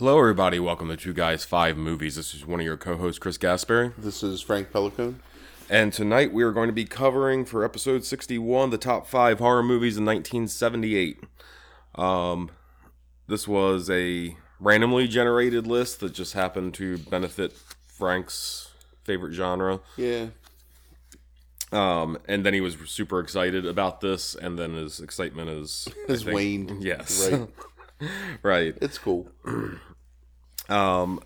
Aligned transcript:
Hello, 0.00 0.18
everybody. 0.18 0.58
Welcome 0.58 0.88
to 0.88 0.96
Two 0.96 1.12
Guys 1.12 1.44
Five 1.44 1.76
Movies. 1.76 2.16
This 2.16 2.32
is 2.34 2.46
one 2.46 2.58
of 2.58 2.64
your 2.64 2.78
co-hosts, 2.78 3.18
Chris 3.18 3.36
Gaspari, 3.36 3.92
This 3.98 4.22
is 4.22 4.40
Frank 4.40 4.72
Pelicone. 4.72 5.20
and 5.68 5.92
tonight 5.92 6.32
we 6.32 6.42
are 6.42 6.52
going 6.52 6.68
to 6.68 6.72
be 6.72 6.86
covering 6.86 7.44
for 7.44 7.64
episode 7.66 8.04
sixty-one 8.06 8.70
the 8.70 8.78
top 8.78 9.06
five 9.06 9.40
horror 9.40 9.62
movies 9.62 9.98
in 9.98 10.06
1978. 10.06 11.22
Um, 11.96 12.50
this 13.26 13.46
was 13.46 13.90
a 13.90 14.36
randomly 14.58 15.06
generated 15.06 15.66
list 15.66 16.00
that 16.00 16.14
just 16.14 16.32
happened 16.32 16.72
to 16.74 16.96
benefit 16.96 17.52
Frank's 17.86 18.70
favorite 19.04 19.34
genre. 19.34 19.80
Yeah. 19.98 20.28
Um, 21.72 22.16
and 22.26 22.44
then 22.44 22.54
he 22.54 22.62
was 22.62 22.76
super 22.86 23.20
excited 23.20 23.66
about 23.66 24.00
this, 24.00 24.34
and 24.34 24.58
then 24.58 24.72
his 24.76 24.98
excitement 24.98 25.50
is 25.50 25.86
I 26.08 26.16
think- 26.16 26.32
waned. 26.32 26.82
Yes, 26.82 27.28
Right. 27.30 27.48
right. 28.42 28.78
It's 28.80 28.96
cool. 28.96 29.28
Um, 30.70 31.20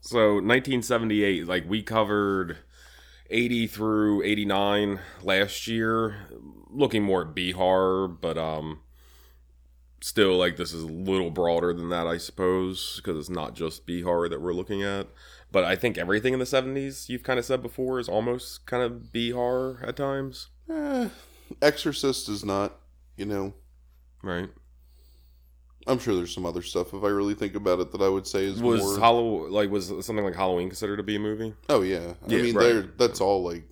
so 0.00 0.34
1978, 0.34 1.46
like 1.46 1.68
we 1.68 1.82
covered 1.82 2.58
80 3.30 3.66
through 3.68 4.22
89 4.24 5.00
last 5.22 5.66
year, 5.68 6.26
looking 6.70 7.02
more 7.02 7.22
at 7.22 7.34
B 7.34 7.52
horror, 7.52 8.08
but 8.08 8.36
um, 8.36 8.80
still 10.00 10.36
like 10.36 10.56
this 10.56 10.72
is 10.72 10.82
a 10.82 10.86
little 10.88 11.30
broader 11.30 11.72
than 11.72 11.88
that, 11.90 12.06
I 12.06 12.18
suppose, 12.18 12.96
because 12.96 13.16
it's 13.16 13.30
not 13.30 13.54
just 13.54 13.86
B 13.86 14.02
horror 14.02 14.28
that 14.28 14.40
we're 14.42 14.52
looking 14.52 14.82
at. 14.82 15.06
But 15.52 15.64
I 15.64 15.76
think 15.76 15.98
everything 15.98 16.32
in 16.32 16.38
the 16.38 16.46
70s, 16.46 17.08
you've 17.08 17.22
kind 17.22 17.38
of 17.38 17.44
said 17.44 17.62
before, 17.62 18.00
is 18.00 18.08
almost 18.08 18.66
kind 18.66 18.82
of 18.82 19.12
B 19.12 19.30
horror 19.30 19.84
at 19.86 19.96
times, 19.96 20.48
Eh, 20.70 21.08
Exorcist 21.60 22.28
is 22.28 22.44
not, 22.44 22.78
you 23.16 23.26
know. 23.26 23.52
right? 24.22 24.48
I'm 25.86 25.98
sure 25.98 26.14
there's 26.14 26.34
some 26.34 26.46
other 26.46 26.62
stuff 26.62 26.94
if 26.94 27.02
I 27.02 27.08
really 27.08 27.34
think 27.34 27.54
about 27.54 27.80
it 27.80 27.90
that 27.92 28.00
I 28.00 28.08
would 28.08 28.26
say 28.26 28.44
is 28.44 28.62
Was 28.62 28.80
more. 28.80 28.98
Hollow 28.98 29.48
like 29.48 29.70
was 29.70 29.88
something 29.88 30.24
like 30.24 30.36
Halloween 30.36 30.68
considered 30.68 30.98
to 30.98 31.02
be 31.02 31.16
a 31.16 31.20
movie? 31.20 31.54
oh 31.68 31.82
yeah. 31.82 32.14
Yeah, 32.26 32.38
I 32.38 32.42
mean, 32.42 32.54
right. 32.54 32.98
that's 32.98 33.20
all 33.20 33.42
like 33.42 33.64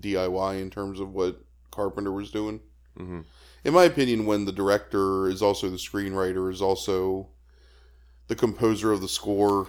DIY 0.00 0.60
in 0.60 0.70
terms 0.70 1.00
of 1.00 1.12
what 1.12 1.40
Carpenter 1.70 2.12
was 2.12 2.30
doing. 2.30 2.60
hmm 2.96 3.20
In 3.64 3.74
my 3.74 3.84
opinion, 3.84 4.26
when 4.26 4.44
the 4.44 4.52
director 4.52 5.28
is 5.28 5.42
also 5.42 5.68
the 5.68 5.76
screenwriter, 5.76 6.50
is 6.50 6.62
also 6.62 7.28
the 8.28 8.36
composer 8.36 8.92
of 8.92 9.00
the 9.00 9.08
score, 9.08 9.68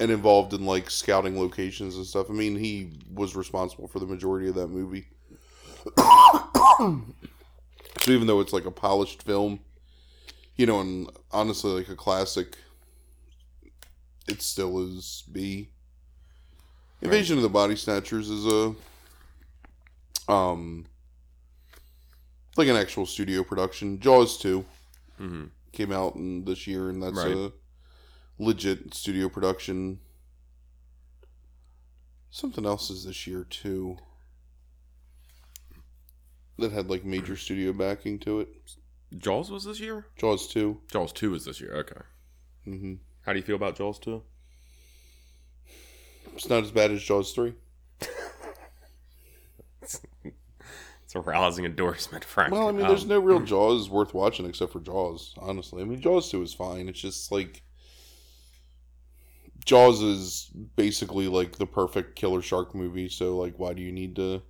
and 0.00 0.10
involved 0.10 0.52
in 0.52 0.64
like 0.66 0.90
scouting 0.90 1.38
locations 1.38 1.96
and 1.96 2.06
stuff. 2.06 2.28
I 2.30 2.32
mean, 2.32 2.56
he 2.56 2.92
was 3.12 3.36
responsible 3.36 3.88
for 3.88 3.98
the 4.00 4.06
majority 4.06 4.48
of 4.48 4.54
that 4.56 4.68
movie. 4.68 5.06
so 8.00 8.10
even 8.10 8.26
though 8.26 8.40
it's 8.40 8.52
like 8.52 8.64
a 8.66 8.70
polished 8.70 9.22
film, 9.22 9.60
you 10.56 10.66
know, 10.66 10.80
and 10.80 11.08
honestly 11.32 11.70
like 11.72 11.88
a 11.88 11.96
classic, 11.96 12.56
it 14.28 14.40
still 14.42 14.78
is 14.80 15.24
B. 15.30 15.70
Invasion 17.02 17.36
of 17.36 17.42
the 17.42 17.48
Body 17.48 17.76
Snatchers 17.76 18.30
is 18.30 18.46
a 18.46 18.74
um 20.32 20.86
like 22.56 22.68
an 22.68 22.76
actual 22.76 23.04
studio 23.06 23.42
production. 23.42 24.00
Jaws 24.00 24.38
2 24.38 24.64
hmm 25.18 25.44
came 25.72 25.90
out 25.90 26.14
in 26.14 26.44
this 26.44 26.68
year, 26.68 26.88
and 26.88 27.02
that's 27.02 27.16
Right. 27.16 27.32
a 27.36 27.52
legit 28.38 28.94
studio 28.94 29.28
production. 29.28 29.98
Something 32.30 32.64
else 32.64 32.90
is 32.90 33.04
this 33.04 33.26
year 33.26 33.44
too. 33.44 33.98
That 36.58 36.70
had 36.70 36.88
like 36.88 37.04
major 37.04 37.36
studio 37.36 37.72
backing 37.72 38.20
to 38.20 38.40
it. 38.40 38.48
Jaws 39.16 39.50
was 39.50 39.64
this 39.64 39.80
year. 39.80 40.06
Jaws 40.16 40.48
2. 40.48 40.80
Jaws 40.90 41.12
two 41.12 41.34
is 41.34 41.44
this 41.44 41.60
year. 41.60 41.74
Okay. 41.76 42.00
hmm 42.64 42.94
How 43.22 43.32
do 43.32 43.38
you 43.38 43.44
feel 43.44 43.56
about 43.56 43.76
Jaws 43.76 43.98
two? 43.98 44.22
It's 46.34 46.48
not 46.48 46.64
as 46.64 46.70
bad 46.72 46.90
as 46.90 47.02
Jaws 47.02 47.32
3. 47.32 47.54
It's 51.04 51.14
a 51.14 51.20
rousing 51.20 51.64
endorsement, 51.64 52.24
Frank. 52.24 52.52
Well, 52.52 52.68
I 52.68 52.72
mean, 52.72 52.88
there's 52.88 53.02
Um, 53.02 53.08
no 53.10 53.18
real 53.20 53.40
Jaws 53.44 53.90
worth 53.90 54.14
watching 54.14 54.46
except 54.46 54.72
for 54.72 54.80
Jaws, 54.80 55.34
honestly. 55.38 55.82
I 55.82 55.84
mean, 55.84 56.00
Jaws 56.00 56.30
2 56.30 56.42
is 56.42 56.54
fine. 56.54 56.88
It's 56.88 57.00
just 57.00 57.30
like. 57.30 57.62
Jaws 59.64 60.02
is 60.02 60.50
basically 60.76 61.26
like 61.28 61.56
the 61.56 61.66
perfect 61.66 62.16
killer 62.16 62.42
shark 62.42 62.74
movie, 62.74 63.08
so 63.08 63.36
like, 63.36 63.58
why 63.58 63.72
do 63.74 63.82
you 63.82 63.92
need 63.92 64.16
to. 64.16 64.42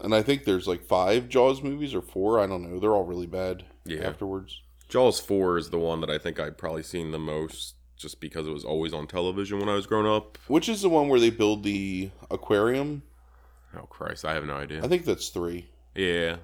And 0.00 0.14
I 0.14 0.22
think 0.22 0.44
there's 0.44 0.66
like 0.68 0.84
five 0.84 1.28
Jaws 1.28 1.62
movies 1.62 1.94
or 1.94 2.02
four. 2.02 2.38
I 2.40 2.46
don't 2.46 2.62
know. 2.70 2.78
They're 2.78 2.94
all 2.94 3.04
really 3.04 3.26
bad 3.26 3.64
Yeah. 3.84 4.06
afterwards. 4.08 4.60
Jaws 4.88 5.20
four 5.20 5.58
is 5.58 5.70
the 5.70 5.78
one 5.78 6.00
that 6.00 6.10
I 6.10 6.18
think 6.18 6.38
I'd 6.40 6.56
probably 6.58 6.82
seen 6.82 7.10
the 7.10 7.18
most, 7.18 7.74
just 7.96 8.20
because 8.20 8.46
it 8.46 8.52
was 8.52 8.64
always 8.64 8.94
on 8.94 9.06
television 9.06 9.58
when 9.58 9.68
I 9.68 9.74
was 9.74 9.86
growing 9.86 10.06
up. 10.06 10.38
Which 10.46 10.68
is 10.68 10.80
the 10.82 10.88
one 10.88 11.08
where 11.08 11.20
they 11.20 11.30
build 11.30 11.62
the 11.62 12.10
aquarium? 12.30 13.02
Oh 13.76 13.82
Christ, 13.86 14.24
I 14.24 14.32
have 14.34 14.46
no 14.46 14.54
idea. 14.54 14.82
I 14.82 14.88
think 14.88 15.04
that's 15.04 15.28
three. 15.28 15.66
yeah, 15.94 16.36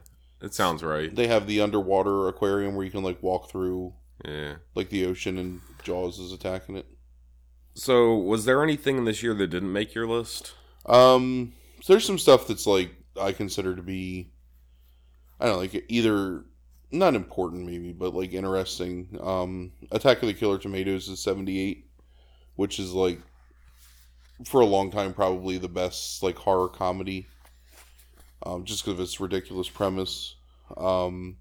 it 0.43 0.53
sounds 0.53 0.83
right. 0.83 1.15
They 1.15 1.27
have 1.29 1.47
the 1.47 1.61
underwater 1.63 2.29
aquarium 2.29 2.75
where 2.75 2.85
you 2.85 2.91
can 2.91 3.03
like 3.05 3.23
walk 3.23 3.49
through 3.51 3.95
Yeah. 4.25 4.57
like 4.75 4.91
the 4.91 5.07
ocean 5.07 5.39
and 5.39 5.61
Jaws 5.83 6.19
is 6.19 6.33
attacking 6.33 6.77
it. 6.77 6.87
So, 7.75 8.15
was 8.15 8.45
there 8.45 8.63
anything 8.63 8.99
in 8.99 9.05
this 9.05 9.23
year 9.23 9.35
that 9.35 9.49
didn't 9.49 9.73
make 9.73 9.95
your 9.95 10.07
list? 10.07 10.53
Um, 10.87 11.55
so 11.81 11.93
there's 11.95 12.05
some 12.05 12.19
stuff 12.19 12.47
that's 12.47 12.67
like 12.67 12.91
I 13.21 13.33
consider 13.33 13.77
to 13.77 13.83
be, 13.83 14.31
I 15.41 15.47
don't 15.47 15.55
know, 15.55 15.61
like 15.61 15.85
either 15.89 16.45
not 16.91 17.15
important 17.15 17.67
maybe, 17.67 17.93
but 17.93 18.15
like 18.15 18.33
interesting. 18.33 19.19
Um, 19.21 19.73
Attack 19.91 20.23
of 20.23 20.29
the 20.29 20.35
Killer 20.35 20.59
Tomatoes 20.59 21.09
is 21.09 21.21
78, 21.21 21.87
which 22.57 22.79
is 22.79 22.93
like 22.93 23.21
for 24.45 24.61
a 24.61 24.67
long 24.67 24.91
time 24.91 25.15
probably 25.15 25.59
the 25.59 25.69
best 25.69 26.23
like 26.23 26.37
horror 26.37 26.69
comedy. 26.69 27.27
Um, 28.45 28.65
just 28.65 28.85
because 28.85 28.99
of 28.99 29.05
its 29.05 29.21
ridiculous 29.21 29.71
premise. 29.71 30.35
Um, 30.77 31.39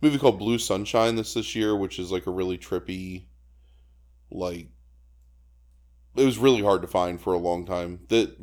movie 0.00 0.18
called 0.18 0.38
Blue 0.38 0.58
Sunshine 0.58 1.16
this 1.16 1.34
this 1.34 1.54
year, 1.54 1.76
which 1.76 1.98
is 1.98 2.10
like 2.10 2.26
a 2.26 2.30
really 2.30 2.56
trippy, 2.56 3.24
like 4.30 4.68
it 6.16 6.24
was 6.24 6.38
really 6.38 6.62
hard 6.62 6.80
to 6.82 6.88
find 6.88 7.20
for 7.20 7.34
a 7.34 7.38
long 7.38 7.66
time. 7.66 8.00
That 8.08 8.34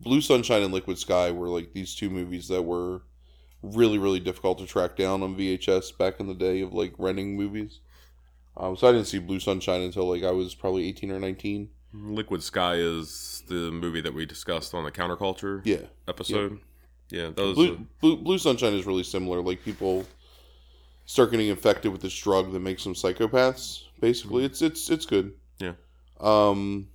Blue 0.00 0.20
Sunshine 0.20 0.62
and 0.62 0.72
Liquid 0.72 0.98
Sky 0.98 1.30
were 1.30 1.48
like 1.48 1.72
these 1.72 1.94
two 1.94 2.10
movies 2.10 2.48
that 2.48 2.62
were 2.62 3.02
really 3.62 3.98
really 3.98 4.20
difficult 4.20 4.58
to 4.58 4.66
track 4.66 4.96
down 4.96 5.22
on 5.22 5.36
VHS 5.36 5.96
back 5.96 6.20
in 6.20 6.26
the 6.26 6.34
day 6.34 6.60
of 6.60 6.72
like 6.72 6.92
renting 6.98 7.36
movies. 7.36 7.80
Um, 8.56 8.76
so 8.76 8.88
I 8.88 8.92
didn't 8.92 9.06
see 9.06 9.18
Blue 9.18 9.40
Sunshine 9.40 9.82
until 9.82 10.08
like 10.08 10.22
I 10.22 10.30
was 10.30 10.54
probably 10.54 10.86
eighteen 10.88 11.10
or 11.10 11.18
nineteen. 11.18 11.70
Liquid 11.92 12.42
Sky 12.42 12.74
is 12.74 13.42
the 13.48 13.70
movie 13.70 14.00
that 14.02 14.12
we 14.12 14.26
discussed 14.26 14.74
on 14.74 14.84
the 14.84 14.90
counterculture 14.90 15.62
Yeah, 15.64 15.86
episode. 16.08 16.60
Yeah, 17.10 17.22
yeah 17.22 17.30
those. 17.34 17.54
Blue, 17.54 17.86
Blue 18.00 18.16
Blue 18.16 18.38
Sunshine 18.38 18.74
is 18.74 18.86
really 18.86 19.02
similar. 19.02 19.40
Like 19.40 19.62
people 19.62 20.04
start 21.06 21.30
getting 21.30 21.48
infected 21.48 21.92
with 21.92 22.02
this 22.02 22.16
drug 22.18 22.52
that 22.52 22.60
makes 22.60 22.84
them 22.84 22.94
psychopaths. 22.94 23.84
Basically, 24.00 24.44
it's 24.44 24.62
it's 24.62 24.90
it's 24.90 25.06
good. 25.06 25.32
Yeah. 25.58 25.72
Um, 26.20 26.88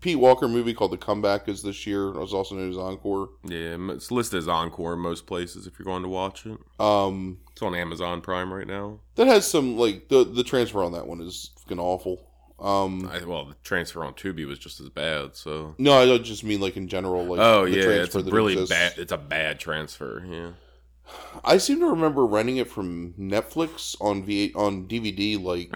Pete 0.00 0.18
Walker 0.18 0.48
movie 0.48 0.74
called 0.74 0.90
The 0.92 0.96
Comeback 0.98 1.48
is 1.48 1.62
this 1.62 1.86
year. 1.86 2.08
It 2.08 2.18
was 2.18 2.34
also 2.34 2.54
known 2.54 2.70
as 2.70 2.76
Encore. 2.76 3.30
yeah, 3.44 3.76
it's 3.90 4.10
listed 4.10 4.38
as 4.38 4.48
Encore 4.48 4.94
in 4.94 5.00
most 5.00 5.26
places 5.26 5.66
if 5.66 5.78
you're 5.78 5.84
going 5.86 6.02
to 6.02 6.08
watch 6.08 6.46
it. 6.46 6.58
Um, 6.78 7.38
It's 7.52 7.62
on 7.62 7.74
Amazon 7.74 8.20
Prime 8.20 8.52
right 8.52 8.66
now. 8.66 9.00
that 9.14 9.26
has 9.26 9.46
some 9.46 9.76
like 9.76 10.08
the 10.08 10.24
the 10.24 10.44
transfer 10.44 10.82
on 10.82 10.92
that 10.92 11.06
one 11.06 11.20
is 11.20 11.50
fucking 11.60 11.78
awful. 11.78 12.22
Um, 12.58 13.06
I, 13.12 13.22
well, 13.24 13.44
the 13.44 13.54
transfer 13.64 14.02
on 14.02 14.14
Tubi 14.14 14.46
was 14.46 14.58
just 14.58 14.80
as 14.80 14.88
bad. 14.88 15.36
So. 15.36 15.74
no, 15.78 15.92
I 16.00 16.06
don't 16.06 16.24
just 16.24 16.42
mean 16.42 16.60
like 16.60 16.76
in 16.76 16.88
general. 16.88 17.24
Like 17.24 17.38
oh 17.40 17.64
the 17.66 17.70
yeah, 17.76 17.84
it's 18.02 18.14
a 18.14 18.22
really 18.22 18.54
exists. 18.54 18.74
bad. 18.74 18.98
It's 18.98 19.12
a 19.12 19.18
bad 19.18 19.60
transfer. 19.60 20.24
Yeah. 20.26 20.50
I 21.44 21.58
seem 21.58 21.78
to 21.80 21.86
remember 21.86 22.26
renting 22.26 22.56
it 22.56 22.68
from 22.70 23.12
Netflix 23.18 23.94
on 24.00 24.24
V 24.24 24.52
on 24.56 24.88
DVD 24.88 25.40
like 25.42 25.72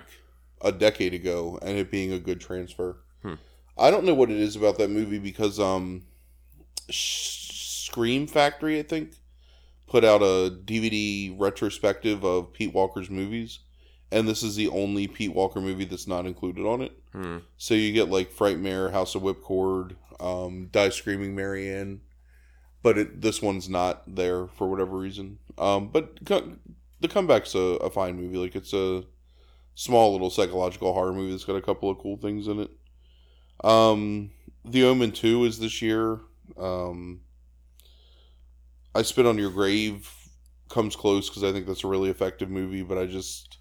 a 0.62 0.72
decade 0.72 1.14
ago, 1.14 1.58
and 1.62 1.76
it 1.78 1.90
being 1.90 2.12
a 2.12 2.18
good 2.18 2.40
transfer. 2.40 2.96
I 3.80 3.90
don't 3.90 4.04
know 4.04 4.14
what 4.14 4.30
it 4.30 4.36
is 4.36 4.56
about 4.56 4.78
that 4.78 4.90
movie 4.90 5.18
because 5.18 5.58
um, 5.58 6.02
Scream 6.90 8.26
Factory, 8.26 8.78
I 8.78 8.82
think, 8.82 9.14
put 9.88 10.04
out 10.04 10.22
a 10.22 10.54
DVD 10.64 11.34
retrospective 11.38 12.24
of 12.24 12.52
Pete 12.52 12.74
Walker's 12.74 13.10
movies, 13.10 13.60
and 14.12 14.28
this 14.28 14.42
is 14.42 14.54
the 14.54 14.68
only 14.68 15.08
Pete 15.08 15.34
Walker 15.34 15.60
movie 15.60 15.86
that's 15.86 16.06
not 16.06 16.26
included 16.26 16.66
on 16.66 16.82
it. 16.82 16.92
Hmm. 17.12 17.38
So 17.56 17.74
you 17.74 17.92
get 17.92 18.10
like 18.10 18.32
Frightmare, 18.32 18.92
House 18.92 19.14
of 19.14 19.22
Whipcord, 19.22 19.96
um, 20.20 20.68
Die 20.70 20.90
Screaming 20.90 21.34
Marianne, 21.34 22.02
but 22.82 22.98
it, 22.98 23.20
this 23.20 23.40
one's 23.40 23.68
not 23.68 24.02
there 24.06 24.46
for 24.46 24.68
whatever 24.68 24.96
reason. 24.96 25.38
Um, 25.58 25.88
but 25.88 26.24
co- 26.24 26.56
the 27.00 27.08
comeback's 27.08 27.54
a, 27.54 27.58
a 27.58 27.90
fine 27.90 28.16
movie. 28.16 28.36
Like 28.36 28.54
it's 28.54 28.72
a 28.72 29.04
small 29.74 30.12
little 30.12 30.30
psychological 30.30 30.92
horror 30.92 31.12
movie 31.12 31.30
that's 31.30 31.44
got 31.44 31.56
a 31.56 31.62
couple 31.62 31.90
of 31.90 31.98
cool 31.98 32.16
things 32.16 32.46
in 32.46 32.60
it. 32.60 32.70
Um, 33.64 34.30
The 34.64 34.84
Omen 34.84 35.12
Two 35.12 35.44
is 35.44 35.58
this 35.58 35.80
year. 35.82 36.20
Um, 36.58 37.20
I 38.94 39.02
Spit 39.02 39.26
on 39.26 39.38
Your 39.38 39.50
Grave 39.50 40.10
comes 40.68 40.96
close 40.96 41.28
because 41.28 41.44
I 41.44 41.52
think 41.52 41.66
that's 41.66 41.84
a 41.84 41.88
really 41.88 42.10
effective 42.10 42.48
movie, 42.50 42.82
but 42.82 42.96
I 42.98 43.06
just 43.06 43.58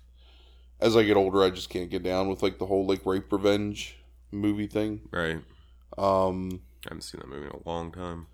as 0.80 0.96
I 0.96 1.04
get 1.04 1.18
older, 1.18 1.44
I 1.44 1.50
just 1.50 1.70
can't 1.70 1.90
get 1.90 2.04
down 2.04 2.30
with 2.30 2.42
like 2.42 2.58
the 2.60 2.66
whole 2.66 2.86
like 2.88 3.06
rape 3.06 3.32
revenge 3.32 3.98
movie 4.32 4.68
thing. 4.68 5.02
Right. 5.12 5.42
Um, 5.98 6.62
I 6.86 6.90
haven't 6.90 7.02
seen 7.02 7.20
that 7.20 7.28
movie 7.30 7.48
in 7.48 7.52
a 7.52 7.68
long 7.70 7.92
time. 7.92 8.28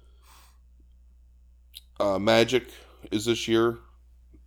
uh, 2.00 2.20
Magic 2.20 2.68
is 3.12 3.26
this 3.26 3.48
year. 3.48 3.70
Is 3.70 3.78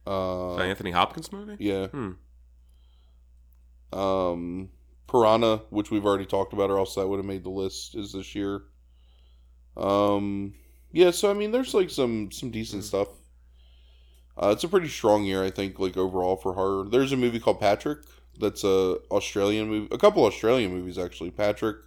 that 0.06 0.12
Uh, 0.12 0.56
Anthony 0.59 0.91
Hopkins 0.93 1.32
movie? 1.32 1.56
yeah. 1.59 1.88
Hmm. 1.88 2.12
Um, 3.93 4.69
Piranha, 5.08 5.62
which 5.70 5.90
we've 5.90 6.05
already 6.05 6.26
talked 6.26 6.52
about, 6.52 6.70
or 6.70 6.78
else 6.78 6.94
that 6.94 7.08
would 7.08 7.19
have 7.19 7.26
made 7.26 7.44
the 7.44 7.50
list, 7.50 7.94
is 7.94 8.12
this 8.12 8.34
year. 8.34 8.62
Um, 9.76 10.55
yeah. 10.93 11.10
So 11.10 11.31
I 11.31 11.34
mean, 11.34 11.50
there's 11.50 11.75
like 11.75 11.90
some 11.90 12.31
some 12.31 12.50
decent 12.50 12.84
stuff. 12.84 13.08
Uh, 14.37 14.50
it's 14.50 14.64
a 14.64 14.69
pretty 14.69 14.88
strong 14.88 15.25
year, 15.25 15.43
I 15.43 15.50
think, 15.50 15.78
like 15.78 15.96
overall 15.96 16.37
for 16.37 16.52
horror. 16.55 16.88
There's 16.88 17.12
a 17.12 17.16
movie 17.16 17.40
called 17.40 17.58
Patrick. 17.58 18.00
That's 18.38 18.62
a 18.62 18.99
Australian 19.10 19.69
movie. 19.69 19.88
A 19.93 19.99
couple 19.99 20.25
Australian 20.25 20.72
movies 20.72 20.99
actually. 20.99 21.31
Patrick, 21.31 21.78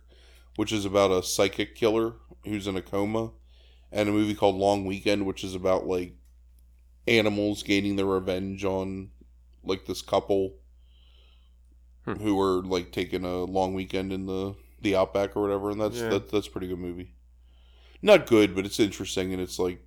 which 0.56 0.74
is 0.74 0.84
about 0.84 1.12
a 1.12 1.24
psychic 1.24 1.76
killer 1.76 2.14
who's 2.44 2.68
in 2.68 2.76
a 2.76 2.82
coma, 2.82 3.32
and 3.92 4.10
a 4.10 4.12
movie 4.12 4.34
called 4.34 4.56
Long 4.56 4.86
Weekend, 4.86 5.26
which 5.26 5.44
is 5.44 5.56
about 5.56 5.86
like 5.86 6.16
animals 7.08 7.64
gaining 7.64 7.96
their 7.96 8.06
revenge 8.06 8.66
on 8.66 9.12
like 9.64 9.86
this 9.86 10.02
couple 10.02 10.56
Hmm. 12.06 12.14
who 12.16 12.36
were 12.36 12.64
like 12.64 12.92
taking 12.92 13.24
a 13.24 13.44
long 13.44 13.74
weekend 13.74 14.12
in 14.12 14.26
the 14.26 14.56
the 14.82 14.96
outback 14.96 15.36
or 15.38 15.42
whatever, 15.42 15.70
and 15.70 15.80
that's 15.80 16.00
Yeah. 16.00 16.10
that, 16.10 16.30
that's 16.32 16.48
a 16.48 16.52
pretty 16.52 16.68
good 16.68 16.80
movie. 16.80 17.14
Not 18.02 18.26
good, 18.26 18.56
but 18.56 18.66
it's 18.66 18.80
interesting, 18.80 19.32
and 19.32 19.42
it's 19.42 19.60
like 19.60 19.86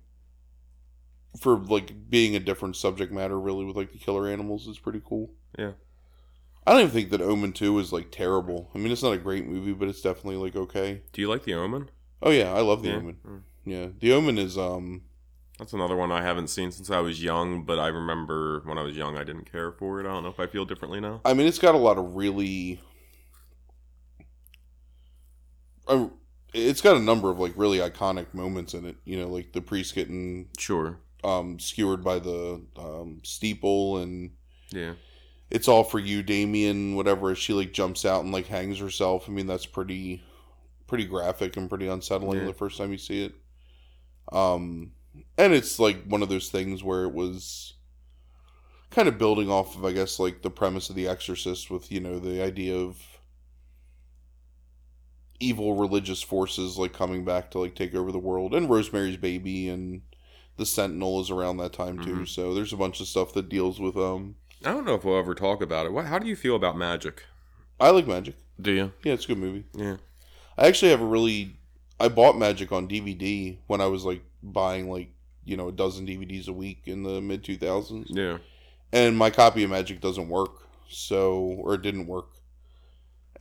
for 1.39 1.57
like 1.57 2.09
being 2.09 2.35
a 2.35 2.39
different 2.39 2.77
subject 2.77 3.11
matter, 3.11 3.37
really 3.39 3.65
with 3.65 3.75
like 3.75 3.91
the 3.91 3.97
killer 3.97 4.27
animals 4.27 4.67
is 4.67 4.79
pretty 4.79 5.01
cool. 5.03 5.31
Yeah. 5.57 5.71
I 6.65 6.71
don't 6.71 6.81
even 6.81 6.91
think 6.91 7.09
that 7.11 7.21
Omen 7.21 7.51
Two 7.53 7.77
is 7.79 7.91
like 7.91 8.09
terrible. 8.11 8.71
I 8.73 8.77
mean, 8.77 8.91
it's 8.91 9.03
not 9.03 9.13
a 9.13 9.17
great 9.17 9.45
movie, 9.45 9.73
but 9.73 9.89
it's 9.89 10.01
definitely 10.01 10.37
like 10.37 10.55
okay. 10.55 11.01
Do 11.11 11.21
you 11.21 11.27
like 11.29 11.43
The 11.43 11.53
Omen? 11.55 11.89
Oh 12.21 12.31
yeah, 12.31 12.53
I 12.53 12.61
love 12.61 12.81
The 12.81 12.89
Yeah. 12.89 12.95
Omen. 12.95 13.15
Hmm. 13.25 13.37
Yeah, 13.65 13.87
The 13.99 14.13
Omen 14.13 14.37
is 14.37 14.57
um 14.57 15.01
That's 15.57 15.71
another 15.73 15.95
one 15.95 16.11
I 16.11 16.21
haven't 16.21 16.49
seen 16.49 16.71
since 16.71 16.89
I 16.91 16.99
was 16.99 17.23
young, 17.23 17.63
but 17.63 17.79
I 17.79 17.87
remember 17.87 18.61
when 18.65 18.77
I 18.77 18.81
was 18.83 18.97
young 18.97 19.17
I 19.17 19.23
didn't 19.23 19.49
care 19.49 19.71
for 19.71 19.99
it. 20.01 20.05
I 20.05 20.09
don't 20.09 20.23
know 20.23 20.29
if 20.29 20.39
I 20.39 20.47
feel 20.47 20.65
differently 20.65 20.99
now. 20.99 21.21
I 21.23 21.33
mean, 21.33 21.47
it's 21.47 21.59
got 21.59 21.75
a 21.75 21.77
lot 21.77 21.97
of 21.97 22.15
really. 22.15 22.81
Uh, 25.87 26.07
it's 26.53 26.81
got 26.81 26.97
a 26.97 26.99
number 26.99 27.29
of 27.29 27.39
like 27.39 27.53
really 27.55 27.77
iconic 27.79 28.33
moments 28.33 28.73
in 28.73 28.85
it. 28.85 28.97
You 29.05 29.19
know, 29.19 29.27
like 29.27 29.53
the 29.53 29.61
priest 29.61 29.95
getting 29.95 30.49
Sure. 30.57 30.97
um, 31.23 31.59
skewered 31.59 32.03
by 32.03 32.19
the 32.19 32.61
um, 32.77 33.21
steeple, 33.23 33.97
and 33.97 34.31
Yeah. 34.71 34.93
it's 35.49 35.67
all 35.67 35.83
for 35.83 35.99
you, 35.99 36.21
Damien. 36.23 36.95
Whatever. 36.95 37.33
She 37.35 37.53
like 37.53 37.71
jumps 37.73 38.03
out 38.05 38.23
and 38.23 38.31
like 38.33 38.47
hangs 38.47 38.79
herself. 38.79 39.25
I 39.27 39.31
mean, 39.31 39.47
that's 39.47 39.65
pretty, 39.65 40.21
pretty 40.87 41.05
graphic 41.05 41.55
and 41.57 41.69
pretty 41.69 41.87
unsettling 41.87 42.39
Yeah. 42.39 42.45
the 42.45 42.53
first 42.53 42.77
time 42.77 42.91
you 42.91 42.97
see 42.97 43.23
it. 43.25 43.33
Um, 44.33 44.91
and 45.37 45.53
it's 45.53 45.79
like 45.79 46.03
one 46.05 46.21
of 46.23 46.29
those 46.29 46.49
things 46.49 46.83
where 46.83 47.03
it 47.03 47.13
was 47.13 47.73
kind 48.91 49.07
of 49.07 49.17
building 49.17 49.49
off 49.49 49.75
of, 49.75 49.83
I 49.85 49.91
guess, 49.91 50.19
like 50.19 50.41
the 50.41 50.49
premise 50.49 50.89
of 50.89 50.95
The 50.95 51.07
Exorcist, 51.07 51.69
with 51.69 51.91
you 51.91 51.99
know 51.99 52.19
the 52.19 52.41
idea 52.43 52.75
of 52.75 52.97
evil 55.39 55.75
religious 55.75 56.21
forces 56.21 56.77
like 56.77 56.93
coming 56.93 57.25
back 57.25 57.51
to 57.51 57.59
like 57.59 57.75
take 57.75 57.93
over 57.93 58.11
the 58.11 58.19
world, 58.19 58.53
and 58.53 58.69
Rosemary's 58.69 59.17
Baby 59.17 59.67
and 59.69 60.01
the 60.57 60.65
Sentinel 60.65 61.19
is 61.19 61.29
around 61.29 61.57
that 61.57 61.73
time 61.73 61.99
too. 61.99 62.15
Mhm. 62.17 62.27
So 62.27 62.53
there's 62.53 62.73
a 62.73 62.77
bunch 62.77 63.01
of 63.01 63.07
stuff 63.07 63.33
that 63.33 63.49
deals 63.49 63.79
with 63.79 63.97
um. 63.97 64.35
I 64.63 64.71
don't 64.71 64.85
know 64.85 64.95
if 64.95 65.03
we'll 65.03 65.19
ever 65.19 65.35
talk 65.35 65.61
about 65.61 65.85
it. 65.85 65.91
What, 65.91 66.05
how 66.05 66.17
do 66.17 66.27
you 66.27 66.35
feel 66.35 66.55
about 66.55 66.77
magic? 66.77 67.23
I 67.79 67.89
like 67.89 68.07
Magic. 68.07 68.35
Do 68.59 68.71
you? 68.71 68.93
Yeah, 69.03 69.13
it's 69.13 69.25
a 69.25 69.27
good 69.27 69.37
movie. 69.37 69.65
Yeah. 69.73 69.97
I 70.57 70.67
actually 70.67 70.91
have 70.91 71.01
a 71.01 71.05
really. 71.05 71.57
I 71.99 72.07
bought 72.07 72.37
Magic 72.37 72.71
on 72.71 72.87
DVD 72.87 73.57
when 73.67 73.81
I 73.81 73.87
was 73.87 74.05
like 74.05 74.21
buying 74.53 74.89
like 74.89 75.09
you 75.43 75.57
know 75.57 75.67
a 75.67 75.71
dozen 75.71 76.05
DVDs 76.07 76.47
a 76.47 76.53
week 76.53 76.83
in 76.85 77.03
the 77.03 77.21
mid 77.21 77.43
two 77.43 77.57
thousands, 77.57 78.07
Yeah. 78.09 78.37
and 78.93 79.17
my 79.17 79.29
copy 79.29 79.63
of 79.63 79.69
Magic 79.71 80.01
doesn't 80.01 80.29
work, 80.29 80.67
so 80.89 81.35
or 81.59 81.73
it 81.75 81.81
didn't 81.81 82.07
work, 82.07 82.27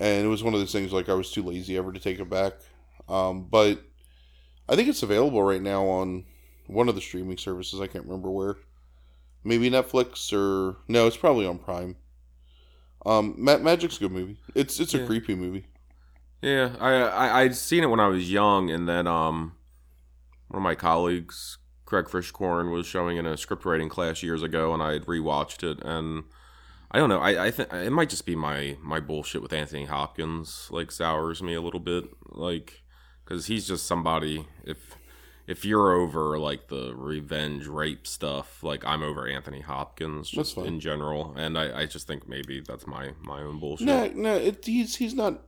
and 0.01 0.25
it 0.25 0.29
was 0.29 0.43
one 0.43 0.55
of 0.55 0.61
those 0.61 0.73
things 0.73 0.93
like 0.93 1.09
I 1.09 1.15
was 1.15 1.31
too 1.31 1.43
lazy 1.43 1.77
ever 1.77 1.93
to 1.93 2.01
take 2.01 2.19
it 2.19 2.29
back. 2.31 2.55
Um, 3.09 3.45
but 3.51 3.81
I 4.69 4.77
think 4.77 4.89
it's 4.89 5.03
available 5.03 5.43
right 5.43 5.63
now 5.63 5.85
on 5.87 6.25
one 6.67 6.89
of 6.89 6.95
the 6.95 7.01
streaming 7.01 7.37
services. 7.39 7.81
I 7.81 7.87
can't 7.87 8.05
remember 8.07 8.31
where, 8.31 8.57
maybe 9.45 9.71
Netflix 9.71 10.33
or 10.33 10.77
no, 10.89 11.07
it's 11.07 11.17
probably 11.17 11.47
on 11.47 11.59
Prime. 11.59 11.97
Um, 13.07 13.35
Ma- 13.37 13.59
Magic's 13.59 13.99
a 13.99 14.01
good 14.01 14.13
movie. 14.13 14.39
It's 14.55 14.81
it's 14.81 14.95
a 14.95 14.99
Yeah. 14.99 15.07
creepy 15.07 15.35
movie. 15.35 15.67
Yeah, 16.41 16.75
I, 16.81 16.91
I 16.95 17.41
I'd 17.43 17.55
seen 17.57 17.83
it 17.83 17.87
when 17.91 18.01
I 18.01 18.09
was 18.09 18.31
young, 18.31 18.71
and 18.71 18.87
then 18.89 19.07
um, 19.07 19.53
one 20.55 20.61
of 20.61 20.63
my 20.63 20.77
colleagues, 20.77 21.59
Craig 21.85 22.07
Fishcorn, 22.07 22.71
was 22.71 22.87
showing 22.87 23.17
in 23.17 23.27
a 23.27 23.37
script 23.37 23.65
writing 23.65 23.89
class 23.89 24.23
years 24.23 24.43
ago, 24.43 24.73
and 24.73 24.81
I 24.83 24.93
had 24.93 25.07
rewatched 25.07 25.69
it, 25.69 25.83
and 25.85 26.25
I 26.93 26.99
don't 26.99 27.09
know, 27.09 27.19
I 27.19 27.47
I 27.47 27.51
think 27.51 27.73
it 27.73 27.91
might 27.91 28.09
just 28.09 28.25
be 28.25 28.37
my 28.37 28.77
my 28.81 29.01
bullshit 29.01 29.43
with 29.43 29.53
Anthony 29.53 29.87
Hopkins 29.87 30.69
like 30.71 30.93
sours 30.93 31.43
me 31.43 31.55
a 31.55 31.61
little 31.61 31.81
bit, 31.81 32.05
like 32.29 32.85
because 33.25 33.47
he's 33.47 33.67
just 33.67 33.87
somebody 33.87 34.47
if. 34.65 34.97
If 35.47 35.63
you're 35.63 35.93
over 35.93 36.39
like 36.39 36.69
the 36.69 36.95
revenge 36.97 37.67
rape 37.67 38.07
stuff, 38.07 38.63
like 38.63 38.83
I'm 38.87 39.03
over 39.03 39.29
Anthony 39.29 39.61
Hopkins 39.61 40.31
just 40.31 40.57
in 40.57 40.81
general, 40.81 41.35
and 41.37 41.59
I, 41.59 41.81
I 41.83 41.85
just 41.85 42.07
think 42.07 42.27
maybe 42.27 42.63
that's 42.67 42.87
my 42.87 43.11
my 43.21 43.43
own 43.43 43.61
bullshit. 43.61 43.87
No, 43.87 44.07
no, 44.15 44.37
it, 44.37 44.65
he's 44.65 44.97
he's 44.97 45.13
not. 45.13 45.43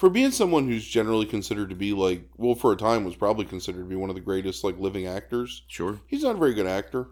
For 0.00 0.08
being 0.08 0.30
someone 0.30 0.66
who's 0.66 0.88
generally 0.88 1.26
considered 1.26 1.68
to 1.68 1.74
be 1.74 1.92
like, 1.92 2.22
well, 2.38 2.54
for 2.54 2.72
a 2.72 2.76
time 2.76 3.04
was 3.04 3.16
probably 3.16 3.44
considered 3.44 3.80
to 3.80 3.84
be 3.84 3.96
one 3.96 4.08
of 4.08 4.16
the 4.16 4.22
greatest 4.22 4.64
like 4.64 4.78
living 4.78 5.06
actors. 5.06 5.62
Sure. 5.68 6.00
He's 6.06 6.22
not 6.22 6.36
a 6.36 6.38
very 6.38 6.54
good 6.54 6.66
actor. 6.66 7.08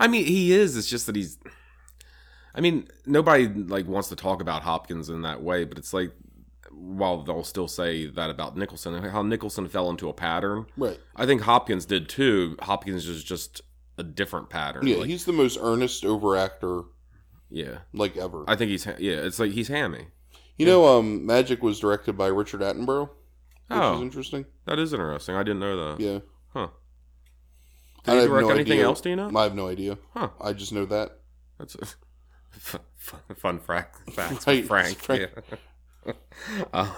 I 0.00 0.08
mean, 0.08 0.24
he 0.24 0.52
is. 0.52 0.76
It's 0.76 0.88
just 0.88 1.06
that 1.06 1.14
he's. 1.14 1.38
I 2.52 2.60
mean, 2.60 2.88
nobody 3.06 3.46
like 3.46 3.86
wants 3.86 4.08
to 4.08 4.16
talk 4.16 4.42
about 4.42 4.62
Hopkins 4.62 5.08
in 5.08 5.22
that 5.22 5.40
way, 5.40 5.62
but 5.62 5.78
it's 5.78 5.92
like, 5.92 6.10
while 6.72 7.22
they'll 7.22 7.44
still 7.44 7.68
say 7.68 8.06
that 8.06 8.28
about 8.28 8.56
Nicholson, 8.56 9.00
how 9.00 9.22
Nicholson 9.22 9.68
fell 9.68 9.88
into 9.88 10.08
a 10.08 10.12
pattern. 10.12 10.66
Right. 10.76 10.98
I 11.14 11.26
think 11.26 11.42
Hopkins 11.42 11.86
did 11.86 12.08
too. 12.08 12.56
Hopkins 12.60 13.06
is 13.06 13.22
just 13.22 13.60
a 13.96 14.02
different 14.02 14.50
pattern. 14.50 14.84
Yeah, 14.84 14.96
Like, 14.96 15.06
he's 15.06 15.26
the 15.26 15.32
most 15.32 15.56
earnest 15.60 16.04
over 16.04 16.36
actor 16.36 16.80
yeah. 17.50 17.78
like 17.92 18.16
ever. 18.16 18.42
I 18.48 18.56
think 18.56 18.72
he's 18.72 18.84
yeah. 18.84 19.18
It's 19.18 19.38
like 19.38 19.52
he's 19.52 19.68
hammy. 19.68 20.08
You 20.58 20.66
know, 20.66 20.86
um, 20.98 21.24
Magic 21.24 21.62
was 21.62 21.80
directed 21.80 22.16
by 22.18 22.26
Richard 22.26 22.60
Attenborough, 22.60 23.08
which 23.08 23.76
is 23.76 23.82
Oh, 23.82 24.02
interesting. 24.02 24.44
that 24.66 24.78
is 24.78 24.92
interesting. 24.92 25.34
I 25.36 25.42
didn't 25.42 25.60
know 25.60 25.94
that. 25.96 26.00
Yeah. 26.02 26.18
Huh. 26.52 26.68
I 28.06 28.10
Did 28.12 28.14
he 28.14 28.20
have 28.20 28.28
direct 28.30 28.48
no 28.48 28.54
anything 28.54 28.72
idea. 28.72 28.84
else? 28.84 29.00
Do 29.00 29.10
you 29.10 29.16
know? 29.16 29.30
I 29.36 29.42
have 29.44 29.54
no 29.54 29.68
idea. 29.68 29.98
Huh. 30.14 30.30
I 30.40 30.52
just 30.52 30.72
know 30.72 30.84
that. 30.86 31.18
That's 31.58 31.74
a 31.76 31.86
fun, 32.96 33.20
fun 33.36 33.58
fact. 33.60 34.10
Facts 34.12 34.46
Right, 34.46 34.64
Frank. 34.64 34.98
Frank. 34.98 35.30
Yeah. 36.06 36.12
Uh, 36.72 36.90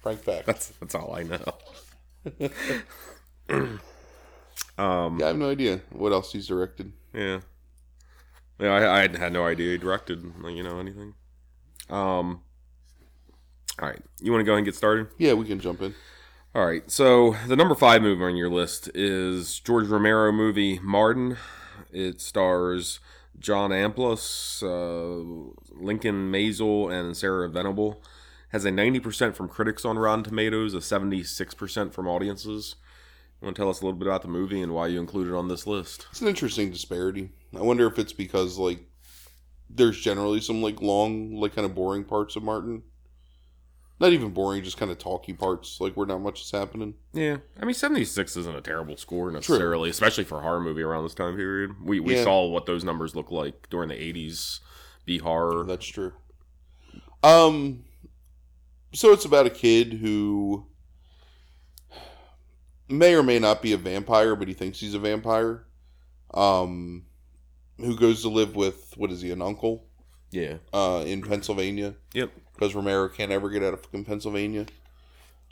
Frank 0.00 0.20
Fact. 0.20 0.44
That's 0.46 0.68
that's 0.80 0.94
all 0.94 1.14
I 1.14 1.22
know. 1.22 1.44
um, 3.48 5.18
yeah, 5.18 5.24
I 5.24 5.28
have 5.28 5.36
no 5.36 5.48
idea 5.50 5.80
what 5.90 6.12
else 6.12 6.32
he's 6.32 6.46
directed. 6.48 6.92
yeah, 7.14 7.40
yeah. 8.58 8.68
I, 8.70 8.98
I 9.04 9.08
had 9.16 9.32
no 9.32 9.46
idea 9.46 9.72
he 9.72 9.78
directed, 9.78 10.22
you 10.44 10.62
know, 10.62 10.78
anything. 10.78 11.14
Um, 11.88 12.42
all 13.80 13.88
right, 13.88 14.02
you 14.20 14.30
want 14.30 14.40
to 14.40 14.44
go 14.44 14.52
ahead 14.52 14.58
and 14.58 14.66
get 14.66 14.74
started? 14.74 15.08
Yeah, 15.18 15.32
we 15.34 15.46
can 15.46 15.58
jump 15.58 15.82
in. 15.82 15.94
All 16.54 16.66
right, 16.66 16.88
so 16.90 17.36
the 17.46 17.56
number 17.56 17.74
five 17.74 18.02
movie 18.02 18.24
on 18.24 18.36
your 18.36 18.50
list 18.50 18.90
is 18.94 19.60
George 19.60 19.86
Romero 19.86 20.32
movie 20.32 20.78
Martin. 20.80 21.36
It 21.92 22.20
stars 22.20 23.00
John 23.38 23.70
Amplas, 23.70 24.62
uh, 24.62 25.54
Lincoln 25.74 26.30
Maazel, 26.30 26.92
and 26.92 27.16
Sarah 27.16 27.48
Venable. 27.48 28.02
Has 28.50 28.64
a 28.64 28.70
90% 28.70 29.36
from 29.36 29.48
critics 29.48 29.84
on 29.84 29.96
Rotten 29.96 30.24
Tomatoes, 30.24 30.74
a 30.74 30.78
76% 30.78 31.92
from 31.92 32.08
audiences. 32.08 32.74
You 33.40 33.46
want 33.46 33.56
to 33.56 33.62
tell 33.62 33.70
us 33.70 33.80
a 33.80 33.84
little 33.84 33.98
bit 33.98 34.08
about 34.08 34.22
the 34.22 34.28
movie 34.28 34.60
and 34.60 34.74
why 34.74 34.88
you 34.88 34.98
included 34.98 35.32
it 35.32 35.36
on 35.36 35.48
this 35.48 35.68
list? 35.68 36.06
It's 36.10 36.20
an 36.20 36.28
interesting 36.28 36.70
disparity. 36.70 37.30
I 37.56 37.62
wonder 37.62 37.86
if 37.86 37.98
it's 37.98 38.12
because 38.12 38.58
like 38.58 38.80
there's 39.70 40.00
generally 40.00 40.40
some 40.40 40.60
like 40.60 40.82
long, 40.82 41.36
like 41.36 41.54
kind 41.54 41.64
of 41.64 41.74
boring 41.74 42.04
parts 42.04 42.34
of 42.34 42.42
Martin. 42.42 42.82
Not 44.00 44.12
even 44.14 44.30
boring, 44.30 44.64
just 44.64 44.78
kind 44.78 44.90
of 44.90 44.98
talky 44.98 45.34
parts, 45.34 45.78
like 45.80 45.94
where 45.94 46.06
not 46.06 46.22
much 46.22 46.40
is 46.40 46.50
happening. 46.50 46.94
Yeah, 47.12 47.36
I 47.60 47.66
mean, 47.66 47.74
76 47.74 48.34
isn't 48.34 48.56
a 48.56 48.62
terrible 48.62 48.96
score 48.96 49.30
necessarily, 49.30 49.90
especially 49.90 50.24
for 50.24 50.38
a 50.38 50.40
horror 50.42 50.60
movie 50.60 50.80
around 50.82 51.02
this 51.04 51.14
time 51.14 51.36
period. 51.36 51.72
We, 51.84 52.00
we 52.00 52.14
Yeah. 52.16 52.24
saw 52.24 52.46
what 52.48 52.64
those 52.64 52.82
numbers 52.82 53.14
look 53.14 53.30
like 53.30 53.68
during 53.68 53.90
the 53.90 53.94
80s, 53.96 54.60
B 55.04 55.18
horror. 55.18 55.64
That's 55.66 55.84
true. 55.86 56.12
Um, 57.22 57.84
so 58.94 59.12
it's 59.12 59.26
about 59.26 59.44
a 59.44 59.50
kid 59.50 59.92
who 59.92 60.64
may 62.88 63.14
or 63.14 63.22
may 63.22 63.38
not 63.38 63.60
be 63.60 63.72
a 63.74 63.76
vampire, 63.76 64.34
but 64.34 64.48
he 64.48 64.54
thinks 64.54 64.80
he's 64.80 64.94
a 64.94 64.98
vampire. 64.98 65.66
Um, 66.32 67.04
who 67.76 67.96
goes 67.96 68.22
to 68.22 68.28
live 68.28 68.56
with 68.56 68.94
what 68.96 69.10
is 69.10 69.20
he, 69.20 69.30
an 69.30 69.42
uncle? 69.42 69.84
Yeah. 70.30 70.56
uh, 70.72 71.02
in 71.06 71.22
Pennsylvania 71.22 71.94
Yep. 72.14 72.30
because 72.54 72.74
Romero 72.74 73.08
can't 73.08 73.32
ever 73.32 73.50
get 73.50 73.62
out 73.62 73.74
of 73.74 73.82
fucking 73.82 74.04
Pennsylvania. 74.04 74.66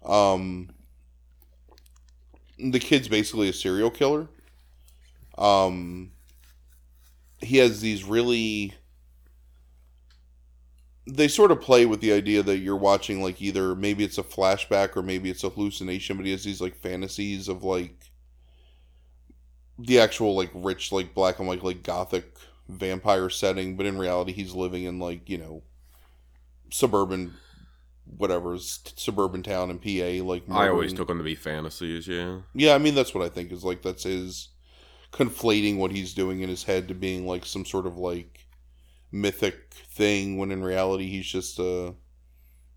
Um, 0.05 0.71
the 2.59 2.79
kid's 2.81 3.09
basically 3.09 3.49
a 3.49 3.53
serial 3.53 3.91
killer. 3.91 4.29
Um, 5.37 6.13
he 7.41 7.59
has 7.59 7.81
these 7.81 8.05
really. 8.05 8.75
They 11.11 11.27
sort 11.29 11.51
of 11.51 11.61
play 11.63 11.87
with 11.87 12.01
the 12.03 12.13
idea 12.13 12.43
that 12.43 12.59
you're 12.59 12.77
watching 12.77 13.23
like 13.23 13.41
either 13.41 13.75
maybe 13.75 14.05
it's 14.05 14.19
a 14.19 14.23
flashback 14.23 14.95
or 14.95 15.03
maybe 15.03 15.31
it's 15.31 15.43
a 15.43 15.49
hallucination, 15.49 16.17
but 16.19 16.27
he 16.27 16.33
has 16.33 16.45
these 16.45 16.61
like 16.61 16.77
fantasies 16.77 17.49
of 17.49 17.65
like 17.65 18.11
the 19.79 20.01
actual 20.01 20.35
like 20.37 20.51
rich 20.55 20.93
like 20.93 21.15
black 21.15 21.39
and 21.39 21.49
white 21.49 21.65
like 21.65 21.83
gothic 21.83 22.37
vampire 22.69 23.29
setting, 23.31 23.77
but 23.77 23.87
in 23.87 23.99
reality 23.99 24.33
he's 24.33 24.55
living 24.55 24.85
in 24.85 24.99
like 24.99 25.29
you 25.29 25.39
know 25.39 25.63
suburban 26.71 27.35
whatever 28.17 28.57
suburban 28.59 29.43
town 29.43 29.71
in 29.71 29.79
PA 29.79 30.25
like 30.25 30.43
I 30.51 30.69
always 30.69 30.93
took 30.93 31.09
them 31.09 31.19
to 31.19 31.25
be 31.25 31.35
fantasies. 31.35 32.07
Yeah. 32.09 32.41
yeah 32.55 32.75
I 32.75 32.79
mean 32.79 32.95
that's 32.95 33.15
what 33.15 33.25
I 33.25 33.29
think 33.29 33.53
is 33.53 33.65
like 33.65 33.83
that's 33.83 34.05
his 34.05 34.49
conflating 35.13 35.77
what 35.79 35.91
he's 35.91 36.15
doing 36.15 36.41
in 36.43 36.49
his 36.49 36.65
head 36.65 36.89
to 36.89 36.95
being 36.95 37.27
like 37.27 37.45
some 37.47 37.65
sort 37.65 37.87
of 37.87 37.97
like 37.97 38.47
mythic 39.11 39.73
thing 39.73 40.37
when 40.37 40.51
in 40.51 40.63
reality 40.63 41.09
he's 41.09 41.27
just 41.27 41.59
a 41.59 41.95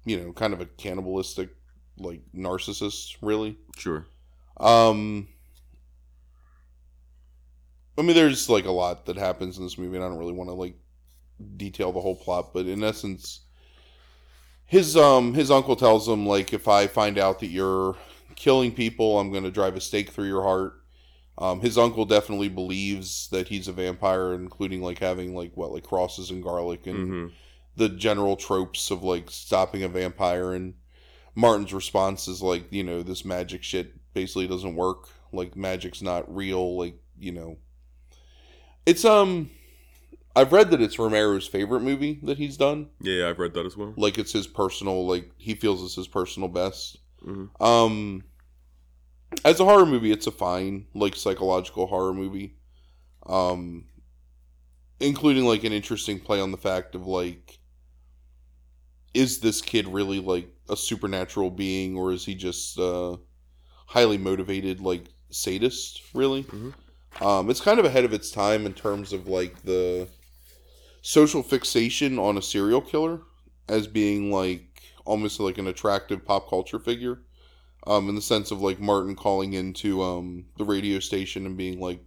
you 0.06 0.18
know 0.18 0.32
kind 0.32 0.54
of 0.54 0.62
a 0.62 0.66
cannibalistic 0.66 1.50
like 1.98 2.22
narcissist 2.36 3.18
really 3.22 3.58
Sure. 3.78 4.06
um 4.58 5.28
I 7.98 8.02
mean 8.02 8.16
there's 8.16 8.50
like 8.50 8.66
a 8.66 8.72
lot 8.72 9.06
that 9.06 9.18
happens 9.18 9.58
in 9.58 9.64
this 9.64 9.78
movie 9.78 9.96
and 9.96 10.04
I 10.04 10.08
don't 10.10 10.18
really 10.18 10.34
want 10.34 10.50
to 10.50 10.54
like 10.54 10.76
detail 11.58 11.92
the 11.92 12.02
whole 12.02 12.16
plot 12.16 12.54
but 12.54 12.68
in 12.68 12.84
essence 12.84 13.42
his 14.66 14.96
um 14.96 15.34
his 15.34 15.52
uncle 15.52 15.76
tells 15.76 16.08
him 16.08 16.26
like 16.26 16.54
if 16.54 16.68
I 16.68 16.88
find 16.88 17.18
out 17.18 17.40
that 17.40 17.48
you're 17.48 17.96
killing 18.36 18.72
people 18.74 19.20
I'm 19.20 19.32
going 19.32 19.44
to 19.44 19.52
drive 19.52 19.76
a 19.76 19.82
stake 19.82 20.10
through 20.12 20.28
your 20.28 20.44
heart 20.44 20.82
um 21.38 21.62
his 21.62 21.78
uncle 21.78 22.06
definitely 22.06 22.50
believes 22.50 23.30
that 23.30 23.48
he's 23.50 23.68
a 23.68 23.74
vampire 23.74 24.34
including 24.34 24.82
like 24.82 25.00
having 25.00 25.36
like 25.36 25.52
what 25.56 25.72
like 25.72 25.84
crosses 25.84 26.30
and 26.32 26.44
garlic 26.44 26.88
and 26.88 26.98
hmm 27.06 27.28
the 27.78 27.90
general 27.90 28.36
tropes 28.36 28.92
of 28.92 29.02
like 29.02 29.32
stopping 29.32 29.84
a 29.84 29.88
vampire 29.88 30.54
and 30.54 30.74
Martin's 31.36 31.74
response 31.74 32.28
is 32.28 32.42
like, 32.42 32.72
you 32.72 32.84
know, 32.84 33.04
this 33.04 33.26
magic 33.26 33.64
shit 33.64 33.94
basically 34.14 34.48
doesn't 34.48 34.76
work. 34.76 35.10
Like 35.32 35.56
magic's 35.56 36.02
not 36.02 36.34
real, 36.34 36.78
like, 36.78 36.96
you 37.18 37.32
know. 37.32 37.58
It's 38.86 39.06
um 39.06 39.50
I've 40.36 40.54
read 40.54 40.72
that 40.72 40.82
it's 40.82 40.98
Romero's 40.98 41.48
favorite 41.48 41.82
movie 41.82 42.20
that 42.24 42.38
he's 42.38 42.58
done. 42.58 42.90
Yeah, 43.02 43.30
I've 43.30 43.40
read 43.40 43.54
that 43.56 43.66
as 43.66 43.76
well. 43.78 43.94
Like 43.98 44.18
it's 44.18 44.32
his 44.32 44.48
personal 44.48 45.06
like 45.08 45.32
he 45.38 45.56
feels 45.56 45.84
it's 45.84 45.96
his 45.96 46.08
personal 46.08 46.50
best. 46.50 46.98
hmm 47.24 47.46
Um 47.60 48.24
as 49.46 49.60
a 49.60 49.66
horror 49.66 49.86
movie, 49.86 50.12
it's 50.12 50.28
a 50.28 50.32
fine, 50.32 50.88
like 50.94 51.16
psychological 51.16 51.88
horror 51.88 52.14
movie. 52.14 52.56
Um 53.26 53.86
including 55.00 55.46
like 55.46 55.64
an 55.64 55.74
interesting 55.74 56.20
play 56.20 56.40
on 56.40 56.52
the 56.52 56.58
fact 56.58 56.96
of 56.96 57.08
like 57.08 57.60
is 59.14 59.40
this 59.40 59.62
kid 59.62 59.88
really 59.88 60.20
like 60.20 60.48
a 60.70 60.78
supernatural 60.78 61.50
being 61.50 61.98
or 61.98 62.12
is 62.12 62.24
he 62.26 62.36
just 62.36 62.80
uh 62.80 63.18
highly 63.88 64.18
motivated 64.18 64.80
like 64.80 65.06
sadist 65.30 66.02
really 66.14 66.44
Mhm. 66.44 66.74
Um 67.20 67.50
it's 67.50 67.62
kind 67.62 67.80
of 67.80 67.86
ahead 67.86 68.06
of 68.06 68.13
its 68.13 68.32
time 68.32 68.65
in 68.65 68.74
terms 68.74 69.13
of 69.13 69.27
like 69.27 69.63
the 69.63 70.08
social 71.01 71.44
fixation 71.44 72.20
on 72.20 72.38
a 72.38 72.41
serial 72.41 72.82
killer 72.82 73.22
as 73.70 73.88
being 73.88 74.32
like 74.32 74.84
almost 75.06 75.39
like 75.39 75.58
an 75.58 75.68
attractive 75.68 76.25
pop 76.25 76.50
culture 76.50 76.80
figure 76.80 77.20
um 77.88 78.10
in 78.10 78.15
the 78.15 78.22
sense 78.22 78.51
of 78.51 78.62
like 78.62 78.80
martin 78.80 79.15
calling 79.15 79.53
into 79.53 80.01
um 80.03 80.46
the 80.58 80.65
radio 80.65 81.00
station 81.00 81.46
and 81.46 81.58
being 81.58 81.80
like 81.80 82.01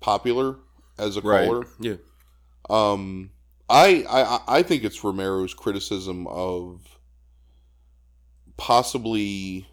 popular 0.00 0.56
as 0.98 1.16
a 1.16 1.22
Right. 1.22 1.48
caller 1.48 1.66
Yeah. 1.80 1.96
um, 2.70 3.30
I, 3.68 4.04
I 4.08 4.58
I 4.58 4.62
think 4.62 4.84
it's 4.84 5.04
Romero's 5.04 5.54
criticism 5.54 6.26
of 6.26 6.98
possibly 8.56 9.66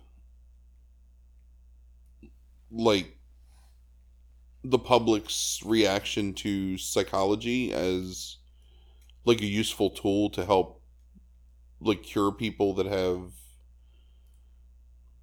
like 2.71 3.14
the 4.69 4.79
public's 4.79 5.61
reaction 5.63 6.33
to 6.33 6.77
psychology 6.77 7.71
as 7.71 8.37
like 9.23 9.41
a 9.41 9.45
useful 9.45 9.89
tool 9.89 10.29
to 10.31 10.45
help 10.45 10.81
like 11.79 12.03
cure 12.03 12.31
people 12.31 12.73
that 12.73 12.85
have 12.85 13.31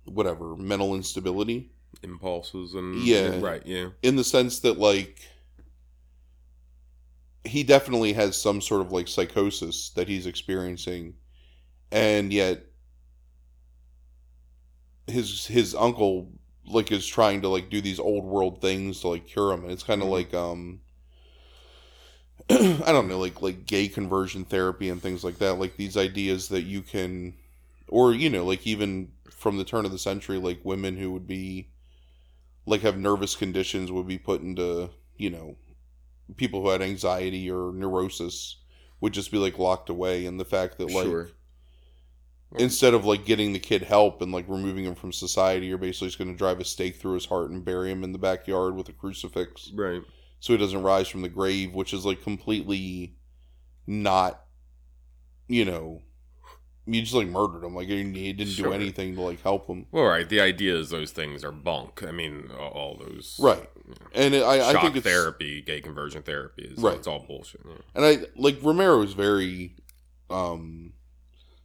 whatever 0.05 0.57
mental 0.57 0.95
instability 0.95 1.71
Impulses 2.03 2.75
and 2.75 3.05
Yeah. 3.05 3.39
Right. 3.41 3.63
Yeah. 3.67 3.89
in 4.03 4.17
the 4.17 4.25
sense 4.25 4.61
that 4.61 4.79
like 4.79 5.21
he 7.45 7.63
definitely 7.63 8.13
has 8.13 8.41
some 8.41 8.61
sort 8.61 8.81
of 8.81 8.93
like 8.93 9.09
psychosis 9.09 9.91
that 9.91 10.09
he's 10.09 10.27
experiencing 10.27 11.15
and 11.91 12.33
yet 12.33 12.65
his 15.07 15.47
his 15.47 15.75
uncle 15.75 16.31
like 16.67 16.93
is 16.93 17.07
trying 17.07 17.43
to 17.43 17.49
like 17.49 17.71
do 17.71 17.81
these 17.81 17.99
old 17.99 18.25
world 18.25 18.61
things 18.61 19.01
to 19.01 19.09
like 19.09 19.27
cure 19.27 19.53
him 19.53 19.63
and 19.65 19.73
it's 19.73 19.83
kind 19.83 20.03
of 20.03 20.09
Mhm. 20.09 20.13
like 20.13 20.35
um 20.35 20.81
I 22.51 22.93
don't 22.93 23.09
know 23.09 23.19
like 23.19 23.41
like 23.43 23.67
gay 23.67 23.89
conversion 23.89 24.45
therapy 24.45 24.89
and 24.89 25.01
things 25.01 25.25
like 25.25 25.39
that 25.39 25.55
like 25.59 25.77
these 25.77 25.97
ideas 25.97 26.49
that 26.49 26.63
you 26.63 26.83
can 26.83 27.35
or 27.89 28.13
you 28.15 28.31
know 28.31 28.45
like 28.45 28.67
even 28.67 29.13
from 29.31 29.59
the 29.59 29.65
turn 29.65 29.85
of 29.85 29.93
the 29.93 29.99
century 29.99 30.39
like 30.39 30.61
women 30.65 30.97
who 30.97 31.13
would 31.13 31.27
be 31.27 31.69
like 32.67 32.83
have 32.83 32.97
nervous 32.99 33.35
conditions 33.37 33.91
would 33.91 34.07
be 34.07 34.19
put 34.19 34.41
into 34.41 34.91
you 35.17 35.31
know 35.31 35.57
people 36.37 36.63
who 36.63 36.69
had 36.69 36.83
anxiety 36.83 37.51
or 37.51 37.73
neurosis 37.73 38.57
would 39.01 39.13
just 39.13 39.31
be 39.31 39.39
like 39.39 39.59
locked 39.59 39.89
away 39.89 40.27
and 40.27 40.39
the 40.39 40.45
fact 40.45 40.79
that 40.79 40.91
like 40.91 41.05
Sure. 41.05 41.29
Instead 42.59 42.95
of 42.95 43.05
like 43.05 43.25
getting 43.25 43.53
the 43.53 43.59
kid 43.59 43.83
help 43.83 44.21
and 44.23 44.33
like 44.33 44.45
removing 44.49 44.85
him 44.85 44.95
from 44.95 45.13
society 45.13 45.67
you're 45.67 45.79
basically 45.79 46.09
just 46.09 46.19
going 46.19 46.31
to 46.31 46.37
drive 46.37 46.61
a 46.61 46.65
stake 46.65 46.97
through 46.97 47.15
his 47.15 47.27
heart 47.27 47.51
and 47.51 47.65
bury 47.65 47.91
him 47.91 48.05
in 48.05 48.13
the 48.13 48.19
backyard 48.19 48.75
with 48.77 48.89
a 48.89 48.93
crucifix 48.93 49.71
Right. 49.75 50.03
so 50.41 50.53
he 50.53 50.59
doesn't 50.59 50.83
rise 50.83 51.09
from 51.09 51.23
the 51.23 51.29
grave 51.29 51.75
which 51.75 51.93
is 51.95 52.05
like 52.05 52.23
completely 52.23 53.17
not 53.87 54.45
you 55.49 55.65
know 55.65 56.03
you 56.85 57.01
just 57.01 57.15
like 57.15 57.29
murdered 57.29 57.63
him 57.65 57.75
like 57.77 57.87
he 57.87 58.33
didn't 58.33 58.57
do 58.57 58.73
anything 58.73 59.15
to 59.15 59.21
like 59.21 59.41
help 59.43 59.69
him 59.69 59.87
Well, 59.93 60.05
right. 60.05 60.29
The 60.29 60.41
idea 60.41 60.75
is 60.77 60.91
those 60.91 61.13
things 61.13 61.45
are 61.45 61.53
bunk. 61.53 62.03
I 62.03 62.11
mean, 62.11 62.51
all- 62.59 62.71
all 62.71 62.97
those 62.99 63.39
right 63.41 63.71
and 64.15 64.35
it, 64.35 64.43
I, 64.43 64.71
I 64.71 64.81
think 64.81 64.97
it's 64.97 65.07
therapy, 65.07 65.63
gay 65.63 65.81
conversion 65.81 66.23
therapy 66.23 66.65
is 66.65 66.79
Right. 66.83 66.97
It's 66.97 67.07
all 67.07 67.25
bullshit. 67.27 67.61
Yeah. 67.65 67.75
and 67.95 68.05
I 68.05 68.19
like 68.37 68.59
Romero 68.63 69.01
is 69.03 69.13
very 69.13 69.77
um 70.29 70.93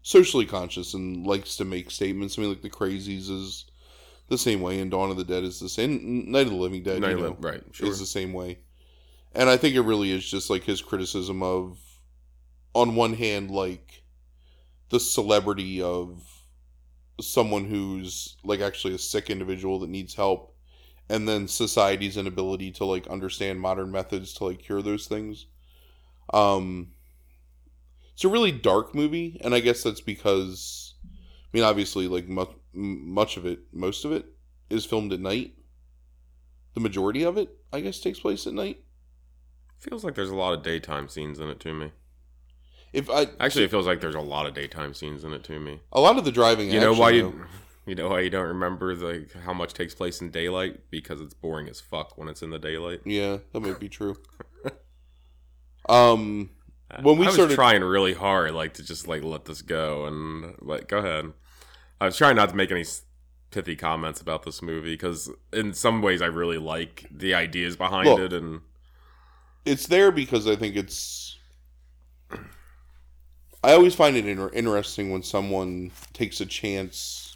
socially 0.08 0.46
conscious 0.46 0.94
and 0.94 1.28
likes 1.28 1.58
to 1.58 1.66
make 1.66 1.92
statements. 1.92 2.38
I 2.38 2.42
mean, 2.42 2.50
like 2.50 2.62
the 2.62 2.70
Crazies 2.70 3.30
is 3.30 3.66
the 4.30 4.38
same 4.38 4.62
way, 4.62 4.80
and 4.80 4.90
Dawn 4.90 5.12
of 5.12 5.18
the 5.18 5.26
Dead 5.26 5.44
is 5.44 5.60
the 5.60 5.68
same. 5.68 6.32
Night 6.32 6.46
of 6.46 6.54
the 6.54 6.56
Living 6.56 6.82
Dead, 6.82 7.02
Night 7.02 7.18
you 7.18 7.18
know, 7.18 7.36
right. 7.42 7.62
Sure. 7.74 7.90
is 7.90 8.00
the 8.00 8.06
same 8.06 8.32
way. 8.32 8.60
And 9.36 9.50
I 9.50 9.58
think 9.58 9.76
it 9.76 9.82
really 9.82 10.12
is 10.14 10.26
just 10.26 10.50
like 10.50 10.64
his 10.64 10.82
criticism 10.82 11.44
of, 11.44 11.78
on 12.74 12.96
one 12.96 13.16
hand, 13.16 13.52
like 13.52 14.04
the 14.88 15.00
celebrity 15.02 15.82
of 15.82 16.24
someone 17.20 17.66
who's 17.66 18.38
like 18.46 18.62
actually 18.62 18.96
a 18.96 19.00
sick 19.00 19.30
individual 19.30 19.80
that 19.80 19.90
needs 19.90 20.16
help 20.16 20.56
and 21.10 21.28
then 21.28 21.50
society's 21.50 22.16
inability 22.16 22.72
to 22.72 22.86
like 22.86 23.08
understand 23.08 23.60
modern 23.60 23.92
methods 23.92 24.34
to 24.34 24.46
like 24.46 24.60
cure 24.60 24.84
those 24.84 25.08
things 25.08 25.48
um 26.32 26.90
it's 28.18 28.24
a 28.26 28.28
really 28.30 28.52
dark 28.52 28.96
movie 28.96 29.40
and 29.44 29.54
i 29.54 29.60
guess 29.60 29.84
that's 29.84 30.02
because 30.02 30.96
i 31.06 31.48
mean 31.54 31.64
obviously 31.64 32.08
like 32.08 32.28
much, 32.28 32.50
much 32.74 33.38
of 33.38 33.46
it 33.46 33.60
most 33.72 34.06
of 34.06 34.12
it 34.12 34.26
is 34.72 34.86
filmed 34.86 35.14
at 35.14 35.20
night 35.20 35.54
the 36.74 36.80
majority 36.80 37.22
of 37.22 37.38
it 37.38 37.50
i 37.72 37.80
guess 37.80 38.00
takes 38.00 38.20
place 38.20 38.48
at 38.48 38.54
night 38.54 38.80
Feels 39.80 40.04
like 40.04 40.16
there's 40.16 40.32
a 40.32 40.36
lot 40.36 40.56
of 40.56 40.64
daytime 40.64 41.08
scenes 41.08 41.40
in 41.40 41.48
it 41.50 41.60
to 41.60 41.72
me. 41.72 41.92
if 42.94 43.08
i 43.12 43.28
Actually, 43.40 43.66
it 43.66 43.70
feels 43.70 43.86
like 43.86 44.02
there's 44.02 44.16
a 44.16 44.20
lot 44.20 44.48
of 44.48 44.56
daytime 44.56 44.96
scenes 44.96 45.24
in 45.24 45.32
it 45.32 45.44
to 45.44 45.60
me. 45.60 45.82
a 45.94 46.02
lot 46.02 46.18
of 46.18 46.26
the 46.26 46.32
driving 46.32 46.72
You 46.72 46.80
know 46.80 46.94
why 46.94 47.12
though- 47.12 47.18
you 47.18 47.46
you 47.86 47.94
know 47.94 48.10
why 48.10 48.22
you 48.22 48.32
don't 48.32 48.48
remember 48.48 48.96
like 48.96 49.32
how 49.46 49.54
much 49.54 49.74
takes 49.76 49.94
place 49.94 50.20
in 50.22 50.32
daylight 50.32 50.90
because 50.90 51.22
it's 51.22 51.36
boring 51.36 51.70
as 51.70 51.80
fuck 51.80 52.18
when 52.18 52.28
it's 52.28 52.42
in 52.42 52.50
the 52.50 52.58
daylight. 52.58 53.02
yeah 53.06 53.38
that 53.54 53.60
might 53.60 53.80
be 53.80 53.88
true 53.90 54.18
um 55.90 56.50
When 57.02 57.18
we 57.18 57.26
I 57.26 57.28
was 57.30 57.36
started- 57.36 57.56
trying 57.56 57.84
really 57.84 58.14
hard 58.14 58.54
like 58.54 58.74
to 58.76 58.84
just 58.84 59.08
like 59.08 59.24
let 59.24 59.46
this 59.46 59.62
go 59.62 60.06
and 60.06 60.56
like 60.62 60.88
go 60.88 61.00
ahead. 61.00 61.34
I 62.00 62.06
was 62.06 62.18
trying 62.18 62.36
not 62.36 62.50
to 62.50 62.56
make 62.56 62.72
any 62.72 62.86
pithy 63.52 63.76
comments 63.76 64.22
about 64.22 64.44
this 64.44 64.62
movie 64.62 64.94
because 64.94 65.30
in 65.52 65.74
some 65.74 66.02
ways 66.02 66.22
I 66.22 66.28
really 66.28 66.58
like 66.58 67.06
the 67.12 67.34
ideas 67.34 67.76
behind 67.76 68.08
Look, 68.08 68.20
it 68.20 68.34
and 68.34 68.62
it's 69.66 69.88
there 69.88 70.12
because 70.12 70.48
I 70.48 70.56
think 70.56 70.76
it's 70.76 71.38
I 73.64 73.74
always 73.74 73.96
find 73.96 74.16
it 74.16 74.26
inter- 74.26 74.52
interesting 74.54 75.12
when 75.12 75.24
someone 75.24 75.92
takes 76.14 76.40
a 76.40 76.46
chance 76.46 77.36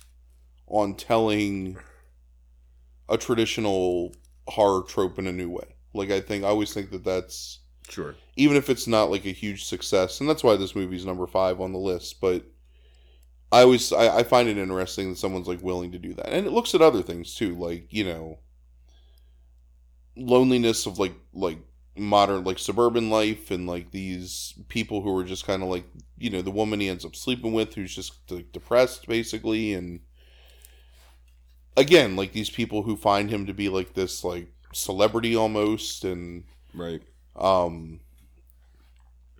on 0.67 0.95
telling 0.95 1.77
a 3.09 3.17
traditional 3.17 4.13
horror 4.47 4.83
trope 4.83 5.17
in 5.19 5.27
a 5.27 5.31
new 5.31 5.49
way. 5.49 5.75
Like 5.93 6.11
I 6.11 6.21
think 6.21 6.43
I 6.45 6.47
always 6.47 6.73
think 6.73 6.91
that 6.91 7.03
that's 7.03 7.59
Sure. 7.89 8.15
even 8.35 8.55
if 8.57 8.69
it's 8.69 8.87
not 8.87 9.11
like 9.11 9.25
a 9.25 9.31
huge 9.31 9.65
success, 9.65 10.19
and 10.19 10.29
that's 10.29 10.43
why 10.43 10.55
this 10.55 10.75
movie's 10.75 11.05
number 11.05 11.27
five 11.27 11.59
on 11.61 11.73
the 11.73 11.79
list. 11.79 12.21
But 12.21 12.45
I 13.51 13.61
always 13.61 13.91
I, 13.93 14.17
I 14.17 14.23
find 14.23 14.47
it 14.49 14.57
interesting 14.57 15.09
that 15.09 15.17
someone's 15.17 15.47
like 15.47 15.61
willing 15.61 15.91
to 15.93 15.99
do 15.99 16.13
that, 16.15 16.29
and 16.29 16.45
it 16.45 16.51
looks 16.51 16.73
at 16.75 16.81
other 16.81 17.01
things 17.01 17.35
too, 17.35 17.55
like 17.55 17.91
you 17.93 18.03
know, 18.03 18.39
loneliness 20.15 20.85
of 20.85 20.99
like 20.99 21.13
like 21.33 21.57
modern 21.97 22.43
like 22.43 22.57
suburban 22.57 23.09
life 23.09 23.51
and 23.51 23.67
like 23.67 23.91
these 23.91 24.53
people 24.69 25.01
who 25.01 25.15
are 25.17 25.23
just 25.23 25.45
kind 25.45 25.61
of 25.61 25.69
like 25.69 25.85
you 26.17 26.29
know 26.29 26.41
the 26.41 26.51
woman 26.51 26.79
he 26.79 26.87
ends 26.87 27.03
up 27.05 27.15
sleeping 27.15 27.51
with 27.51 27.73
who's 27.75 27.93
just 27.93 28.13
like 28.31 28.51
depressed 28.53 29.07
basically 29.07 29.73
and 29.73 29.99
again 31.77 32.15
like 32.15 32.31
these 32.33 32.49
people 32.49 32.83
who 32.83 32.95
find 32.95 33.29
him 33.29 33.45
to 33.45 33.53
be 33.53 33.69
like 33.69 33.93
this 33.93 34.23
like 34.23 34.47
celebrity 34.73 35.35
almost 35.35 36.03
and 36.03 36.43
Right. 36.73 37.01
Um 37.35 37.99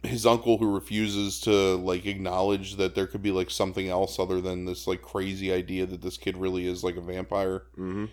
his 0.03 0.25
uncle 0.25 0.57
who 0.57 0.74
refuses 0.74 1.39
to 1.41 1.51
like 1.75 2.05
acknowledge 2.07 2.75
that 2.77 2.95
there 2.95 3.05
could 3.05 3.21
be 3.21 3.31
like 3.31 3.51
something 3.51 3.88
else 3.89 4.17
other 4.17 4.41
than 4.41 4.65
this 4.65 4.88
like 4.88 5.01
crazy 5.01 5.53
idea 5.53 5.86
that 5.86 6.01
this 6.01 6.17
kid 6.17 6.36
really 6.38 6.65
is 6.67 6.83
like 6.83 6.95
a 6.95 7.01
vampire 7.01 7.63
Mm-hmm. 7.77 8.05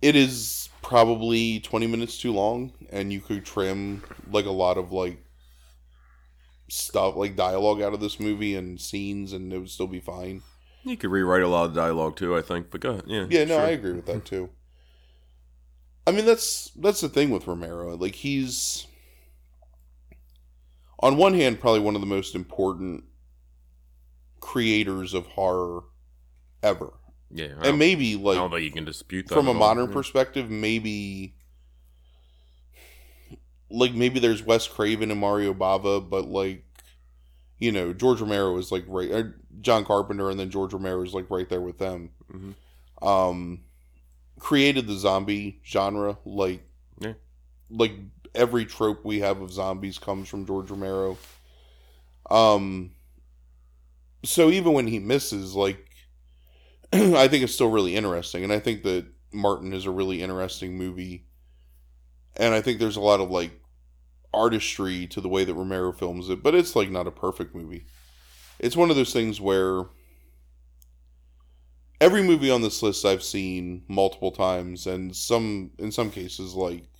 it 0.00 0.16
is 0.16 0.68
probably 0.80 1.60
20 1.60 1.86
minutes 1.86 2.18
too 2.18 2.32
long 2.32 2.72
and 2.90 3.12
you 3.12 3.20
could 3.20 3.44
trim 3.44 4.02
like 4.30 4.46
a 4.46 4.50
lot 4.50 4.78
of 4.78 4.90
like 4.92 5.18
stuff 6.68 7.14
like 7.16 7.36
dialogue 7.36 7.82
out 7.82 7.92
of 7.92 8.00
this 8.00 8.18
movie 8.18 8.54
and 8.54 8.80
scenes 8.80 9.32
and 9.34 9.52
it 9.52 9.58
would 9.58 9.68
still 9.70 9.86
be 9.86 10.00
fine 10.00 10.42
You 10.84 10.96
could 10.96 11.10
rewrite 11.10 11.42
a 11.42 11.48
lot 11.48 11.66
of 11.66 11.74
dialogue 11.74 12.16
too, 12.16 12.34
I 12.36 12.40
think. 12.42 12.70
But 12.70 12.80
go 12.80 12.90
ahead. 12.92 13.04
Yeah. 13.06 13.26
yeah 13.28 13.44
no 13.44 13.56
sure. 13.58 13.66
i 13.66 13.68
agree 13.70 13.92
with 13.92 14.06
that 14.06 14.24
too 14.24 14.48
i 16.06 16.10
mean 16.10 16.24
that's 16.24 16.70
that's 16.76 17.00
the 17.02 17.08
thing 17.10 17.28
with 17.30 17.46
romero 17.46 17.94
like 17.96 18.14
he's 18.16 18.86
on 21.02 21.16
one 21.16 21.34
hand 21.34 21.60
probably 21.60 21.80
one 21.80 21.94
of 21.94 22.00
the 22.00 22.06
most 22.06 22.34
important 22.34 23.04
creators 24.40 25.14
of 25.14 25.26
horror 25.26 25.84
ever 26.62 26.92
Yeah. 27.30 27.54
And 27.62 27.78
maybe 27.78 28.14
I 28.14 28.18
like 28.18 28.36
don't 28.36 28.50
think 28.50 28.64
you 28.64 28.70
can 28.70 28.84
dispute 28.84 29.28
that 29.28 29.34
from 29.34 29.48
a 29.48 29.54
modern 29.54 29.88
Yeah. 29.88 29.92
perspective, 29.94 30.50
maybe 30.50 31.34
like 33.70 33.94
maybe 33.94 34.20
there's 34.20 34.42
Wes 34.42 34.68
Craven 34.68 35.10
and 35.10 35.20
Mario 35.20 35.54
Bava, 35.54 36.08
but 36.08 36.26
like 36.26 36.64
you 37.58 37.72
know 37.72 37.92
George 37.92 38.20
Romero 38.20 38.56
is 38.58 38.70
like 38.72 38.84
right, 38.86 39.26
John 39.60 39.84
Carpenter, 39.84 40.28
and 40.30 40.38
then 40.38 40.50
George 40.50 40.72
Romero 40.72 41.02
is 41.02 41.14
like 41.14 41.30
right 41.30 41.48
there 41.48 41.60
with 41.60 41.78
them. 41.78 42.10
Mhm. 42.32 42.54
Um, 43.06 43.60
created 44.38 44.86
the 44.86 44.94
zombie 44.96 45.60
genre, 45.64 46.18
like 46.24 46.62
Yeah. 47.00 47.14
like 47.70 47.92
every 48.34 48.64
trope 48.64 49.04
we 49.04 49.20
have 49.20 49.40
of 49.40 49.52
zombies 49.52 49.98
comes 49.98 50.28
from 50.28 50.46
George 50.46 50.70
Romero. 50.70 51.18
Um, 52.30 52.92
so 54.24 54.50
even 54.50 54.72
when 54.72 54.86
he 54.86 54.98
misses, 54.98 55.54
like 55.54 55.86
I 56.92 57.28
think 57.28 57.44
it's 57.44 57.54
still 57.54 57.70
really 57.70 57.96
interesting, 57.96 58.44
and 58.44 58.52
I 58.52 58.58
think 58.58 58.82
that 58.84 59.06
Martin 59.32 59.72
is 59.72 59.86
a 59.86 59.90
really 59.90 60.22
interesting 60.22 60.76
movie, 60.76 61.26
and 62.36 62.54
I 62.54 62.60
think 62.60 62.78
there's 62.78 62.96
a 62.96 63.00
lot 63.00 63.20
of 63.20 63.30
like 63.30 63.52
artistry 64.34 65.06
to 65.08 65.20
the 65.20 65.28
way 65.28 65.44
that 65.44 65.54
Romero 65.54 65.92
films 65.92 66.28
it, 66.28 66.42
but 66.42 66.54
it's 66.54 66.74
like 66.76 66.90
not 66.90 67.06
a 67.06 67.12
perfect 67.12 67.54
movie. 67.54 67.86
It's 68.58 68.76
one 68.76 68.90
of 68.90 68.96
those 68.96 69.12
things 69.12 69.40
where 69.40 69.84
every 72.00 72.22
movie 72.22 72.50
on 72.50 72.62
this 72.62 72.82
list 72.82 73.04
I've 73.04 73.22
seen 73.22 73.84
multiple 73.88 74.32
times, 74.32 74.86
and 74.86 75.14
some 75.14 75.70
in 75.78 75.92
some 75.92 76.10
cases 76.10 76.54
like 76.54 76.91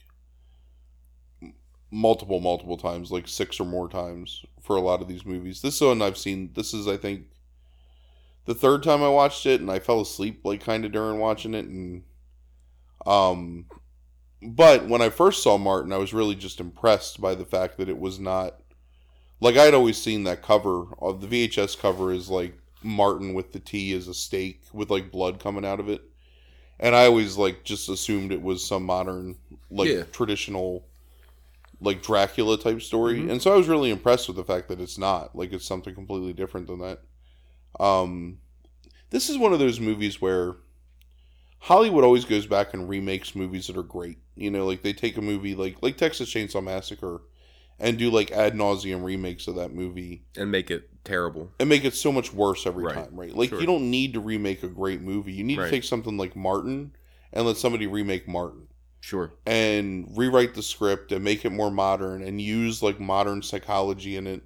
multiple 1.93 2.41
multiple 2.41 2.79
times, 2.79 3.13
like 3.13 3.29
six 3.29 3.61
or 3.61 3.67
more 3.67 3.89
times 3.89 4.45
for 4.63 4.77
a 4.77 4.83
lot 4.83 5.03
of 5.03 5.09
these 5.09 5.27
movies. 5.27 5.63
This 5.63 5.81
one 5.83 6.03
I've 6.03 6.19
seen. 6.19 6.53
This 6.55 6.75
is 6.75 6.89
I 6.89 6.99
think 6.99 7.27
the 8.45 8.55
third 8.55 8.83
time 8.85 9.03
I 9.03 9.09
watched 9.09 9.47
it, 9.47 9.61
and 9.61 9.71
I 9.71 9.79
fell 9.81 10.01
asleep 10.01 10.41
like 10.45 10.63
kind 10.65 10.85
of 10.85 10.93
during 10.93 11.19
watching 11.19 11.55
it, 11.55 11.67
and 11.67 12.05
um, 13.07 13.67
but 14.43 14.89
when 14.89 15.03
I 15.03 15.11
first 15.11 15.43
saw 15.43 15.59
Martin, 15.59 15.93
I 15.93 15.99
was 15.99 16.15
really 16.15 16.35
just 16.35 16.61
impressed 16.61 17.21
by 17.21 17.35
the 17.35 17.45
fact 17.47 17.79
that 17.79 17.89
it 17.89 17.99
was 17.99 18.21
not 18.21 18.61
like 19.41 19.57
I'd 19.57 19.75
always 19.75 20.01
seen 20.01 20.25
that 20.25 20.43
cover 20.43 20.87
of 21.01 21.21
the 21.21 21.29
VHS 21.29 21.77
cover 21.77 22.13
is 22.13 22.31
like 22.31 22.55
Martin 22.83 23.35
with 23.35 23.53
the 23.53 23.61
T 23.61 23.93
as 23.95 24.09
a 24.09 24.15
stake 24.15 24.63
with 24.73 24.91
like 24.91 25.13
blood 25.13 25.41
coming 25.41 25.67
out 25.67 25.81
of 25.81 25.89
it, 25.89 26.03
and 26.81 26.95
I 26.97 27.07
always 27.07 27.37
like 27.37 27.65
just 27.65 27.89
assumed 27.89 28.33
it 28.33 28.43
was 28.43 28.65
some 28.67 28.85
modern 28.85 29.37
like 29.71 29.89
Yeah. 29.89 30.05
traditional 30.13 30.85
like 31.83 32.03
Dracula 32.03 32.57
type 32.59 32.81
story, 32.83 33.19
Mhm. 33.21 33.31
and 33.31 33.43
so 33.43 33.53
I 33.53 33.57
was 33.57 33.69
really 33.69 33.91
impressed 33.91 34.29
with 34.29 34.37
the 34.37 34.45
fact 34.45 34.69
that 34.69 34.81
it's 34.81 34.99
not 34.99 35.35
like 35.37 35.53
it's 35.53 35.65
something 35.67 35.95
completely 35.95 36.33
different 36.33 36.67
than 36.69 36.79
that. 36.81 37.01
Um, 37.81 38.39
this 39.11 39.29
is 39.29 39.37
one 39.39 39.53
of 39.53 39.59
those 39.59 39.81
movies 39.81 40.21
where 40.21 40.57
Hollywood 41.59 42.05
always 42.05 42.25
goes 42.25 42.47
back 42.47 42.75
and 42.75 42.89
remakes 42.89 43.35
movies 43.35 43.67
that 43.69 43.77
are 43.77 43.83
great. 43.83 44.19
You 44.35 44.51
know, 44.51 44.67
like 44.67 44.83
they 44.83 44.93
take 44.93 45.17
a 45.17 45.23
movie 45.23 45.55
like 45.55 45.77
like 45.83 45.97
Texas 45.97 46.33
Chainsaw 46.33 46.63
Massacre 46.63 47.23
and 47.79 47.99
do 47.99 48.11
like 48.11 48.31
ad 48.33 48.55
nauseum 48.55 49.03
remakes 49.05 49.47
of 49.49 49.55
that 49.57 49.73
movie 49.75 50.25
and 50.37 50.51
make 50.51 50.71
it 50.71 50.89
terrible. 51.05 51.51
and 51.59 51.69
make 51.69 51.85
it 51.85 51.95
so 51.95 52.13
much 52.13 52.33
worse 52.33 52.65
every 52.67 52.85
Right. 52.85 52.95
time, 52.95 53.11
right? 53.15 53.35
Like 53.35 53.49
Sure. 53.51 53.61
you 53.61 53.67
don't 53.67 53.91
need 53.91 54.13
to 54.15 54.21
remake 54.21 54.63
a 54.63 54.69
great 54.69 55.01
movie. 55.01 55.33
You 55.33 55.43
need 55.45 55.59
Right. 55.59 55.65
to 55.65 55.71
take 55.71 55.85
something 55.85 56.17
like 56.17 56.37
Martin 56.37 56.93
and 57.33 57.45
let 57.47 57.57
somebody 57.57 57.87
remake 57.89 58.29
Martin 58.29 58.69
Sure. 59.03 59.33
and 59.45 60.07
rewrite 60.17 60.55
the 60.55 60.63
script 60.63 61.11
and 61.11 61.25
make 61.25 61.45
it 61.45 61.51
more 61.51 61.73
modern 61.73 62.23
and 62.23 62.41
use 62.41 62.85
like 62.85 63.01
modern 63.01 63.43
psychology 63.43 64.17
in 64.17 64.29
it 64.29 64.45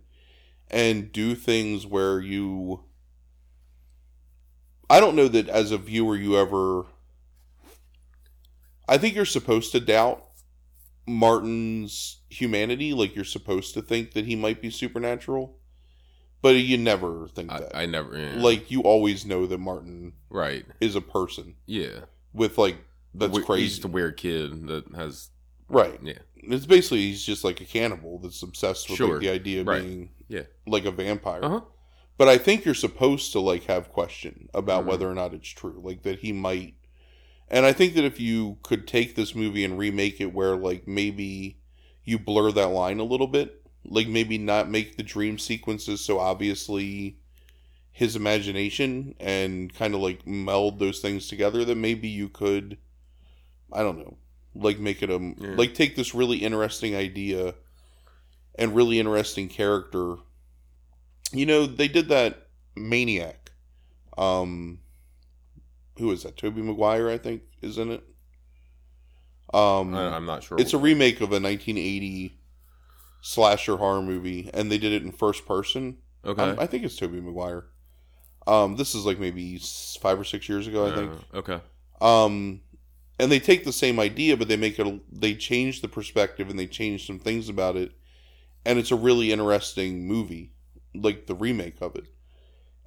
and 0.70 1.12
do 1.12 1.34
things 1.34 1.86
where 1.86 2.20
you 2.20 2.80
I 4.88 4.98
don't 4.98 5.14
know 5.14 5.28
that 5.28 5.50
as 5.50 5.72
a 5.72 5.76
viewer 5.78 6.16
you 6.16 6.38
ever 6.38 6.86
I 8.88 8.96
think 8.96 9.14
you're 9.14 9.26
supposed 9.26 9.72
to 9.72 9.80
doubt 9.80 10.24
Martin's 11.06 12.20
humanity 12.30 12.94
like 12.94 13.14
you're 13.14 13.24
supposed 13.26 13.74
to 13.74 13.82
think 13.82 14.12
that 14.14 14.24
he 14.24 14.36
might 14.36 14.62
be 14.62 14.70
supernatural 14.70 15.58
but 16.40 16.54
you 16.54 16.78
never 16.78 17.28
think 17.28 17.52
I, 17.52 17.60
that 17.60 17.76
I 17.76 17.84
never 17.84 18.16
yeah. 18.16 18.40
like 18.40 18.70
you 18.70 18.80
always 18.80 19.26
know 19.26 19.44
that 19.46 19.58
Martin 19.58 20.14
right. 20.30 20.64
is 20.80 20.96
a 20.96 21.02
person 21.02 21.56
Yeah. 21.66 22.06
with 22.32 22.56
like 22.56 22.78
that's 23.18 23.32
We- 23.32 23.38
He's 23.40 23.46
crazy 23.46 23.68
just 23.68 23.84
a 23.84 23.88
weird 23.88 24.16
kid 24.16 24.66
that 24.68 24.84
has 24.94 25.30
right 25.68 25.98
yeah. 26.02 26.18
It's 26.36 26.66
basically 26.66 27.00
he's 27.08 27.24
just 27.24 27.42
like 27.44 27.60
a 27.60 27.64
cannibal 27.64 28.18
that's 28.20 28.42
obsessed 28.42 28.88
with 28.88 28.98
Sure. 28.98 29.12
like, 29.14 29.20
the 29.20 29.30
idea 29.30 29.60
of 29.62 29.66
Right. 29.66 29.82
being 29.82 30.10
Yeah. 30.28 30.42
like 30.66 30.84
a 30.84 30.90
vampire. 30.92 31.40
Uh 31.44 31.48
huh. 31.48 31.60
But 32.18 32.28
I 32.28 32.38
think 32.38 32.64
you're 32.64 32.74
supposed 32.74 33.32
to 33.32 33.40
like 33.40 33.64
have 33.64 33.90
question 33.90 34.48
about 34.54 34.84
Mhm. 34.84 34.88
whether 34.88 35.10
or 35.10 35.14
not 35.14 35.34
it's 35.34 35.48
true, 35.48 35.80
like 35.84 36.02
that 36.02 36.20
he 36.20 36.32
might. 36.32 36.74
And 37.48 37.64
I 37.66 37.72
think 37.72 37.94
that 37.94 38.04
if 38.04 38.18
you 38.20 38.58
could 38.62 38.86
take 38.88 39.14
this 39.14 39.34
movie 39.34 39.64
and 39.64 39.76
remake 39.78 40.20
it, 40.20 40.32
where 40.32 40.56
like 40.56 40.86
maybe 40.88 41.58
you 42.04 42.18
blur 42.18 42.52
that 42.52 42.68
line 42.68 42.98
a 43.00 43.04
little 43.04 43.26
bit, 43.26 43.62
like 43.84 44.08
maybe 44.08 44.38
not 44.38 44.70
make 44.70 44.96
the 44.96 45.02
dream 45.02 45.38
sequences 45.38 46.00
so 46.00 46.18
obviously 46.18 47.18
his 47.92 48.14
imagination 48.16 49.14
and 49.20 49.72
kind 49.74 49.94
of 49.94 50.00
like 50.00 50.26
meld 50.26 50.78
those 50.78 51.00
things 51.00 51.28
together, 51.28 51.64
that 51.64 51.76
maybe 51.76 52.08
you 52.08 52.28
could, 52.28 52.78
I 53.72 53.82
don't 53.82 53.98
know, 53.98 54.16
like 54.54 54.78
make 54.78 55.02
it 55.02 55.10
a 55.10 55.34
Yeah. 55.38 55.54
like 55.56 55.74
take 55.74 55.96
this 55.96 56.14
really 56.14 56.38
interesting 56.38 56.94
idea 56.94 57.54
and 58.58 58.74
really 58.74 58.98
interesting 58.98 59.48
character. 59.48 60.16
You 61.32 61.46
know, 61.46 61.66
they 61.66 61.88
did 61.88 62.08
that 62.08 62.48
Maniac. 62.76 63.50
Um 64.16 64.80
who 65.98 66.10
is 66.10 66.22
that? 66.24 66.36
Tobey 66.36 66.62
Maguire, 66.62 67.08
I 67.08 67.18
think, 67.18 67.42
is 67.62 67.78
in 67.78 67.90
it. 67.90 68.04
Um 69.54 69.94
I, 69.94 70.08
I'm 70.14 70.26
not 70.26 70.42
sure. 70.42 70.58
it's 70.58 70.72
a 70.74 70.78
remake 70.78 71.16
of 71.16 71.30
a 71.32 71.40
1980 71.40 72.38
slasher 73.20 73.76
horror 73.76 74.02
movie, 74.02 74.50
and 74.54 74.70
they 74.70 74.78
did 74.78 74.92
it 74.92 75.02
in 75.02 75.10
first 75.12 75.46
person. 75.46 75.98
okay. 76.24 76.42
Um, 76.42 76.58
I 76.60 76.66
think 76.66 76.84
it's 76.84 76.96
Tobey 76.96 77.20
Maguire. 77.20 77.64
Um, 78.46 78.76
this 78.76 78.94
is 78.94 79.04
like 79.04 79.18
maybe 79.18 79.58
five 80.00 80.20
or 80.20 80.24
six 80.24 80.48
years 80.48 80.68
ago, 80.68 80.86
I 80.86 80.94
think. 80.94 81.12
Uh, 81.34 81.38
okay. 81.38 81.60
Um, 82.00 82.60
and 83.18 83.32
they 83.32 83.40
take 83.40 83.64
the 83.64 83.72
same 83.72 83.98
idea, 83.98 84.36
but 84.36 84.48
they 84.48 84.56
make 84.56 84.78
it. 84.78 85.20
They 85.20 85.34
change 85.34 85.80
the 85.80 85.88
perspective 85.88 86.50
and 86.50 86.58
they 86.58 86.66
change 86.66 87.06
some 87.06 87.18
things 87.18 87.48
about 87.48 87.76
it, 87.76 87.92
and 88.64 88.78
it's 88.78 88.90
a 88.90 88.96
really 88.96 89.32
interesting 89.32 90.06
movie, 90.06 90.52
like 90.94 91.26
the 91.26 91.34
remake 91.34 91.80
of 91.80 91.96
it. 91.96 92.06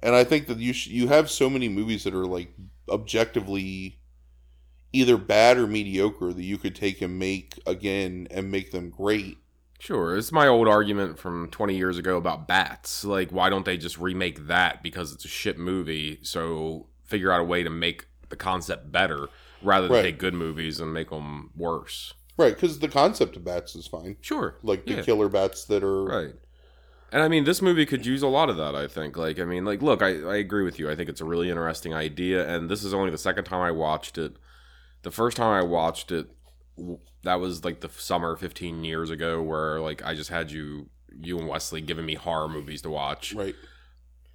And 0.02 0.14
I 0.14 0.24
think 0.24 0.46
that 0.46 0.58
you 0.58 0.72
sh- 0.72 0.88
you 0.88 1.08
have 1.08 1.30
so 1.30 1.50
many 1.50 1.68
movies 1.68 2.04
that 2.04 2.14
are 2.14 2.26
like 2.26 2.52
objectively 2.88 3.98
either 4.92 5.16
bad 5.16 5.56
or 5.56 5.66
mediocre 5.66 6.32
that 6.32 6.42
you 6.42 6.58
could 6.58 6.74
take 6.74 7.00
and 7.00 7.18
make 7.18 7.60
again 7.66 8.26
and 8.30 8.50
make 8.50 8.72
them 8.72 8.90
great. 8.90 9.38
Sure, 9.78 10.16
it's 10.16 10.30
my 10.32 10.46
old 10.46 10.68
argument 10.68 11.18
from 11.18 11.48
20 11.48 11.74
years 11.74 11.96
ago 11.96 12.18
about 12.18 12.46
bats. 12.46 13.02
Like, 13.04 13.30
why 13.30 13.48
don't 13.48 13.64
they 13.64 13.78
just 13.78 13.98
remake 13.98 14.46
that 14.46 14.82
because 14.82 15.12
it's 15.12 15.24
a 15.24 15.28
shit 15.28 15.58
movie? 15.58 16.18
So 16.22 16.88
figure 17.04 17.32
out 17.32 17.40
a 17.40 17.44
way 17.44 17.62
to 17.62 17.70
make 17.70 18.06
the 18.28 18.36
concept 18.36 18.92
better 18.92 19.28
rather 19.62 19.86
than 19.88 19.96
Right. 19.96 20.02
take 20.02 20.18
good 20.18 20.34
movies 20.34 20.80
and 20.80 20.92
make 20.92 21.10
them 21.10 21.50
worse. 21.56 22.14
Right, 22.36 22.54
because 22.54 22.78
the 22.78 22.88
concept 22.88 23.36
of 23.36 23.44
bats 23.44 23.74
is 23.76 23.86
fine. 23.86 24.16
Sure, 24.20 24.56
Like 24.62 24.86
the 24.86 24.94
Yeah. 24.94 25.02
killer 25.02 25.28
bats 25.28 25.64
that 25.66 25.82
are. 25.84 26.04
right. 26.04 26.34
And 27.12 27.22
I 27.22 27.28
mean, 27.28 27.42
this 27.42 27.60
movie 27.60 27.86
could 27.86 28.06
use 28.06 28.22
a 28.22 28.28
lot 28.28 28.48
of 28.48 28.56
that. 28.56 28.74
I 28.76 28.86
think. 28.86 29.16
Like, 29.16 29.40
I 29.40 29.44
mean, 29.44 29.64
like, 29.64 29.82
look, 29.82 30.00
I, 30.00 30.20
I 30.22 30.36
agree 30.36 30.62
with 30.64 30.78
you. 30.78 30.88
I 30.88 30.94
think 30.94 31.08
it's 31.10 31.20
a 31.20 31.24
really 31.24 31.50
interesting 31.50 31.92
idea, 31.92 32.48
and 32.48 32.70
this 32.70 32.84
is 32.84 32.94
only 32.94 33.10
the 33.10 33.18
second 33.18 33.44
time 33.44 33.60
I 33.60 33.72
watched 33.72 34.16
it. 34.16 34.36
The 35.02 35.10
first 35.10 35.36
time 35.36 35.52
I 35.52 35.62
watched 35.62 36.12
it, 36.12 36.28
that 37.24 37.40
was 37.40 37.64
like 37.64 37.80
the 37.80 37.88
summer 37.88 38.36
15 38.36 38.84
years 38.84 39.10
ago, 39.10 39.42
where 39.42 39.80
like 39.80 40.04
I 40.04 40.14
just 40.14 40.30
had 40.30 40.52
you, 40.52 40.88
you 41.20 41.36
and 41.38 41.48
Wesley 41.48 41.80
giving 41.80 42.06
me 42.06 42.14
horror 42.14 42.48
movies 42.48 42.80
to 42.82 42.90
watch. 42.90 43.34
Right. 43.34 43.56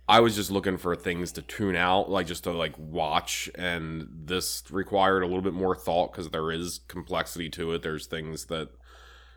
I 0.08 0.20
was 0.20 0.36
just 0.36 0.52
looking 0.52 0.78
for 0.78 0.96
things 0.96 1.32
to 1.34 1.42
tune 1.42 1.76
out, 1.76 2.10
like 2.12 2.28
just 2.28 2.44
to 2.44 2.52
like 2.52 2.78
watch, 2.78 3.50
and 3.56 4.08
this 4.26 4.64
required 4.70 5.24
a 5.24 5.26
little 5.26 5.42
bit 5.42 5.54
more 5.54 5.76
thought 5.76 6.12
because 6.12 6.30
there 6.30 6.52
is 6.52 6.82
complexity 6.88 7.50
to 7.52 7.72
it. 7.72 7.82
There's 7.82 8.06
things 8.06 8.46
that 8.46 8.70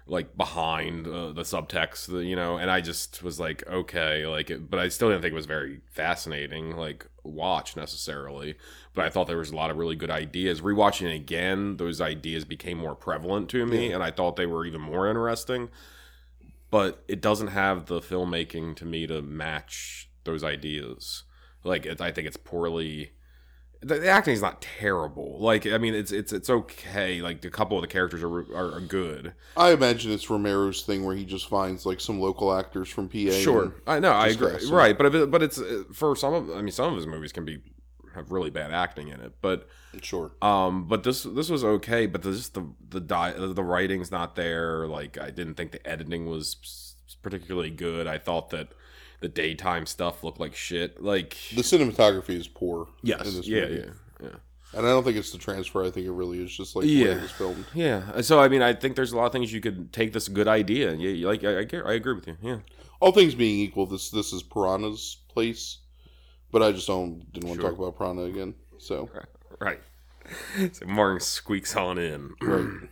like 0.07 0.37
behind 0.37 1.07
uh, 1.07 1.33
the 1.33 1.43
subtext, 1.43 2.27
you 2.27 2.35
know, 2.35 2.57
and 2.57 2.71
I 2.71 2.81
just 2.81 3.23
was 3.23 3.39
like, 3.39 3.67
okay, 3.69 4.27
like, 4.27 4.49
it, 4.51 4.71
but 4.71 4.81
I 4.81 4.89
still 4.89 5.09
didn't 5.11 5.21
think 5.23 5.33
it 5.33 5.37
was 5.37 5.45
very 5.47 5.81
fascinating, 5.91 6.77
like 6.77 7.07
watch 7.25 7.77
necessarily. 7.77 8.55
But 8.95 9.05
I 9.05 9.11
thought 9.11 9.27
there 9.27 9.37
was 9.37 9.51
a 9.51 9.57
lot 9.57 9.71
of 9.71 9.77
really 9.77 9.97
good 9.97 10.11
ideas. 10.11 10.63
Rewatching 10.63 11.11
it 11.11 11.15
again, 11.15 11.77
those 11.77 12.01
ideas 12.01 12.47
became 12.47 12.79
more 12.79 12.95
prevalent 12.95 13.51
to 13.51 13.67
me, 13.67 13.89
Yeah. 13.89 13.97
and 13.97 14.03
I 14.03 14.11
thought 14.11 14.37
they 14.37 14.47
were 14.47 14.65
even 14.65 14.81
more 14.81 15.07
interesting. 15.09 15.69
But 16.71 17.03
it 17.07 17.21
doesn't 17.21 17.49
have 17.49 17.87
the 17.87 18.01
filmmaking 18.01 18.77
to 18.77 18.85
me 18.87 19.07
to 19.07 19.21
match 19.23 20.08
those 20.29 20.45
ideas. 20.45 21.25
Like, 21.65 21.87
it, 21.87 22.01
I 22.01 22.13
think 22.13 22.27
it's 22.29 22.37
poorly. 22.37 23.13
The, 23.81 23.99
the 24.01 24.09
acting 24.09 24.35
is 24.35 24.43
not 24.43 24.61
terrible. 24.61 25.39
Like, 25.41 25.67
I 25.67 25.79
mean, 25.79 25.95
it's 25.95 26.13
it's 26.13 26.33
it's 26.33 26.51
okay. 26.51 27.21
Like, 27.23 27.45
a 27.45 27.51
couple 27.51 27.77
of 27.79 27.83
the 27.83 27.89
characters 27.89 28.23
are 28.23 28.39
are, 28.55 28.75
are 28.77 28.81
good. 28.81 29.33
I 29.57 29.73
imagine 29.73 30.13
it's 30.13 30.29
Romero's 30.31 30.83
thing 30.83 31.05
where 31.05 31.17
he 31.17 31.25
just 31.25 31.49
finds 31.49 31.87
like 31.87 32.01
some 32.01 32.21
local 32.21 32.53
actors 32.53 32.89
from 32.89 33.09
PA. 33.09 33.31
Sure, 33.31 33.75
I 33.87 33.99
know, 34.01 34.13
I 34.13 34.29
agree. 34.29 34.57
Right, 34.71 34.97
but 34.97 35.07
if 35.07 35.15
it, 35.15 35.31
but 35.31 35.43
it's 35.43 35.59
uh, 35.59 35.85
for 35.93 36.15
some 36.17 36.35
of. 36.35 36.51
I 36.51 36.61
mean, 36.63 36.73
some 36.73 36.91
of 36.91 36.97
his 36.97 37.07
movies 37.07 37.33
can 37.33 37.45
be 37.45 37.61
have 38.15 38.33
really 38.33 38.51
bad 38.51 38.73
acting 38.73 39.09
in 39.09 39.21
it, 39.21 39.35
but 39.41 39.69
Sure. 40.03 40.33
um, 40.43 40.89
but 40.89 41.03
this 41.05 41.23
this 41.23 41.49
was 41.49 41.63
okay. 41.65 42.07
But 42.07 42.23
the, 42.23 42.33
just 42.33 42.55
the 42.55 42.67
the 42.89 43.01
di- 43.01 43.35
the 43.37 43.63
writing's 43.63 44.11
not 44.11 44.35
there. 44.35 44.87
Like, 44.89 45.19
I 45.19 45.31
didn't 45.31 45.55
think 45.55 45.73
the 45.73 45.87
editing 45.87 46.27
was 46.27 46.57
particularly 47.23 47.71
good. 47.71 48.07
I 48.07 48.19
thought 48.19 48.51
that 48.51 48.69
the 49.21 49.29
daytime 49.29 49.87
stuff 49.87 50.23
looked 50.25 50.41
like 50.41 50.55
shit. 50.55 51.03
Like, 51.03 51.37
The 51.55 51.63
cinematography 51.63 52.31
is 52.39 52.49
poor. 52.49 52.89
yes, 53.03 53.27
in 53.27 53.35
this 53.35 53.47
yeah, 53.49 53.61
movie. 53.63 53.75
yeah, 53.75 53.91
yeah. 54.29 54.29
And 54.77 54.87
I 54.87 54.91
don't 54.91 55.03
think 55.03 55.17
it's 55.17 55.33
the 55.33 55.39
transfer. 55.39 55.83
I 55.85 55.91
think 55.91 56.07
it 56.07 56.13
really 56.13 56.43
is 56.45 56.55
just 56.55 56.77
like 56.77 56.85
Yeah. 56.87 57.07
it 57.17 57.23
was 57.23 57.31
filmed. 57.31 57.65
Yeah, 57.75 58.21
so 58.21 58.39
I 58.39 58.49
mean, 58.49 58.61
I 58.63 58.75
think 58.75 58.97
there's 58.97 59.13
a 59.13 59.17
lot 59.17 59.27
of 59.27 59.33
things 59.33 59.53
you 59.53 59.61
could 59.63 59.93
take 59.93 60.13
this 60.13 60.29
good 60.29 60.47
idea, 60.49 60.93
yeah, 60.95 61.09
you- 61.11 61.27
like 61.27 61.43
I, 61.43 61.61
I, 61.61 61.91
I 61.91 61.95
agree 61.95 62.13
with 62.15 62.27
you. 62.29 62.37
Yeah, 62.43 62.59
All 63.01 63.13
things 63.13 63.35
being 63.35 63.59
equal, 63.61 63.87
this 63.87 64.11
this 64.11 64.33
is 64.33 64.43
Piranha's 64.43 65.17
place, 65.29 65.79
but 66.53 66.63
I 66.63 66.71
just 66.73 66.87
don't 66.87 67.31
didn't 67.33 67.49
want 67.49 67.61
to 67.61 67.67
talk 67.69 67.79
about 67.79 67.97
Piranha 67.99 68.25
again. 68.25 68.55
So 68.79 69.09
right. 69.61 69.81
So 70.73 70.85
Martin 70.87 71.21
squeaks 71.21 71.75
on 71.75 71.97
in, 71.99 72.35
right, 72.43 72.89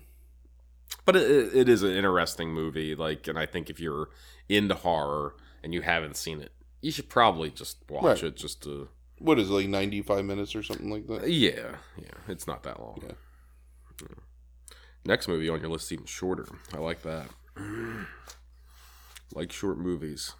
but 1.04 1.14
it, 1.16 1.54
it 1.54 1.68
is 1.68 1.82
an 1.82 1.90
interesting 1.92 2.50
movie. 2.54 2.94
Like, 2.94 3.28
and 3.28 3.38
I 3.38 3.44
think 3.44 3.68
if 3.68 3.78
you're 3.78 4.08
into 4.48 4.74
horror 4.74 5.34
and 5.62 5.72
you 5.74 5.82
haven't 5.82 6.16
seen 6.16 6.40
it, 6.40 6.52
you 6.82 6.90
should 6.90 7.08
probably 7.08 7.50
just 7.50 7.78
watch 7.88 8.04
Right. 8.04 8.24
it. 8.24 8.36
Just 8.36 8.62
to, 8.64 8.88
what 9.18 9.38
is 9.38 9.48
it, 9.50 9.52
like 9.52 9.68
ninety 9.68 10.02
five 10.02 10.24
minutes 10.24 10.54
or 10.54 10.62
something 10.62 10.90
like 10.90 11.06
that? 11.08 11.28
yeah, 11.30 11.76
yeah, 11.96 12.10
it's 12.28 12.46
not 12.46 12.62
that 12.64 12.80
long. 12.80 13.00
Yeah. 13.02 13.12
Yeah. 14.02 14.08
Next 15.04 15.28
movie 15.28 15.48
on 15.48 15.60
your 15.60 15.70
list 15.70 15.86
is 15.86 15.92
even 15.92 16.06
shorter. 16.06 16.46
I 16.74 16.78
like 16.78 17.02
that. 17.02 17.26
like 19.34 19.52
short 19.52 19.78
movies. 19.78 20.32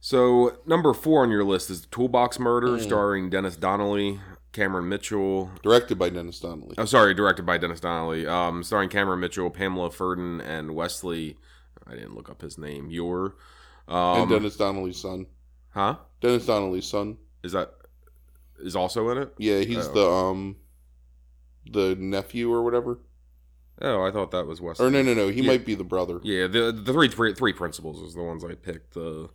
So 0.00 0.58
number 0.66 0.94
four 0.94 1.22
on 1.22 1.30
your 1.30 1.44
list 1.44 1.68
is 1.70 1.82
the 1.82 1.88
Toolbox 1.88 2.38
Murder, 2.38 2.68
Mm. 2.78 2.80
starring 2.82 3.30
Dennis 3.30 3.56
Donnelly, 3.56 4.20
Cameron 4.52 4.88
Mitchell. 4.88 5.50
Directed 5.62 5.98
by 5.98 6.08
Dennis 6.10 6.40
Donnelly. 6.40 6.74
Oh, 6.78 6.86
sorry, 6.86 7.12
directed 7.14 7.44
by 7.44 7.58
Dennis 7.58 7.80
Donnelly. 7.80 8.26
Um, 8.26 8.62
starring 8.62 8.88
Cameron 8.88 9.20
Mitchell, 9.20 9.50
Pamela 9.50 9.90
Ferdin, 9.90 10.40
and 10.42 10.74
Wesley. 10.74 11.36
I 11.86 11.94
didn't 11.94 12.14
look 12.14 12.30
up 12.30 12.40
his 12.40 12.56
name. 12.56 12.90
Your, 12.90 13.34
um, 13.88 14.22
and 14.22 14.30
Dennis 14.30 14.56
Donnelly's 14.56 14.96
son. 15.00 15.26
huh? 15.70 15.96
Dennis 16.20 16.46
Donnelly's 16.46 16.86
son. 16.86 17.16
Is 17.42 17.52
that 17.52 17.72
is 18.58 18.76
also 18.76 19.08
in 19.10 19.18
it? 19.18 19.32
Yeah, 19.38 19.60
he's 19.60 19.86
Oh. 19.88 19.92
the 19.94 20.10
um 20.10 20.56
the 21.70 21.94
nephew 21.96 22.52
or 22.52 22.62
whatever. 22.62 22.98
Oh, 23.82 24.02
I 24.04 24.10
thought 24.10 24.30
that 24.32 24.46
was 24.46 24.60
Wesley. 24.60 24.86
Or 24.86 24.90
no, 24.90 25.00
no, 25.02 25.14
no. 25.14 25.28
He 25.28 25.40
Yeah. 25.40 25.46
might 25.46 25.64
be 25.64 25.74
the 25.74 25.84
brother. 25.84 26.20
Yeah, 26.22 26.46
the 26.46 26.70
the 26.72 26.92
three 26.92 27.08
three, 27.08 27.34
three 27.34 27.52
principals 27.54 28.02
is 28.02 28.14
the 28.14 28.22
ones 28.22 28.44
I 28.44 28.54
picked. 28.54 28.92
The 28.94 29.30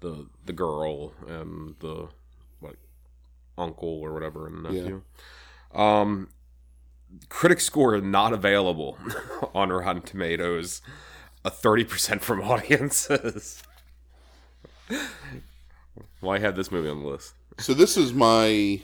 the 0.00 0.28
the 0.44 0.52
girl 0.52 1.14
and 1.26 1.74
the 1.80 2.08
like 2.60 2.78
uncle 3.56 4.00
or 4.02 4.12
whatever 4.12 4.46
and 4.46 4.62
nephew. 4.64 5.02
Um 5.74 6.28
critic 7.28 7.60
score 7.60 7.98
not 8.00 8.32
available 8.32 8.98
on 9.54 9.70
Rotten 9.70 10.02
Tomatoes. 10.02 10.82
A 11.44 11.50
thirty 11.50 11.84
percent 11.84 12.22
from 12.22 12.40
audiences. 12.42 13.62
Why 16.20 16.38
have 16.38 16.54
this 16.56 16.70
movie 16.70 16.88
on 16.88 17.02
the 17.02 17.08
list? 17.08 17.34
So 17.58 17.74
this 17.74 17.96
is 17.96 18.12
my 18.12 18.80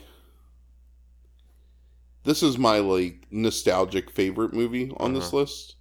this 2.23 2.43
is 2.43 2.57
my 2.57 2.79
like 2.79 3.25
nostalgic 3.31 4.09
favorite 4.11 4.53
movie 4.53 4.91
on 4.97 5.13
this 5.13 5.27
Uh-huh. 5.27 5.37
list. 5.37 5.75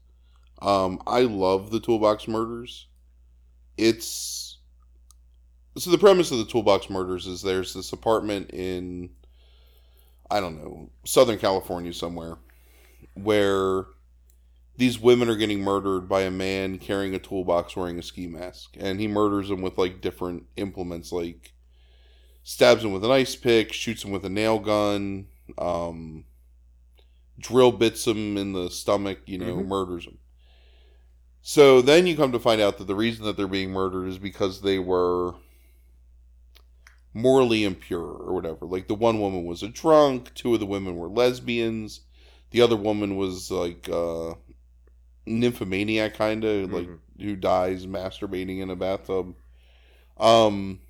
Um 0.62 1.02
I 1.06 1.22
love 1.22 1.70
the 1.70 1.80
Toolbox 1.80 2.28
Murders. 2.28 2.86
It's 3.76 4.58
so 5.76 5.90
the 5.90 5.98
premise 5.98 6.30
of 6.32 6.38
the 6.38 6.44
Toolbox 6.46 6.90
Murders 6.90 7.26
is 7.26 7.42
there's 7.42 7.74
this 7.74 7.92
apartment 7.92 8.50
in 8.50 9.10
I 10.30 10.40
don't 10.40 10.58
know, 10.62 10.90
Southern 11.04 11.38
California 11.38 11.92
somewhere 11.92 12.36
where 13.14 13.86
these 14.78 14.98
women 14.98 15.28
are 15.28 15.36
getting 15.36 15.60
murdered 15.60 16.08
by 16.08 16.22
a 16.22 16.30
man 16.30 16.78
carrying 16.78 17.14
a 17.14 17.18
toolbox 17.18 17.76
wearing 17.76 17.98
a 17.98 18.02
ski 18.02 18.26
mask 18.28 18.76
and 18.78 19.00
he 19.00 19.08
murders 19.08 19.48
them 19.48 19.60
with 19.60 19.76
like 19.76 20.00
different 20.00 20.44
implements 20.56 21.12
like 21.12 21.52
stabs 22.44 22.82
him 22.82 22.92
with 22.92 23.04
an 23.04 23.10
ice 23.10 23.36
pick, 23.36 23.72
shoots 23.74 24.04
him 24.04 24.10
with 24.10 24.24
a 24.24 24.30
nail 24.30 24.58
gun, 24.58 25.26
um, 25.58 26.24
drill 27.38 27.72
bits 27.72 28.06
him 28.06 28.38
in 28.38 28.54
the 28.54 28.70
stomach, 28.70 29.18
you 29.26 29.36
know, 29.36 29.56
Mhm. 29.56 29.66
murders 29.66 30.06
him. 30.06 30.18
So 31.42 31.82
then 31.82 32.06
you 32.06 32.16
come 32.16 32.32
to 32.32 32.38
find 32.38 32.60
out 32.60 32.78
that 32.78 32.86
the 32.86 32.94
reason 32.94 33.24
that 33.26 33.36
they're 33.36 33.46
being 33.48 33.70
murdered 33.70 34.06
is 34.08 34.18
because 34.18 34.60
they 34.62 34.78
were 34.78 35.34
morally 37.12 37.64
impure 37.64 38.00
or 38.00 38.32
whatever. 38.32 38.64
Like 38.64 38.86
the 38.88 38.94
one 38.94 39.20
woman 39.20 39.44
was 39.44 39.62
a 39.62 39.68
drunk, 39.68 40.32
two 40.34 40.54
of 40.54 40.60
the 40.60 40.66
women 40.66 40.96
were 40.96 41.08
lesbians, 41.08 42.00
the 42.50 42.60
other 42.60 42.76
woman 42.76 43.16
was 43.16 43.50
like 43.50 43.88
uh 43.88 44.34
nymphomaniac 45.28 46.14
kind 46.14 46.44
of 46.44 46.72
like 46.72 46.88
Mhm. 46.88 46.98
who 47.20 47.36
dies 47.36 47.86
masturbating 47.86 48.60
in 48.60 48.70
a 48.70 48.76
bathtub. 48.76 49.34
Um 50.18 50.80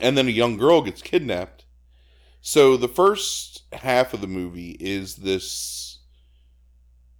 and 0.00 0.16
then 0.16 0.26
a 0.28 0.30
young 0.32 0.56
girl 0.56 0.82
gets 0.82 1.02
kidnapped. 1.02 1.64
So 2.42 2.76
the 2.76 2.88
first 2.88 3.64
half 3.72 4.14
of 4.14 4.20
the 4.22 4.26
movie 4.28 4.76
is 4.80 5.16
this 5.16 5.98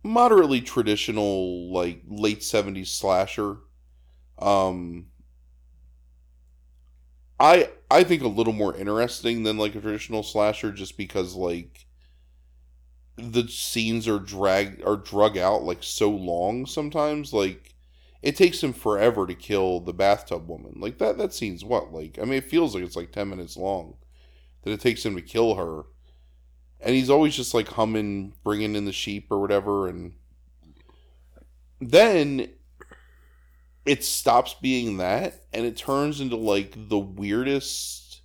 moderately 0.02 0.60
traditional 0.60 1.70
like 1.72 2.02
late 2.08 2.42
70s 2.42 2.90
slasher. 2.90 3.58
Um 4.38 5.06
I 7.38 7.70
I 7.90 8.04
think 8.04 8.22
a 8.22 8.28
little 8.28 8.52
more 8.52 8.76
interesting 8.76 9.42
than 9.42 9.58
like 9.58 9.74
a 9.74 9.80
traditional 9.80 10.22
slasher 10.22 10.72
just 10.72 10.96
because 10.96 11.34
like 11.34 11.86
the 13.20 13.48
scenes 13.48 14.08
are 14.08 14.18
drag 14.18 14.82
are 14.84 14.96
drug 14.96 15.36
out 15.36 15.62
like 15.62 15.82
so 15.82 16.10
long 16.10 16.66
sometimes 16.66 17.32
like 17.32 17.74
it 18.22 18.36
takes 18.36 18.62
him 18.62 18.72
forever 18.72 19.26
to 19.26 19.34
kill 19.34 19.80
the 19.80 19.94
bathtub 19.94 20.46
woman. 20.48 20.74
Like 20.76 20.98
that 20.98 21.18
that 21.18 21.32
scene's 21.32 21.64
what 21.64 21.92
like 21.92 22.18
i 22.20 22.24
mean 22.24 22.34
it 22.34 22.50
feels 22.50 22.74
like 22.74 22.84
it's 22.84 22.96
like 22.96 23.12
10 23.12 23.28
minutes 23.28 23.56
long 23.56 23.94
that 24.62 24.72
it 24.72 24.80
takes 24.80 25.04
him 25.04 25.14
to 25.16 25.22
kill 25.22 25.54
her. 25.54 25.84
And 26.82 26.94
he's 26.94 27.10
always 27.10 27.36
just 27.36 27.52
like 27.52 27.68
humming 27.68 28.34
bringing 28.42 28.74
in 28.74 28.84
the 28.86 28.92
sheep 28.92 29.26
or 29.30 29.40
whatever 29.40 29.88
and 29.88 30.14
then 31.80 32.50
it 33.86 34.04
stops 34.04 34.54
being 34.60 34.98
that 34.98 35.44
and 35.52 35.64
it 35.64 35.76
turns 35.76 36.20
into 36.20 36.36
like 36.36 36.74
the 36.88 36.98
weirdest 36.98 38.20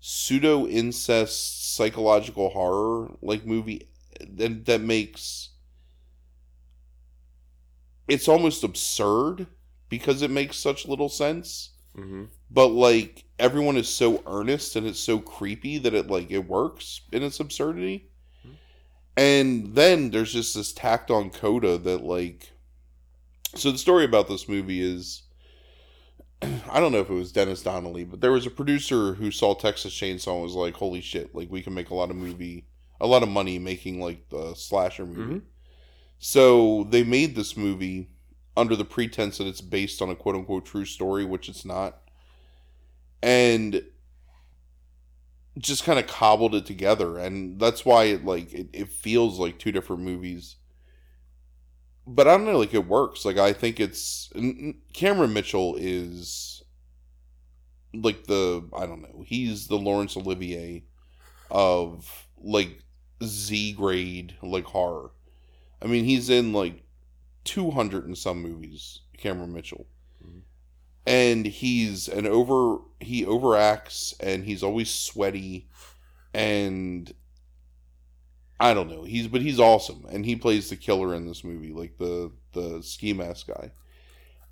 pseudo 0.00 0.66
incest 0.66 1.74
psychological 1.76 2.50
horror 2.50 3.14
like 3.20 3.44
movie 3.44 3.88
that 4.20 4.66
that 4.66 4.80
makes 4.80 5.50
it's 8.06 8.28
almost 8.28 8.64
absurd 8.64 9.46
because 9.88 10.22
it 10.22 10.30
makes 10.30 10.56
such 10.56 10.86
little 10.86 11.08
sense. 11.08 11.70
hmm 11.94 12.24
But 12.50 12.68
like 12.68 13.24
everyone 13.38 13.76
is 13.76 13.88
so 13.88 14.22
earnest 14.26 14.76
and 14.76 14.86
it's 14.86 14.98
so 15.00 15.18
creepy 15.18 15.78
that 15.78 15.94
it 15.94 16.08
like 16.08 16.30
it 16.30 16.46
works 16.48 17.02
in 17.12 17.22
its 17.22 17.40
absurdity. 17.40 18.10
And 19.16 19.74
then 19.74 20.10
there's 20.10 20.32
just 20.32 20.54
this 20.54 20.72
tacked 20.72 21.10
on 21.10 21.30
coda 21.30 21.76
that 21.78 22.02
like 22.04 22.52
so 23.54 23.70
the 23.72 23.78
story 23.78 24.04
about 24.04 24.28
this 24.28 24.48
movie 24.48 24.80
is 24.80 25.22
I 26.42 26.80
don't 26.80 26.92
know 26.92 27.00
if 27.00 27.10
it 27.10 27.14
was 27.14 27.32
Dennis 27.32 27.62
Donnelly, 27.62 28.04
but 28.04 28.20
there 28.20 28.32
was 28.32 28.46
a 28.46 28.50
producer 28.50 29.14
who 29.14 29.30
saw 29.30 29.54
Texas 29.54 29.92
Chainsaw 29.94 30.34
and 30.34 30.42
was 30.42 30.54
like, 30.54 30.74
"Holy 30.74 31.00
shit! 31.00 31.34
Like 31.34 31.50
we 31.50 31.62
can 31.62 31.74
make 31.74 31.90
a 31.90 31.94
lot 31.94 32.10
of 32.10 32.16
movie, 32.16 32.66
a 33.00 33.06
lot 33.06 33.22
of 33.22 33.28
money 33.28 33.58
making 33.58 34.00
like 34.00 34.28
the 34.30 34.54
slasher 34.54 35.06
movie." 35.06 35.40
Mhm. 35.40 35.42
So 36.18 36.84
they 36.90 37.04
made 37.04 37.36
this 37.36 37.56
movie 37.56 38.08
under 38.56 38.74
the 38.74 38.84
pretense 38.84 39.38
that 39.38 39.46
it's 39.46 39.60
based 39.60 40.02
on 40.02 40.10
a 40.10 40.16
quote 40.16 40.34
unquote 40.34 40.66
true 40.66 40.84
story, 40.84 41.24
which 41.24 41.48
it's 41.48 41.64
not, 41.64 42.00
and 43.22 43.84
just 45.58 45.84
kind 45.84 45.98
of 45.98 46.06
cobbled 46.06 46.54
it 46.54 46.66
together, 46.66 47.18
and 47.18 47.58
that's 47.60 47.84
why 47.84 48.04
it 48.04 48.24
like 48.24 48.52
it, 48.52 48.68
it 48.72 48.88
feels 48.88 49.38
like 49.38 49.58
two 49.58 49.72
different 49.72 50.02
movies. 50.02 50.56
But 52.06 52.26
I 52.26 52.36
don't 52.36 52.46
know, 52.46 52.58
like 52.58 52.74
it 52.74 52.86
works. 52.86 53.24
Like 53.24 53.38
I 53.38 53.52
think 53.52 53.78
it's 53.80 54.32
Cameron 54.92 55.32
Mitchell 55.32 55.76
is 55.78 56.62
like 57.92 58.24
the 58.24 58.68
I 58.76 58.86
don't 58.86 59.02
know. 59.02 59.22
He's 59.26 59.66
the 59.66 59.78
Laurence 59.78 60.16
Olivier 60.16 60.84
of 61.50 62.28
like 62.40 62.82
Z 63.22 63.72
grade 63.72 64.36
like 64.42 64.64
horror. 64.64 65.10
I 65.82 65.86
mean, 65.86 66.04
he's 66.04 66.28
in 66.30 66.52
like 66.52 66.82
200 67.44 68.06
and 68.06 68.16
some 68.18 68.42
movies, 68.42 69.00
Cameron 69.16 69.52
Mitchell. 69.52 69.86
Mhm. 70.24 70.42
And 71.06 71.46
he's 71.46 72.08
an 72.08 72.26
over 72.26 72.78
he 73.00 73.24
overacts 73.24 74.14
and 74.20 74.44
he's 74.44 74.62
always 74.62 74.90
sweaty 74.90 75.68
and 76.34 77.12
I 78.60 78.74
don't 78.74 78.88
know. 78.90 79.04
He's 79.04 79.28
but 79.28 79.40
he's 79.42 79.60
awesome 79.60 80.04
and 80.10 80.24
he 80.26 80.36
plays 80.36 80.68
the 80.68 80.76
killer 80.76 81.14
in 81.14 81.26
this 81.26 81.44
movie, 81.44 81.72
like 81.72 81.98
the 81.98 82.32
the 82.52 82.82
ski 82.82 83.12
mask 83.12 83.46
guy. 83.48 83.72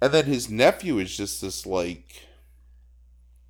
And 0.01 0.13
then 0.13 0.27
his 0.27 0.49
nephew 0.51 0.99
is 0.99 1.17
just 1.17 1.41
this 1.41 1.67
like 1.67 2.23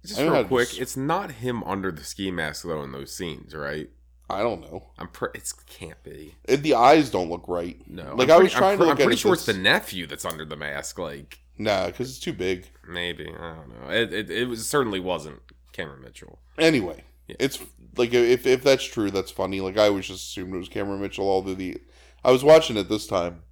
Just 0.05 0.21
real 0.21 0.45
quick, 0.45 0.79
it's 0.79 0.97
not 0.97 1.31
him 1.33 1.63
under 1.65 1.91
the 1.93 2.05
ski 2.05 2.31
mask 2.31 2.65
though 2.65 2.83
in 2.83 2.93
those 2.93 3.15
scenes, 3.15 3.55
right? 3.55 3.91
I 4.29 4.43
don't 4.43 4.61
know. 4.61 4.89
I'm 4.99 5.09
pre- 5.09 5.29
it 5.35 5.53
can't 5.67 6.03
be. 6.03 6.35
It, 6.45 6.63
the 6.63 6.75
eyes 6.75 7.11
don't 7.11 7.31
look 7.31 7.45
right. 7.47 7.79
No, 7.89 8.15
Like, 8.17 8.29
I'm 8.29 8.41
I 8.41 8.43
was 8.43 8.53
trying 8.53 8.73
I'm, 8.73 8.79
to 8.79 8.85
look 8.85 8.91
I'm 8.93 8.97
pretty 8.97 9.13
it 9.15 9.19
sure 9.19 9.35
it's 9.35 9.47
the 9.47 9.53
nephew 9.53 10.07
that's 10.07 10.25
under 10.25 10.45
the 10.45 10.57
mask. 10.57 10.99
Like 10.99 11.39
Nah, 11.59 11.87
because 11.87 12.11
it's 12.11 12.19
too 12.19 12.33
big. 12.33 12.67
maybe 12.89 13.29
I 13.29 13.55
don't 13.55 13.69
know. 13.69 13.91
It 13.91 14.13
it, 14.13 14.31
it 14.31 14.49
was 14.49 14.69
certainly 14.69 14.99
wasn't 15.01 15.41
Cameron 15.73 16.03
Mitchell. 16.03 16.39
Anyway, 16.59 17.05
Yeah. 17.29 17.37
it's 17.39 17.61
like 17.97 18.13
if 18.13 18.47
if 18.47 18.63
that's 18.65 18.85
true, 18.85 19.11
that's 19.13 19.31
funny. 19.31 19.61
Like 19.61 19.79
I 19.79 19.91
was 19.91 20.07
just 20.09 20.25
assumed 20.31 20.55
it 20.55 20.59
was 20.59 20.69
Cameron 20.69 21.01
Mitchell 21.01 21.29
all 21.29 21.43
through 21.43 21.55
the. 21.55 21.81
I 22.25 22.33
was 22.33 22.43
watching 22.43 22.77
it 22.77 22.89
this 22.89 23.07
time. 23.07 23.43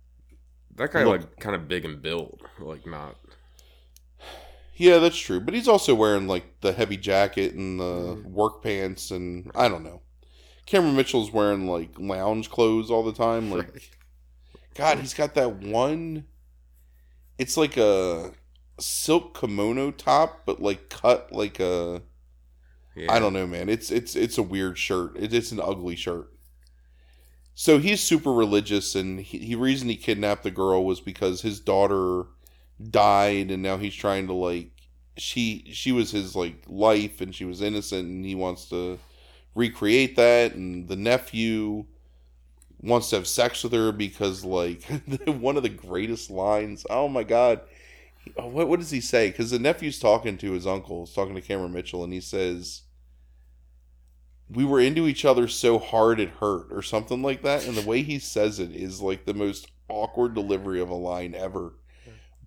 That 0.74 0.90
guy 0.92 1.04
Look- 1.04 1.20
like 1.20 1.38
kind 1.38 1.54
of 1.54 1.68
big 1.68 1.84
and 1.84 2.02
built, 2.02 2.40
like 2.58 2.84
not. 2.84 3.16
Yeah, 4.76 4.98
that's 4.98 5.16
true. 5.18 5.38
But 5.40 5.54
he's 5.54 5.68
also 5.68 5.94
wearing 5.94 6.26
like 6.26 6.60
the 6.60 6.72
heavy 6.72 6.96
jacket 6.96 7.54
and 7.54 7.78
the 7.78 8.16
Mhm. 8.16 8.24
work 8.24 8.62
pants, 8.62 9.12
and 9.12 9.50
I 9.54 9.68
don't 9.68 9.84
know. 9.84 10.00
Cameron 10.66 10.96
Mitchell's 10.96 11.32
wearing 11.32 11.66
like 11.66 11.98
lounge 11.98 12.50
clothes 12.50 12.90
all 12.90 13.02
the 13.02 13.12
time. 13.12 13.50
Like 13.50 13.90
God, 14.74 14.98
he's 14.98 15.14
got 15.14 15.34
that 15.34 15.56
one. 15.56 16.24
It's 17.38 17.56
like 17.56 17.76
a 17.76 18.32
silk 18.78 19.38
kimono 19.38 19.90
top, 19.90 20.42
but 20.46 20.60
like 20.60 20.88
cut 20.88 21.32
like 21.32 21.60
a. 21.60 22.02
Yeah. 22.96 23.12
I 23.12 23.18
don't 23.18 23.32
know, 23.32 23.46
man. 23.46 23.68
It's 23.68 23.90
it's 23.90 24.14
it's 24.14 24.38
a 24.38 24.42
weird 24.42 24.78
shirt. 24.78 25.16
It, 25.16 25.34
it's 25.34 25.52
an 25.52 25.60
ugly 25.60 25.96
shirt. 25.96 26.30
So 27.54 27.78
he's 27.78 28.00
super 28.00 28.32
religious, 28.32 28.94
and 28.94 29.20
he, 29.20 29.38
he 29.38 29.54
reason 29.54 29.88
he 29.88 29.96
kidnapped 29.96 30.42
the 30.42 30.50
girl 30.50 30.84
was 30.84 31.00
because 31.00 31.42
his 31.42 31.60
daughter 31.60 32.24
died, 32.90 33.50
and 33.50 33.62
now 33.62 33.76
he's 33.76 33.94
trying 33.94 34.26
to 34.28 34.32
like 34.32 34.70
she 35.16 35.64
she 35.72 35.92
was 35.92 36.10
his 36.10 36.34
like 36.34 36.62
life, 36.66 37.20
and 37.20 37.34
she 37.34 37.44
was 37.44 37.60
innocent, 37.60 38.08
and 38.08 38.24
he 38.24 38.34
wants 38.34 38.68
to 38.70 38.98
recreate 39.54 40.16
that, 40.16 40.54
and 40.54 40.88
the 40.88 40.96
nephew 40.96 41.86
wants 42.80 43.10
to 43.10 43.16
have 43.16 43.26
sex 43.26 43.64
with 43.64 43.72
her 43.72 43.92
because 43.92 44.44
like 44.44 44.84
one 45.26 45.56
of 45.56 45.62
the 45.62 45.68
greatest 45.68 46.30
lines. 46.30 46.86
Oh 46.90 47.08
my 47.08 47.24
god. 47.24 47.62
Oh, 48.38 48.48
What, 48.48 48.68
what 48.68 48.80
does 48.80 48.90
he 48.90 49.00
say? 49.00 49.30
Because 49.30 49.50
the 49.50 49.58
nephew's 49.58 49.98
talking 49.98 50.38
to 50.38 50.52
his 50.52 50.66
uncle, 50.66 51.06
he's 51.06 51.14
talking 51.14 51.34
to 51.34 51.40
Cameron 51.42 51.72
Mitchell, 51.72 52.04
and 52.04 52.12
he 52.12 52.20
says, 52.20 52.82
We 54.48 54.64
were 54.64 54.80
into 54.80 55.06
each 55.06 55.24
other 55.26 55.48
so 55.48 55.78
hard 55.78 56.18
it 56.20 56.30
hurt, 56.30 56.68
or 56.70 56.80
something 56.82 57.22
like 57.22 57.42
that. 57.42 57.64
And 57.66 57.76
the 57.76 57.82
way 57.82 58.02
he 58.02 58.18
says 58.18 58.58
it 58.58 58.74
is 58.74 59.00
like 59.02 59.24
the 59.26 59.34
most 59.34 59.70
awkward 59.88 60.34
delivery 60.34 60.80
of 60.80 60.88
a 60.90 60.94
line 60.94 61.34
ever. 61.34 61.74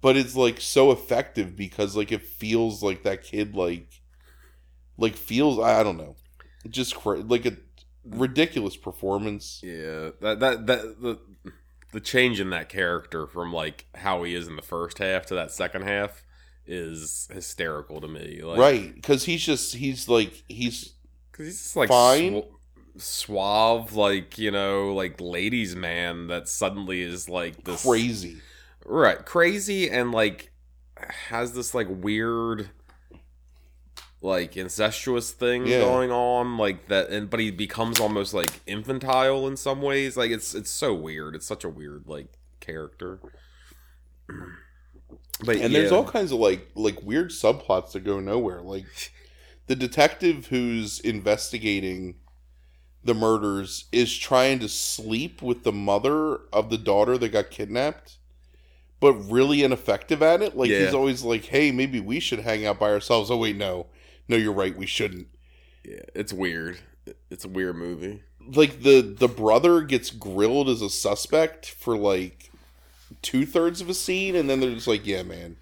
But 0.02 0.18
it's 0.18 0.36
like 0.36 0.62
so 0.62 0.92
effective 0.92 1.56
because 1.56 1.96
like 1.96 2.12
it 2.12 2.24
feels 2.24 2.84
like 2.84 3.04
that 3.04 3.24
kid 3.24 3.56
like 3.56 4.02
like 4.98 5.16
feels 5.16 5.60
I, 5.60 5.80
I 5.80 5.84
don't 5.84 5.98
know. 5.98 6.16
Just 6.70 6.96
cra- 6.96 7.20
like 7.20 7.46
a 7.46 7.58
ridiculous 8.06 8.76
performance. 8.78 9.62
Yeah, 9.64 10.12
that 10.22 10.40
that 10.40 10.68
that 10.68 11.02
the 11.02 11.20
the 11.94 12.00
change 12.00 12.40
in 12.40 12.50
that 12.52 12.70
character 12.70 13.28
from 13.28 13.54
like 13.54 13.86
how 13.96 14.24
he 14.24 14.36
is 14.36 14.48
in 14.48 14.56
the 14.56 14.62
first 14.62 14.98
half 15.00 15.26
to 15.28 15.36
that 15.36 15.52
second 15.52 15.84
half 15.84 16.24
is 16.66 17.30
hysterical 17.32 18.02
to 18.02 18.08
me. 18.08 18.42
Like, 18.44 18.58
right. 18.60 18.94
Because 18.96 19.24
he's 19.26 19.46
just 19.46 19.76
he's 19.76 20.10
like 20.10 20.44
he's 20.48 20.94
Because 21.32 21.46
he's 21.48 21.62
just 21.64 21.76
like 21.76 21.90
Fine. 21.90 22.42
sw- 22.42 23.02
suave, 23.02 23.94
like 23.94 24.38
you 24.38 24.52
know, 24.52 24.94
like 24.94 25.22
ladies' 25.22 25.76
man 25.76 26.28
that 26.28 26.48
suddenly 26.48 27.02
is 27.02 27.30
like 27.30 27.64
this 27.64 27.84
crazy. 27.84 28.42
right, 28.86 29.24
crazy, 29.26 29.90
and 29.90 30.12
like 30.12 30.52
has 31.30 31.54
this 31.54 31.74
like 31.74 31.88
weird, 31.90 32.70
like 34.22 34.58
incestuous 34.58 35.32
thing 35.32 35.68
Yeah. 35.68 35.82
going 35.82 36.12
on, 36.12 36.58
like 36.58 36.88
that, 36.88 37.10
and 37.10 37.30
but 37.30 37.40
he 37.40 37.52
becomes 37.52 38.00
almost 38.00 38.34
like 38.34 38.62
infantile 38.66 39.48
in 39.48 39.58
some 39.58 39.82
ways. 39.82 40.18
Like 40.18 40.32
it's 40.32 40.56
it's 40.56 40.72
so 40.72 40.94
weird. 40.94 41.36
It's 41.36 41.46
such 41.46 41.64
a 41.64 41.70
weird 41.70 42.04
like 42.08 42.28
character. 42.60 43.20
But 45.46 45.58
and 45.58 45.72
yeah. 45.72 45.80
there's 45.80 45.92
all 45.92 46.04
kinds 46.04 46.32
of 46.32 46.40
like 46.40 46.68
like 46.74 47.04
weird 47.04 47.30
subplots 47.30 47.92
that 47.92 48.04
go 48.04 48.20
nowhere 48.20 48.62
like 48.62 49.12
the 49.68 49.76
detective 49.76 50.48
who's 50.48 51.00
investigating 51.00 52.16
the 53.04 53.14
murders 53.14 53.86
is 53.92 54.18
trying 54.18 54.58
to 54.60 54.68
sleep 54.68 55.42
with 55.44 55.64
the 55.64 55.72
mother 55.72 56.38
of 56.52 56.72
the 56.72 56.78
daughter 56.78 57.20
that 57.20 57.30
got 57.30 57.52
kidnapped 57.52 58.18
but 59.00 59.14
really 59.14 59.64
ineffective 59.64 60.24
at 60.24 60.42
it 60.42 60.58
like 60.58 60.72
Yeah. 60.72 60.86
he's 60.86 60.94
always 60.96 61.22
like 61.22 61.46
hey 61.46 61.72
maybe 61.72 62.00
we 62.00 62.20
should 62.20 62.40
hang 62.40 62.66
out 62.66 62.80
by 62.80 62.90
ourselves 62.90 63.30
oh 63.30 63.38
wait 63.38 63.56
no 63.56 63.86
no 64.28 64.36
you're 64.36 64.54
right 64.54 64.78
we 64.78 64.86
shouldn't 64.86 65.28
yeah, 65.84 66.02
it's 66.14 66.34
weird. 66.34 66.80
It's 67.30 67.46
a 67.46 67.48
weird 67.48 67.78
movie. 67.78 68.22
like 68.46 68.82
the 68.84 69.00
the 69.02 69.30
brother 69.30 69.82
gets 69.84 70.10
grilled 70.12 70.68
as 70.68 70.82
a 70.82 70.90
suspect 70.90 71.66
for 71.70 71.98
like 71.98 72.52
two 73.22 73.46
thirds 73.46 73.80
of 73.80 73.88
a 73.90 73.94
scene 73.94 74.36
and 74.36 74.50
then 74.50 74.60
they're 74.60 74.74
just 74.74 74.88
like 74.88 75.06
yeah 75.08 75.24
man 75.24 75.56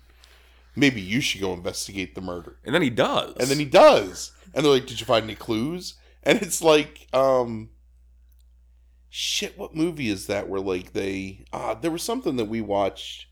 maybe 0.76 1.00
you 1.00 1.22
should 1.22 1.42
go 1.42 1.54
investigate 1.54 2.16
the 2.16 2.22
murder 2.22 2.58
And 2.66 2.74
then 2.74 2.82
he 2.82 2.90
does. 2.90 3.36
And 3.40 3.48
then 3.48 3.60
he 3.60 3.66
does. 3.66 4.32
And 4.54 4.66
they're 4.66 4.72
like, 4.74 4.88
Did 4.88 5.00
you 5.00 5.06
find 5.06 5.24
any 5.26 5.36
clues? 5.36 5.94
And 6.24 6.42
it's 6.42 6.62
like, 6.64 7.08
um 7.14 7.70
shit, 9.10 9.58
what 9.58 9.76
movie 9.76 10.10
is 10.10 10.26
that 10.28 10.50
where 10.50 10.60
like 10.60 10.94
they 10.94 11.46
ah 11.54 11.76
there 11.76 11.92
was 11.92 12.02
something 12.02 12.36
that 12.38 12.46
we 12.46 12.62
watched 12.62 13.28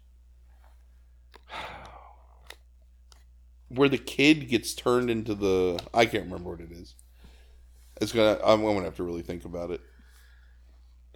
where 3.76 3.90
the 3.90 3.98
kid 3.98 4.48
gets 4.50 4.74
turned 4.74 5.10
into 5.10 5.34
the 5.36 5.80
I 5.94 6.06
can't 6.06 6.26
remember 6.26 6.52
what 6.52 6.62
it 6.62 6.72
is. 6.72 6.96
It's 8.02 8.12
gonna 8.12 8.40
I'm 8.44 8.62
gonna 8.64 8.84
have 8.84 8.96
to 8.98 9.04
really 9.04 9.22
think 9.22 9.46
about 9.46 9.72
it. 9.72 9.82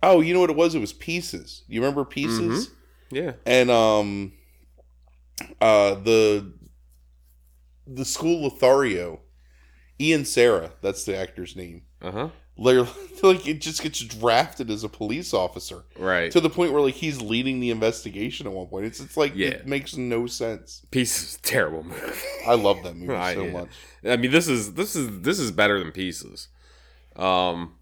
Oh, 0.04 0.22
you 0.22 0.34
know 0.34 0.40
what 0.40 0.50
it 0.50 0.56
was? 0.56 0.76
It 0.76 0.80
was 0.80 0.94
Pieces. 0.94 1.64
You 1.68 1.82
remember 1.82 2.06
Pieces? 2.06 2.70
Yeah. 3.10 3.34
and 3.46 3.72
um 3.72 4.34
uh 5.62 5.96
the 5.96 6.54
the 7.88 8.04
school 8.06 8.42
Lothario 8.44 9.22
Ian 10.00 10.26
Sera 10.26 10.72
that's 10.82 11.06
the 11.06 11.16
actor's 11.16 11.56
name 11.56 11.84
Uh 12.02 12.12
huh. 12.12 12.30
Like, 12.58 12.88
like 13.24 13.48
it 13.48 13.62
just 13.62 13.82
gets 13.84 14.00
drafted 14.00 14.70
as 14.70 14.84
a 14.84 14.90
police 14.90 15.34
officer 15.34 15.84
Right. 15.98 16.32
to 16.32 16.40
the 16.42 16.50
point 16.50 16.72
where 16.74 16.82
like 16.82 16.96
he's 16.96 17.22
leading 17.22 17.60
the 17.60 17.70
investigation 17.72 18.48
at 18.48 18.54
one 18.54 18.68
point 18.68 18.86
it's 18.86 19.00
it's 19.00 19.16
like 19.18 19.34
Yeah. 19.36 19.50
it 19.50 19.68
makes 19.68 19.96
no 19.98 20.28
sense 20.28 20.86
Pieces, 20.92 21.38
terrible 21.42 21.84
movie. 21.84 22.02
I 22.48 22.56
love 22.56 22.84
that 22.84 22.96
movie 22.96 23.14
I- 23.16 23.34
so 23.36 23.44
yeah. 23.46 23.52
much 23.52 23.70
I 24.06 24.18
mean, 24.18 24.32
this 24.32 24.48
is 24.48 24.74
this 24.76 24.96
is 24.96 25.22
this 25.22 25.40
is 25.40 25.52
better 25.52 25.80
than 25.80 25.92
Pieces. 25.92 26.48
Um, 27.16 27.74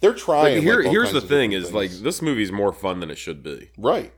they're 0.00 0.14
trying 0.14 0.54
like, 0.56 0.62
here 0.62 0.82
like, 0.82 0.90
here's 0.90 1.12
the 1.12 1.20
thing: 1.20 1.52
is 1.52 1.72
like 1.72 1.90
this 1.90 2.20
movie's 2.22 2.50
more 2.50 2.72
fun 2.72 3.00
than 3.00 3.10
it 3.10 3.18
should 3.18 3.42
be. 3.42 3.70
right 3.78 4.12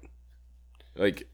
Like, 0.96 1.28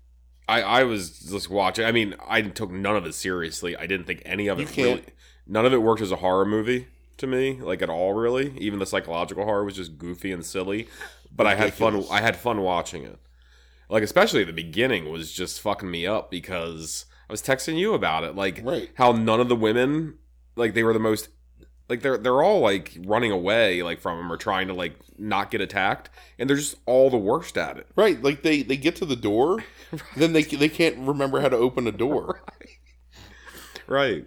I 0.49 0.63
I 0.63 0.85
was 0.85 1.21
just 1.21 1.49
watching. 1.51 1.85
I 1.85 1.93
mean, 1.93 2.15
I 2.27 2.43
took 2.43 2.71
none 2.71 2.97
of 2.97 3.07
it 3.07 3.15
seriously. 3.15 3.77
I 3.77 3.87
didn't 3.87 4.07
think 4.07 4.23
any 4.25 4.49
of 4.49 4.59
You 4.59 4.65
it 4.67 4.73
can't- 4.73 4.87
really. 5.01 5.13
None 5.47 5.67
of 5.67 5.73
it 5.73 5.83
worked 5.83 6.01
as 6.03 6.11
a 6.13 6.17
horror 6.17 6.45
movie 6.47 6.87
to 7.23 7.27
me, 7.27 7.59
like 7.61 7.81
at 7.83 7.89
all. 7.91 8.13
Really, 8.13 8.57
even 8.59 8.79
the 8.79 8.87
psychological 8.87 9.45
horror 9.45 9.65
was 9.65 9.77
just 9.77 9.97
goofy 9.99 10.31
and 10.31 10.45
silly. 10.45 10.87
But 11.35 11.47
I 11.47 11.55
had 11.55 11.73
fun. 11.75 12.05
I 12.11 12.21
had 12.21 12.37
fun 12.37 12.61
watching 12.61 13.05
it. 13.05 13.19
Like 13.89 14.03
especially 14.03 14.45
the 14.45 14.53
beginning 14.53 15.11
was 15.11 15.33
just 15.33 15.61
fucking 15.61 15.91
me 15.91 16.07
up 16.07 16.31
because 16.31 17.07
I 17.29 17.33
was 17.33 17.43
texting 17.43 17.77
you 17.79 17.95
about 17.95 18.25
it. 18.25 18.37
Like 18.37 18.61
Right. 18.63 18.91
how 18.95 19.13
none 19.13 19.41
of 19.41 19.49
the 19.49 19.57
women, 19.57 20.19
like 20.57 20.75
they 20.75 20.83
were 20.85 20.93
the 20.93 20.99
most. 20.99 21.29
Like 21.89 22.01
they're 22.01 22.17
they're 22.17 22.43
all 22.43 22.61
like 22.61 22.97
running 23.05 23.33
away 23.33 23.83
like 23.83 24.01
from 24.01 24.19
him 24.19 24.33
or 24.33 24.37
trying 24.39 24.69
to 24.69 24.73
like 24.75 24.95
not 25.19 25.51
get 25.51 25.61
attacked 25.61 26.09
and 26.39 26.49
they're 26.49 26.57
just 26.57 26.77
all 26.87 27.11
the 27.11 27.19
worst 27.19 27.59
at 27.59 27.77
it. 27.77 27.87
Right, 27.97 28.23
like 28.23 28.43
they 28.43 28.63
they 28.63 28.77
get 28.79 28.97
to 28.97 29.05
the 29.05 29.17
door, 29.17 29.63
then 30.17 30.33
they 30.33 30.43
they 30.43 30.71
can't 30.71 30.97
remember 30.99 31.41
how 31.41 31.49
to 31.49 31.57
open 31.57 31.87
a 31.87 31.93
door. 31.93 32.43
Right. 33.87 34.25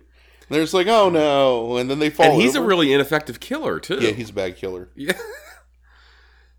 They're 0.49 0.61
just 0.61 0.73
like, 0.73 0.87
oh 0.87 1.09
no, 1.09 1.77
and 1.77 1.89
then 1.89 1.99
they 1.99 2.09
fall. 2.09 2.33
and 2.33 2.41
he's 2.41 2.55
a 2.55 2.61
really 2.61 2.93
ineffective 2.93 3.39
killer 3.39 3.79
too. 3.79 3.99
yeah, 3.99 4.11
he's 4.11 4.29
a 4.29 4.33
bad 4.33 4.55
killer. 4.57 4.89
yeah. 4.95 5.13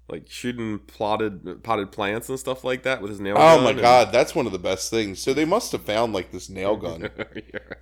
like 0.08 0.28
shooting 0.28 0.78
plotted 0.78 1.62
potted 1.62 1.90
plants 1.92 2.28
and 2.28 2.38
stuff 2.38 2.62
like 2.64 2.82
that 2.84 3.00
with 3.00 3.10
his 3.10 3.20
nail 3.20 3.34
gun. 3.36 3.58
Oh 3.58 3.62
my 3.62 3.70
and- 3.70 3.80
god, 3.80 4.12
that's 4.12 4.34
one 4.34 4.46
of 4.46 4.52
the 4.52 4.58
best 4.58 4.90
things. 4.90 5.20
So 5.20 5.32
they 5.34 5.44
must 5.44 5.72
have 5.72 5.82
found 5.82 6.12
like 6.12 6.32
this 6.32 6.48
nail 6.48 6.76
gun 6.86 7.10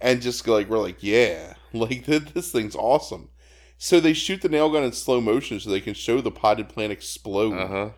and 0.00 0.20
just 0.22 0.46
like 0.46 0.68
we're 0.68 0.78
like, 0.78 1.02
yeah, 1.02 1.54
like 1.72 2.06
this 2.06 2.52
thing's 2.52 2.76
awesome. 2.76 3.30
So 3.76 4.00
they 4.00 4.12
shoot 4.12 4.40
the 4.40 4.48
nail 4.48 4.70
gun 4.70 4.84
in 4.84 4.92
slow 4.92 5.20
motion 5.20 5.58
so 5.60 5.68
they 5.68 5.80
can 5.80 5.94
show 5.94 6.20
the 6.20 6.30
potted 6.30 6.68
plant 6.68 6.92
explode. 6.92 7.54
Uh-huh. 7.54 7.90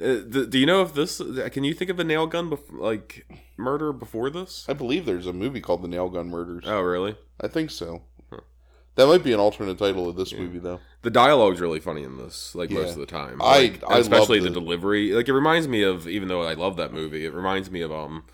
Uh, 0.00 0.20
do, 0.28 0.46
do 0.46 0.58
you 0.58 0.66
know 0.66 0.82
if 0.82 0.94
this? 0.94 1.20
Can 1.52 1.64
you 1.64 1.74
think 1.74 1.90
of 1.90 2.00
a 2.00 2.04
nail 2.04 2.26
gun 2.26 2.50
bef- 2.50 2.72
like 2.72 3.26
murder 3.56 3.92
before 3.92 4.30
this? 4.30 4.66
I 4.68 4.72
believe 4.72 5.04
there's 5.06 5.26
a 5.26 5.32
movie 5.32 5.60
called 5.60 5.82
The 5.82 5.88
Nail 5.88 6.08
Gun 6.08 6.28
Murders. 6.28 6.64
Oh, 6.66 6.80
really? 6.80 7.16
I 7.40 7.48
think 7.48 7.70
so. 7.70 8.02
Huh. 8.30 8.40
That 8.96 9.06
might 9.06 9.22
be 9.24 9.32
an 9.32 9.40
alternate 9.40 9.78
title 9.78 10.08
of 10.08 10.16
this 10.16 10.32
movie 10.32 10.58
though. 10.58 10.80
The 11.02 11.10
dialogue's 11.10 11.60
really 11.60 11.80
funny 11.80 12.02
in 12.02 12.16
this, 12.16 12.54
like 12.54 12.70
Yeah. 12.70 12.80
most 12.80 12.92
of 12.92 12.98
the 12.98 13.06
time. 13.06 13.40
I- 13.42 13.58
Like, 13.58 13.82
I 13.88 13.98
especially 13.98 14.40
love 14.40 14.52
the 14.54 14.60
the- 14.60 14.60
delivery. 14.60 15.12
Like 15.12 15.28
it 15.28 15.32
reminds 15.34 15.68
me 15.68 15.82
of, 15.82 16.08
even 16.08 16.28
though 16.28 16.42
I 16.42 16.54
love 16.54 16.76
that 16.76 16.92
movie, 16.92 17.24
it 17.26 17.34
reminds 17.34 17.70
me 17.70 17.80
of 17.82 17.90
um, 17.92 18.24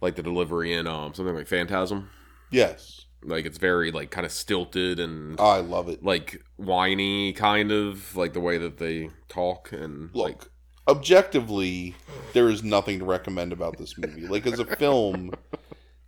like 0.00 0.14
the 0.16 0.22
delivery 0.22 0.72
in 0.72 0.86
um 0.86 1.14
something 1.14 1.34
like 1.34 1.48
Phantasm. 1.48 2.10
Yes, 2.50 3.04
Like 3.22 3.44
it's 3.46 3.58
very 3.58 3.90
like 3.90 4.10
kind 4.10 4.24
of 4.24 4.30
stilted 4.32 5.00
and 5.00 5.38
I 5.40 5.58
love 5.58 5.88
it. 5.88 6.02
like 6.04 6.42
whiny, 6.56 7.32
kind 7.32 7.72
of 7.72 8.14
like 8.16 8.32
the 8.32 8.40
way 8.40 8.58
that 8.58 8.78
they 8.78 9.10
talk 9.28 9.72
and 9.72 10.10
Look, 10.14 10.28
like 10.28 10.50
objectively, 10.88 11.94
there 12.32 12.48
is 12.48 12.62
nothing 12.64 12.98
to 13.00 13.04
recommend 13.04 13.52
about 13.52 13.78
this 13.78 13.96
movie. 13.98 14.26
Like 14.26 14.46
as 14.46 14.58
a 14.58 14.64
film, 14.64 15.32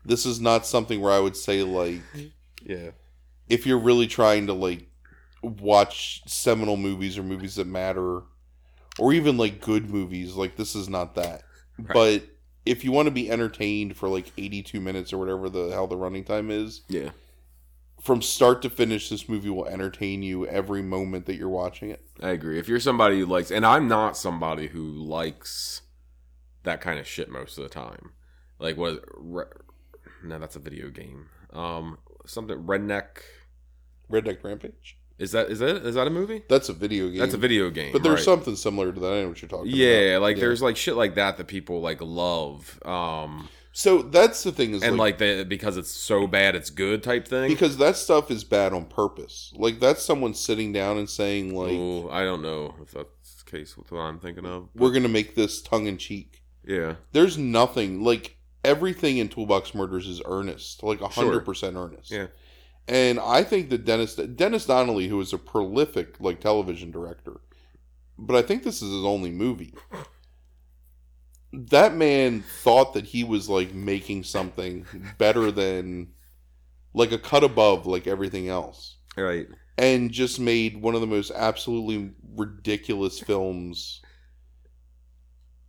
this 0.05 0.27
is 0.27 0.41
not 0.41 0.67
something 0.67 1.01
where 1.01 1.13
I 1.13 1.21
would 1.21 1.37
say 1.37 1.63
like 1.63 2.01
yeah, 2.63 2.91
if 3.49 3.67
you're 3.67 3.79
really 3.79 4.07
trying 4.07 4.47
to 4.47 4.53
like 4.55 4.87
watch 5.43 6.23
seminal 6.27 6.77
movies 6.77 7.17
or 7.17 7.23
movies 7.23 7.55
that 7.57 7.67
matter 7.67 8.23
or 8.99 9.13
even 9.13 9.37
like 9.39 9.61
good 9.61 9.89
movies 9.89 10.35
like 10.35 10.57
this 10.57 10.75
is 10.75 10.89
not 10.89 11.15
that 11.15 11.43
Right. 11.79 11.95
but 11.95 12.23
if 12.67 12.85
you 12.85 12.93
want 12.93 13.07
to 13.07 13.11
be 13.11 13.31
entertained 13.31 13.97
for 13.97 14.07
like 14.11 14.31
82 14.37 14.79
minutes 14.83 15.15
or 15.15 15.19
whatever 15.19 15.49
the 15.49 15.71
hell 15.71 15.87
the 15.87 15.97
running 15.97 16.25
time 16.25 16.51
is 16.51 16.83
yeah. 16.89 17.09
From 18.01 18.23
start 18.23 18.63
to 18.63 18.71
finish 18.71 19.09
this 19.11 19.29
movie 19.29 19.51
will 19.51 19.67
entertain 19.67 20.23
you 20.23 20.47
every 20.47 20.83
moment 20.83 21.27
that 21.27 21.37
you're 21.37 21.49
watching 21.49 21.91
it 21.91 22.03
I 22.23 22.31
agree. 22.31 22.59
If 22.59 22.69
you're 22.69 22.81
somebody 22.81 23.21
who 23.21 23.27
likes, 23.27 23.51
and 23.51 23.65
I'm 23.65 23.89
not 23.89 24.17
somebody 24.17 24.69
who 24.69 24.83
likes 24.83 25.83
that 26.65 26.81
kind 26.83 26.99
of 26.99 27.07
shit 27.07 27.31
most 27.31 27.57
of 27.57 27.63
the 27.65 27.71
time. 27.71 28.11
Like 28.59 28.77
what? 28.77 29.03
Re, 29.15 29.45
no, 30.23 30.39
that's 30.39 30.55
a 30.57 30.59
video 30.59 30.91
game. 30.91 31.29
Um, 31.53 31.97
something 32.27 32.59
redneck. 32.59 33.23
redneck 34.11 34.45
rampage 34.45 34.99
Is 35.19 35.33
that 35.33 35.51
is 35.51 35.61
that 35.61 35.77
is 35.87 35.95
that 35.95 36.07
a 36.07 36.11
movie? 36.11 36.43
that's 36.49 36.69
a 36.69 36.75
video 36.75 37.09
game 37.09 37.19
That's 37.21 37.33
a 37.35 37.39
video 37.39 37.71
game. 37.71 37.93
but 37.93 38.03
there's 38.03 38.17
right. 38.17 38.25
something 38.25 38.55
similar 38.57 38.93
to 38.93 39.01
that 39.01 39.13
i 39.15 39.23
know 39.23 39.29
what 39.29 39.41
you're 39.41 39.49
talking 39.49 39.69
about 39.69 39.77
Yeah, 39.79 40.19
like 40.21 40.37
Yeah. 40.37 40.43
there's 40.43 40.61
like 40.63 40.77
shit 40.77 40.95
like 40.97 41.15
that 41.15 41.39
that 41.39 41.47
people 41.47 41.81
like 41.81 42.01
love. 42.03 42.79
Um, 42.85 43.49
so 43.73 44.03
that's 44.03 44.43
the 44.43 44.53
thing 44.53 44.75
is 44.75 44.83
and 44.83 44.97
like, 44.97 45.13
like 45.15 45.19
the 45.19 45.45
because 45.49 45.77
it's 45.77 45.91
so 45.91 46.27
bad 46.27 46.55
it's 46.57 46.71
good 46.71 47.03
type 47.03 47.27
thing. 47.29 47.49
because 47.49 47.77
that 47.77 47.97
stuff 47.97 48.31
is 48.31 48.43
bad 48.45 48.73
on 48.73 48.85
purpose 48.85 49.53
like 49.57 49.79
that's 49.81 50.03
someone 50.03 50.35
sitting 50.35 50.73
down 50.73 50.99
and 50.99 51.09
saying 51.09 51.55
like 51.55 51.73
Ooh, 51.73 52.09
I 52.11 52.25
don't 52.25 52.43
know 52.43 52.75
if 52.83 52.91
that's 52.91 53.43
the 53.45 53.51
case 53.51 53.77
with 53.77 53.93
what 53.93 54.01
I'm 54.01 54.19
thinking 54.19 54.45
of. 54.47 54.69
we're 54.75 54.93
gonna 54.93 55.09
make 55.09 55.35
this 55.35 55.63
tongue 55.63 55.87
in 55.87 55.99
cheek. 55.99 56.43
Yeah, 56.63 56.97
There's 57.13 57.39
nothing 57.39 58.05
like 58.05 58.37
everything 58.65 59.17
in 59.17 59.29
Toolbox 59.29 59.75
Murders 59.75 60.07
is 60.07 60.21
earnest, 60.27 60.83
like 60.83 61.01
hundred 61.01 61.41
percent 61.41 61.77
earnest. 61.77 62.11
Yeah. 62.11 62.27
And 62.87 63.19
I 63.19 63.45
think 63.45 63.71
that 63.71 63.85
Dennis 63.85 64.15
Dennis 64.15 64.67
Donnelly, 64.67 65.09
who 65.09 65.21
is 65.21 65.33
a 65.33 65.39
prolific 65.39 66.21
like 66.21 66.41
television 66.41 66.91
director, 66.91 67.41
but 68.19 68.37
I 68.37 68.43
think 68.43 68.63
this 68.63 68.83
is 68.83 68.93
his 68.93 69.05
only 69.05 69.31
movie. 69.31 69.75
That 71.53 71.95
man 71.95 72.43
thought 72.43 72.95
that 72.95 73.07
he 73.07 73.25
was 73.25 73.49
like 73.49 73.75
making 73.75 74.25
something 74.25 74.87
better 75.19 75.51
than 75.51 76.09
like 76.95 77.13
a 77.13 77.19
cut 77.19 77.43
above 77.45 77.87
like 77.87 78.07
everything 78.07 78.49
else. 78.49 78.97
Right. 79.17 79.49
and 79.77 80.11
just 80.13 80.39
made 80.39 80.81
one 80.81 80.95
of 80.95 81.01
the 81.01 81.07
most 81.07 81.33
absolutely 81.35 82.13
ridiculous 82.37 83.19
films 83.19 84.01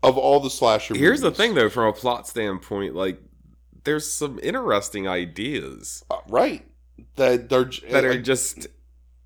of 0.03 0.17
all 0.17 0.39
the 0.39 0.49
slasher 0.49 0.95
Here's 0.95 1.21
the 1.21 1.31
thing, 1.31 1.55
though, 1.55 1.69
from 1.69 1.87
a 1.87 1.93
plot 1.93 2.27
standpoint, 2.27 2.95
like 2.95 3.19
there's 3.83 4.11
some 4.11 4.39
interesting 4.43 5.07
ideas. 5.07 6.03
Uh, 6.09 6.17
right. 6.29 6.65
That 7.15 7.49
they're 7.49 7.69
that 7.89 8.05
are 8.05 8.11
I- 8.13 8.17
just 8.17 8.67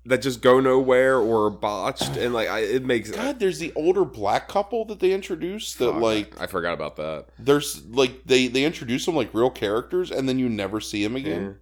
that 0.06 0.22
just 0.22 0.40
go 0.40 0.60
nowhere 0.60 1.18
or 1.18 1.46
are 1.46 1.50
botched, 1.50 2.16
and 2.16 2.32
like 2.32 2.48
I, 2.48 2.60
it 2.60 2.84
makes 2.84 3.10
god 3.10 3.38
there's 3.40 3.58
the 3.58 3.72
older 3.74 4.04
black 4.04 4.48
couple 4.48 4.84
that 4.86 5.00
they 5.00 5.12
introduced 5.12 5.78
that 5.78 5.92
Fuck, 5.92 6.00
like 6.02 6.40
I 6.40 6.46
forgot 6.46 6.74
about 6.74 6.96
that. 6.96 7.26
there's 7.38 7.84
like 7.86 8.24
they 8.24 8.46
they 8.48 8.64
introduce 8.64 9.04
them 9.06 9.16
like 9.16 9.34
real 9.34 9.50
characters 9.50 10.10
and 10.10 10.28
then 10.28 10.38
you 10.38 10.48
never 10.48 10.80
see 10.80 11.02
them 11.02 11.16
again 11.16 11.40
mm-hmm. 11.40 11.58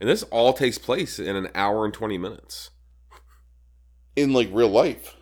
And 0.00 0.10
this 0.10 0.24
all 0.24 0.52
takes 0.52 0.76
place 0.76 1.18
in 1.18 1.36
an 1.36 1.48
hour 1.54 1.84
and 1.84 1.94
twenty 1.94 2.18
minutes. 2.18 2.70
in 4.16 4.32
like 4.32 4.48
real 4.52 4.68
life 4.68 5.16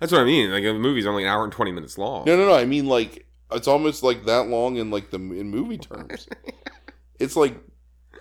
That's 0.00 0.12
what 0.12 0.20
I 0.20 0.24
mean. 0.24 0.50
Like 0.50 0.62
the 0.62 0.74
movie's 0.74 1.06
only 1.06 1.24
an 1.24 1.28
hour 1.28 1.44
and 1.44 1.52
twenty 1.52 1.72
minutes 1.72 1.98
long. 1.98 2.24
no 2.24 2.36
no 2.36 2.46
no 2.46 2.54
i 2.54 2.64
mean 2.64 2.86
like 2.86 3.26
it's 3.50 3.68
almost 3.68 4.02
like 4.02 4.24
that 4.26 4.46
long 4.48 4.76
in 4.76 4.90
like 4.90 5.10
the 5.10 5.16
in 5.16 5.48
movie 5.50 5.78
terms 5.78 6.28
it's 7.18 7.34
like 7.36 7.54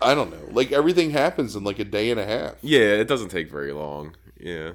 i 0.01 0.13
don't 0.15 0.31
know 0.31 0.47
like 0.51 0.71
everything 0.71 1.11
happens 1.11 1.55
in 1.55 1.63
like 1.63 1.79
a 1.79 1.83
day 1.85 2.09
and 2.11 2.19
a 2.19 2.25
half 2.25 2.55
Yeah, 2.61 2.79
it 3.01 3.07
doesn't 3.07 3.29
take 3.29 3.49
very 3.51 3.71
long. 3.73 4.15
Yeah, 4.39 4.73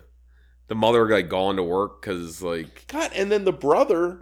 the 0.69 0.75
mother 0.75 1.09
like 1.09 1.29
gone 1.29 1.57
to 1.57 1.63
work 1.63 2.01
because 2.03 2.43
like 2.43 2.85
God, 2.89 3.13
and 3.15 3.31
then 3.31 3.45
the 3.45 3.53
brother 3.53 4.21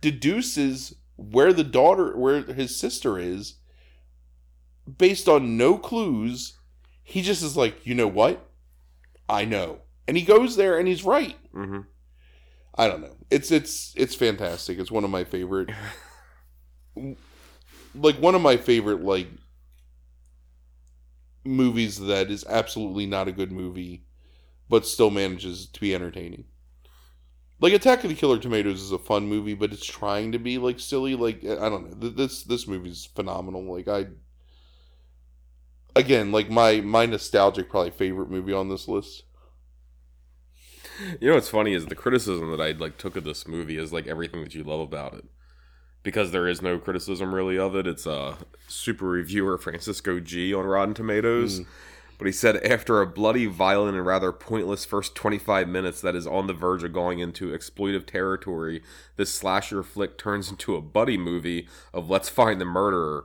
deduces 0.00 0.94
where 1.16 1.52
the 1.52 1.64
daughter, 1.64 2.16
where 2.16 2.42
his 2.42 2.74
sister 2.78 3.18
is, 3.18 3.54
based 4.98 5.28
on 5.28 5.56
no 5.56 5.76
clues. 5.78 6.56
He 7.02 7.22
just 7.22 7.42
is 7.42 7.56
like, 7.56 7.86
you 7.86 7.94
know 7.94 8.06
what? 8.08 8.48
I 9.28 9.44
know, 9.44 9.78
and 10.08 10.16
he 10.16 10.22
goes 10.24 10.56
there, 10.56 10.78
and 10.78 10.88
he's 10.88 11.04
right. 11.04 11.36
mhm. 11.54 11.86
I 12.76 12.88
don't 12.88 13.02
know. 13.02 13.16
It's 13.30 13.50
it's 13.50 13.92
it's 13.96 14.14
fantastic. 14.14 14.78
It's 14.78 14.90
one 14.90 15.04
of 15.04 15.10
my 15.10 15.24
favorite, 15.24 15.70
like 17.94 18.16
one 18.16 18.34
of 18.34 18.42
my 18.42 18.56
favorite 18.56 19.02
like 19.02 19.28
movies 21.44 21.98
that 22.00 22.30
is 22.30 22.44
absolutely 22.48 23.06
not 23.06 23.28
a 23.28 23.32
good 23.32 23.52
movie, 23.52 24.04
but 24.68 24.86
still 24.86 25.10
manages 25.10 25.66
to 25.68 25.80
be 25.80 25.94
entertaining. 25.94 26.46
Like 27.60 27.72
Attack 27.74 28.02
of 28.04 28.10
the 28.10 28.16
Killer 28.16 28.38
Tomatoes 28.38 28.80
is 28.82 28.90
a 28.92 28.98
fun 28.98 29.26
movie, 29.28 29.54
but 29.54 29.72
it's 29.72 29.84
trying 29.86 30.32
to 30.32 30.38
be 30.38 30.58
like 30.58 30.80
silly. 30.80 31.14
Like 31.14 31.44
I 31.44 31.68
don't 31.68 31.90
know. 31.90 31.96
Th- 32.00 32.14
This 32.16 32.42
this 32.42 32.66
movie's 32.66 33.04
phenomenal. 33.04 33.62
Like 33.72 33.86
I, 33.88 34.06
again, 35.94 36.32
like 36.32 36.50
my 36.50 36.80
my 36.80 37.06
nostalgic 37.06 37.68
probably 37.70 37.90
favorite 37.90 38.30
movie 38.30 38.52
on 38.52 38.68
this 38.68 38.88
list. 38.88 39.22
You 41.20 41.28
know 41.28 41.34
what's 41.34 41.48
funny 41.48 41.72
is 41.74 41.86
the 41.86 41.94
criticism 41.94 42.50
that 42.50 42.60
I 42.60 42.72
like 42.72 42.98
took 42.98 43.16
of 43.16 43.24
this 43.24 43.46
movie 43.46 43.76
is 43.76 43.92
like 43.92 44.06
everything 44.06 44.42
that 44.42 44.54
you 44.54 44.64
love 44.64 44.80
about 44.80 45.14
it. 45.14 45.24
Because 46.02 46.32
there 46.32 46.48
is 46.48 46.62
no 46.62 46.78
criticism 46.78 47.34
really 47.34 47.58
of 47.58 47.76
it. 47.76 47.86
It's 47.86 48.06
a 48.06 48.12
uh, 48.12 48.36
super 48.68 49.06
reviewer 49.06 49.58
Francisco 49.58 50.18
G 50.18 50.54
on 50.54 50.64
Rotten 50.64 50.94
Tomatoes. 50.94 51.60
But 52.20 52.26
he 52.26 52.32
said 52.32 52.58
after 52.58 53.00
a 53.00 53.06
bloody, 53.06 53.46
violent, 53.46 53.96
and 53.96 54.04
rather 54.04 54.30
pointless 54.30 54.84
first 54.84 55.14
25 55.14 55.66
minutes 55.66 56.02
that 56.02 56.14
is 56.14 56.26
on 56.26 56.46
the 56.46 56.52
verge 56.52 56.84
of 56.84 56.92
going 56.92 57.18
into 57.18 57.52
exploitive 57.52 58.04
territory, 58.04 58.82
this 59.16 59.34
slasher 59.34 59.82
flick 59.82 60.18
turns 60.18 60.50
into 60.50 60.76
a 60.76 60.82
buddy 60.82 61.16
movie 61.16 61.66
of 61.94 62.10
let's 62.10 62.28
find 62.28 62.60
the 62.60 62.66
murderer. 62.66 63.24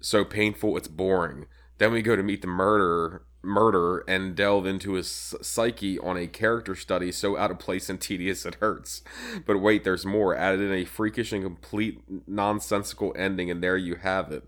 So 0.00 0.24
painful 0.24 0.78
it's 0.78 0.88
boring. 0.88 1.44
Then 1.76 1.92
we 1.92 2.00
go 2.00 2.16
to 2.16 2.22
meet 2.22 2.40
the 2.40 2.48
murderer 2.48 3.24
murder 3.42 4.04
and 4.06 4.34
delve 4.36 4.66
into 4.66 4.92
his 4.92 5.34
psyche 5.42 5.98
on 5.98 6.16
a 6.16 6.26
character 6.26 6.74
study 6.74 7.10
so 7.10 7.36
out 7.36 7.50
of 7.50 7.58
place 7.58 7.88
and 7.88 8.00
tedious 8.00 8.46
it 8.46 8.56
hurts. 8.56 9.02
But 9.46 9.58
wait, 9.58 9.84
there's 9.84 10.06
more. 10.06 10.34
Added 10.34 10.60
in 10.60 10.72
a 10.72 10.84
freakish 10.84 11.32
and 11.32 11.42
complete 11.42 12.02
nonsensical 12.26 13.12
ending, 13.16 13.50
and 13.50 13.62
there 13.62 13.76
you 13.76 13.96
have 13.96 14.30
it. 14.30 14.44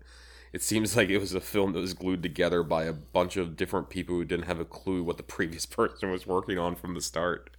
It 0.53 0.63
seems 0.63 0.95
like 0.95 1.09
it 1.09 1.17
was 1.17 1.33
a 1.33 1.41
film 1.41 1.73
that 1.73 1.81
was 1.81 1.93
glued 1.93 2.23
together 2.23 2.63
by 2.63 2.85
a 2.85 2.93
bunch 2.93 3.35
of 3.35 3.57
different 3.57 3.89
people 3.89 4.15
who 4.15 4.23
didn't 4.23 4.45
have 4.45 4.59
a 4.59 4.65
clue 4.65 5.03
what 5.03 5.17
the 5.17 5.23
previous 5.23 5.65
person 5.65 6.11
was 6.11 6.25
working 6.25 6.57
on 6.57 6.75
from 6.75 6.93
the 6.93 7.01
start. 7.01 7.49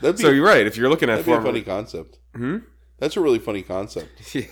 That'd 0.00 0.16
be, 0.16 0.22
So 0.22 0.30
you're 0.30 0.46
right. 0.46 0.66
If 0.66 0.76
you're 0.76 0.88
looking 0.88 1.10
at 1.10 1.24
that'd 1.24 1.26
be 1.26 1.32
a 1.32 1.42
funny 1.42 1.62
concept. 1.62 2.18
Hmm? 2.36 2.58
That's 2.98 3.16
a 3.16 3.20
really 3.20 3.40
funny 3.40 3.62
concept. 3.62 4.34
Yeah. 4.34 4.46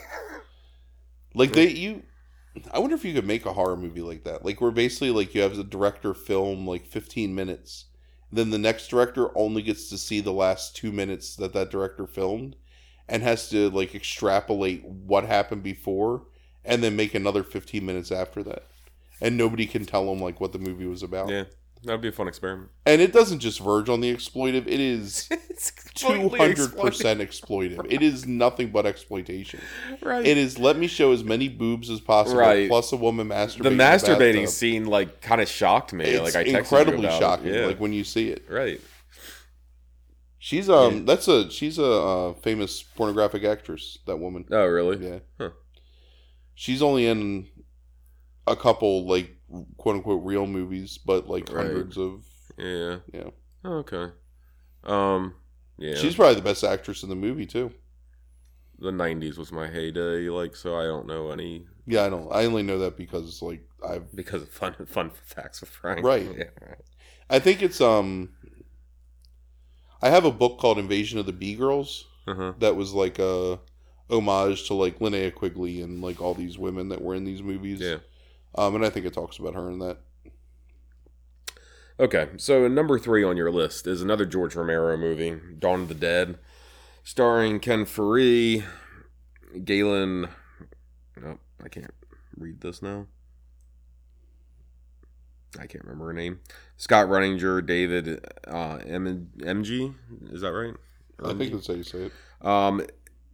Like 1.32 1.52
they 1.52 1.68
you 1.68 2.02
I 2.72 2.78
wonder 2.78 2.96
if 2.96 3.04
you 3.04 3.14
could 3.14 3.26
make 3.26 3.46
a 3.46 3.52
horror 3.52 3.76
movie 3.76 4.00
like 4.00 4.24
that. 4.24 4.44
Like 4.44 4.60
where 4.60 4.70
basically 4.70 5.10
like 5.10 5.34
you 5.34 5.42
have 5.42 5.56
the 5.56 5.64
director 5.64 6.14
film 6.14 6.66
like 6.66 6.86
15 6.86 7.34
minutes. 7.34 7.86
Then 8.32 8.50
the 8.50 8.58
next 8.58 8.88
director 8.88 9.36
only 9.36 9.62
gets 9.62 9.88
to 9.90 9.98
see 9.98 10.20
the 10.20 10.32
last 10.32 10.76
2 10.76 10.92
minutes 10.92 11.34
that 11.36 11.52
that 11.52 11.70
director 11.70 12.06
filmed 12.06 12.56
and 13.08 13.22
has 13.22 13.48
to 13.50 13.70
like 13.70 13.94
extrapolate 13.94 14.84
what 14.84 15.24
happened 15.24 15.62
before 15.62 16.26
and 16.64 16.82
then 16.82 16.94
make 16.96 17.14
another 17.14 17.42
15 17.42 17.84
minutes 17.84 18.12
after 18.12 18.42
that. 18.44 18.64
And 19.20 19.36
nobody 19.36 19.66
can 19.66 19.84
tell 19.84 20.06
them 20.06 20.20
like 20.20 20.40
what 20.40 20.52
the 20.52 20.58
movie 20.58 20.86
was 20.86 21.02
about. 21.02 21.28
yeah, 21.28 21.44
that'd 21.84 22.00
be 22.00 22.08
a 22.08 22.12
fun 22.12 22.28
experiment. 22.28 22.70
And 22.86 23.00
it 23.00 23.12
doesn't 23.12 23.38
just 23.40 23.60
verge 23.60 23.88
on 23.88 24.00
the 24.00 24.14
exploitive, 24.14 24.66
it 24.66 24.80
is 24.80 25.28
two 25.94 26.28
hundred 26.30 26.76
percent 26.76 27.20
exploitive. 27.20 27.86
It 27.90 28.02
is 28.02 28.26
nothing 28.26 28.70
but 28.70 28.86
exploitation. 28.86 29.60
right. 30.02 30.26
It 30.26 30.36
is 30.38 30.58
let 30.58 30.76
me 30.78 30.86
show 30.86 31.12
as 31.12 31.22
many 31.24 31.48
boobs 31.48 31.90
as 31.90 32.00
possible, 32.00 32.40
Right. 32.40 32.68
plus 32.68 32.92
a 32.92 32.96
woman 32.96 33.28
masturbating. 33.28 33.62
the 33.62 33.68
in 33.70 33.76
the 33.76 33.84
masturbating 33.84 34.48
scene 34.48 34.86
like 34.86 35.20
kind 35.20 35.40
of 35.40 35.48
shocked 35.48 35.92
me. 35.92 36.04
It's 36.04 36.34
like 36.34 36.36
I 36.36 36.48
texted 36.48 36.58
incredibly 36.58 37.08
shocking. 37.08 37.54
Yeah. 37.54 37.66
Like 37.66 37.80
when 37.80 37.92
you 37.92 38.04
see 38.04 38.28
it, 38.30 38.44
right. 38.48 38.80
she's 40.38 40.68
um, 40.70 40.94
Yeah. 40.98 41.02
that's 41.04 41.28
a 41.28 41.50
she's 41.50 41.78
a 41.78 41.84
uh, 41.92 42.32
famous 42.34 42.82
pornographic 42.82 43.44
actress. 43.44 43.98
That 44.06 44.16
woman, 44.18 44.44
Oh, 44.50 44.66
really? 44.66 45.06
yeah, 45.06 45.18
Huh. 45.38 45.50
she's 46.54 46.82
only 46.82 47.06
in 47.06 47.48
a 48.46 48.56
couple 48.56 49.06
like 49.06 49.30
quote 49.76 49.96
unquote 49.96 50.24
real 50.24 50.46
movies, 50.46 50.98
but 50.98 51.28
like 51.28 51.48
Right. 51.52 51.66
hundreds 51.66 51.96
of. 51.98 52.24
Yeah. 52.58 52.98
Yeah. 53.12 53.30
Oh, 53.64 53.84
okay. 53.84 54.12
Um. 54.84 55.34
Yeah. 55.78 55.94
She's 55.96 56.14
probably 56.14 56.34
the 56.34 56.42
best 56.42 56.62
actress 56.64 57.02
in 57.02 57.08
the 57.08 57.14
movie 57.16 57.46
too. 57.46 57.72
the 58.78 58.90
'90s 58.90 59.36
was 59.36 59.52
my 59.52 59.68
heyday. 59.68 60.28
Like, 60.28 60.56
so 60.56 60.76
I 60.76 60.84
don't 60.84 61.06
know 61.06 61.30
any 61.30 61.66
Yeah, 61.86 62.04
I 62.04 62.08
don't. 62.10 62.32
I 62.32 62.44
only 62.46 62.62
know 62.62 62.78
that 62.80 62.96
because 62.96 63.42
like 63.42 63.62
I've. 63.86 64.14
because 64.14 64.42
of 64.42 64.48
fun 64.50 64.74
fun 64.86 65.10
facts 65.24 65.60
with 65.60 65.70
Frank. 65.70 66.04
Right. 66.04 66.24
Yeah. 66.38 66.44
Right. 66.66 66.78
I 67.28 67.38
think 67.38 67.62
it's 67.62 67.80
um. 67.80 68.30
I 70.02 70.08
have 70.08 70.24
a 70.24 70.30
book 70.32 70.58
called 70.58 70.78
Invasion 70.78 71.18
of 71.18 71.26
the 71.26 71.32
Bee 71.32 71.54
Girls. 71.54 72.06
Uh-huh. 72.26 72.52
that 72.60 72.76
was 72.76 72.92
like 72.92 73.18
a 73.18 73.58
homage 74.08 74.66
to 74.68 74.74
like 74.74 74.98
Linnea 75.00 75.34
Quigley 75.34 75.80
and 75.80 76.00
like 76.02 76.20
all 76.20 76.34
these 76.34 76.58
women 76.58 76.90
that 76.90 77.00
were 77.02 77.14
in 77.14 77.24
these 77.24 77.42
movies. 77.42 77.80
Yeah. 77.80 77.96
Um, 78.54 78.74
and 78.74 78.84
I 78.84 78.90
think 78.90 79.06
it 79.06 79.12
talks 79.12 79.38
about 79.38 79.54
her 79.54 79.70
in 79.70 79.78
that. 79.78 79.98
Okay, 81.98 82.28
so 82.38 82.66
number 82.66 82.98
three 82.98 83.22
on 83.22 83.36
your 83.36 83.50
list 83.50 83.86
is 83.86 84.00
another 84.00 84.24
George 84.24 84.54
Romero 84.56 84.96
movie, 84.96 85.38
Dawn 85.58 85.82
of 85.82 85.88
the 85.88 85.94
Dead, 85.94 86.38
starring 87.04 87.60
Ken 87.60 87.84
Foree, 87.84 88.64
Gaylen. 89.54 90.30
Oh, 91.22 91.38
I 91.62 91.68
can't 91.68 91.92
read 92.36 92.62
this 92.62 92.80
now. 92.80 93.06
I 95.58 95.66
can't 95.66 95.84
remember 95.84 96.06
her 96.06 96.12
name. 96.12 96.40
Scott 96.76 97.08
Reiniger, 97.08 97.64
David 97.64 98.24
uh, 98.48 98.78
M- 98.86 99.30
MG. 99.38 99.94
Is 100.32 100.40
that 100.40 100.52
right? 100.52 100.74
I 101.22 101.34
think 101.34 101.52
that's 101.52 101.66
how 101.66 101.74
you 101.74 101.82
say 101.82 102.04
it. 102.04 102.12
Um, 102.46 102.86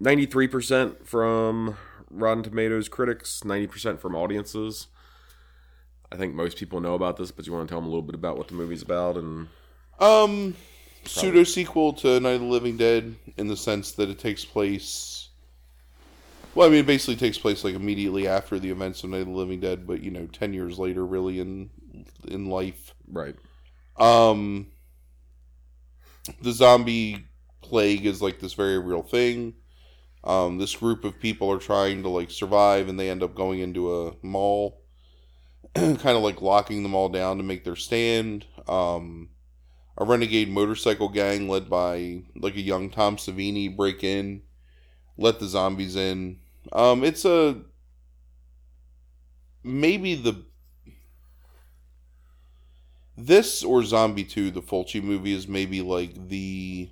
93% 0.02 1.06
from 1.06 1.76
Rotten 2.10 2.42
Tomatoes 2.42 2.88
critics, 2.88 3.42
90% 3.44 4.00
from 4.00 4.16
audiences. 4.16 4.88
I 6.12 6.16
think 6.16 6.34
most 6.34 6.56
people 6.56 6.80
know 6.80 6.94
about 6.94 7.16
this, 7.16 7.30
but 7.30 7.46
you 7.46 7.52
want 7.52 7.68
to 7.68 7.72
tell 7.72 7.80
them 7.80 7.88
a 7.88 7.90
little 7.90 8.02
bit 8.02 8.14
about 8.14 8.38
what 8.38 8.48
the 8.48 8.54
movie's 8.54 8.82
about 8.82 9.16
and 9.16 9.48
Um, 9.98 10.54
pseudo 11.04 11.44
sequel 11.44 11.92
to 11.94 12.20
Night 12.20 12.34
of 12.34 12.40
the 12.40 12.46
Living 12.46 12.76
Dead 12.76 13.16
in 13.36 13.48
the 13.48 13.56
sense 13.56 13.92
that 13.92 14.08
it 14.10 14.18
takes 14.18 14.44
place. 14.44 15.28
Well, 16.54 16.66
I 16.66 16.70
mean, 16.70 16.80
it 16.80 16.86
basically 16.86 17.16
takes 17.16 17.38
place 17.38 17.64
like 17.64 17.74
immediately 17.74 18.26
after 18.26 18.58
the 18.58 18.70
events 18.70 19.04
of 19.04 19.10
Night 19.10 19.20
of 19.22 19.26
the 19.26 19.32
Living 19.32 19.60
Dead, 19.60 19.86
but 19.86 20.02
you 20.02 20.10
know, 20.10 20.26
ten 20.26 20.52
years 20.54 20.78
later, 20.78 21.04
really 21.04 21.38
in 21.40 21.70
in 22.28 22.46
life. 22.46 22.94
right. 23.10 23.36
Um, 23.96 24.68
the 26.42 26.52
zombie 26.52 27.26
plague 27.62 28.06
is 28.06 28.20
like 28.22 28.40
this 28.40 28.54
very 28.54 28.78
real 28.78 29.02
thing. 29.02 29.54
Um, 30.24 30.58
this 30.58 30.74
group 30.74 31.04
of 31.04 31.20
people 31.20 31.50
are 31.52 31.58
trying 31.58 32.02
to 32.02 32.08
like 32.08 32.30
survive, 32.30 32.88
and 32.88 32.98
they 32.98 33.10
end 33.10 33.22
up 33.22 33.34
going 33.34 33.60
into 33.60 33.94
a 33.94 34.12
mall, 34.22 34.82
kind 35.98 36.16
of 36.16 36.22
like 36.22 36.40
locking 36.40 36.82
them 36.82 36.94
all 36.94 37.10
down 37.10 37.36
to 37.36 37.42
make 37.42 37.64
their 37.64 37.76
stand. 37.76 38.46
Um, 38.66 39.28
a 39.98 40.04
renegade 40.04 40.48
motorcycle 40.48 41.10
gang 41.10 41.48
led 41.48 41.68
by 41.68 42.22
like 42.34 42.56
a 42.56 42.62
young 42.62 42.88
Tom 42.88 43.16
Savini 43.16 43.74
break 43.74 44.02
in, 44.02 44.42
let 45.18 45.38
the 45.38 45.46
zombies 45.46 45.94
in. 45.94 46.38
Um, 46.72 47.04
it's 47.04 47.24
a 47.24 47.60
maybe 49.62 50.14
the 50.14 50.44
this 53.18 53.62
or 53.62 53.82
Zombie 53.82 54.24
2, 54.24 54.50
the 54.50 54.62
Fulci 54.62 55.02
movie, 55.02 55.32
is 55.32 55.48
maybe 55.48 55.82
like 55.82 56.28
the 56.28 56.90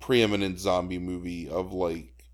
preeminent 0.00 0.58
zombie 0.58 0.98
movie 0.98 1.48
of 1.48 1.72
like 1.72 2.24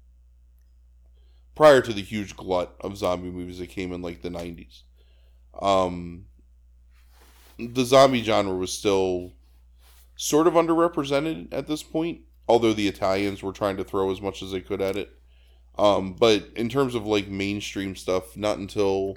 prior 1.54 1.80
to 1.80 1.92
the 1.92 2.02
huge 2.02 2.36
glut 2.36 2.74
of 2.80 2.96
zombie 2.96 3.30
movies 3.30 3.59
that 3.59 3.68
came 3.68 3.92
in 3.92 4.02
like 4.02 4.22
the 4.22 4.28
90s. 4.28 4.82
Um, 5.61 6.26
the 7.59 7.84
zombie 7.84 8.22
genre 8.22 8.54
was 8.54 8.72
still 8.72 9.32
sort 10.16 10.46
of 10.46 10.54
underrepresented 10.54 11.52
at 11.52 11.66
this 11.66 11.82
point, 11.82 12.20
although 12.48 12.72
the 12.72 12.88
Italians 12.88 13.42
were 13.42 13.52
trying 13.52 13.76
to 13.76 13.84
throw 13.84 14.11
as 14.11 14.20
much 14.20 14.42
as 14.42 14.52
they 14.52 14.61
could 14.61 14.80
at 14.80 14.96
it. 14.96 15.11
Um, 15.78 16.14
but 16.14 16.48
in 16.57 16.68
terms 16.68 16.94
of 16.94 17.07
like 17.07 17.28
mainstream 17.28 17.96
stuff, 17.96 18.36
not 18.36 18.59
until 18.59 19.16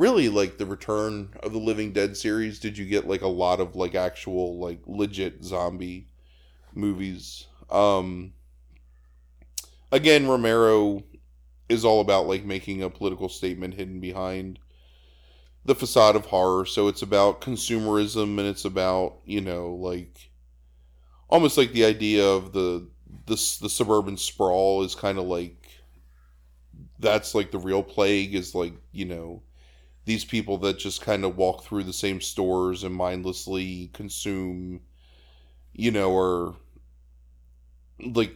really 0.00 0.28
like 0.30 0.56
the 0.56 0.66
return 0.66 1.34
of 1.42 1.52
the 1.52 1.58
living 1.58 1.92
dead 1.92 2.16
series 2.16 2.58
did 2.58 2.78
you 2.78 2.86
get 2.86 3.06
like 3.06 3.20
a 3.20 3.28
lot 3.28 3.60
of 3.60 3.76
like 3.76 3.94
actual 3.94 4.58
like 4.58 4.80
legit 4.86 5.44
zombie 5.44 6.06
movies 6.74 7.46
um 7.68 8.32
again 9.92 10.26
romero 10.26 11.02
is 11.68 11.84
all 11.84 12.00
about 12.00 12.26
like 12.26 12.44
making 12.46 12.82
a 12.82 12.88
political 12.88 13.28
statement 13.28 13.74
hidden 13.74 14.00
behind 14.00 14.58
the 15.64 15.74
facade 15.74 16.16
of 16.16 16.26
horror. 16.26 16.66
So 16.66 16.88
it's 16.88 17.02
about 17.02 17.40
consumerism 17.40 18.38
and 18.38 18.48
it's 18.48 18.64
about 18.64 19.18
you 19.24 19.40
know 19.40 19.74
like 19.74 20.30
almost 21.28 21.56
like 21.56 21.72
the 21.72 21.84
idea 21.84 22.26
of 22.26 22.52
the 22.52 22.88
the, 23.26 23.34
the 23.62 23.68
suburban 23.68 24.16
sprawl 24.16 24.82
is 24.82 24.94
kind 24.94 25.18
of 25.18 25.24
like 25.24 25.68
that's 26.98 27.34
like 27.34 27.50
the 27.50 27.58
real 27.58 27.82
plague 27.82 28.34
is 28.34 28.54
like 28.54 28.74
you 28.92 29.04
know 29.04 29.42
these 30.04 30.24
people 30.24 30.58
that 30.58 30.78
just 30.78 31.02
kind 31.02 31.24
of 31.24 31.36
walk 31.36 31.64
through 31.64 31.84
the 31.84 31.92
same 31.92 32.20
stores 32.20 32.84
and 32.84 32.94
mindlessly 32.94 33.90
consume, 33.92 34.80
you 35.74 35.90
know, 35.90 36.10
or 36.10 36.56
like 37.98 38.34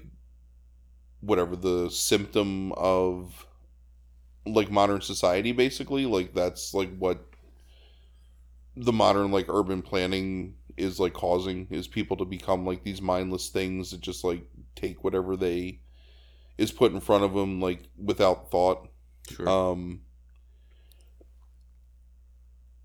whatever 1.21 1.57
the 1.57 1.89
symptom 1.91 2.73
of 2.73 3.47
like 4.47 4.71
modern 4.71 5.01
society 5.01 5.53
basically 5.53 6.07
like 6.07 6.35
that's 6.35 6.75
like 6.75 6.95
what 6.99 7.19
the 8.77 8.93
modern 8.93 9.31
like 9.31 9.47
urban 9.49 9.83
planning 9.83 10.55
is 10.77 10.99
like 10.99 11.13
causing 11.13 11.67
is 11.71 11.87
people 11.87 12.17
to 12.17 12.25
become 12.25 12.67
like 12.67 12.83
these 12.83 13.01
mindless 13.01 13.49
things 13.49 13.91
that 13.91 14.01
just 14.01 14.25
like 14.25 14.45
take 14.75 15.05
whatever 15.05 15.37
they 15.37 15.79
is 16.59 16.73
put 16.73 16.93
in 16.93 17.01
front 17.01 17.25
of 17.25 17.35
them 17.35 17.61
like 17.61 17.81
without 17.99 18.51
thought 18.51 18.89
Sure. 19.31 19.49
um 19.49 20.03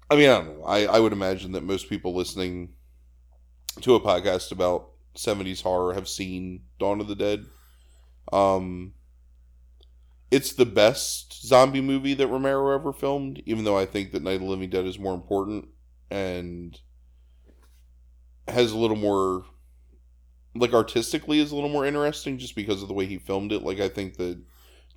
I 0.09 0.15
mean, 0.15 0.29
I 0.29 0.39
don't 0.39 0.59
know. 0.59 0.63
I, 0.65 0.85
I 0.85 0.99
would 0.99 1.13
imagine 1.13 1.51
that 1.53 1.63
most 1.63 1.89
people 1.89 2.15
listening 2.15 2.73
to 3.81 3.95
a 3.95 3.99
podcast 3.99 4.51
about 4.51 4.89
70s 5.15 5.61
horror 5.61 5.93
have 5.93 6.07
seen 6.07 6.61
Dawn 6.79 7.01
of 7.01 7.07
the 7.07 7.15
Dead. 7.15 7.45
Um, 8.31 8.93
it's 10.31 10.53
the 10.53 10.65
best 10.65 11.45
zombie 11.47 11.81
movie 11.81 12.13
that 12.13 12.27
Romero 12.27 12.73
ever 12.75 12.93
filmed, 12.93 13.41
even 13.45 13.63
though 13.63 13.77
I 13.77 13.85
think 13.85 14.11
that 14.11 14.23
Night 14.23 14.35
of 14.35 14.41
the 14.41 14.47
Living 14.47 14.69
Dead 14.69 14.85
is 14.85 14.99
more 14.99 15.13
important 15.13 15.69
and 16.11 16.79
has 18.47 18.71
a 18.71 18.77
little 18.77 18.97
more, 18.97 19.45
like, 20.55 20.73
artistically 20.73 21.39
is 21.39 21.51
a 21.51 21.55
little 21.55 21.69
more 21.69 21.85
interesting 21.85 22.37
just 22.37 22.55
because 22.55 22.81
of 22.81 22.87
the 22.87 22.93
way 22.93 23.05
he 23.05 23.17
filmed 23.17 23.51
it. 23.51 23.61
Like, 23.63 23.79
I 23.79 23.87
think 23.89 24.17
that 24.17 24.41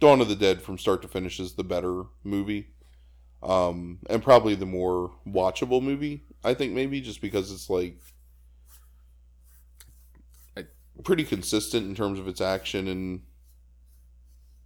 Dawn 0.00 0.20
of 0.20 0.28
the 0.28 0.36
Dead 0.36 0.62
from 0.62 0.78
start 0.78 1.02
to 1.02 1.08
finish 1.08 1.38
is 1.40 1.54
the 1.54 1.64
better 1.64 2.04
movie. 2.24 2.68
um, 3.42 4.00
and 4.10 4.22
probably 4.22 4.54
the 4.56 4.66
more 4.66 5.12
watchable 5.26 5.82
movie. 5.82 6.24
I 6.44 6.54
think 6.54 6.72
maybe 6.74 7.00
just 7.00 7.20
because 7.20 7.52
it's 7.52 7.70
like 7.70 8.00
pretty 11.04 11.24
consistent 11.24 11.86
in 11.86 11.94
terms 11.94 12.18
of 12.18 12.28
its 12.28 12.40
action 12.40 12.86
and 12.88 13.22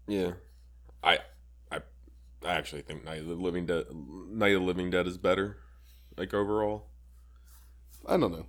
Yeah, 0.07 0.33
I, 1.07 1.19
I, 1.71 1.77
I 2.45 2.53
actually 2.53 2.83
think 2.83 3.05
Night 3.05 3.21
of 3.21 3.27
the 3.27 3.35
Living 3.35 3.67
Dead, 3.67 3.85
Night 3.93 4.55
of 4.55 4.61
the 4.61 4.67
Living 4.67 4.91
Dead 4.91 5.07
is 5.07 5.17
better, 5.17 5.59
like 6.17 6.35
overall. 6.35 6.89
I 8.07 8.17
don't 8.17 8.33
know. 8.33 8.47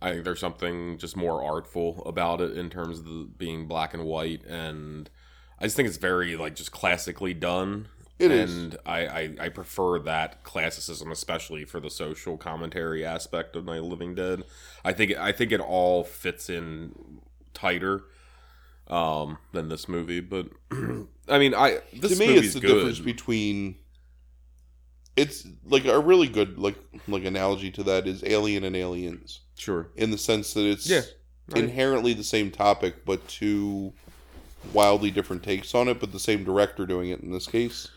I 0.00 0.12
think 0.12 0.24
there's 0.24 0.40
something 0.40 0.98
just 0.98 1.16
more 1.16 1.42
artful 1.42 2.02
about 2.06 2.40
it 2.40 2.56
in 2.56 2.70
terms 2.70 3.00
of 3.00 3.04
the, 3.04 3.28
being 3.36 3.66
black 3.66 3.94
and 3.94 4.04
white, 4.04 4.44
and 4.44 5.10
I 5.58 5.64
just 5.64 5.76
think 5.76 5.88
it's 5.88 5.96
very 5.96 6.36
like 6.36 6.54
just 6.54 6.72
classically 6.72 7.34
done. 7.34 7.88
It 8.18 8.32
is. 8.32 8.56
and 8.56 8.76
I, 8.84 9.06
I 9.06 9.34
I 9.42 9.48
prefer 9.48 9.98
that 10.00 10.42
classicism, 10.42 11.12
especially 11.12 11.64
for 11.64 11.78
the 11.78 11.90
social 11.90 12.36
commentary 12.36 13.04
aspect 13.04 13.54
of 13.54 13.64
Night 13.64 13.78
of 13.78 13.84
the 13.84 13.90
Living 13.90 14.14
Dead. 14.14 14.42
I 14.84 14.92
think 14.92 15.16
I 15.16 15.32
think 15.32 15.52
it 15.52 15.60
all 15.60 16.04
fits 16.04 16.48
in 16.48 17.20
tighter 17.54 18.04
um 18.88 19.38
than 19.52 19.68
this 19.68 19.88
movie, 19.88 20.20
but 20.20 20.46
I 21.28 21.38
mean, 21.38 21.54
I 21.54 21.80
this 21.92 22.12
to 22.12 22.18
me, 22.18 22.34
it's 22.36 22.54
the 22.54 22.60
good. 22.60 22.74
difference 22.74 22.98
between. 23.00 23.76
It's 25.16 25.46
like 25.64 25.84
a 25.84 25.98
really 25.98 26.28
good 26.28 26.58
like 26.58 26.76
like 27.08 27.24
analogy 27.24 27.70
to 27.72 27.82
that 27.84 28.06
is 28.06 28.22
Alien 28.24 28.62
and 28.64 28.76
Aliens 28.76 29.40
sure, 29.56 29.88
in 29.96 30.10
the 30.12 30.18
sense 30.18 30.54
that 30.54 30.64
it's 30.64 30.88
Yeah. 30.88 31.02
I- 31.54 31.58
inherently 31.58 32.12
the 32.12 32.22
same 32.24 32.50
topic 32.52 33.04
but 33.04 33.26
two 33.26 33.92
wildly 34.72 35.10
different 35.10 35.42
takes 35.42 35.74
on 35.74 35.88
it, 35.88 35.98
but 35.98 36.12
the 36.12 36.20
same 36.20 36.44
director 36.44 36.86
doing 36.86 37.10
it 37.10 37.20
in 37.20 37.32
this 37.32 37.46
case. 37.48 37.88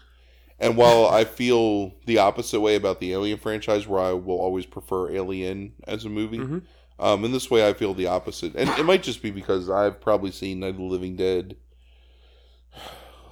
And 0.59 0.77
while 0.77 1.05
I 1.07 1.23
feel 1.23 1.93
the 2.05 2.17
opposite 2.19 2.59
way 2.61 2.75
about 2.75 2.99
the 2.99 3.13
Alien 3.13 3.39
franchise, 3.39 3.87
where 3.87 3.99
I 4.01 4.13
will 4.13 4.39
always 4.39 4.65
prefer 4.67 5.09
Alien 5.11 5.73
as 5.85 6.05
a 6.05 6.09
movie, 6.09 6.37
Mhm. 6.37 6.61
Um, 7.02 7.26
in 7.26 7.32
this 7.32 7.49
way 7.52 7.68
I 7.68 7.74
feel 7.74 7.93
the 7.93 8.08
opposite. 8.08 8.56
And 8.56 8.70
it 8.80 8.84
might 8.86 9.04
just 9.04 9.22
be 9.22 9.32
because 9.32 9.70
I've 9.70 9.99
probably 9.99 10.32
seen 10.32 10.60
Night 10.62 10.70
of 10.70 10.78
the 10.78 10.84
Living 10.84 11.16
Dead 11.16 11.56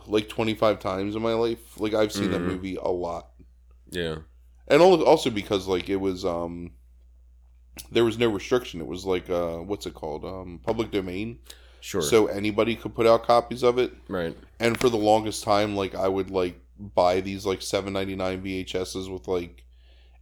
like 0.08 0.28
25 0.28 0.80
times 0.80 1.16
in 1.16 1.22
my 1.22 1.34
life. 1.34 1.80
Like 1.80 1.94
I've 1.94 2.12
seen 2.12 2.32
that 2.32 2.42
Mhm. 2.42 2.46
movie 2.46 2.76
a 2.76 2.90
lot. 2.90 3.30
yeah, 3.92 4.18
And 4.68 4.82
also 4.82 5.30
because 5.30 5.68
like 5.68 5.90
it 5.90 5.96
was 5.98 6.24
um 6.26 6.72
there 7.92 8.04
was 8.06 8.18
no 8.18 8.28
restriction. 8.30 8.82
It 8.82 8.88
was 8.88 9.06
like 9.06 9.30
uh 9.30 9.58
what's 9.58 9.86
it 9.86 9.94
called? 9.94 10.26
Um 10.26 10.60
public 10.64 10.92
domain. 10.92 11.40
sure, 11.82 12.02
So 12.02 12.28
anybody 12.28 12.76
could 12.76 12.94
put 12.94 13.08
out 13.08 13.24
copies 13.26 13.64
of 13.64 13.78
it. 13.80 13.94
right, 14.08 14.36
And 14.60 14.80
for 14.80 14.90
the 14.90 14.98
longest 14.98 15.44
time 15.44 15.76
like 15.76 15.96
I 15.96 16.08
would 16.08 16.30
like 16.30 16.60
buy 16.78 17.20
these 17.22 17.46
like 17.46 17.60
7.99 17.62 18.42
VHSs 18.42 19.10
with 19.10 19.28
like 19.28 19.64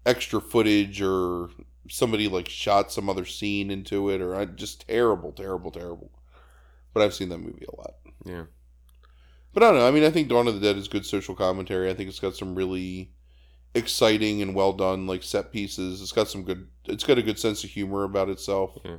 extra 0.05 0.39
footage 0.39 1.01
or 1.01 1.49
somebody 1.89 2.27
like 2.27 2.49
shot 2.49 2.91
some 2.91 3.09
other 3.09 3.25
scene 3.25 3.71
into 3.71 4.09
it 4.09 4.21
or 4.21 4.35
I 4.35 4.45
just 4.45 4.87
terrible 4.87 5.31
terrible 5.31 5.71
terrible. 5.71 6.11
But 6.93 7.03
I've 7.03 7.13
seen 7.13 7.29
that 7.29 7.37
movie 7.39 7.65
a 7.71 7.75
lot. 7.75 7.95
yeah, 8.25 8.43
But 9.53 9.63
I 9.63 9.67
don't 9.69 9.79
know. 9.79 9.87
I 9.87 9.91
mean, 9.91 10.03
I 10.03 10.09
think 10.09 10.29
Dawn 10.29 10.47
of 10.47 10.55
the 10.55 10.59
Dead 10.59 10.77
is 10.77 10.87
good 10.87 11.05
social 11.05 11.35
commentary. 11.35 11.89
I 11.89 11.93
think 11.93 12.09
it's 12.09 12.19
got 12.19 12.35
some 12.35 12.55
really 12.55 13.11
exciting 13.75 14.41
and 14.41 14.55
well 14.55 14.73
done 14.73 15.05
like 15.05 15.21
set 15.21 15.51
pieces. 15.51 16.01
It's 16.01 16.11
got 16.11 16.27
some 16.27 16.43
good. 16.43 16.67
It's 16.85 17.03
got 17.03 17.19
a 17.19 17.23
good 17.23 17.37
sense 17.37 17.63
of 17.63 17.69
humor 17.69 18.03
about 18.03 18.29
itself. 18.29 18.77
Yeah. 18.83 18.97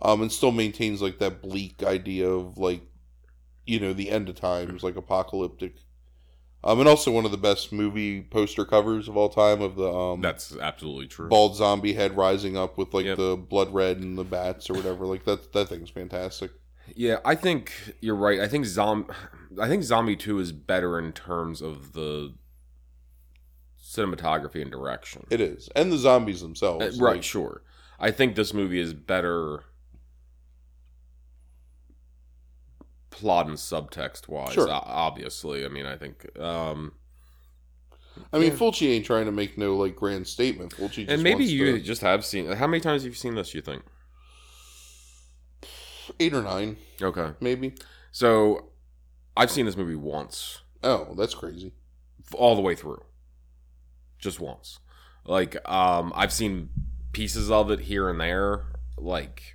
Um, 0.00 0.22
and 0.22 0.32
still 0.32 0.52
maintains 0.52 1.02
like 1.02 1.18
that 1.18 1.42
bleak 1.42 1.82
idea 1.82 2.28
of 2.28 2.56
like, 2.58 2.82
you 3.66 3.78
know, 3.78 3.92
the 3.92 4.10
end 4.10 4.28
of 4.28 4.36
times, 4.36 4.82
like 4.82 4.96
apocalyptic. 4.96 5.76
Um, 6.66 6.80
and 6.80 6.88
also 6.88 7.10
one 7.10 7.26
of 7.26 7.30
the 7.30 7.36
best 7.36 7.72
movie 7.72 8.22
poster 8.22 8.64
covers 8.64 9.06
of 9.06 9.16
all 9.18 9.28
time 9.28 9.60
of 9.60 9.76
the 9.76 9.86
um 9.92 10.20
that's 10.22 10.56
absolutely 10.56 11.06
true. 11.06 11.28
bald 11.28 11.54
zombie 11.56 11.92
head 11.92 12.16
rising 12.16 12.56
up 12.56 12.78
with 12.78 12.94
like 12.94 13.04
Yep. 13.04 13.18
the 13.18 13.36
blood 13.36 13.72
red 13.74 13.98
and 13.98 14.16
the 14.16 14.24
bats 14.24 14.70
or 14.70 14.74
whatever. 14.74 15.04
Like 15.06 15.24
that 15.26 15.52
that 15.52 15.68
thing's 15.68 15.90
fantastic. 15.90 16.50
Yeah, 16.96 17.18
I 17.24 17.34
think 17.34 17.72
you're 18.00 18.14
right. 18.16 18.40
I 18.40 18.48
think 18.48 18.64
Zom, 18.66 19.06
I 19.60 19.68
think 19.68 19.82
Zombie 19.84 20.16
Two 20.16 20.38
is 20.38 20.52
better 20.52 20.98
in 20.98 21.12
terms 21.12 21.60
of 21.62 21.92
the 21.92 22.34
cinematography 23.82 24.60
and 24.62 24.70
direction. 24.70 25.26
It 25.30 25.40
is, 25.40 25.68
and 25.76 25.92
the 25.92 25.98
zombies 25.98 26.40
themselves. 26.40 26.84
Uh, 26.98 27.04
right, 27.04 27.14
like- 27.16 27.22
sure. 27.22 27.62
I 27.98 28.10
think 28.10 28.34
this 28.34 28.52
movie 28.52 28.80
is 28.80 28.92
better 28.92 29.64
plot 33.14 33.46
and 33.46 33.56
subtext 33.56 34.28
wise. 34.28 34.52
Sure. 34.52 34.68
Obviously, 34.70 35.64
I 35.64 35.68
mean, 35.68 35.86
I 35.86 35.96
think, 35.96 36.26
um, 36.38 36.92
I 38.32 38.38
mean, 38.38 38.52
Yeah. 38.52 38.58
Fulci 38.58 38.88
ain't 38.90 39.06
trying 39.06 39.26
to 39.26 39.32
make 39.32 39.56
no 39.56 39.76
like 39.76 39.94
grand 39.96 40.26
statement. 40.26 40.74
Fulci 40.76 40.96
just 41.06 41.10
and 41.10 41.22
maybe 41.22 41.44
you 41.44 41.72
to- 41.72 41.80
just 41.80 42.02
have 42.02 42.24
seen. 42.24 42.50
How 42.52 42.66
many 42.66 42.80
times 42.80 43.02
have 43.02 43.12
you 43.12 43.16
seen 43.16 43.34
this? 43.34 43.54
You 43.54 43.60
think? 43.62 43.82
eight 46.20 46.34
or 46.34 46.42
nine, 46.42 46.76
Okay, 47.00 47.32
maybe. 47.40 47.74
so 48.12 48.68
I've 49.36 49.50
seen 49.50 49.64
this 49.66 49.76
movie 49.76 49.94
once. 49.94 50.60
Oh, 50.82 51.14
that's 51.16 51.34
crazy. 51.34 51.72
all 52.34 52.54
the 52.56 52.62
way 52.62 52.74
through 52.74 53.02
just 54.18 54.40
once 54.40 54.78
like 55.26 55.56
um 55.68 56.10
i've 56.16 56.32
seen 56.32 56.70
pieces 57.12 57.50
of 57.50 57.70
it 57.70 57.80
here 57.80 58.08
and 58.08 58.18
there 58.18 58.64
like 58.96 59.53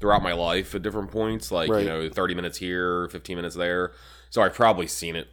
throughout 0.00 0.22
my 0.22 0.32
life 0.32 0.74
at 0.74 0.82
different 0.82 1.10
points 1.10 1.50
like 1.50 1.70
Right. 1.70 1.82
you 1.82 1.88
know 1.88 2.08
30 2.08 2.34
minutes 2.34 2.58
here 2.58 3.08
15 3.08 3.36
minutes 3.36 3.54
there 3.56 3.92
so 4.30 4.42
i've 4.42 4.54
probably 4.54 4.86
seen 4.86 5.16
it 5.16 5.28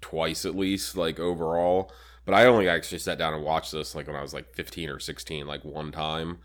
twice 0.00 0.44
at 0.44 0.54
least 0.56 0.96
like 0.96 1.18
overall 1.20 1.90
but 2.24 2.34
i 2.34 2.44
only 2.46 2.68
actually 2.68 2.98
sat 2.98 3.18
down 3.18 3.34
and 3.34 3.44
watched 3.44 3.72
this 3.72 3.94
like 3.94 4.06
when 4.06 4.16
i 4.16 4.22
was 4.22 4.32
like 4.34 4.54
15 4.54 4.88
or 4.90 4.98
16 4.98 5.46
like 5.46 5.64
one 5.64 5.92
time 5.92 6.38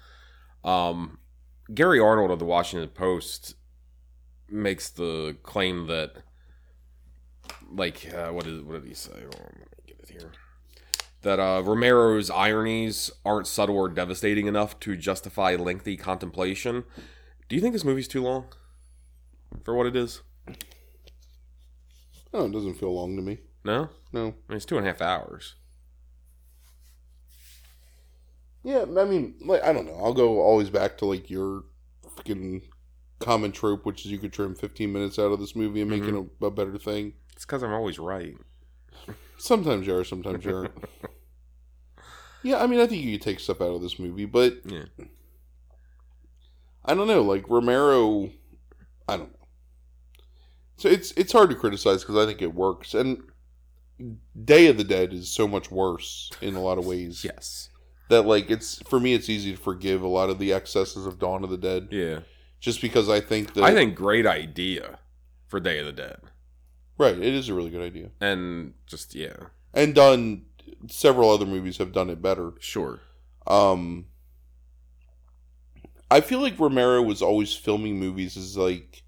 um 0.63 1.17
gary 1.73 1.99
arnold 1.99 2.31
of 2.31 2.39
the 2.39 2.45
washington 2.45 2.89
post 2.89 3.55
makes 4.49 4.89
the 4.89 5.37
claim 5.43 5.87
that 5.87 6.17
like 7.73 8.11
uh, 8.13 8.29
what 8.31 8.43
did 8.45 8.65
what 8.65 8.73
did 8.81 8.87
he 8.87 8.93
say? 8.93 9.11
On, 9.13 9.21
let 9.29 9.57
me 9.77 9.83
get 9.87 9.99
it 10.03 10.09
here. 10.09 10.31
That 11.21 11.39
uh, 11.39 11.61
Romero's 11.63 12.29
ironies 12.29 13.11
aren't 13.23 13.47
subtle 13.47 13.77
or 13.77 13.87
devastating 13.89 14.47
enough 14.47 14.79
to 14.81 14.97
justify 14.97 15.55
lengthy 15.55 15.95
contemplation. 15.95 16.83
Do 17.51 17.55
you 17.55 17.61
think 17.61 17.73
this 17.73 17.83
movie's 17.83 18.07
too 18.07 18.23
long 18.23 18.45
for 19.65 19.75
what 19.75 19.85
it 19.85 19.93
is? 19.93 20.21
Oh, 22.33 22.45
it 22.45 22.53
doesn't 22.53 22.75
feel 22.75 22.95
long 22.95 23.17
to 23.17 23.21
me. 23.21 23.39
No, 23.65 23.89
No. 24.13 24.21
I 24.21 24.23
mean, 24.23 24.35
it's 24.51 24.63
two 24.63 24.77
and 24.77 24.87
a 24.87 24.89
half 24.89 25.01
hours. 25.01 25.55
Yeah, 28.63 28.85
I 28.97 29.03
mean, 29.03 29.35
like 29.41 29.61
I 29.65 29.73
don't 29.73 29.85
know. 29.85 29.99
I'll 30.01 30.13
go 30.13 30.39
always 30.39 30.69
back 30.69 30.97
to 30.99 31.05
like 31.05 31.29
your 31.29 31.65
fucking 32.15 32.61
common 33.19 33.51
trope, 33.51 33.85
which 33.85 34.05
is 34.05 34.13
you 34.13 34.17
could 34.17 34.31
trim 34.31 34.55
15 34.55 34.89
minutes 34.89 35.19
out 35.19 35.33
of 35.33 35.41
this 35.41 35.53
movie 35.53 35.81
and 35.81 35.89
make 35.89 36.03
it 36.03 36.13
mm-hmm. 36.13 36.45
a, 36.45 36.47
a 36.47 36.51
better 36.51 36.77
thing. 36.77 37.15
It's 37.35 37.43
because 37.43 37.63
I'm 37.63 37.73
always 37.73 37.99
right. 37.99 38.37
Sometimes 39.37 39.85
you 39.85 39.97
are, 39.97 40.05
sometimes 40.05 40.45
you 40.45 40.55
aren't. 40.55 40.85
yeah, 42.43 42.63
I 42.63 42.67
mean, 42.67 42.79
I 42.79 42.87
think 42.87 43.03
you 43.03 43.17
could 43.17 43.25
take 43.25 43.41
stuff 43.41 43.59
out 43.59 43.75
of 43.75 43.81
this 43.81 43.99
movie, 43.99 44.23
but 44.23 44.59
Yeah. 44.63 44.85
I 46.85 46.93
don't 46.93 47.07
know. 47.07 47.21
Like 47.21 47.47
Romero, 47.49 48.29
I 49.07 49.17
don't 49.17 49.31
know. 49.31 49.47
So 50.77 50.89
it's 50.89 51.11
it's 51.11 51.31
hard 51.31 51.49
to 51.51 51.55
criticize 51.55 52.01
because 52.03 52.17
I 52.17 52.25
think 52.25 52.41
it 52.41 52.53
works, 52.55 52.93
and 52.93 53.21
Day 54.43 54.67
of 54.67 54.77
the 54.77 54.83
Dead 54.83 55.13
is 55.13 55.29
so 55.29 55.47
much 55.47 55.69
worse 55.69 56.31
in 56.41 56.55
a 56.55 56.61
lot 56.61 56.77
of 56.79 56.85
ways 56.87 57.23
Yes. 57.25 57.69
that 58.09 58.23
like 58.23 58.49
it's 58.49 58.81
for 58.87 58.99
me 58.99 59.13
it's 59.13 59.29
easy 59.29 59.51
to 59.51 59.57
forgive 59.61 60.01
a 60.01 60.07
lot 60.07 60.29
of 60.31 60.39
the 60.39 60.51
excesses 60.53 61.05
of 61.05 61.19
Dawn 61.19 61.43
of 61.43 61.51
the 61.51 61.57
Dead 61.57 61.89
Yeah. 61.91 62.19
just 62.59 62.81
because 62.81 63.09
I 63.09 63.19
think 63.19 63.53
that 63.53 63.63
I 63.63 63.73
think 63.75 63.93
great 63.95 64.25
idea 64.25 64.97
for 65.47 65.59
Day 65.59 65.77
of 65.77 65.85
the 65.85 65.91
Dead, 65.91 66.17
right 66.97 67.15
it 67.15 67.21
is 67.33 67.47
a 67.47 67.53
really 67.53 67.69
good 67.69 67.83
idea 67.85 68.09
and 68.19 68.73
just 68.87 69.13
yeah, 69.13 69.35
and 69.75 69.93
done 69.93 70.45
several 70.89 71.29
other 71.29 71.45
movies 71.45 71.77
have 71.77 71.91
done 71.91 72.09
it 72.09 72.23
better. 72.23 72.53
sure. 72.59 73.01
Um, 73.45 74.05
I 76.11 76.21
feel 76.21 76.39
like 76.39 76.59
Romero 76.59 77.01
was 77.01 77.21
always 77.21 77.53
filming 77.53 77.97
movies 77.97 78.35
as 78.37 78.57
like, 78.57 79.03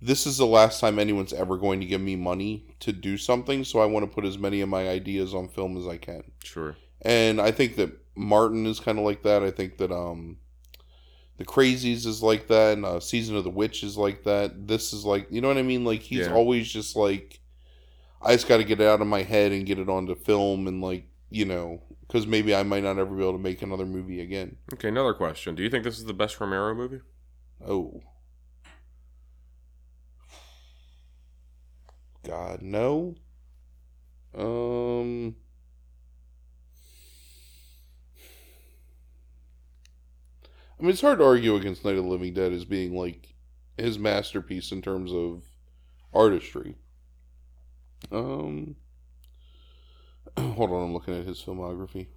this 0.00 0.26
is 0.26 0.38
the 0.38 0.46
last 0.46 0.80
time 0.80 0.98
anyone's 0.98 1.32
ever 1.32 1.56
going 1.56 1.80
to 1.80 1.86
give 1.86 2.00
me 2.00 2.16
money 2.16 2.66
to 2.80 2.92
do 2.92 3.16
something, 3.18 3.64
so 3.64 3.80
I 3.80 3.86
want 3.86 4.04
to 4.04 4.14
put 4.14 4.24
as 4.24 4.38
many 4.38 4.60
of 4.62 4.68
my 4.68 4.88
ideas 4.88 5.34
on 5.34 5.48
film 5.48 5.76
as 5.76 5.86
I 5.86 5.96
can. 5.98 6.22
Sure. 6.42 6.76
And 7.02 7.40
I 7.40 7.50
think 7.50 7.76
that 7.76 7.92
Martin 8.14 8.66
is 8.66 8.80
kind 8.80 8.98
of 8.98 9.04
like 9.04 9.22
that. 9.22 9.42
I 9.42 9.50
think 9.50 9.76
that 9.78 9.92
um, 9.92 10.38
the 11.36 11.44
Crazies 11.44 12.06
is 12.06 12.22
like 12.22 12.46
that, 12.48 12.74
and 12.74 12.86
uh, 12.86 13.00
Season 13.00 13.36
of 13.36 13.44
the 13.44 13.50
Witch 13.50 13.82
is 13.82 13.96
like 13.96 14.24
that. 14.24 14.66
This 14.66 14.92
is 14.92 15.04
like, 15.04 15.26
you 15.30 15.40
know 15.40 15.48
what 15.48 15.58
I 15.58 15.62
mean? 15.62 15.84
Like 15.84 16.00
he's 16.00 16.26
Yeah. 16.26 16.32
always 16.32 16.68
just 16.68 16.96
like, 16.96 17.40
I 18.22 18.32
just 18.32 18.48
got 18.48 18.56
to 18.56 18.64
get 18.64 18.80
it 18.80 18.86
out 18.86 19.02
of 19.02 19.06
my 19.06 19.22
head 19.22 19.52
and 19.52 19.66
get 19.66 19.78
it 19.78 19.88
onto 19.90 20.14
film, 20.14 20.66
and 20.66 20.80
like, 20.80 21.04
you 21.30 21.44
know, 21.44 21.82
because 22.06 22.26
maybe 22.26 22.54
I 22.54 22.62
might 22.62 22.82
not 22.82 22.98
ever 22.98 23.14
be 23.14 23.22
able 23.22 23.32
to 23.32 23.38
make 23.38 23.62
another 23.62 23.86
movie 23.86 24.20
again. 24.20 24.56
Okay, 24.74 24.88
another 24.88 25.14
question. 25.14 25.54
Do 25.54 25.62
you 25.62 25.70
think 25.70 25.84
this 25.84 25.98
is 25.98 26.04
the 26.04 26.14
best 26.14 26.40
Romero 26.40 26.74
movie? 26.74 27.00
Oh. 27.66 28.02
God, 32.24 32.62
no. 32.62 33.14
Um. 34.34 35.36
I 40.78 40.82
mean, 40.82 40.90
it's 40.90 41.00
hard 41.00 41.18
to 41.18 41.24
argue 41.24 41.56
against 41.56 41.84
Night 41.84 41.96
of 41.96 42.04
the 42.04 42.10
Living 42.10 42.34
Dead 42.34 42.52
as 42.52 42.66
being 42.66 42.94
like 42.94 43.34
his 43.78 43.98
masterpiece 43.98 44.72
in 44.72 44.82
terms 44.82 45.12
of 45.12 45.44
artistry. 46.12 46.74
Um, 48.12 48.76
hold 50.38 50.70
on, 50.70 50.84
I'm 50.84 50.92
looking 50.92 51.18
at 51.18 51.26
his 51.26 51.42
filmography. 51.42 52.08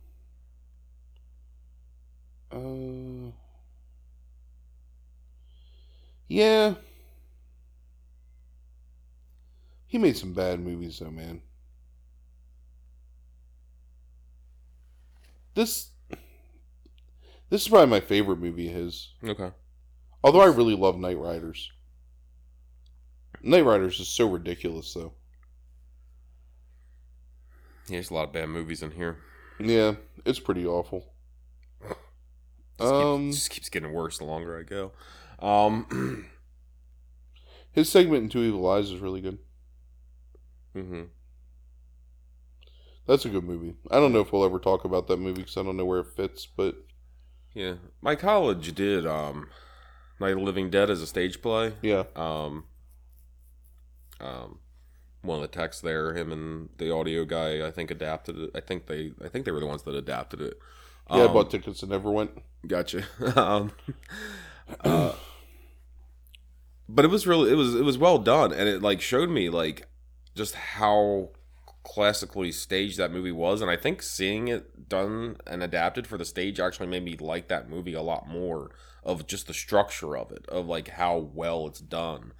Uh, 2.52 3.32
yeah, 6.28 6.74
he 9.86 9.98
made 9.98 10.18
some 10.18 10.34
bad 10.34 10.60
movies 10.60 11.00
though, 11.00 11.12
man. 11.12 11.42
This 15.56 15.90
this 17.50 17.64
is 17.64 17.68
probably 17.68 17.88
my 17.88 18.00
favorite 18.00 18.40
movie 18.40 18.68
of 18.70 18.76
his. 18.76 19.14
Okay. 19.24 19.52
Although 20.24 20.42
I 20.42 20.48
really 20.48 20.76
love 20.76 20.96
Knightriders. 20.96 21.68
Night 23.42 23.66
Riders 23.66 24.00
is 24.00 24.08
so 24.08 24.30
ridiculous 24.30 24.94
though. 24.94 25.14
Yeah, 27.90 27.96
there's 27.98 28.12
a 28.12 28.14
lot 28.14 28.28
of 28.28 28.34
bad 28.34 28.48
movies 28.50 28.82
in 28.84 28.92
here. 28.92 29.18
Yeah, 29.60 29.96
it's 30.26 30.40
pretty 30.40 30.66
awful. 30.66 31.14
Just, 32.78 32.94
Um, 32.94 33.32
keeps, 33.32 33.38
just 33.40 33.50
keeps 33.52 33.70
getting 33.70 33.92
worse 33.92 34.18
the 34.18 34.24
longer 34.24 34.58
I 34.58 34.64
go. 34.64 34.94
Um, 35.46 36.30
his 37.72 37.90
segment 37.90 38.24
in 38.24 38.30
Two 38.30 38.44
Evil 38.44 38.70
Eyes 38.70 38.92
is 38.92 39.00
really 39.00 39.22
good. 39.22 39.40
hmm 40.74 41.04
That's 43.06 43.26
a 43.26 43.30
good 43.30 43.44
movie. 43.44 43.76
I 43.92 43.96
don't 44.00 44.14
know 44.14 44.20
if 44.22 44.32
we'll 44.32 44.46
ever 44.46 44.60
talk 44.60 44.86
about 44.86 45.08
that 45.08 45.18
movie 45.18 45.42
because 45.42 45.58
I 45.58 45.64
don't 45.64 45.78
know 45.78 45.86
where 45.86 46.00
it 46.00 46.08
fits, 46.16 46.46
but 46.46 46.76
Yeah, 47.54 47.76
my 48.02 48.16
college 48.16 48.74
did 48.76 49.06
um, 49.06 49.50
Night 50.20 50.32
of 50.34 50.40
the 50.40 50.44
Living 50.46 50.70
Dead 50.70 50.90
as 50.90 51.02
a 51.02 51.08
stage 51.08 51.42
play. 51.42 51.74
yeah, 51.82 52.04
Um, 52.16 52.66
um, 54.20 54.60
one 55.22 55.38
of 55.38 55.42
the 55.42 55.48
texts 55.48 55.82
there, 55.82 56.16
him 56.16 56.32
and 56.32 56.70
the 56.78 56.92
audio 56.94 57.26
guy, 57.26 57.66
I 57.66 57.72
think 57.72 57.92
adapted 57.92 58.38
it. 58.40 58.52
I 58.56 58.60
think 58.62 58.88
they, 58.88 59.14
I 59.24 59.28
think 59.30 59.46
they 59.46 59.52
were 59.52 59.60
the 59.60 59.68
ones 59.68 59.84
that 59.84 59.96
adapted 59.96 60.42
it. 60.42 60.60
yeah. 61.10 61.24
I 61.24 61.28
Um, 61.28 61.28
bought 61.28 61.52
tickets 61.52 61.82
and 61.82 61.92
never 61.92 62.12
went. 62.12 62.32
Gotcha. 62.68 63.04
um, 63.36 63.72
uh, 64.84 65.14
but 66.88 67.06
it 67.06 67.10
was 67.10 67.28
really 67.28 67.52
it 67.52 67.56
was 67.56 67.76
it 67.76 67.84
was 67.84 67.98
well 67.98 68.18
done, 68.18 68.52
and 68.52 68.68
it 68.68 68.82
like 68.82 69.02
showed 69.02 69.30
me 69.30 69.50
like 69.50 69.88
just 70.36 70.56
how 70.56 71.30
classically 71.84 72.52
staged 72.52 72.98
that 72.98 73.12
movie 73.12 73.32
was, 73.32 73.62
and 73.62 73.70
I 73.72 73.78
think 73.78 74.02
seeing 74.02 74.48
it 74.48 74.90
done 74.90 75.38
and 75.48 75.64
adapted 75.64 76.08
for 76.08 76.18
the 76.18 76.26
stage 76.26 76.60
actually 76.60 76.88
made 76.88 77.04
me 77.04 77.16
like 77.18 77.48
that 77.48 77.70
movie 77.70 77.94
a 77.94 78.02
lot 78.02 78.28
more 78.28 78.72
of 79.04 79.28
just 79.28 79.48
the 79.48 79.54
structure 79.54 80.18
of 80.18 80.32
it, 80.32 80.46
of 80.48 80.68
like 80.68 80.90
how 80.90 81.18
well 81.18 81.68
it's 81.68 81.80
done. 81.80 82.34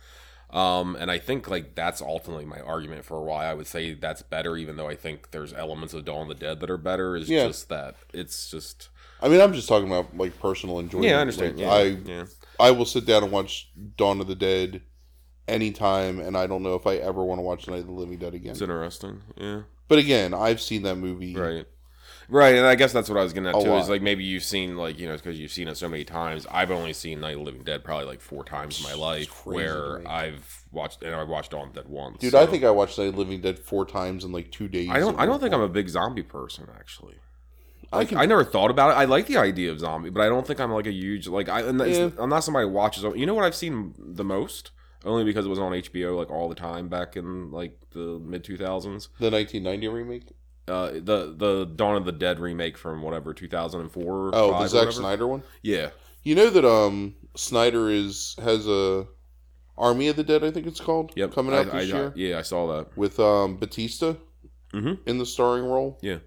Um, 0.52 0.96
and 0.96 1.12
I 1.12 1.20
think 1.20 1.48
like 1.50 1.76
that's 1.76 2.02
ultimately 2.02 2.46
my 2.46 2.60
argument 2.60 3.06
for 3.06 3.24
why 3.24 3.46
I 3.46 3.54
would 3.54 3.68
say 3.68 3.94
that's 3.94 4.24
better, 4.24 4.58
even 4.58 4.78
though 4.78 4.88
I 4.88 4.96
think 4.96 5.32
there's 5.32 5.54
elements 5.54 5.94
of 5.94 6.06
Dawn 6.06 6.24
of 6.24 6.28
the 6.30 6.34
Dead 6.36 6.60
that 6.62 6.70
are 6.72 6.78
better. 6.78 7.16
Is 7.16 7.30
Yeah. 7.30 7.48
just 7.48 7.70
that 7.70 7.96
it's 8.14 8.50
just 8.50 8.90
I 9.22 9.28
mean, 9.28 9.42
I'm 9.42 9.54
just 9.54 9.68
talking 9.68 9.88
about 9.88 10.18
like 10.18 10.40
personal 10.40 10.80
enjoyment. 10.80 11.10
yeah, 11.10 11.18
I 11.18 11.22
understand. 11.22 11.58
Like, 11.60 11.62
yeah, 11.62 11.72
I 11.72 11.84
yeah. 11.84 12.26
I 12.60 12.72
will 12.72 12.86
sit 12.86 13.06
down 13.06 13.24
and 13.24 13.32
watch 13.32 13.70
Dawn 13.98 14.22
of 14.22 14.28
the 14.28 14.36
Dead 14.36 14.82
anytime, 15.48 16.20
and 16.20 16.38
I 16.38 16.48
don't 16.48 16.64
know 16.64 16.76
if 16.76 16.88
I 16.88 16.96
ever 16.96 17.24
want 17.24 17.40
to 17.40 17.44
watch 17.44 17.68
Night 17.68 17.80
of 17.82 17.86
the 17.88 17.92
Living 17.92 18.18
Dead 18.18 18.34
again. 18.34 18.52
It's 18.52 18.62
interesting. 18.62 19.22
Yeah. 19.38 19.62
But 19.88 20.00
again, 20.00 20.34
I've 20.34 20.62
seen 20.62 20.84
that 20.84 20.96
movie. 20.98 21.36
Right. 21.36 21.66
Right, 22.30 22.56
and 22.56 22.66
I 22.66 22.76
guess 22.76 22.94
that's 22.94 23.10
what 23.10 23.18
I 23.18 23.24
was 23.24 23.34
getting 23.34 23.50
at 23.50 23.56
A 23.56 23.64
too. 23.64 23.74
Is 23.76 23.90
like 23.90 24.04
maybe 24.04 24.24
you've 24.24 24.44
seen 24.44 24.78
like 24.78 25.00
you 25.00 25.08
know 25.08 25.16
because 25.16 25.40
you've 25.40 25.52
seen 25.52 25.68
it 25.68 25.78
so 25.78 25.90
many 25.90 26.04
times. 26.04 26.46
I've 26.52 26.70
only 26.70 26.94
seen 26.94 27.20
Night 27.20 27.34
of 27.34 27.40
the 27.40 27.46
Living 27.46 27.64
Dead 27.64 27.84
probably 27.84 28.06
like 28.06 28.22
four 28.22 28.44
times 28.44 28.80
in 28.80 28.84
my 28.84 28.94
life, 28.94 29.46
where. 29.46 30.08
I've 30.08 30.64
watched 30.72 31.02
and 31.02 31.16
I 31.16 31.24
watched 31.24 31.52
Dawn 31.52 31.70
of 31.70 31.74
the 31.74 31.82
Dead 31.82 31.90
once. 31.90 32.20
Dude, 32.20 32.32
so- 32.32 32.42
I 32.42 32.46
think 32.46 32.64
I 32.64 32.70
watched 32.72 32.98
Night 33.00 33.08
of 33.08 33.14
the 33.14 33.20
Living 33.20 33.42
Dead 33.42 33.58
four 33.58 33.86
times 33.86 34.24
in 34.24 34.32
like 34.32 34.52
two 34.52 34.68
days. 34.68 34.90
I 34.92 35.00
don't. 35.00 35.20
I 35.20 35.26
don't 35.26 35.40
think 35.40 35.54
I'm 35.54 35.62
a 35.62 35.70
big 35.70 35.90
zombie 35.90 36.24
person 36.24 36.68
actually. 36.78 37.16
I 37.92 38.06
can. 38.06 38.20
I 38.20 38.26
never 38.26 38.44
thought 38.44 38.70
about 38.70 38.92
it. 38.92 38.94
I 38.94 39.06
like 39.06 39.26
the 39.26 39.38
idea 39.38 39.72
of 39.72 39.80
zombie, 39.80 40.12
but 40.12 40.22
I 40.22 40.28
don't 40.30 40.46
think 40.46 40.60
I'm 40.60 40.72
like 40.72 40.86
a 40.86 40.92
huge 40.92 41.28
like. 41.28 41.50
I, 41.50 41.62
and 41.62 41.80
yeah. 41.80 42.10
I'm 42.20 42.30
not 42.30 42.44
somebody 42.44 42.68
who 42.68 42.74
watches. 42.74 43.04
You 43.16 43.26
know 43.26 43.34
what 43.34 43.46
I've 43.46 43.56
seen 43.56 43.96
the 43.98 44.24
most, 44.24 44.72
only 45.04 45.24
because 45.24 45.46
it 45.46 45.50
was 45.50 45.58
on 45.58 45.72
HBO 45.72 46.16
like 46.16 46.30
all 46.30 46.50
the 46.50 46.56
time 46.56 46.88
back 46.88 47.18
in 47.18 47.52
like 47.52 47.80
the 47.92 48.20
mid 48.24 48.44
2000s. 48.44 49.10
the 49.20 49.32
1990 49.32 49.88
remake. 49.88 50.28
Uh, 50.70 50.92
the 50.94 51.34
the 51.36 51.66
Dawn 51.76 51.96
of 51.96 52.06
the 52.06 52.12
Dead 52.12 52.40
remake 52.40 52.78
from 52.78 53.02
whatever 53.02 53.34
2004. 53.34 54.32
Oh, 54.34 54.60
the 54.62 54.68
Zack. 54.68 54.92
Snyder 54.92 55.28
one. 55.28 55.44
Yeah, 55.64 55.90
You 56.24 56.36
know 56.36 56.50
that 56.50 56.66
um 56.66 57.16
Snyder 57.36 57.90
is 57.90 58.36
has 58.42 58.68
a 58.68 59.08
Army 59.78 60.08
of 60.10 60.16
the 60.16 60.24
Dead. 60.24 60.44
I 60.44 60.52
think 60.52 60.68
it's 60.68 60.80
called. 60.82 61.14
Yep. 61.16 61.34
Coming 61.34 61.54
out 61.56 61.70
I, 61.74 61.80
this 61.80 61.92
I- 61.94 61.96
year 61.98 62.14
yeah, 62.16 62.38
I 62.40 62.42
saw 62.42 62.68
that. 62.78 62.98
with 62.98 63.20
um 63.20 63.58
Batista 63.58 64.16
Mhm. 64.74 65.00
in 65.06 65.18
the 65.18 65.26
starring 65.26 65.66
role. 65.66 65.98
Yeah. 66.02 66.20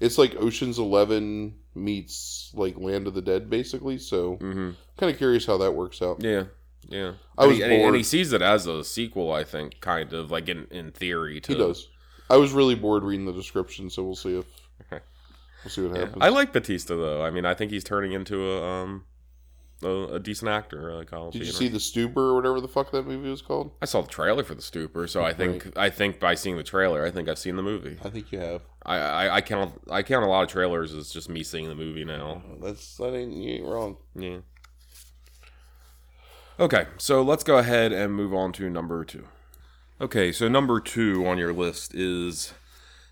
It's 0.00 0.18
like 0.18 0.36
Ocean's 0.36 0.78
Eleven 0.78 1.54
meets 1.74 2.50
like 2.54 2.76
Land 2.78 3.06
of 3.06 3.14
the 3.14 3.22
Dead, 3.22 3.48
basically. 3.48 3.98
So 3.98 4.36
hmm 4.36 4.70
kind 4.96 5.12
of 5.12 5.16
curious 5.18 5.46
how 5.46 5.58
that 5.58 5.72
works 5.72 6.02
out. 6.02 6.22
Yeah. 6.22 6.44
Yeah. 6.88 7.12
I 7.36 7.42
And 7.44 7.48
was 7.50 7.56
he, 7.58 7.62
and 7.62 7.72
he- 7.72 7.82
and 7.82 7.96
he 7.96 8.02
sees 8.02 8.32
it 8.32 8.42
as 8.42 8.66
a 8.66 8.82
sequel, 8.84 9.32
I 9.32 9.44
think, 9.44 9.80
kind 9.80 10.12
of 10.12 10.30
like 10.30 10.48
in, 10.48 10.66
in 10.70 10.90
theory. 10.92 11.40
To, 11.42 11.52
He 11.52 11.58
does. 11.58 11.88
I 12.30 12.36
was 12.36 12.52
really 12.52 12.74
bored 12.74 13.02
reading 13.04 13.26
the 13.26 13.32
description, 13.32 13.90
so 13.90 14.04
we'll 14.04 14.14
see 14.16 14.38
if 14.38 14.44
Okay. 14.92 15.02
we'll 15.64 15.70
see 15.70 15.82
what 15.82 15.92
Yeah. 15.94 16.04
happens. 16.06 16.18
I 16.22 16.28
like 16.28 16.52
Batista 16.52 16.96
though. 16.96 17.24
I 17.24 17.30
mean, 17.30 17.44
I 17.44 17.54
think 17.54 17.70
he's 17.70 17.84
turning 17.84 18.12
into 18.12 18.50
a 18.52 18.62
um 18.64 19.04
a, 19.82 20.14
a 20.14 20.18
decent 20.18 20.48
actor. 20.50 20.92
Like 20.94 21.12
I'll 21.12 21.30
Did 21.30 21.46
you 21.46 21.52
see 21.52 21.68
the 21.68 21.78
Stuber 21.78 22.16
or 22.16 22.34
whatever 22.34 22.60
the 22.60 22.66
fuck 22.68 22.90
that 22.90 23.06
movie 23.06 23.30
was 23.30 23.42
called? 23.42 23.70
I 23.80 23.84
saw 23.86 24.00
the 24.02 24.08
trailer 24.08 24.42
for 24.42 24.54
the 24.56 24.60
Stuber, 24.62 25.08
so 25.08 25.22
I 25.22 25.32
think 25.32 25.76
I 25.76 25.88
think 25.88 26.18
by 26.18 26.34
seeing 26.34 26.56
the 26.56 26.64
trailer, 26.64 27.04
I 27.06 27.10
think 27.12 27.28
I've 27.28 27.38
seen 27.38 27.56
the 27.56 27.62
movie. 27.62 27.96
I 28.04 28.10
think 28.10 28.32
you 28.32 28.40
have. 28.40 28.62
I, 28.84 28.96
I, 28.96 29.34
I 29.36 29.40
count 29.40 29.80
I 29.90 30.02
count 30.02 30.24
a 30.24 30.28
lot 30.28 30.42
of 30.42 30.48
trailers 30.48 30.92
as 30.94 31.10
just 31.10 31.28
me 31.28 31.42
seeing 31.44 31.68
the 31.68 31.74
movie 31.76 32.04
now. 32.04 32.42
That's 32.60 32.96
that 32.96 33.14
ain't 33.14 33.32
you 33.32 33.50
ain't 33.54 33.64
wrong. 33.66 33.96
Yeah. 34.16 34.38
Okay, 36.60 36.86
so 36.96 37.22
let's 37.22 37.44
go 37.44 37.58
ahead 37.58 37.92
and 37.92 38.12
move 38.12 38.34
on 38.34 38.52
to 38.54 38.68
number 38.68 39.04
two. 39.04 39.28
Okay, 40.00 40.30
so 40.30 40.46
number 40.46 40.78
two 40.78 41.26
on 41.26 41.38
your 41.38 41.52
list 41.52 41.92
is 41.92 42.52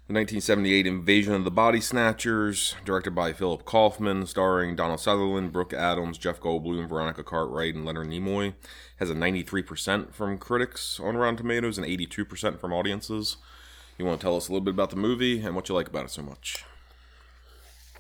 the 0.06 0.14
1978 0.14 0.86
Invasion 0.86 1.34
of 1.34 1.42
the 1.42 1.50
Body 1.50 1.80
Snatchers, 1.80 2.76
directed 2.84 3.12
by 3.12 3.32
Philip 3.32 3.64
Kaufman, 3.64 4.24
starring 4.24 4.76
Donald 4.76 5.00
Sutherland, 5.00 5.52
Brooke 5.52 5.72
Adams, 5.72 6.16
Jeff 6.16 6.38
Goldblum, 6.38 6.88
Veronica 6.88 7.24
Cartwright, 7.24 7.74
and 7.74 7.84
Leonard 7.84 8.06
Nimoy. 8.06 8.54
Has 8.98 9.10
a 9.10 9.14
93% 9.14 10.14
from 10.14 10.38
critics 10.38 11.00
on 11.00 11.16
Rotten 11.16 11.36
Tomatoes 11.36 11.76
and 11.76 11.84
82% 11.84 12.60
from 12.60 12.72
audiences. 12.72 13.38
You 13.98 14.04
want 14.04 14.20
to 14.20 14.24
tell 14.24 14.36
us 14.36 14.46
a 14.46 14.52
little 14.52 14.64
bit 14.64 14.74
about 14.74 14.90
the 14.90 14.96
movie 14.96 15.40
and 15.40 15.56
what 15.56 15.68
you 15.68 15.74
like 15.74 15.88
about 15.88 16.04
it 16.04 16.10
so 16.12 16.22
much? 16.22 16.64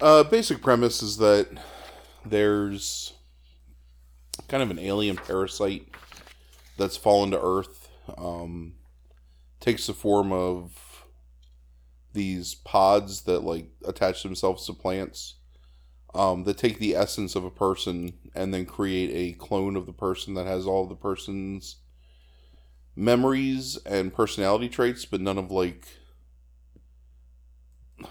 Uh, 0.00 0.22
basic 0.22 0.62
premise 0.62 1.02
is 1.02 1.16
that 1.16 1.48
there's 2.24 3.14
kind 4.46 4.62
of 4.62 4.70
an 4.70 4.78
alien 4.78 5.16
parasite 5.16 5.88
that's 6.78 6.96
fallen 6.96 7.32
to 7.32 7.42
Earth. 7.42 7.88
Um, 8.16 8.74
takes 9.66 9.88
the 9.88 9.92
form 9.92 10.32
of 10.32 11.04
these 12.12 12.54
pods 12.54 13.22
that 13.22 13.40
like 13.40 13.68
attach 13.84 14.22
themselves 14.22 14.64
to 14.64 14.72
plants. 14.72 15.34
Um, 16.14 16.44
that 16.44 16.56
take 16.56 16.78
the 16.78 16.94
essence 16.94 17.34
of 17.34 17.44
a 17.44 17.50
person 17.50 18.14
and 18.34 18.54
then 18.54 18.64
create 18.64 19.10
a 19.12 19.36
clone 19.36 19.76
of 19.76 19.84
the 19.84 19.92
person 19.92 20.32
that 20.32 20.46
has 20.46 20.64
all 20.66 20.84
of 20.84 20.88
the 20.88 20.94
person's 20.94 21.76
memories 22.94 23.76
and 23.84 24.14
personality 24.14 24.70
traits, 24.70 25.04
but 25.04 25.20
none 25.20 25.36
of 25.36 25.50
like 25.50 25.88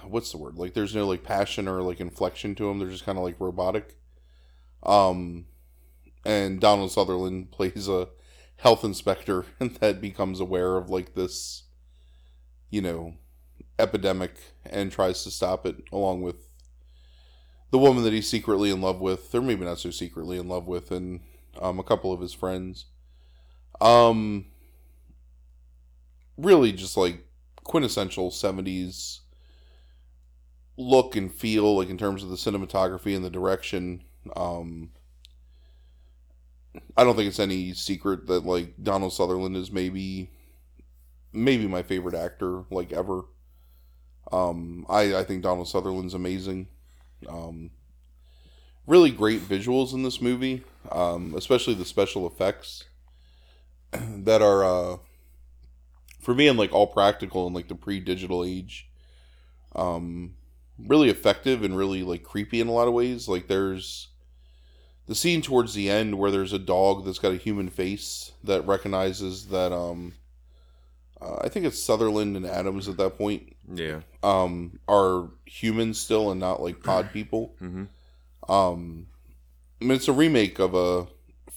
what's 0.04 0.32
the 0.32 0.38
word? 0.38 0.56
Like 0.56 0.74
there's 0.74 0.94
no 0.94 1.08
like 1.08 1.24
passion 1.24 1.68
or 1.68 1.82
like 1.82 2.00
inflection 2.00 2.54
to 2.56 2.66
them. 2.66 2.78
They're 2.78 2.90
just 2.90 3.06
kind 3.06 3.18
of 3.18 3.24
like 3.24 3.40
robotic. 3.40 3.96
Um, 4.84 5.46
and 6.24 6.60
Donald 6.60 6.92
Sutherland 6.92 7.50
plays 7.52 7.88
a 7.88 8.10
health 8.58 8.84
inspector 8.84 9.46
that 9.60 10.02
becomes 10.02 10.40
aware 10.40 10.78
of 10.78 10.90
like 10.90 11.14
this, 11.14 11.64
you 12.70 12.82
know, 12.82 13.16
epidemic 13.78 14.36
and 14.66 14.92
tries 14.92 15.24
to 15.24 15.32
stop 15.32 15.66
it 15.66 15.84
along 15.92 16.22
with 16.22 16.50
the 17.72 17.80
woman 17.80 18.04
that 18.04 18.14
he's 18.14 18.30
secretly 18.30 18.72
in 18.72 18.82
love 18.82 19.02
with, 19.02 19.34
or 19.34 19.42
maybe 19.42 19.66
not 19.66 19.80
so 19.80 19.92
secretly 19.92 20.38
in 20.38 20.48
love 20.48 20.68
with, 20.68 20.92
and 20.92 21.20
um, 21.60 21.80
a 21.80 21.84
couple 21.84 22.14
of 22.14 22.22
his 22.22 22.34
friends. 22.34 22.86
Um, 23.82 24.46
really 26.38 26.72
just 26.72 26.96
like 26.96 27.26
quintessential 27.64 28.30
70s 28.30 29.20
look 30.78 31.16
and 31.16 31.34
feel 31.34 31.78
like 31.78 31.90
in 31.90 31.98
terms 31.98 32.24
of 32.24 32.30
the 32.30 32.36
cinematography 32.36 33.16
and 33.16 33.24
the 33.24 33.30
direction 33.30 34.04
um 34.36 34.90
i 36.98 37.04
don't 37.04 37.16
think 37.16 37.28
it's 37.28 37.40
any 37.40 37.74
secret 37.74 38.28
that 38.28 38.46
like 38.46 38.74
donald 38.82 39.14
sutherland 39.14 39.56
is 39.56 39.72
maybe 39.72 40.30
maybe 41.34 41.68
my 41.68 41.82
favorite 41.82 42.16
actor 42.16 42.64
like 42.72 42.92
ever 42.92 43.24
um 44.32 44.86
i 44.90 45.16
i 45.16 45.24
think 45.24 45.44
donald 45.44 45.68
sutherland's 45.68 46.14
amazing 46.14 46.68
um 47.28 47.70
really 48.88 49.12
great 49.12 49.42
visuals 49.42 49.94
in 49.94 50.04
this 50.04 50.22
movie, 50.22 50.64
um, 50.92 51.34
especially 51.36 51.74
the 51.74 51.86
special 51.86 52.28
effects 52.28 52.86
that 53.92 54.42
are 54.42 54.64
uh, 54.64 54.98
for 56.20 56.34
me 56.34 56.48
and 56.48 56.58
like 56.58 56.72
all 56.72 56.88
practical 56.88 57.48
in 57.48 57.54
like 57.54 57.68
the 57.68 57.76
pre-digital 57.76 58.44
age. 58.44 58.90
Um, 59.76 60.36
really 60.78 61.10
effective 61.10 61.64
and 61.64 61.76
really 61.76 62.04
like 62.04 62.24
creepy 62.24 62.62
in 62.62 62.68
a 62.68 62.72
lot 62.72 62.88
of 62.88 62.94
ways. 62.94 63.28
Like 63.28 63.48
there's 63.48 64.10
the 65.08 65.16
scene 65.16 65.42
towards 65.42 65.74
the 65.74 65.90
end 65.90 66.18
where 66.18 66.32
there's 66.32 66.54
a 66.54 66.60
dog 66.60 67.06
that's 67.06 67.20
got 67.20 67.34
a 67.34 67.38
human 67.38 67.70
face 67.70 68.32
that 68.44 68.66
recognizes 68.68 69.48
that 69.48 69.72
um 69.72 70.14
uh, 71.22 71.38
I 71.42 71.50
think 71.50 71.66
it's 71.66 71.82
Sutherland 71.82 72.36
and 72.36 72.46
Adams 72.46 72.88
at 72.90 72.98
that 72.98 73.18
point 73.18 73.56
Yeah. 73.74 74.02
um 74.24 74.80
are 74.88 75.30
humans 75.46 76.00
still 76.00 76.32
and 76.32 76.40
not 76.40 76.62
like 76.62 76.84
pod 76.84 77.12
people. 77.14 77.56
Mm-hmm. 77.62 78.52
Um 78.52 79.08
I 79.82 79.86
mean 79.86 79.96
it's 79.96 80.08
a 80.08 80.14
remake 80.14 80.60
of 80.60 80.74
a 80.74 81.08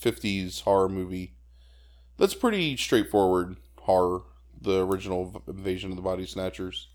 50s 0.01 0.63
horror 0.63 0.89
movie. 0.89 1.35
That's 2.19 2.35
pretty 2.35 2.77
straightforward 2.77 3.57
horror, 3.81 4.23
the 4.61 4.85
original 4.85 5.43
Invasion 5.49 5.91
of 5.91 5.97
the 5.97 6.03
Body 6.03 6.27
Snatchers. 6.27 6.89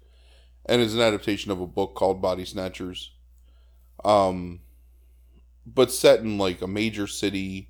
And 0.66 0.82
is 0.82 0.94
an 0.96 1.02
adaptation 1.02 1.52
of 1.52 1.60
a 1.60 1.68
book 1.68 1.96
called 1.96 2.22
Body 2.22 2.46
Snatchers. 2.46 3.12
Um 4.06 4.62
but 5.66 5.92
set 5.92 6.20
in 6.20 6.38
like 6.38 6.62
a 6.62 6.68
major 6.68 7.08
city 7.08 7.70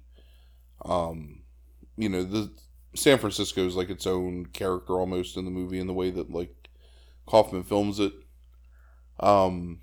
um 0.85 1.43
you 1.97 2.09
know 2.09 2.23
the 2.23 2.51
san 2.95 3.17
francisco 3.17 3.65
is 3.65 3.75
like 3.75 3.89
its 3.89 4.07
own 4.07 4.45
character 4.47 4.93
almost 4.93 5.37
in 5.37 5.45
the 5.45 5.51
movie 5.51 5.79
in 5.79 5.87
the 5.87 5.93
way 5.93 6.11
that 6.11 6.31
like 6.31 6.69
kaufman 7.27 7.63
films 7.63 7.99
it. 7.99 8.13
Um 9.19 9.79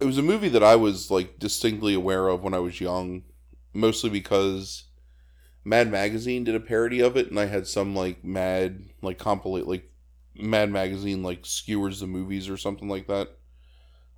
it 0.00 0.04
was 0.04 0.18
a 0.18 0.22
movie 0.22 0.48
that 0.48 0.62
i 0.62 0.76
was 0.76 1.10
like 1.10 1.38
distinctly 1.38 1.94
aware 1.94 2.28
of 2.28 2.42
when 2.42 2.54
i 2.54 2.58
was 2.58 2.80
young 2.80 3.22
mostly 3.72 4.10
because 4.10 4.84
mad 5.64 5.90
magazine 5.90 6.44
did 6.44 6.56
a 6.56 6.60
parody 6.60 7.00
of 7.00 7.16
it 7.16 7.30
and 7.30 7.40
i 7.40 7.46
had 7.46 7.68
some 7.68 7.96
like 7.96 8.24
mad 8.24 8.90
like 9.02 9.18
compilate 9.18 9.66
like 9.66 9.90
mad 10.36 10.70
magazine 10.70 11.24
like 11.24 11.46
skewers 11.46 12.00
the 12.00 12.08
movies 12.08 12.50
or 12.50 12.58
something 12.58 12.88
like 12.90 13.08
that 13.08 13.37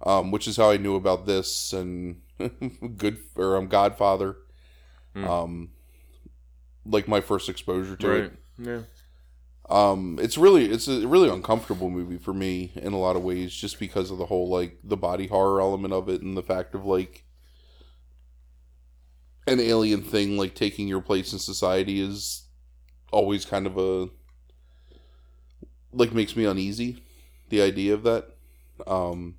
um, 0.05 0.31
which 0.31 0.49
is 0.49 0.57
how 0.57 0.71
I 0.71 0.77
knew 0.77 0.95
about 0.97 1.27
this 1.27 1.73
and 1.73 2.21
good 2.97 3.19
or 3.37 3.57
um, 3.57 3.67
Godfather, 3.69 4.37
Hmm. 5.15 5.25
um, 5.25 5.69
like 6.87 7.09
my 7.09 7.21
first 7.21 7.49
exposure 7.49 7.97
to 7.97 8.09
Right. 8.09 8.23
it. 8.25 8.33
Yeah. 8.59 8.81
Um, 9.69 10.19
it's 10.21 10.37
really 10.39 10.67
it's 10.71 10.89
a 10.89 11.07
really 11.07 11.29
uncomfortable 11.29 11.91
movie 11.91 12.19
for 12.19 12.33
me 12.35 12.73
in 12.75 12.93
a 12.93 12.99
lot 12.99 13.15
of 13.17 13.23
ways, 13.23 13.53
just 13.55 13.79
because 13.79 14.11
of 14.11 14.19
the 14.19 14.27
whole 14.27 14.49
like 14.49 14.79
the 14.83 14.97
body 14.97 15.27
horror 15.29 15.61
element 15.61 15.93
of 15.95 16.09
it 16.09 16.23
and 16.23 16.37
the 16.37 16.43
fact 16.43 16.75
of 16.75 16.85
like 16.85 17.25
an 19.47 19.61
alien 19.61 20.03
thing 20.03 20.37
like 20.37 20.55
taking 20.55 20.87
your 20.89 21.01
place 21.01 21.33
in 21.33 21.39
society 21.39 22.01
is 22.01 22.47
always 23.13 23.45
kind 23.45 23.67
of 23.67 23.77
a 23.79 24.09
like 25.93 26.13
makes 26.13 26.37
me 26.37 26.45
uneasy. 26.45 27.03
The 27.49 27.63
idea 27.63 27.95
of 27.95 28.03
that. 28.05 28.27
Um, 28.87 29.37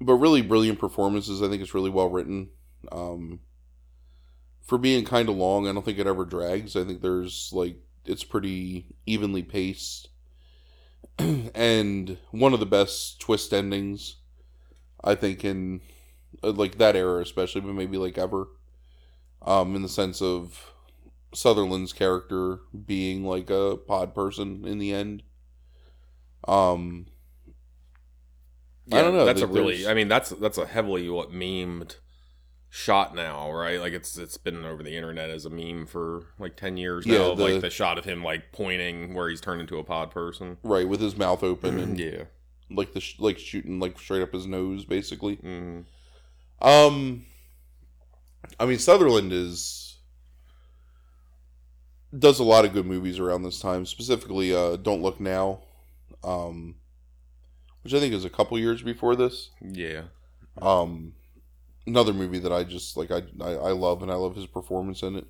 but 0.00 0.14
really 0.14 0.42
brilliant 0.42 0.78
performances. 0.78 1.42
I 1.42 1.48
think 1.48 1.62
it's 1.62 1.74
really 1.74 1.90
well 1.90 2.08
written. 2.08 2.50
Um, 2.92 3.40
for 4.62 4.78
being 4.78 5.04
kind 5.04 5.28
of 5.28 5.36
long, 5.36 5.66
I 5.66 5.72
don't 5.72 5.84
think 5.84 5.98
it 5.98 6.06
ever 6.06 6.24
drags. 6.24 6.76
I 6.76 6.84
think 6.84 7.00
there's 7.00 7.50
like 7.52 7.76
it's 8.04 8.24
pretty 8.24 8.86
evenly 9.06 9.42
paced, 9.42 10.08
and 11.18 12.18
one 12.30 12.54
of 12.54 12.60
the 12.60 12.66
best 12.66 13.20
twist 13.20 13.52
endings. 13.52 14.16
I 15.02 15.14
think 15.14 15.44
in 15.44 15.80
uh, 16.42 16.52
like 16.52 16.78
that 16.78 16.96
era, 16.96 17.20
especially, 17.20 17.60
but 17.60 17.74
maybe 17.74 17.96
like 17.96 18.18
ever. 18.18 18.48
Um, 19.40 19.76
in 19.76 19.82
the 19.82 19.88
sense 19.88 20.20
of 20.20 20.72
Sutherland's 21.32 21.92
character 21.92 22.60
being 22.86 23.24
like 23.24 23.50
a 23.50 23.76
pod 23.76 24.14
person 24.14 24.64
in 24.66 24.78
the 24.78 24.92
end. 24.92 25.22
Um, 26.46 27.06
I 28.92 29.02
don't 29.02 29.14
know, 29.14 29.24
That's 29.24 29.40
a 29.42 29.46
really. 29.46 29.86
I 29.86 29.94
mean, 29.94 30.08
that's 30.08 30.30
that's 30.30 30.58
a 30.58 30.66
heavily 30.66 31.08
what 31.08 31.30
memed 31.30 31.96
shot 32.70 33.14
now, 33.14 33.50
right? 33.52 33.80
Like 33.80 33.92
it's 33.92 34.16
it's 34.18 34.36
been 34.36 34.64
over 34.64 34.82
the 34.82 34.94
internet 34.96 35.30
as 35.30 35.44
a 35.44 35.50
meme 35.50 35.86
for 35.86 36.24
like 36.38 36.56
ten 36.56 36.76
years 36.76 37.06
Yeah, 37.06 37.18
now. 37.18 37.34
the- 37.34 37.44
like 37.44 37.60
the 37.60 37.70
shot 37.70 37.98
of 37.98 38.04
him 38.04 38.22
like 38.22 38.52
pointing 38.52 39.14
where 39.14 39.28
he's 39.28 39.40
turned 39.40 39.60
into 39.60 39.78
a 39.78 39.84
pod 39.84 40.10
person. 40.10 40.56
right 40.62 40.88
with 40.88 41.00
his 41.00 41.16
mouth 41.16 41.42
open 41.42 41.78
and 41.78 41.98
Yeah. 42.00 42.24
like 42.70 42.92
the 42.92 43.00
sh- 43.00 43.18
like 43.18 43.38
shooting 43.38 43.78
like 43.80 43.98
straight 43.98 44.22
up 44.22 44.32
his 44.32 44.46
nose, 44.46 44.84
basically. 44.84 45.36
Mm. 45.36 45.84
Um, 46.60 47.24
I 48.58 48.66
mean 48.66 48.78
Sutherland 48.78 49.32
is 49.32 49.96
does 52.18 52.38
a 52.38 52.44
lot 52.44 52.64
of 52.64 52.72
good 52.72 52.86
movies 52.86 53.18
around 53.18 53.42
this 53.42 53.60
time. 53.60 53.84
Specifically, 53.86 54.54
uh, 54.54 54.76
Don't 54.76 55.02
Look 55.02 55.20
Now, 55.20 55.60
um, 56.24 56.76
which 57.88 57.94
I 57.94 58.00
think 58.00 58.12
is 58.12 58.26
a 58.26 58.30
couple 58.30 58.58
years 58.58 58.82
before 58.82 59.16
this. 59.16 59.48
Yeah. 59.62 60.02
Um, 60.60 61.14
another 61.86 62.12
movie 62.12 62.38
that 62.38 62.52
I 62.52 62.62
just 62.62 62.98
like 62.98 63.10
I, 63.10 63.22
I 63.40 63.52
I 63.52 63.70
love 63.72 64.02
and 64.02 64.10
I 64.10 64.14
love 64.14 64.36
his 64.36 64.46
performance 64.46 65.02
in 65.02 65.16
it. 65.16 65.26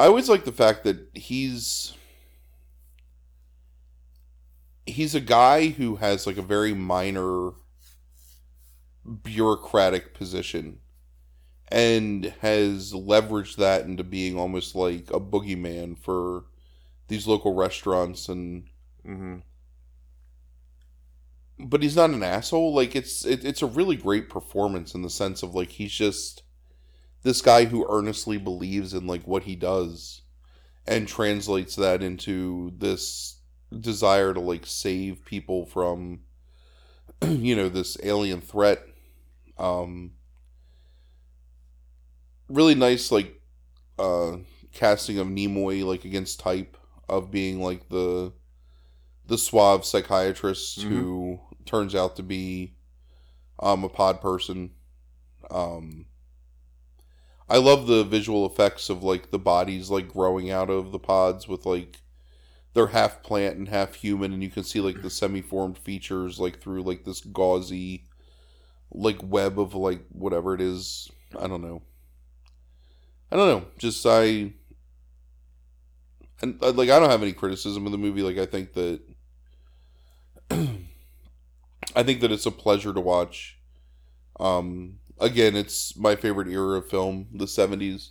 I 0.00 0.06
always 0.06 0.30
like 0.30 0.46
the 0.46 0.52
fact 0.52 0.84
that 0.84 1.10
he's 1.12 1.92
he's 4.86 5.14
a 5.14 5.20
guy 5.20 5.68
who 5.68 5.96
has 5.96 6.26
like 6.26 6.38
a 6.38 6.42
very 6.42 6.72
minor 6.72 7.50
bureaucratic 9.22 10.14
position 10.14 10.78
and 11.68 12.32
has 12.40 12.94
leveraged 12.94 13.56
that 13.56 13.84
into 13.84 14.04
being 14.04 14.38
almost 14.38 14.74
like 14.74 15.10
a 15.10 15.20
boogeyman 15.20 15.98
for 15.98 16.44
these 17.08 17.26
local 17.26 17.52
restaurants 17.52 18.30
and 18.30 18.64
hmm 19.04 19.40
but 21.64 21.82
he's 21.82 21.96
not 21.96 22.10
an 22.10 22.22
asshole. 22.22 22.74
Like 22.74 22.94
it's 22.96 23.24
it, 23.24 23.44
it's 23.44 23.62
a 23.62 23.66
really 23.66 23.96
great 23.96 24.28
performance 24.28 24.94
in 24.94 25.02
the 25.02 25.10
sense 25.10 25.42
of 25.42 25.54
like 25.54 25.70
he's 25.70 25.92
just 25.92 26.42
this 27.22 27.40
guy 27.40 27.66
who 27.66 27.86
earnestly 27.88 28.36
believes 28.38 28.94
in 28.94 29.06
like 29.06 29.22
what 29.26 29.44
he 29.44 29.54
does 29.56 30.22
and 30.86 31.06
translates 31.06 31.76
that 31.76 32.02
into 32.02 32.72
this 32.76 33.38
desire 33.80 34.34
to 34.34 34.40
like 34.40 34.66
save 34.66 35.24
people 35.24 35.64
from 35.66 36.20
you 37.22 37.54
know 37.56 37.68
this 37.68 37.96
alien 38.02 38.40
threat 38.40 38.80
um 39.58 40.12
really 42.48 42.74
nice 42.74 43.10
like 43.12 43.40
uh 43.98 44.36
casting 44.74 45.18
of 45.18 45.26
Nimoy 45.26 45.84
like 45.84 46.04
against 46.04 46.40
type 46.40 46.76
of 47.08 47.30
being 47.30 47.60
like 47.62 47.88
the 47.88 48.32
the 49.26 49.38
suave 49.38 49.84
psychiatrist 49.84 50.80
Mhm. 50.80 50.88
who 50.88 51.40
turns 51.66 51.94
out 51.94 52.16
to 52.16 52.22
be 52.22 52.74
um 53.60 53.84
a 53.84 53.88
pod 53.88 54.20
person. 54.20 54.70
Um 55.50 56.06
I 57.48 57.58
love 57.58 57.86
the 57.86 58.04
visual 58.04 58.46
effects 58.46 58.88
of 58.88 59.02
like 59.02 59.30
the 59.30 59.38
bodies 59.38 59.90
like 59.90 60.08
growing 60.08 60.50
out 60.50 60.70
of 60.70 60.90
the 60.90 60.98
pods 60.98 61.46
with 61.46 61.66
like 61.66 62.00
they're 62.74 62.86
half 62.88 63.22
plant 63.22 63.58
and 63.58 63.68
half 63.68 63.94
human 63.94 64.32
and 64.32 64.42
you 64.42 64.50
can 64.50 64.64
see 64.64 64.80
like 64.80 65.02
the 65.02 65.10
semi-formed 65.10 65.76
features 65.76 66.40
like 66.40 66.60
through 66.60 66.82
like 66.82 67.04
this 67.04 67.20
gauzy 67.20 68.06
like 68.90 69.18
web 69.22 69.58
of 69.58 69.74
like 69.74 70.02
whatever 70.10 70.54
it 70.54 70.60
is. 70.60 71.10
I 71.38 71.46
don't 71.46 71.62
know. 71.62 71.82
I 73.30 73.36
don't 73.36 73.48
know. 73.48 73.66
Just 73.78 74.04
i 74.06 74.52
and 76.40 76.62
uh, 76.62 76.72
like 76.72 76.90
i 76.90 76.98
don't 76.98 77.10
have 77.10 77.22
any 77.22 77.32
criticism 77.32 77.86
of 77.86 77.92
the 77.92 77.98
movie. 77.98 78.22
Like 78.22 78.38
i 78.38 78.46
think 78.46 78.72
that 78.74 79.00
i 81.96 82.02
think 82.02 82.20
that 82.20 82.32
it's 82.32 82.46
a 82.46 82.50
pleasure 82.50 82.92
to 82.92 83.00
watch 83.00 83.58
um 84.40 84.98
again 85.20 85.54
it's 85.56 85.96
my 85.96 86.16
favorite 86.16 86.48
era 86.48 86.78
of 86.78 86.88
film 86.88 87.26
the 87.32 87.44
70s 87.44 88.10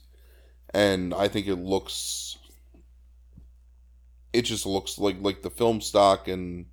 and 0.73 1.13
i 1.13 1.27
think 1.27 1.47
it 1.47 1.55
looks 1.55 2.38
it 4.34 4.43
just 4.43 4.65
looks 4.65 4.97
like 4.97 5.17
like 5.21 5.41
the 5.41 5.49
film 5.49 5.82
stock 5.82 6.27
and 6.27 6.65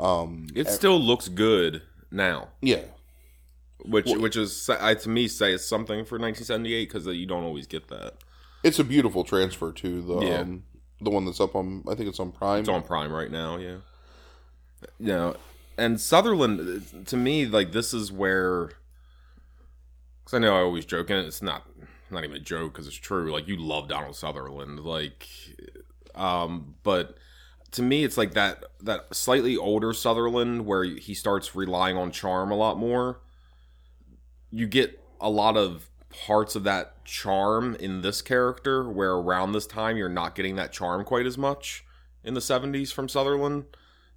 um 0.00 0.46
It 0.54 0.68
still 0.68 0.98
looks 1.00 1.28
good 1.28 1.82
now, 2.10 2.48
yeah 2.60 2.82
which 3.84 4.06
Well- 4.06 4.20
which 4.20 4.36
is 4.36 4.68
I, 4.70 4.94
to 4.94 5.08
me 5.08 5.28
say 5.28 5.52
it's 5.52 5.66
something 5.66 6.04
for 6.04 6.18
1978 6.18 6.88
because 6.88 7.06
you 7.06 7.26
don't 7.26 7.44
always 7.44 7.66
get 7.66 7.88
that. 7.88 8.14
it's 8.62 8.78
a 8.78 8.84
beautiful 8.84 9.24
transfer 9.24 9.72
to 9.72 10.02
the 10.02 10.20
Yeah. 10.26 10.38
um 10.40 10.64
the 11.00 11.10
one 11.10 11.24
that's 11.26 11.40
up 11.40 11.54
on 11.54 11.84
i 11.88 11.94
think 11.94 12.08
it's 12.08 12.20
on 12.20 12.32
prime 12.32 12.60
It's 12.60 12.68
on 12.68 12.82
Prime 12.82 13.12
right 13.12 13.30
now, 13.30 13.58
yeah. 13.58 13.76
Yeah, 14.98 15.32
and 15.76 16.00
Sutherland 16.00 17.06
to 17.06 17.16
me 17.16 17.46
like 17.46 17.72
this 17.72 17.92
is 17.94 18.12
where 18.12 18.72
because 20.24 20.34
I 20.34 20.38
know 20.38 20.56
I 20.56 20.60
always 20.60 20.84
joke 20.84 21.10
and 21.10 21.26
it's 21.26 21.42
not 21.42 21.66
not 22.10 22.24
even 22.24 22.36
a 22.36 22.40
joke 22.40 22.72
because 22.72 22.86
it's 22.86 22.96
true. 22.96 23.30
Like 23.30 23.46
you 23.46 23.56
love 23.56 23.88
Donald 23.88 24.16
Sutherland, 24.16 24.80
like, 24.80 25.28
um, 26.14 26.76
but 26.82 27.16
to 27.72 27.82
me 27.82 28.04
it's 28.04 28.16
like 28.16 28.34
that 28.34 28.64
that 28.80 29.14
slightly 29.14 29.56
older 29.56 29.92
Sutherland 29.92 30.64
where 30.64 30.84
he 30.84 31.12
starts 31.12 31.54
relying 31.54 31.96
on 31.96 32.10
charm 32.10 32.50
a 32.50 32.56
lot 32.56 32.78
more. 32.78 33.20
You 34.50 34.66
get 34.66 35.00
a 35.20 35.28
lot 35.28 35.56
of 35.56 35.90
parts 36.26 36.54
of 36.54 36.62
that 36.62 37.04
charm 37.04 37.74
in 37.74 38.02
this 38.02 38.22
character 38.22 38.88
where 38.88 39.12
around 39.12 39.52
this 39.52 39.66
time 39.66 39.96
you're 39.96 40.08
not 40.08 40.34
getting 40.36 40.54
that 40.56 40.72
charm 40.72 41.04
quite 41.04 41.26
as 41.26 41.36
much 41.36 41.84
in 42.22 42.34
the 42.34 42.40
70s 42.40 42.92
from 42.92 43.08
Sutherland 43.08 43.64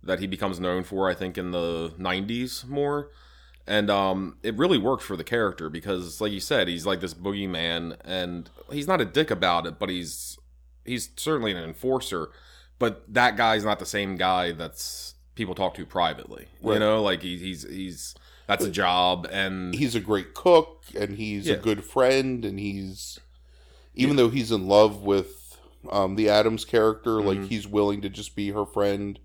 that 0.04 0.20
he 0.20 0.28
becomes 0.28 0.60
known 0.60 0.84
for 0.84 1.10
I 1.10 1.14
think 1.14 1.38
in 1.38 1.52
the 1.52 1.93
90s 2.00 2.66
more. 2.68 3.10
And 3.70 3.89
um, 3.89 4.38
it 4.43 4.56
really 4.58 4.78
worked 4.78 5.04
for 5.04 5.18
the 5.18 5.24
character 5.26 5.70
because 5.70 6.22
like 6.22 6.32
you 6.32 6.39
said 6.39 6.68
he's 6.70 6.86
like 6.86 7.02
this 7.02 7.14
boogeyman 7.14 7.98
and 8.06 8.50
he's 8.72 8.88
not 8.88 9.02
a 9.02 9.06
dick 9.06 9.30
about 9.30 9.66
it 9.66 9.78
but 9.78 9.89
he's 9.89 10.38
he's 10.86 11.10
certainly 11.18 11.52
an 11.52 11.58
enforcer. 11.58 12.30
But 12.80 13.12
that 13.14 13.36
guy's 13.36 13.66
not 13.66 13.80
the 13.80 13.86
same 13.86 14.16
guy 14.18 14.52
that's 14.54 15.16
people 15.36 15.54
talk 15.56 15.74
to 15.76 15.86
privately 15.86 16.48
you 16.64 16.80
know? 16.80 17.02
Like 17.04 17.22
he, 17.22 17.38
he's 17.38 17.64
he's 17.64 18.16
that's 18.48 18.64
a 18.64 18.72
job 18.72 19.28
and 19.32 19.76
he's 19.76 19.93
a 19.95 20.00
great 20.00 20.34
cook 20.34 20.84
and 20.98 21.18
he's 21.18 21.48
Yeah. 21.48 21.56
a 21.56 21.58
good 21.58 21.84
friend 21.84 22.45
and 22.45 22.58
he's 22.60 23.20
even 23.95 24.16
though 24.16 24.30
he's 24.30 24.52
in 24.52 24.68
love 24.68 25.02
with 25.04 25.58
um, 25.91 26.16
the 26.16 26.30
Adams 26.30 26.66
character, 26.66 27.22
like 27.22 27.39
Mhm. 27.39 27.48
he's 27.48 27.68
willing 27.68 28.02
to 28.02 28.10
just 28.10 28.36
be 28.36 28.52
her 28.52 28.66
friend 28.66 29.20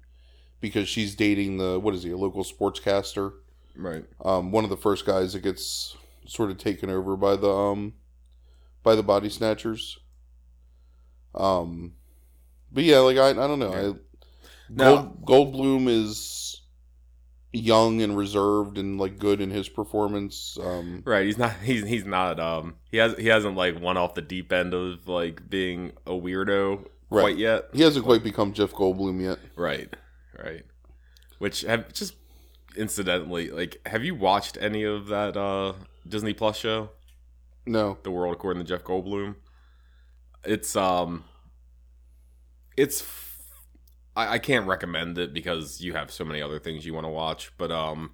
because 0.62 0.88
she's 0.88 1.14
dating 1.14 1.58
the 1.58 1.78
what 1.78 1.94
is 1.94 2.02
he 2.04 2.10
a 2.10 2.16
local 2.16 2.42
sportscaster. 2.44 3.34
right 3.76 4.04
Um, 4.24 4.50
one 4.52 4.64
of 4.64 4.70
the 4.70 4.76
first 4.78 5.04
guys 5.04 5.34
that 5.34 5.40
gets 5.42 5.94
sort 6.24 6.50
of 6.50 6.56
taken 6.56 6.88
over 6.88 7.16
by 7.16 7.36
the 7.36 7.50
um 7.50 7.92
by 8.82 8.94
the 8.94 9.02
body 9.02 9.28
snatchers. 9.28 9.98
Um, 11.34 11.92
but 12.72 12.84
yeah, 12.84 12.98
like 13.00 13.18
I 13.18 13.30
I 13.30 13.32
don't 13.34 13.58
know. 13.58 13.72
I, 13.72 13.92
Now- 14.70 15.12
Gold, 15.26 15.54
Goldblum 15.54 15.88
is 15.88 16.60
young 17.54 18.00
and 18.00 18.16
reserved 18.16 18.78
and 18.78 18.98
like 18.98 19.18
good 19.18 19.40
in 19.40 19.50
his 19.50 19.68
performance. 19.68 20.56
Um, 20.62 21.02
Right, 21.04 21.26
he's 21.26 21.36
not. 21.38 21.52
He's 21.62 21.86
he's 21.86 22.04
not. 22.06 22.40
Um, 22.40 22.76
he 22.90 22.96
has 22.98 23.16
he 23.18 23.26
hasn't 23.28 23.56
like 23.56 23.80
won 23.80 23.96
off 23.96 24.14
the 24.14 24.22
deep 24.22 24.52
end 24.52 24.72
of 24.74 25.06
like 25.08 25.48
being 25.50 25.92
a 26.06 26.12
weirdo 26.12 26.86
Right. 27.10 27.20
quite 27.22 27.36
yet. 27.36 27.64
he 27.74 27.82
hasn't 27.82 28.06
quite 28.06 28.22
become 28.22 28.54
Jeff 28.54 28.72
Goldblum 28.72 29.20
yet. 29.20 29.38
Right, 29.54 29.94
right. 30.42 30.64
Which 31.38 31.62
have 31.62 31.92
just 31.92 32.14
incidentally, 32.76 33.50
like, 33.50 33.80
have 33.86 34.04
you 34.04 34.14
watched 34.14 34.56
any 34.60 34.84
of 34.84 35.06
that 35.08 35.36
uh 35.36 35.74
Disney 36.08 36.32
Plus 36.34 36.56
show, 36.56 36.90
No, 37.66 37.98
The 38.02 38.10
World 38.10 38.34
According 38.34 38.64
to 38.64 38.68
Jeff 38.68 38.84
Goldblum? 38.84 39.36
It's 40.44 40.74
um, 40.74 41.24
it's. 42.76 43.02
f- 43.02 43.28
I, 44.16 44.34
I 44.34 44.38
can't 44.38 44.66
recommend 44.66 45.18
it 45.18 45.32
because 45.32 45.80
you 45.80 45.92
have 45.94 46.10
so 46.10 46.24
many 46.24 46.42
other 46.42 46.58
things 46.58 46.84
you 46.84 46.94
want 46.94 47.06
to 47.06 47.10
watch, 47.10 47.52
but 47.58 47.70
um. 47.70 48.12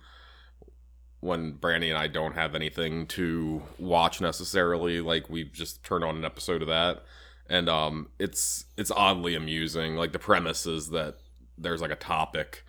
When 1.20 1.54
Brandy 1.54 1.90
and 1.90 1.98
I 1.98 2.06
don't 2.06 2.34
have 2.34 2.54
anything 2.54 3.04
to 3.08 3.62
watch 3.76 4.20
necessarily, 4.20 5.00
like 5.00 5.28
we've 5.28 5.52
just 5.52 5.82
turn 5.82 6.04
on 6.04 6.14
an 6.14 6.24
episode 6.24 6.62
of 6.62 6.68
that, 6.68 7.02
and 7.50 7.68
um, 7.68 8.10
it's 8.20 8.66
it's 8.76 8.92
oddly 8.92 9.34
amusing. 9.34 9.96
Like 9.96 10.12
the 10.12 10.20
premise 10.20 10.64
is 10.64 10.90
that 10.90 11.16
there's 11.58 11.80
like 11.80 11.90
a 11.90 11.96
topic, 11.96 12.64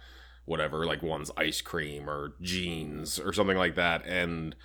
whatever, 0.45 0.85
like 0.85 1.01
one's 1.01 1.31
ice 1.37 1.61
cream 1.61 2.09
or 2.09 2.33
jeans 2.41 3.19
or 3.19 3.33
something 3.33 3.57
like 3.57 3.75
that, 3.75 4.05
and 4.05 4.55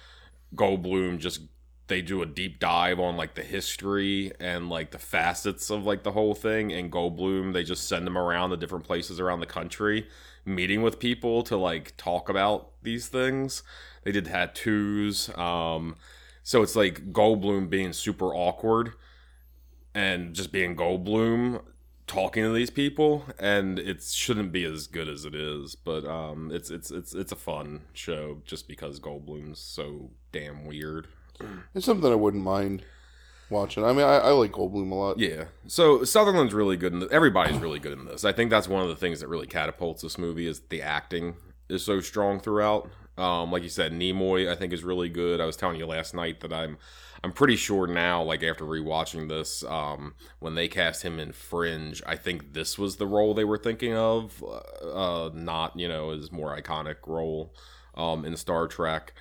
Goldblum 0.55 1.18
just 1.18 1.43
they 1.87 2.01
do 2.01 2.22
a 2.22 2.27
deep 2.27 2.59
dive 2.59 2.99
on 2.99 3.16
like 3.16 3.35
the 3.35 3.43
history 3.43 4.33
and 4.41 4.70
like 4.70 4.91
the 4.91 4.99
facets 4.99 5.68
of 5.68 5.85
like 5.85 6.03
the 6.03 6.12
whole 6.12 6.35
thing, 6.35 6.72
and 6.72 6.91
Goldblum 6.91 7.53
they 7.53 7.64
just 7.64 7.89
send 7.89 8.07
them 8.07 8.16
around 8.16 8.51
the 8.51 8.57
different 8.57 8.85
places 8.85 9.20
around 9.20 9.41
the 9.41 9.47
country, 9.47 10.09
meeting 10.45 10.83
with 10.83 10.99
people 10.99 11.43
to 11.45 11.57
like 11.57 11.97
talk 11.97 12.29
about 12.29 12.70
these 12.83 13.09
things. 13.09 13.62
They 14.03 14.12
did 14.12 14.27
tattoos, 14.27 15.31
um, 15.37 15.97
so 16.43 16.62
it's 16.62 16.77
like 16.77 17.12
Goldblum 17.12 17.68
being 17.70 17.93
super 17.93 18.35
awkward 18.35 18.93
and 19.95 20.35
just 20.35 20.53
being 20.53 20.77
Goldblum 20.77 21.62
talking 22.07 22.43
to 22.45 22.53
these 22.53 22.71
people 22.71 23.25
and 23.39 23.79
it 23.79 24.03
shouldn't 24.03 24.53
be 24.53 24.65
as 24.65 24.87
good 24.87 25.09
as 25.09 25.25
it 25.25 25.35
is 25.35 25.75
but 25.75 26.05
um 26.05 26.51
it's 26.53 26.71
it's 26.71 26.91
it's 26.91 27.15
it's 27.15 27.33
a 27.33 27.37
fun 27.37 27.81
show 27.95 28.39
just 28.45 28.69
because 28.69 29.01
Goldblum's 29.01 29.59
so 29.59 30.11
damn 30.31 30.67
weird 30.67 31.09
it's 31.75 31.87
something 31.87 32.13
I 32.13 32.15
wouldn't 32.15 32.45
mind 32.45 32.85
watching. 33.51 33.85
I 33.85 33.93
mean, 33.93 34.07
I, 34.07 34.17
I 34.17 34.31
like 34.31 34.53
Goldblum 34.53 34.91
a 34.91 34.95
lot. 34.95 35.19
yeah 35.19 35.45
so 35.67 36.05
Sutherland's 36.05 36.53
really 36.55 36.77
good 36.77 36.93
in 36.93 36.99
this. 37.01 37.09
everybody's 37.11 37.59
really 37.59 37.79
good 37.79 37.99
in 37.99 38.05
this 38.05 38.25
I 38.25 38.33
think 38.33 38.51
that's 38.51 38.69
one 38.69 38.83
of 38.83 38.89
the 38.89 38.97
things 38.97 39.21
that 39.21 39.29
really 39.29 39.47
catapults 39.47 40.03
this 40.03 40.19
movie 40.19 40.47
is 40.47 40.61
the 40.69 40.83
acting 40.83 41.37
is 41.69 41.83
so 41.85 42.01
strong 42.01 42.39
throughout 42.39 42.91
um 43.17 43.53
like 43.53 43.62
you 43.62 43.69
said 43.69 43.93
Nimoy 43.93 44.51
I 44.51 44.57
think 44.57 44.73
is 44.73 44.85
really 44.85 45.09
good 45.09 45.41
I 45.41 45.47
was 45.47 45.57
telling 45.57 45.79
you 45.79 45.87
last 45.87 46.15
night 46.15 46.41
that 46.41 46.53
I'm 46.53 46.79
I'm 47.25 47.33
pretty 47.33 47.57
sure 47.57 47.87
now, 47.87 48.23
like 48.23 48.43
after 48.43 48.67
rewatching 48.67 49.31
this, 49.31 49.65
um, 49.65 50.15
when 50.41 50.57
they 50.57 50.69
cast 50.69 51.05
him 51.05 51.19
in 51.19 51.33
Fringe, 51.33 52.03
I 52.07 52.17
think 52.17 52.53
this 52.53 52.79
was 52.79 52.97
the 52.97 53.07
role 53.07 53.33
they 53.33 53.45
were 53.45 53.57
thinking 53.57 53.95
of, 53.95 54.45
uh, 54.85 55.31
not 55.33 55.75
you 55.75 55.89
know 55.89 56.11
his 56.11 56.31
more 56.31 56.55
iconic 56.55 56.97
role 57.07 57.55
um, 57.95 58.27
in 58.27 58.37
Star 58.37 58.67
Trek, 58.69 59.15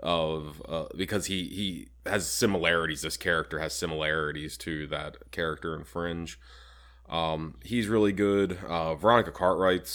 of 0.00 0.62
uh, 0.68 0.84
because 0.96 1.26
he 1.26 1.48
he 1.48 1.88
has 2.08 2.28
similarities. 2.28 3.02
This 3.02 3.16
character 3.16 3.58
has 3.58 3.72
similarities 3.72 4.56
to 4.58 4.86
that 4.86 5.16
character 5.32 5.74
in 5.74 5.82
Fringe. 5.82 6.38
Um, 7.08 7.56
he's 7.64 7.88
really 7.88 8.12
good. 8.12 8.58
Uh, 8.68 8.94
Veronica 8.94 9.32
Cartwright's 9.32 9.90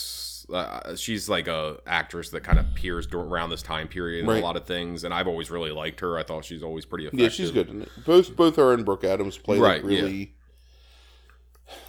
uh, 0.52 0.94
she's 0.96 1.28
like 1.28 1.48
a 1.48 1.78
actress 1.86 2.30
that 2.30 2.42
kind 2.42 2.58
of 2.58 2.74
peers 2.74 3.06
around 3.12 3.50
this 3.50 3.62
time 3.62 3.88
period 3.88 4.24
in 4.24 4.30
a 4.30 4.40
lot 4.40 4.56
of 4.56 4.66
things, 4.66 5.04
and 5.04 5.12
I've 5.14 5.28
always 5.28 5.50
really 5.50 5.70
liked 5.70 6.00
her. 6.00 6.18
I 6.18 6.22
thought 6.22 6.44
she's 6.44 6.62
always 6.62 6.84
pretty 6.84 7.04
effective. 7.06 7.20
Yeah, 7.20 7.28
she's 7.30 7.50
good. 7.50 7.88
Both 8.06 8.36
both 8.36 8.56
her 8.56 8.72
and 8.72 8.84
Brooke 8.84 9.04
Adams 9.04 9.38
play 9.38 9.58
Right, 9.58 9.82
like 9.82 9.90
really 9.90 10.34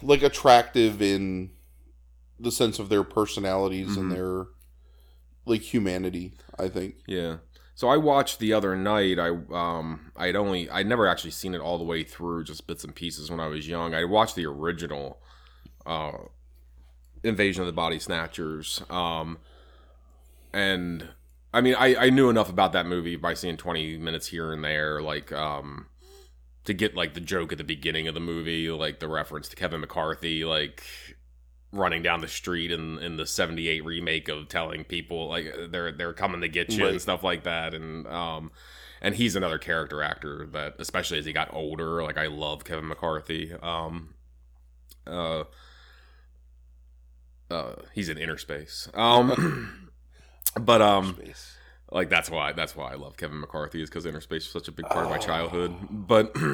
like 0.02 0.22
attractive 0.22 1.02
in 1.02 1.50
the 2.38 2.50
sense 2.50 2.78
of 2.78 2.88
their 2.88 3.02
personalities 3.02 3.96
Mhm. 3.96 3.96
and 3.98 4.12
their 4.12 4.46
like 5.44 5.62
humanity. 5.62 6.34
I 6.58 6.68
think. 6.68 6.96
Yeah. 7.06 7.38
So 7.74 7.88
I 7.88 7.98
watched 7.98 8.38
the 8.38 8.54
other 8.54 8.74
night. 8.74 9.18
I 9.18 9.28
um 9.28 10.10
I'd 10.16 10.34
only 10.36 10.68
I'd 10.70 10.86
never 10.86 11.06
actually 11.06 11.30
seen 11.32 11.54
it 11.54 11.60
all 11.60 11.76
the 11.78 11.84
way 11.84 12.02
through, 12.02 12.44
just 12.44 12.66
bits 12.66 12.84
and 12.84 12.94
pieces 12.94 13.30
when 13.30 13.40
I 13.40 13.48
was 13.48 13.68
young. 13.68 13.94
I 13.94 14.04
watched 14.04 14.34
the 14.34 14.46
original 14.46 15.20
uh 15.84 16.12
Invasion 17.26 17.62
of 17.62 17.66
the 17.66 17.72
Body 17.72 17.98
Snatchers. 17.98 18.82
Um 18.90 19.38
and 20.52 21.08
I 21.52 21.60
mean 21.60 21.74
I, 21.74 21.96
I 21.96 22.10
knew 22.10 22.30
enough 22.30 22.48
about 22.48 22.72
that 22.72 22.86
movie 22.86 23.16
by 23.16 23.34
seeing 23.34 23.56
twenty 23.56 23.96
minutes 23.96 24.28
here 24.28 24.52
and 24.52 24.64
there, 24.64 25.02
like 25.02 25.32
um 25.32 25.86
to 26.64 26.74
get 26.74 26.94
like 26.96 27.14
the 27.14 27.20
joke 27.20 27.52
at 27.52 27.58
the 27.58 27.64
beginning 27.64 28.08
of 28.08 28.14
the 28.14 28.20
movie, 28.20 28.68
like 28.70 28.98
the 28.98 29.08
reference 29.08 29.48
to 29.48 29.56
Kevin 29.56 29.80
McCarthy, 29.80 30.44
like 30.44 30.82
running 31.72 32.02
down 32.02 32.20
the 32.20 32.28
street 32.28 32.70
in 32.70 32.98
in 32.98 33.16
the 33.16 33.26
78 33.26 33.84
remake 33.84 34.28
of 34.28 34.48
telling 34.48 34.84
people 34.84 35.28
like 35.28 35.52
they're 35.70 35.92
they're 35.92 36.12
coming 36.12 36.40
to 36.40 36.48
get 36.48 36.72
you 36.72 36.86
and 36.86 37.02
stuff 37.02 37.22
like 37.22 37.42
that 37.44 37.74
and 37.74 38.06
um 38.06 38.50
and 39.02 39.14
he's 39.16 39.36
another 39.36 39.58
character 39.58 40.02
actor 40.02 40.48
that 40.52 40.74
especially 40.78 41.18
as 41.18 41.24
he 41.24 41.32
got 41.32 41.52
older 41.52 42.02
like 42.02 42.16
I 42.16 42.26
love 42.26 42.64
Kevin 42.64 42.88
McCarthy 42.88 43.52
um 43.62 44.14
uh 45.06 45.44
uh 47.50 47.74
he's 47.94 48.08
in 48.08 48.18
inner 48.18 48.38
space 48.38 48.88
um 48.94 49.90
but 50.60 50.82
um 50.82 51.14
Space. 51.14 51.56
like 51.92 52.08
that's 52.10 52.28
why 52.30 52.52
that's 52.52 52.74
why 52.76 52.92
I 52.92 52.94
love 52.94 53.16
Kevin 53.16 53.40
McCarthy 53.40 53.82
is 53.82 53.88
because 53.88 54.06
inner 54.06 54.20
space 54.20 54.44
was 54.44 54.52
such 54.64 54.68
a 54.68 54.72
big 54.72 54.86
part 54.86 55.04
of 55.04 55.10
my 55.10 55.18
childhood 55.18 55.72
but 55.90 56.34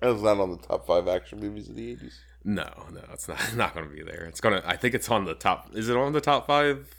That's 0.00 0.20
not 0.20 0.38
on 0.38 0.50
the 0.50 0.58
top 0.58 0.86
five 0.86 1.08
action 1.08 1.40
movies 1.40 1.70
of 1.70 1.76
the 1.76 1.90
eighties. 1.92 2.20
No, 2.44 2.68
no, 2.92 3.00
it's 3.12 3.26
not 3.26 3.38
not 3.56 3.74
going 3.74 3.88
to 3.88 3.94
be 3.94 4.02
there. 4.02 4.24
It's 4.24 4.38
gonna. 4.40 4.60
I 4.66 4.76
think 4.76 4.94
it's 4.94 5.08
on 5.10 5.24
the 5.24 5.32
top. 5.34 5.70
Is 5.74 5.88
it 5.88 5.96
on 5.96 6.12
the 6.12 6.20
top 6.20 6.46
five 6.46 6.90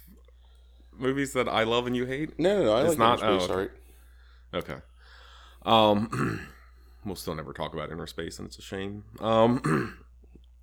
movies 0.98 1.34
that 1.34 1.48
I 1.48 1.66
love 1.66 1.86
and 1.86 1.96
you 1.96 2.06
hate? 2.06 2.40
No, 2.40 2.58
no, 2.58 2.64
no. 2.64 2.74
I 2.74 2.80
It's 2.82 2.90
like 2.92 2.98
not- 2.98 3.20
Inner 3.22 3.40
Space. 3.42 3.50
oh, 3.52 3.58
right. 3.60 3.72
Okay. 4.56 4.76
Um, 5.68 6.48
we'll 7.06 7.16
still 7.16 7.36
never 7.36 7.54
talk 7.54 7.74
about 7.76 7.92
inner 7.92 8.08
space, 8.08 8.40
and 8.40 8.48
it's 8.48 8.58
a 8.58 8.64
shame. 8.64 9.04
Um, 9.20 9.98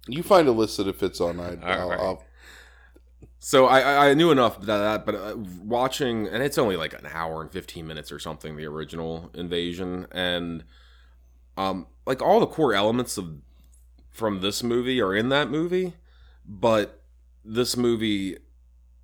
You 0.08 0.22
find 0.22 0.48
a 0.48 0.52
list 0.52 0.76
that 0.78 0.88
it 0.88 0.96
fits 0.96 1.20
on. 1.20 1.38
I, 1.38 1.56
I'll, 1.62 1.88
right. 1.88 2.00
I'll, 2.00 2.24
so 3.38 3.66
I 3.66 4.10
I 4.10 4.14
knew 4.14 4.30
enough 4.30 4.56
about 4.56 4.78
that, 4.78 5.06
but 5.06 5.14
uh, 5.14 5.36
watching, 5.62 6.26
and 6.28 6.42
it's 6.42 6.58
only 6.58 6.76
like 6.76 6.92
an 6.92 7.06
hour 7.12 7.40
and 7.40 7.50
fifteen 7.50 7.86
minutes 7.86 8.10
or 8.10 8.18
something. 8.18 8.56
The 8.56 8.66
original 8.66 9.30
Invasion, 9.34 10.06
and 10.12 10.64
um, 11.56 11.86
like 12.06 12.20
all 12.22 12.40
the 12.40 12.46
core 12.46 12.74
elements 12.74 13.16
of 13.16 13.38
from 14.10 14.40
this 14.40 14.62
movie 14.62 15.00
are 15.00 15.14
in 15.14 15.28
that 15.30 15.50
movie, 15.50 15.94
but 16.44 17.02
this 17.44 17.76
movie 17.76 18.38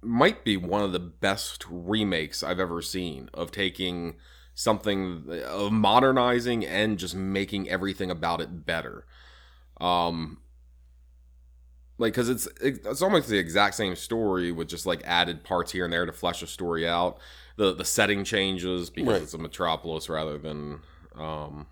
might 0.03 0.45
be 0.45 0.57
one 0.57 0.83
of 0.83 0.93
the 0.93 1.01
best 1.01 1.65
remakes 1.69 2.43
I've 2.43 2.61
ever 2.61 2.81
seen 2.83 3.31
of 3.35 3.51
taking 3.51 4.17
something 4.55 5.25
of 5.47 5.73
modernizing 5.73 6.65
and 6.65 6.99
just 6.99 7.15
making 7.15 7.69
everything 7.69 8.11
about 8.11 8.41
it 8.41 8.65
better. 8.67 9.07
Um 9.81 10.39
like 11.99 12.13
because 12.13 12.29
it's 12.29 12.49
it's 12.61 13.03
almost 13.03 13.29
the 13.29 13.39
exact 13.39 13.75
same 13.75 13.95
story 13.97 14.53
with 14.53 14.69
just 14.69 14.87
like 14.87 15.03
added 15.05 15.45
parts 15.45 15.73
here 15.73 15.85
and 15.85 15.93
there 15.93 16.07
to 16.07 16.13
flesh 16.13 16.43
a 16.43 16.47
story 16.47 16.89
out. 16.89 17.19
The 17.57 17.75
the 17.75 17.85
setting 17.85 18.25
changes 18.25 18.89
because 18.91 19.13
Right. 19.13 19.23
it's 19.23 19.35
a 19.35 19.39
metropolis 19.39 20.09
rather 20.09 20.39
than 20.39 20.81
um, 21.17 21.67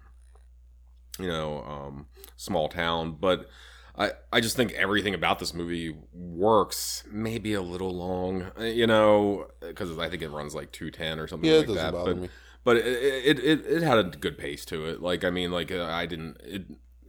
you 1.18 1.28
know 1.28 1.62
um, 1.64 2.06
small 2.36 2.68
town. 2.68 3.16
But 3.20 3.48
I 3.96 4.12
I 4.32 4.40
just 4.40 4.56
think 4.56 4.72
everything 4.72 5.14
about 5.14 5.38
this 5.38 5.54
movie 5.54 5.96
works. 6.12 7.04
Maybe 7.10 7.54
a 7.54 7.62
little 7.62 7.94
long, 7.94 8.50
uh, 8.58 8.64
you 8.64 8.86
know, 8.86 9.48
because 9.60 9.96
I 9.98 10.08
think 10.08 10.22
it 10.22 10.30
runs 10.30 10.54
like 10.54 10.72
two 10.72 10.90
ten 10.90 11.18
or 11.18 11.26
something 11.26 11.48
Yeah, 11.48 11.58
like 11.58 11.66
that. 11.68 11.92
but 11.92 12.16
me. 12.18 12.28
but 12.64 12.76
it, 12.78 12.86
it 12.86 13.38
it 13.38 13.66
it 13.66 13.82
had 13.82 13.98
a 13.98 14.04
good 14.04 14.36
pace 14.38 14.64
to 14.66 14.86
it. 14.86 15.00
Like 15.00 15.24
I 15.24 15.30
mean, 15.30 15.50
like 15.52 15.70
uh, 15.72 15.84
I 15.84 16.06
didn't 16.06 16.38
it 16.44 16.64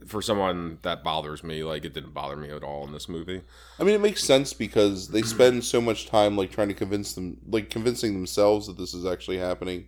for 0.06 0.22
someone 0.22 0.78
that 0.82 1.02
bothers 1.04 1.42
me. 1.42 1.62
Like 1.64 1.84
it 1.84 1.94
didn't 1.94 2.14
bother 2.14 2.36
me 2.36 2.50
at 2.50 2.62
all 2.62 2.86
in 2.86 2.92
this 2.92 3.08
movie. 3.08 3.42
I 3.78 3.84
mean, 3.84 3.94
it 3.94 4.00
makes 4.00 4.24
sense 4.24 4.52
because 4.52 5.08
they 5.08 5.22
spend 5.22 5.64
so 5.64 5.80
much 5.80 6.06
time 6.06 6.36
like 6.36 6.50
trying 6.50 6.68
to 6.68 6.74
convince 6.74 7.14
them, 7.14 7.38
like 7.46 7.70
convincing 7.70 8.14
themselves 8.14 8.66
that 8.66 8.78
this 8.78 8.94
is 8.94 9.04
actually 9.04 9.38
happening, 9.38 9.86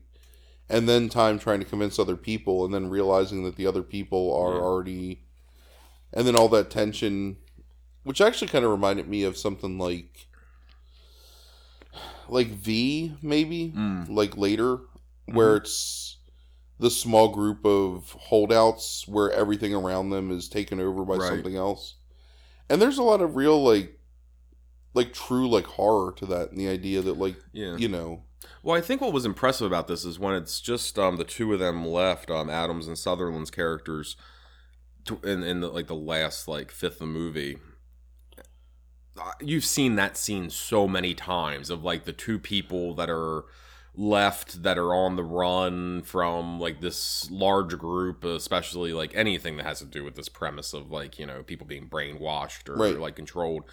and 0.68 0.88
then 0.88 1.08
time 1.08 1.38
trying 1.38 1.60
to 1.60 1.66
convince 1.66 1.98
other 1.98 2.16
people, 2.16 2.64
and 2.64 2.72
then 2.74 2.90
realizing 2.90 3.44
that 3.44 3.56
the 3.56 3.66
other 3.66 3.82
people 3.82 4.34
are 4.34 4.54
Yeah. 4.54 4.60
already, 4.60 5.22
and 6.12 6.26
then 6.26 6.36
all 6.36 6.48
that 6.48 6.70
tension, 6.70 7.36
which 8.02 8.20
actually 8.20 8.48
kind 8.48 8.64
of 8.64 8.70
reminded 8.70 9.08
me 9.08 9.22
of 9.22 9.36
something 9.36 9.78
like, 9.78 10.26
like 12.28 12.48
V 12.48 13.16
maybe, 13.22 13.72
mm. 13.76 14.08
like 14.08 14.36
later, 14.36 14.78
where 15.26 15.56
mm-hmm. 15.56 15.64
it's 15.64 16.09
the 16.80 16.90
small 16.90 17.28
group 17.28 17.64
of 17.64 18.10
holdouts 18.18 19.06
where 19.06 19.30
everything 19.30 19.74
around 19.74 20.10
them 20.10 20.30
is 20.30 20.48
taken 20.48 20.80
over 20.80 21.04
by 21.04 21.16
Right. 21.16 21.28
something 21.28 21.54
else. 21.56 21.96
And 22.68 22.80
there's 22.80 22.98
a 22.98 23.02
lot 23.02 23.20
of 23.20 23.36
real 23.36 23.62
like 23.62 23.98
like 24.94 25.12
true 25.12 25.48
like 25.48 25.66
horror 25.66 26.12
to 26.16 26.26
that 26.26 26.50
and 26.50 26.58
the 26.58 26.68
idea 26.68 27.00
that 27.02 27.18
like 27.18 27.36
Yeah. 27.52 27.76
you 27.76 27.86
know 27.88 28.24
Well, 28.62 28.76
I 28.76 28.80
think 28.80 29.00
what 29.00 29.12
was 29.12 29.24
impressive 29.26 29.66
about 29.66 29.86
this 29.88 30.04
is 30.04 30.18
when 30.18 30.34
it's 30.34 30.60
just 30.60 30.98
um, 30.98 31.16
the 31.16 31.24
two 31.24 31.52
of 31.52 31.60
them 31.60 31.86
left, 31.86 32.30
um, 32.30 32.48
Adams 32.50 32.88
and 32.88 32.96
Sutherland's 32.98 33.50
characters, 33.50 34.16
to, 35.04 35.20
in 35.22 35.42
in 35.42 35.60
the, 35.60 35.68
like 35.68 35.86
the 35.86 35.94
last 35.94 36.48
like 36.48 36.70
fifth 36.70 36.94
of 36.94 36.98
the 37.00 37.06
movie. 37.06 37.58
uh, 39.18 39.32
You've 39.40 39.64
seen 39.66 39.96
that 39.96 40.16
scene 40.16 40.48
so 40.50 40.88
many 40.88 41.14
times 41.14 41.68
of 41.70 41.84
like 41.84 42.04
the 42.04 42.12
two 42.12 42.38
people 42.38 42.94
that 42.94 43.10
are 43.10 43.44
left 43.94 44.62
that 44.62 44.78
are 44.78 44.94
on 44.94 45.16
the 45.16 45.24
run 45.24 46.02
from 46.02 46.58
like 46.60 46.80
this 46.80 47.30
large 47.30 47.76
group, 47.76 48.24
especially 48.24 48.92
like 48.92 49.12
anything 49.14 49.56
that 49.56 49.66
has 49.66 49.80
to 49.80 49.84
do 49.84 50.04
with 50.04 50.14
this 50.14 50.28
premise 50.28 50.72
of 50.72 50.90
like 50.90 51.18
you 51.18 51.26
know 51.26 51.42
people 51.42 51.66
being 51.66 51.88
brainwashed 51.88 52.68
or 52.68 52.76
Right. 52.76 52.98
like 52.98 53.16
controlled. 53.16 53.64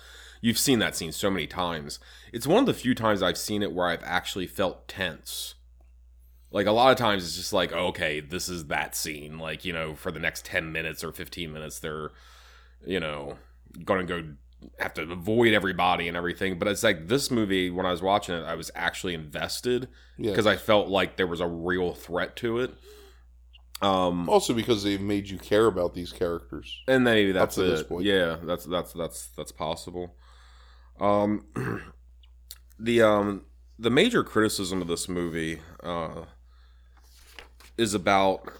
You've 0.42 0.60
seen 0.60 0.80
that 0.80 0.96
scene 0.96 1.12
so 1.12 1.30
many 1.32 1.48
times. 1.48 2.00
It's 2.32 2.46
one 2.48 2.60
of 2.60 2.66
the 2.68 2.74
few 2.74 2.94
times 2.94 3.24
I've 3.24 3.38
seen 3.38 3.64
it 3.64 3.72
where 3.72 3.88
I've 3.88 4.04
actually 4.04 4.48
felt 4.48 4.88
tense. 4.88 5.56
Like 6.52 6.68
a 6.68 6.72
lot 6.72 6.92
of 6.92 6.98
times 6.98 7.26
it's 7.26 7.36
just 7.36 7.54
like, 7.54 7.74
okay, 7.74 8.20
this 8.20 8.48
is 8.48 8.66
that 8.68 8.96
scene. 8.96 9.38
Like, 9.40 9.66
you 9.66 9.74
know, 9.74 9.96
for 9.96 10.12
the 10.12 10.20
next 10.20 10.46
10 10.46 10.72
minutes 10.72 11.04
or 11.04 11.12
15 11.12 11.52
minutes, 11.52 11.80
they're, 11.80 12.12
you 12.86 13.00
know, 13.00 13.38
going 13.84 14.06
to 14.06 14.22
go 14.22 14.28
have 14.80 14.94
to 14.96 15.04
avoid 15.04 15.54
everybody 15.54 16.08
and 16.08 16.16
everything. 16.16 16.60
But 16.60 16.68
it's 16.68 16.84
like 16.84 17.08
this 17.08 17.32
movie, 17.32 17.70
when 17.70 17.86
I 17.86 17.92
was 17.92 18.02
watching 18.02 18.36
it, 18.36 18.44
I 18.44 18.56
was 18.56 18.72
actually 18.76 19.14
invested 19.14 19.88
yeah. 20.18 20.32
because 20.32 20.48
I 20.48 20.56
felt 20.56 20.88
like 20.88 21.18
there 21.18 21.28
was 21.28 21.42
a 21.42 21.48
real 21.48 21.94
threat 21.94 22.36
to 22.38 22.60
it. 22.60 22.74
Um, 23.82 24.28
also 24.28 24.54
because 24.54 24.84
they've 24.84 25.02
made 25.02 25.30
you 25.30 25.38
care 25.38 25.68
about 25.68 25.94
these 25.94 26.12
characters. 26.12 26.82
and 26.88 27.04
maybe 27.04 27.32
that's 27.32 27.58
it. 27.58 27.88
point. 27.88 28.06
Yeah, 28.06 28.38
that's 28.42 28.66
that's 28.66 28.92
that's 28.94 29.28
that's 29.38 29.52
possible. 29.52 30.16
Um, 31.00 31.46
the 32.80 33.04
um 33.04 33.46
the 33.78 33.92
major 33.92 34.24
criticism 34.24 34.82
of 34.82 34.88
this 34.88 35.08
movie 35.08 35.60
uh 35.84 36.24
is 37.78 37.94
about 37.94 38.52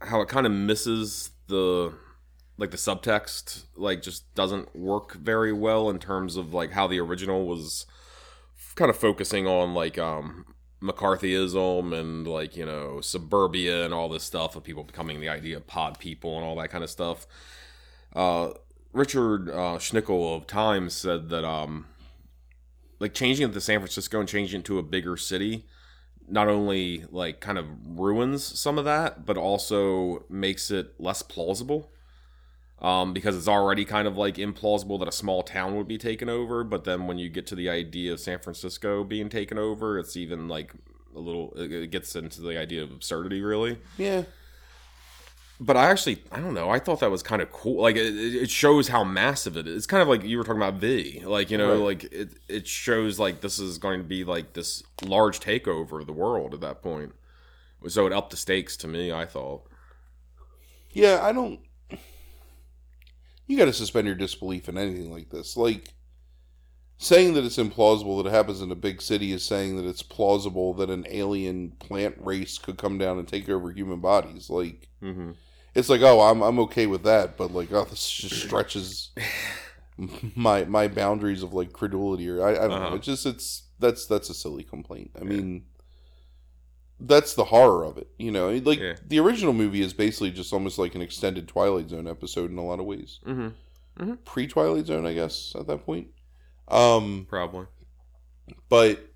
how 0.00 0.20
it 0.20 0.28
kind 0.28 0.46
of 0.46 0.52
misses 0.52 1.30
the 1.48 1.92
like 2.56 2.70
the 2.70 2.76
subtext 2.76 3.64
like 3.76 4.02
just 4.02 4.32
doesn't 4.34 4.74
work 4.76 5.14
very 5.14 5.52
well 5.52 5.90
in 5.90 5.98
terms 5.98 6.36
of 6.36 6.54
like 6.54 6.72
how 6.72 6.86
the 6.86 7.00
original 7.00 7.46
was 7.46 7.86
kind 8.74 8.90
of 8.90 8.96
focusing 8.96 9.46
on 9.46 9.74
like 9.74 9.98
um 9.98 10.46
McCarthyism 10.82 11.98
and 11.98 12.26
like 12.26 12.56
you 12.56 12.66
know 12.66 13.00
suburbia 13.00 13.84
and 13.84 13.94
all 13.94 14.08
this 14.08 14.24
stuff 14.24 14.54
of 14.54 14.64
people 14.64 14.84
becoming 14.84 15.20
the 15.20 15.28
idea 15.28 15.56
of 15.56 15.66
pod 15.66 15.98
people 15.98 16.36
and 16.36 16.44
all 16.44 16.56
that 16.56 16.70
kind 16.70 16.84
of 16.84 16.90
stuff. 16.90 17.26
Uh, 18.14 18.50
Richard 18.92 19.48
uh, 19.48 19.78
Schickel 19.78 20.36
of 20.36 20.46
Times 20.46 20.92
said 20.94 21.30
that 21.30 21.44
um, 21.44 21.86
like 23.00 23.14
changing 23.14 23.48
it 23.48 23.52
to 23.54 23.60
San 23.60 23.80
Francisco 23.80 24.20
and 24.20 24.28
changing 24.28 24.60
it 24.60 24.66
to 24.66 24.78
a 24.78 24.82
bigger 24.82 25.16
city 25.16 25.64
not 26.28 26.48
only 26.48 27.04
like 27.10 27.40
kind 27.40 27.58
of 27.58 27.66
ruins 27.86 28.44
some 28.44 28.78
of 28.78 28.84
that, 28.84 29.26
but 29.26 29.36
also 29.36 30.24
makes 30.28 30.70
it 30.70 30.98
less 30.98 31.22
plausible. 31.22 31.92
Um, 32.80 33.12
because 33.14 33.36
it's 33.36 33.48
already 33.48 33.84
kind 33.86 34.06
of 34.06 34.16
like 34.18 34.34
implausible 34.34 34.98
that 34.98 35.08
a 35.08 35.12
small 35.12 35.42
town 35.42 35.76
would 35.76 35.88
be 35.88 35.96
taken 35.96 36.28
over, 36.28 36.64
but 36.64 36.84
then 36.84 37.06
when 37.06 37.18
you 37.18 37.28
get 37.30 37.46
to 37.46 37.54
the 37.54 37.68
idea 37.70 38.12
of 38.12 38.20
San 38.20 38.40
Francisco 38.40 39.04
being 39.04 39.28
taken 39.30 39.58
over, 39.58 39.98
it's 39.98 40.16
even 40.16 40.48
like 40.48 40.74
a 41.16 41.18
little. 41.20 41.52
It 41.56 41.90
gets 41.90 42.14
into 42.16 42.42
the 42.42 42.58
idea 42.58 42.82
of 42.82 42.90
absurdity, 42.90 43.40
really 43.40 43.78
Yeah. 43.96 44.24
but 45.60 45.76
I 45.76 45.88
actually, 45.88 46.18
I 46.32 46.40
don't 46.40 46.52
know. 46.52 46.68
I 46.68 46.78
thought 46.80 47.00
that 47.00 47.10
was 47.12 47.22
kind 47.22 47.40
of 47.40 47.50
cool. 47.52 47.80
Like 47.80 47.94
it, 47.96 48.12
it 48.16 48.50
shows 48.50 48.88
how 48.88 49.04
massive 49.04 49.56
it 49.56 49.66
is. 49.68 49.76
It's 49.76 49.86
kind 49.86 50.02
of 50.02 50.08
like 50.08 50.24
you 50.24 50.36
were 50.36 50.44
talking 50.44 50.60
about 50.60 50.74
V. 50.74 51.22
Like 51.24 51.50
you 51.50 51.56
know, 51.56 51.74
Right. 51.76 52.00
like 52.02 52.04
it, 52.12 52.30
it 52.48 52.66
shows 52.66 53.18
like 53.18 53.40
this 53.40 53.58
is 53.60 53.78
going 53.78 54.00
to 54.00 54.04
be 54.06 54.24
like 54.24 54.52
this 54.54 54.82
large 55.02 55.38
takeover 55.40 56.00
of 56.00 56.06
the 56.06 56.12
world 56.12 56.52
at 56.52 56.60
that 56.60 56.82
point. 56.82 57.12
So 57.86 58.06
it 58.06 58.12
upped 58.12 58.30
the 58.32 58.36
stakes 58.36 58.76
to 58.78 58.88
me. 58.88 59.12
I 59.12 59.24
thought. 59.26 59.62
Yeah, 60.92 61.20
I 61.22 61.32
don't. 61.32 61.60
You 63.46 63.56
got 63.58 63.66
to 63.66 63.72
suspend 63.72 64.06
your 64.06 64.16
disbelief 64.16 64.68
in 64.68 64.78
anything 64.78 65.10
like 65.12 65.30
this. 65.30 65.56
Like, 65.56 65.92
saying 66.98 67.34
that 67.34 67.44
it's 67.44 67.56
implausible 67.58 68.22
that 68.22 68.28
it 68.30 68.32
happens 68.34 68.60
in 68.62 68.70
a 68.70 68.76
big 68.76 69.02
city 69.02 69.32
is 69.32 69.42
saying 69.44 69.76
that 69.76 69.84
it's 69.84 70.02
plausible 70.02 70.72
that 70.74 70.88
an 70.90 71.04
alien 71.10 71.72
plant 71.72 72.14
race 72.18 72.56
could 72.56 72.78
come 72.78 72.96
down 72.98 73.18
and 73.18 73.26
take 73.28 73.48
over 73.48 73.70
human 73.70 74.00
bodies. 74.00 74.48
Like, 74.48 74.88
Mm-hmm. 75.02 75.32
it's 75.74 75.88
like, 75.90 76.00
oh, 76.00 76.20
I'm 76.22 76.40
I'm 76.42 76.58
okay 76.60 76.86
with 76.86 77.02
that, 77.02 77.36
but 77.36 77.52
like, 77.52 77.70
oh, 77.72 77.84
this 77.84 78.08
just 78.10 78.40
stretches 78.42 79.10
my 80.36 80.64
my 80.64 80.88
boundaries 80.88 81.42
of 81.42 81.52
like 81.52 81.72
credulity. 81.72 82.28
Or 82.30 82.42
I, 82.42 82.52
I 82.52 82.68
don't 82.68 82.70
know. 82.70 82.76
Uh-huh. 82.86 82.96
It's 82.96 83.06
just 83.06 83.26
it's 83.26 83.64
that's 83.78 84.06
that's 84.06 84.30
a 84.30 84.34
silly 84.34 84.64
complaint. 84.64 85.10
I 85.20 85.24
mean. 85.24 85.64
That's 87.00 87.34
the 87.34 87.44
horror 87.44 87.84
of 87.84 87.98
it, 87.98 88.08
you 88.18 88.30
know. 88.30 88.50
Like 88.50 88.78
Yeah. 88.78 88.94
the 89.06 89.18
original 89.20 89.52
movie 89.52 89.82
is 89.82 89.92
basically 89.92 90.30
just 90.30 90.52
almost 90.52 90.78
like 90.78 90.94
an 90.94 91.02
extended 91.02 91.48
Twilight 91.48 91.88
Zone 91.90 92.06
episode 92.06 92.50
in 92.50 92.58
a 92.58 92.64
lot 92.64 92.78
of 92.80 92.86
ways. 92.86 93.18
Mm-hmm. 93.26 94.12
Pre 94.24 94.46
Twilight 94.46 94.86
Zone, 94.86 95.06
I 95.06 95.12
guess, 95.14 95.54
at 95.58 95.66
that 95.66 95.84
point. 95.84 96.08
Um, 96.68 97.26
Probably. 97.28 97.66
but 98.68 99.10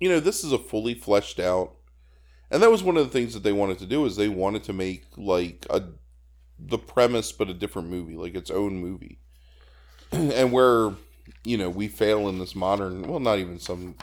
you 0.00 0.08
know, 0.08 0.20
this 0.20 0.42
is 0.42 0.52
a 0.52 0.58
fully 0.58 0.94
fleshed 0.94 1.38
out, 1.38 1.76
and 2.50 2.62
that 2.62 2.70
was 2.72 2.82
one 2.82 2.96
of 2.96 3.04
the 3.04 3.10
things 3.12 3.34
that 3.34 3.42
they 3.44 3.52
wanted 3.52 3.78
to 3.78 3.86
do 3.86 4.04
is 4.04 4.16
they 4.16 4.28
wanted 4.28 4.64
to 4.64 4.72
make 4.72 5.04
like 5.16 5.64
a 5.70 5.82
the 6.58 6.78
premise, 6.78 7.30
but 7.32 7.48
a 7.48 7.54
different 7.54 7.88
movie, 7.88 8.16
like 8.16 8.34
its 8.34 8.50
own 8.50 8.76
movie, 8.78 9.18
and 10.12 10.50
where 10.52 10.92
you 11.44 11.56
know 11.56 11.70
we 11.70 11.86
fail 11.88 12.28
in 12.28 12.38
this 12.40 12.54
modern, 12.56 13.02
well, 13.02 13.20
not 13.20 13.38
even 13.38 13.58
some. 13.60 13.94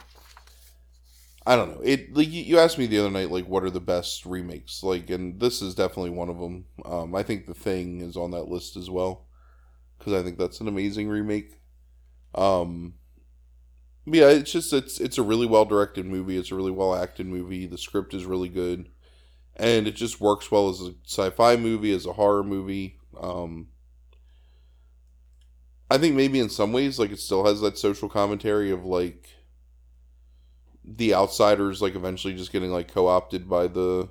I 1.46 1.56
don't 1.56 1.74
know. 1.74 1.80
It 1.82 2.14
like 2.14 2.28
you 2.30 2.58
asked 2.58 2.78
me 2.78 2.86
the 2.86 2.98
other 2.98 3.10
night, 3.10 3.30
like 3.30 3.46
what 3.46 3.64
are 3.64 3.70
the 3.70 3.80
best 3.80 4.26
remakes? 4.26 4.82
Like, 4.82 5.08
and 5.10 5.40
this 5.40 5.62
is 5.62 5.74
definitely 5.74 6.10
one 6.10 6.28
of 6.28 6.38
them. 6.38 6.66
Um, 6.84 7.14
I 7.14 7.22
think 7.22 7.46
The 7.46 7.54
Thing 7.54 8.00
is 8.00 8.16
on 8.16 8.30
that 8.32 8.48
list 8.48 8.76
as 8.76 8.90
well 8.90 9.26
because 9.98 10.14
I 10.14 10.22
think 10.22 10.38
that's 10.38 10.60
an 10.60 10.68
amazing 10.68 11.08
remake. 11.08 11.60
Um, 12.34 12.94
yeah, 14.06 14.28
it's 14.28 14.52
just 14.52 14.72
it's 14.72 15.00
it's 15.00 15.18
a 15.18 15.22
really 15.22 15.46
well 15.46 15.64
directed 15.64 16.06
movie. 16.06 16.36
It's 16.38 16.50
a 16.50 16.54
really 16.56 16.70
well 16.70 16.94
acted 16.94 17.26
movie. 17.26 17.66
The 17.66 17.78
script 17.78 18.14
is 18.14 18.24
really 18.24 18.48
good, 18.48 18.88
and 19.56 19.88
it 19.88 19.96
just 19.96 20.20
works 20.20 20.50
well 20.50 20.70
as 20.70 20.80
a 20.80 20.94
sci-fi 21.06 21.56
movie, 21.56 21.92
as 21.92 22.06
a 22.06 22.14
horror 22.14 22.44
movie. 22.44 22.98
Um, 23.20 23.68
I 25.90 25.98
think 25.98 26.14
maybe 26.14 26.38
in 26.38 26.48
some 26.48 26.72
ways, 26.72 26.98
like 26.98 27.10
it 27.10 27.18
still 27.18 27.44
has 27.44 27.60
that 27.60 27.78
social 27.78 28.08
commentary 28.08 28.70
of 28.70 28.84
like 28.84 29.28
the 30.96 31.14
outsiders, 31.14 31.80
like 31.80 31.94
eventually 31.94 32.34
just 32.34 32.52
getting 32.52 32.70
like 32.72 32.92
co-opted 32.92 33.48
by 33.48 33.66
the 33.68 34.08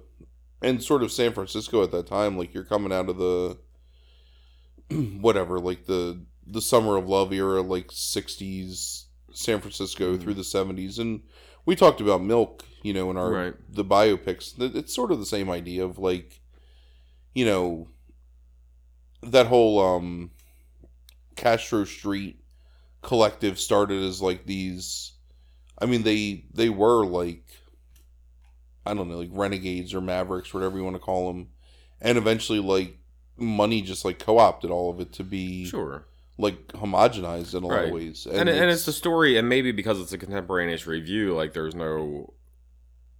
and 0.61 0.81
sort 0.83 1.03
of 1.03 1.11
San 1.11 1.33
Francisco 1.33 1.83
at 1.83 1.91
that 1.91 2.07
time. 2.07 2.37
Like 2.37 2.53
you're 2.53 2.63
coming 2.63 2.93
out 2.93 3.09
of 3.09 3.17
the 3.17 3.57
whatever, 5.21 5.59
like 5.59 5.85
the 5.85 6.25
the 6.47 6.61
summer 6.61 6.95
of 6.95 7.07
love 7.07 7.31
era, 7.33 7.61
like 7.61 7.87
'60s 7.91 9.05
San 9.31 9.59
Francisco 9.61 10.15
Mhm. 10.15 10.21
through 10.21 10.33
the 10.35 10.43
'70s, 10.43 10.97
and 10.99 11.21
we 11.65 11.75
talked 11.75 12.01
about 12.01 12.23
Milk, 12.23 12.65
you 12.81 12.93
know, 12.93 13.11
in 13.11 13.17
our 13.17 13.31
Right. 13.31 13.53
the 13.69 13.85
biopics. 13.85 14.53
It's 14.75 14.93
sort 14.95 15.11
of 15.11 15.19
the 15.19 15.25
same 15.25 15.49
idea 15.49 15.83
of 15.85 15.99
like, 15.99 16.41
you 17.35 17.45
know, 17.45 17.89
that 19.21 19.47
whole 19.47 19.79
um 19.79 20.31
Castro 21.35 21.83
Street 21.85 22.41
collective 23.01 23.59
started 23.59 24.01
as 24.03 24.21
like 24.21 24.45
these. 24.45 25.13
I 25.81 25.85
mean, 25.85 26.03
they 26.03 26.45
they 26.53 26.69
were 26.69 27.05
like 27.05 27.43
I 28.85 28.93
don't 28.93 29.07
know, 29.09 29.17
like 29.19 29.29
renegades 29.31 29.93
or 29.93 30.01
mavericks, 30.01 30.53
whatever 30.53 30.77
you 30.77 30.83
want 30.83 30.95
to 30.95 31.01
call 31.01 31.27
them, 31.31 31.49
and 32.01 32.17
eventually 32.17 32.59
like 32.59 32.97
money 33.37 33.81
just 33.81 34.03
like 34.03 34.19
co-opted 34.19 34.71
all 34.71 34.89
of 34.89 34.99
it 34.99 35.13
to 35.13 35.23
be 35.23 35.65
Sure. 35.65 36.05
like 36.37 36.67
homogenized 36.69 37.55
in 37.55 37.63
a 37.63 37.67
lot 37.67 37.85
of 37.85 37.91
ways, 37.91 38.25
and, 38.25 38.49
and 38.49 38.69
it's 38.71 38.85
the 38.85 38.91
story 38.91 39.37
and 39.37 39.47
maybe 39.47 39.71
because 39.71 39.99
it's 40.01 40.11
a 40.11 40.17
contemporaneous 40.17 40.85
review 40.87 41.33
like 41.35 41.53
there's 41.53 41.73
no 41.75 42.33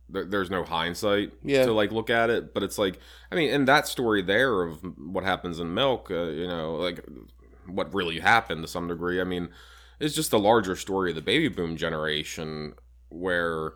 there, 0.10 0.26
there's 0.26 0.50
no 0.50 0.64
hindsight 0.66 1.32
Yeah. 1.44 1.66
to 1.66 1.72
like 1.72 1.92
look 1.94 2.10
at 2.10 2.30
it 2.30 2.54
but 2.54 2.64
it's 2.64 2.78
like 2.78 3.00
i 3.32 3.36
mean 3.36 3.50
in 3.50 3.64
that 3.66 3.88
story 3.88 4.22
there 4.22 4.64
of 4.64 4.80
what 4.98 5.24
happens 5.24 5.60
in 5.60 5.74
milk 5.74 6.10
uh, 6.12 6.24
you 6.24 6.48
know 6.48 6.76
like 6.76 7.06
what 7.66 7.94
really 7.94 8.20
happened 8.20 8.62
to 8.64 8.68
some 8.68 8.88
degree 8.90 9.22
i 9.22 9.24
mean 9.24 9.50
it's 10.00 10.16
just 10.16 10.32
the 10.32 10.40
larger 10.40 10.76
story 10.76 11.12
of 11.12 11.16
the 11.16 11.22
baby 11.22 11.48
boom 11.48 11.76
generation 11.76 12.74
where 13.10 13.74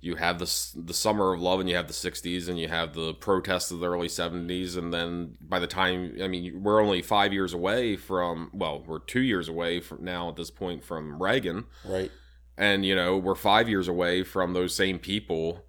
you 0.00 0.16
have 0.16 0.40
this 0.40 0.72
the 0.72 0.92
summer 0.92 1.32
of 1.32 1.40
love 1.40 1.60
and 1.60 1.68
you 1.68 1.76
have 1.76 1.86
the 1.86 1.92
60s 1.92 2.48
and 2.48 2.58
you 2.58 2.68
have 2.68 2.92
the 2.92 3.14
protests 3.14 3.70
of 3.70 3.78
the 3.78 3.88
early 3.88 4.08
70s 4.08 4.76
and 4.76 4.92
then 4.92 5.36
by 5.40 5.58
the 5.58 5.66
time 5.66 6.16
i 6.22 6.28
mean 6.28 6.62
we're 6.62 6.82
only 6.82 7.00
five 7.00 7.32
years 7.32 7.54
away 7.54 7.96
from 7.96 8.50
well 8.52 8.82
we're 8.86 8.98
two 8.98 9.20
years 9.20 9.48
away 9.48 9.80
from 9.80 10.04
now 10.04 10.28
at 10.28 10.36
this 10.36 10.50
point 10.50 10.84
from 10.84 11.22
reagan. 11.22 11.64
Right. 11.84 12.10
and 12.58 12.84
you 12.84 12.94
know 12.94 13.16
we're 13.16 13.36
five 13.36 13.68
years 13.68 13.88
away 13.88 14.24
from 14.24 14.52
those 14.52 14.74
same 14.74 14.98
people 14.98 15.64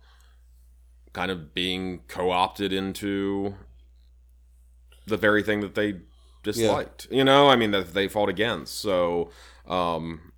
kind 1.14 1.30
of 1.30 1.54
being 1.54 2.00
co-opted 2.08 2.74
into 2.74 3.56
the 5.06 5.18
very 5.18 5.44
thing 5.44 5.60
that 5.60 5.76
they 5.76 6.02
disliked 6.42 7.08
you 7.12 7.24
know? 7.24 7.50
I 7.50 7.56
mean 7.56 7.72
that 7.72 7.94
they 7.94 8.08
fought 8.08 8.30
against. 8.30 8.80
So 8.80 9.30
um 9.68 10.32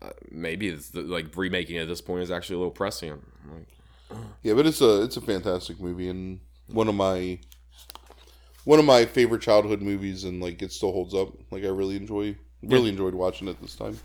uh, 0.00 0.10
maybe 0.30 0.68
it's 0.68 0.90
the, 0.90 1.00
like 1.00 1.36
remaking 1.36 1.76
it 1.76 1.80
at 1.80 1.88
this 1.88 2.00
point 2.00 2.22
is 2.22 2.30
actually 2.30 2.54
a 2.54 2.58
little 2.58 2.70
prescient 2.70 3.22
like, 3.52 3.68
Yeah, 4.42 4.54
but 4.54 4.66
it's 4.66 4.80
a 4.80 5.02
it's 5.02 5.16
a 5.16 5.20
fantastic 5.20 5.80
movie 5.80 6.08
and 6.08 6.40
one 6.68 6.88
of 6.88 6.94
my 6.94 7.38
one 8.64 8.78
of 8.78 8.84
my 8.84 9.06
favorite 9.06 9.40
childhood 9.40 9.80
movies, 9.80 10.24
and 10.24 10.42
like 10.42 10.60
it 10.60 10.72
still 10.72 10.92
holds 10.92 11.14
up. 11.14 11.28
Like 11.50 11.64
I 11.64 11.68
really 11.68 11.96
enjoy 11.96 12.36
really 12.62 12.90
enjoyed 12.90 13.14
watching 13.14 13.48
it 13.48 13.60
this 13.62 13.74
time. 13.74 13.98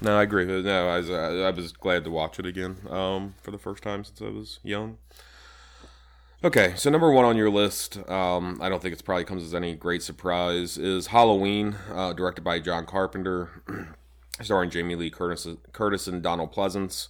no 0.00 0.16
i 0.16 0.22
agree. 0.22 0.44
No 0.44 0.88
I 0.88 0.98
was, 0.98 1.10
I 1.10 1.50
was 1.50 1.72
glad 1.72 2.04
to 2.04 2.10
watch 2.10 2.38
it 2.38 2.46
again 2.46 2.76
um 2.90 3.34
for 3.42 3.50
the 3.50 3.58
first 3.58 3.82
time 3.82 4.04
since 4.04 4.22
i 4.22 4.28
was 4.28 4.60
young. 4.62 4.98
Okay, 6.44 6.74
so 6.76 6.88
number 6.88 7.10
one 7.10 7.24
on 7.24 7.36
your 7.36 7.50
list, 7.50 7.98
um, 8.08 8.60
I 8.62 8.68
don't 8.68 8.80
think 8.80 8.92
it's 8.92 9.02
probably 9.02 9.24
comes 9.24 9.42
as 9.42 9.52
any 9.52 9.74
great 9.74 10.04
surprise, 10.04 10.78
is 10.78 11.08
Halloween, 11.08 11.74
uh, 11.92 12.12
directed 12.12 12.42
by 12.42 12.60
John 12.60 12.86
Carpenter, 12.86 13.50
starring 14.42 14.70
Jamie 14.70 14.94
Lee 14.94 15.10
Curtis, 15.10 15.46
Curtis 15.72 16.06
and 16.06 16.22
Donald 16.22 16.52
Pleasence. 16.52 17.08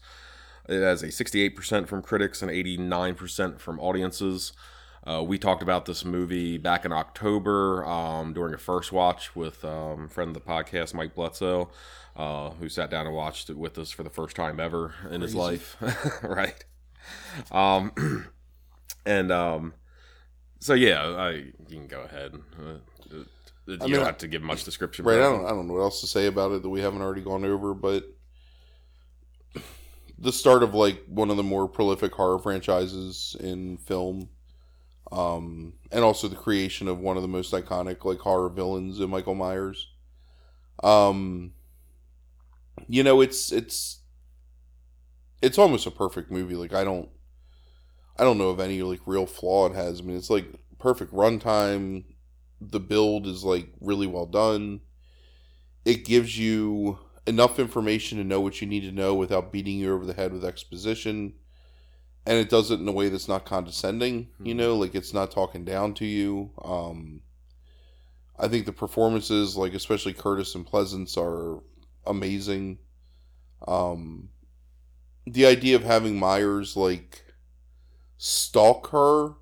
It 0.69 0.83
has 0.83 1.03
a 1.03 1.09
68% 1.09 1.89
from 1.89 2.03
critics 2.03 2.43
and 2.43 2.51
89% 2.51 3.59
from 3.59 3.81
audiences. 3.81 4.53
Uh, 5.07 5.23
we 5.23 5.39
talked 5.39 5.63
about 5.63 5.87
this 5.87 6.05
movie 6.05 6.59
back 6.59 6.85
in 6.85 6.93
October 6.93 7.87
um, 7.87 8.35
during 8.35 8.53
a 8.53 8.59
first 8.59 8.93
watch 8.93 9.35
with 9.35 9.65
um, 9.65 10.05
a 10.05 10.09
friend 10.09 10.37
of 10.37 10.43
the 10.43 10.49
podcast, 10.49 10.93
Mike 10.93 11.15
Bledsoe, 11.15 11.71
uh, 12.17 12.51
who 12.51 12.69
sat 12.69 12.91
down 12.91 13.07
and 13.07 13.15
watched 13.15 13.49
it 13.49 13.57
with 13.57 13.79
us 13.79 13.91
for 13.91 14.03
the 14.03 14.11
first 14.11 14.37
time 14.37 14.61
ever 14.61 14.95
in 15.11 15.23
his 15.23 15.35
life. 15.35 15.77
right. 16.23 16.65
Um, 17.51 18.27
and 19.07 19.33
um, 19.33 19.73
so 20.61 20.75
yeah, 20.75 21.03
I 21.03 21.31
you 21.31 21.53
can 21.71 21.87
go 21.87 22.03
ahead. 22.03 22.35
Uh, 22.59 22.79
you 23.73 23.79
mean, 23.79 23.97
don't 23.97 24.07
have 24.07 24.19
to 24.19 24.29
give 24.29 24.43
much 24.43 24.65
description. 24.65 25.05
Right. 25.05 25.19
I 25.19 25.23
don't 25.23 25.45
I 25.45 25.51
don't 25.51 25.67
know 25.67 25.75
what 25.75 25.81
else 25.81 26.01
to 26.01 26.07
say 26.07 26.27
about 26.27 26.53
it 26.53 26.63
that 26.63 26.69
we 26.69 26.81
haven't 26.81 27.03
already 27.03 27.23
gone 27.23 27.45
over, 27.45 27.75
but 27.75 28.05
the 30.19 30.33
start 30.33 30.63
of 30.63 30.75
like 30.75 31.05
one 31.07 31.31
of 31.31 31.37
the 31.37 31.43
more 31.43 31.69
prolific 31.69 32.13
horror 32.13 32.39
franchises 32.39 33.37
in 33.39 33.77
film. 33.79 34.31
Um, 35.11 35.73
and 35.91 36.05
also 36.05 36.29
the 36.29 36.37
creation 36.37 36.87
of 36.87 37.01
one 37.01 37.17
of 37.17 37.23
the 37.23 37.29
most 37.29 37.53
iconic 37.53 38.05
like 38.05 38.19
horror 38.19 38.51
villains 38.51 39.01
in 39.01 39.09
Michael 39.09 39.35
Myers. 39.35 39.89
Um, 40.83 41.53
you 42.89 43.03
know, 43.03 43.21
it's 43.21 43.51
it's 43.51 44.01
it's 45.41 45.59
almost 45.59 45.87
a 45.87 45.91
perfect 45.91 46.31
movie. 46.31 46.57
Like 46.57 46.75
I 46.75 46.85
don't 46.85 47.09
I 48.19 48.25
don't 48.25 48.39
know 48.39 48.51
of 48.51 48.61
any 48.61 48.83
like 48.83 49.01
real 49.07 49.27
flaw 49.27 49.67
it 49.67 49.75
has. 49.75 50.01
I 50.01 50.05
mean, 50.05 50.17
it's 50.17 50.31
like 50.31 50.47
perfect 50.79 51.13
runtime. 51.13 52.05
The 52.61 52.81
build 52.81 53.27
is 53.27 53.45
like 53.45 53.69
really 53.81 54.07
well 54.07 54.27
done. 54.27 54.81
It 55.85 56.05
gives 56.05 56.39
you 56.39 56.99
enough 57.27 57.59
information 57.59 58.19
to 58.19 58.25
know 58.25 58.41
what 58.41 58.61
you 58.61 58.67
need 58.67 58.81
to 58.81 58.93
know 58.93 59.15
without 59.15 59.53
beating 59.53 59.79
you 59.79 59.95
over 59.95 60.07
the 60.07 60.15
head 60.15 60.33
with 60.33 60.45
exposition. 60.45 61.35
And 62.27 62.39
it 62.39 62.51
does 62.51 62.71
it 62.71 62.81
in 62.81 62.89
a 62.89 62.93
way 62.93 63.09
that's 63.09 63.29
not 63.29 63.45
condescending, 63.45 64.29
you 64.43 64.55
know, 64.55 64.77
like 64.77 64.95
it's 64.95 65.15
not 65.15 65.31
talking 65.31 65.65
down 65.65 65.95
to 65.95 66.05
you. 66.05 66.51
Um 66.65 67.23
I 68.41 68.49
think 68.49 68.67
the 68.67 68.73
performances, 68.73 69.57
like 69.57 69.75
especially 69.75 70.13
Curtis 70.15 70.55
and 70.55 70.67
Pleasence, 70.67 71.17
are 71.17 71.63
amazing. 72.07 72.79
Um 73.67 74.31
the 75.27 75.47
idea 75.47 75.77
of 75.77 75.85
having 75.85 76.19
Myers 76.19 76.77
like 76.77 77.25
stalk 78.17 78.91
her 78.91 79.35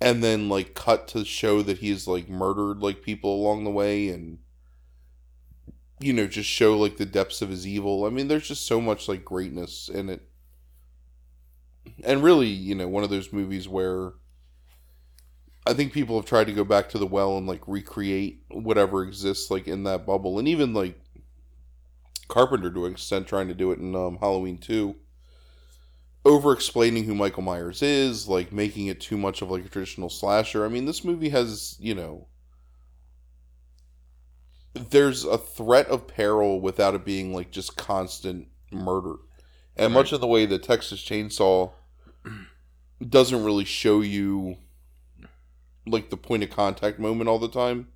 and 0.00 0.24
then 0.24 0.48
like 0.48 0.74
cut 0.74 1.06
to 1.08 1.24
show 1.24 1.62
that 1.62 1.78
he's 1.78 2.06
like 2.06 2.28
murdered 2.28 2.78
like 2.78 3.02
people 3.02 3.34
along 3.34 3.64
the 3.64 3.70
way 3.70 4.08
and 4.08 4.38
you 6.00 6.12
know 6.12 6.26
just 6.26 6.48
show 6.48 6.76
like 6.78 6.96
the 6.96 7.04
depths 7.04 7.42
of 7.42 7.50
his 7.50 7.66
evil. 7.66 8.04
I 8.04 8.10
mean 8.10 8.28
there's 8.28 8.48
just 8.48 8.66
so 8.66 8.80
much 8.80 9.08
like 9.08 9.24
greatness 9.24 9.88
in 9.88 10.08
it. 10.08 10.22
And 12.04 12.22
really 12.22 12.48
you 12.48 12.74
know 12.74 12.88
one 12.88 13.04
of 13.04 13.10
those 13.10 13.32
movies 13.32 13.68
where 13.68 14.12
i 15.66 15.74
think 15.74 15.92
people 15.92 16.16
have 16.16 16.24
tried 16.24 16.46
to 16.46 16.54
go 16.54 16.64
back 16.64 16.88
to 16.88 16.98
the 16.98 17.06
well 17.06 17.36
and 17.36 17.46
like 17.46 17.60
recreate 17.66 18.42
whatever 18.50 19.02
exists 19.02 19.50
like 19.50 19.68
in 19.68 19.84
that 19.84 20.06
bubble. 20.06 20.38
And 20.38 20.48
even 20.48 20.72
like 20.72 20.98
carpenter 22.28 22.70
to 22.70 22.86
an 22.86 22.92
extent 22.92 23.26
trying 23.26 23.48
to 23.48 23.54
do 23.54 23.72
it 23.72 23.78
in 23.80 23.94
um, 23.94 24.16
halloween 24.18 24.56
2 24.56 24.94
over 26.24 26.52
explaining 26.52 27.04
who 27.04 27.14
Michael 27.14 27.42
Myers 27.42 27.82
is, 27.82 28.28
like 28.28 28.52
making 28.52 28.86
it 28.86 29.00
too 29.00 29.16
much 29.16 29.42
of 29.42 29.50
like 29.50 29.64
a 29.64 29.68
traditional 29.68 30.10
slasher. 30.10 30.64
I 30.64 30.68
mean, 30.68 30.84
this 30.84 31.04
movie 31.04 31.30
has, 31.30 31.76
you 31.80 31.94
know, 31.94 32.26
there's 34.74 35.24
a 35.24 35.38
threat 35.38 35.86
of 35.88 36.06
peril 36.06 36.60
without 36.60 36.94
it 36.94 37.04
being 37.04 37.34
like 37.34 37.50
just 37.50 37.76
constant 37.76 38.48
murder. 38.70 39.16
And 39.76 39.94
much 39.94 40.12
of 40.12 40.20
the 40.20 40.26
way 40.26 40.44
the 40.46 40.58
Texas 40.58 41.02
Chainsaw 41.02 41.72
doesn't 43.08 43.44
really 43.44 43.64
show 43.64 44.00
you 44.02 44.56
like 45.86 46.10
the 46.10 46.16
point 46.16 46.42
of 46.42 46.50
contact 46.50 46.98
moment 46.98 47.28
all 47.28 47.38
the 47.38 47.48
time. 47.48 47.88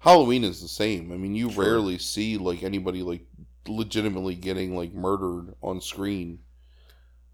Halloween 0.00 0.44
is 0.44 0.62
the 0.62 0.68
same. 0.68 1.10
I 1.10 1.16
mean, 1.16 1.34
you 1.34 1.50
Sure. 1.50 1.64
rarely 1.64 1.98
see 1.98 2.36
like 2.38 2.62
anybody 2.62 3.02
like 3.02 3.26
legitimately 3.66 4.36
getting 4.36 4.76
like 4.76 4.92
murdered 4.94 5.54
on 5.62 5.80
screen 5.80 6.38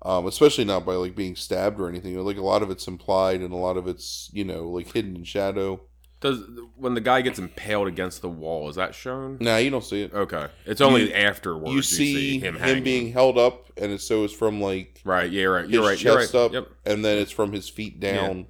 um, 0.04 0.26
especially 0.26 0.64
not 0.64 0.84
by 0.84 0.94
like 0.94 1.14
being 1.14 1.36
stabbed 1.36 1.80
or 1.80 1.88
anything. 1.88 2.18
Like 2.24 2.36
a 2.36 2.42
lot 2.42 2.62
of 2.62 2.70
it's 2.70 2.86
implied 2.88 3.40
and 3.40 3.52
a 3.52 3.56
lot 3.56 3.76
of 3.76 3.86
it's 3.86 4.30
you 4.32 4.44
know 4.44 4.68
like 4.68 4.92
hidden 4.92 5.16
in 5.16 5.24
shadow. 5.24 5.80
Does 6.20 6.38
when 6.76 6.94
the 6.94 7.00
guy 7.00 7.20
gets 7.20 7.40
impaled 7.40 7.88
against 7.88 8.22
the 8.22 8.28
wall, 8.28 8.68
is 8.68 8.76
that 8.76 8.94
shown? 8.94 9.38
Nah, 9.40 9.56
you 9.56 9.70
don't 9.70 9.82
see 9.84 10.02
it. 10.02 10.14
Okay, 10.14 10.46
it's 10.66 10.80
only 10.80 11.08
You- 11.08 11.14
afterwards 11.14 11.74
you 11.74 11.82
see, 11.82 12.38
him, 12.38 12.54
hanging. 12.56 12.84
being 12.84 13.12
held 13.12 13.36
up, 13.38 13.70
and 13.76 13.90
it's 13.90 14.04
so 14.04 14.22
it's 14.24 14.32
from 14.32 14.60
like 14.60 15.00
right. 15.04 15.28
Yeah, 15.30 15.44
right. 15.46 15.62
his 15.64 15.72
You're 15.72 15.84
right. 15.84 16.00
You're 16.00 16.14
right. 16.14 16.22
chest 16.22 16.34
up, 16.36 16.52
Yep. 16.52 16.68
and 16.86 17.04
then 17.04 17.18
it's 17.18 17.32
from 17.32 17.50
his 17.52 17.68
feet 17.68 17.98
down. 17.98 18.46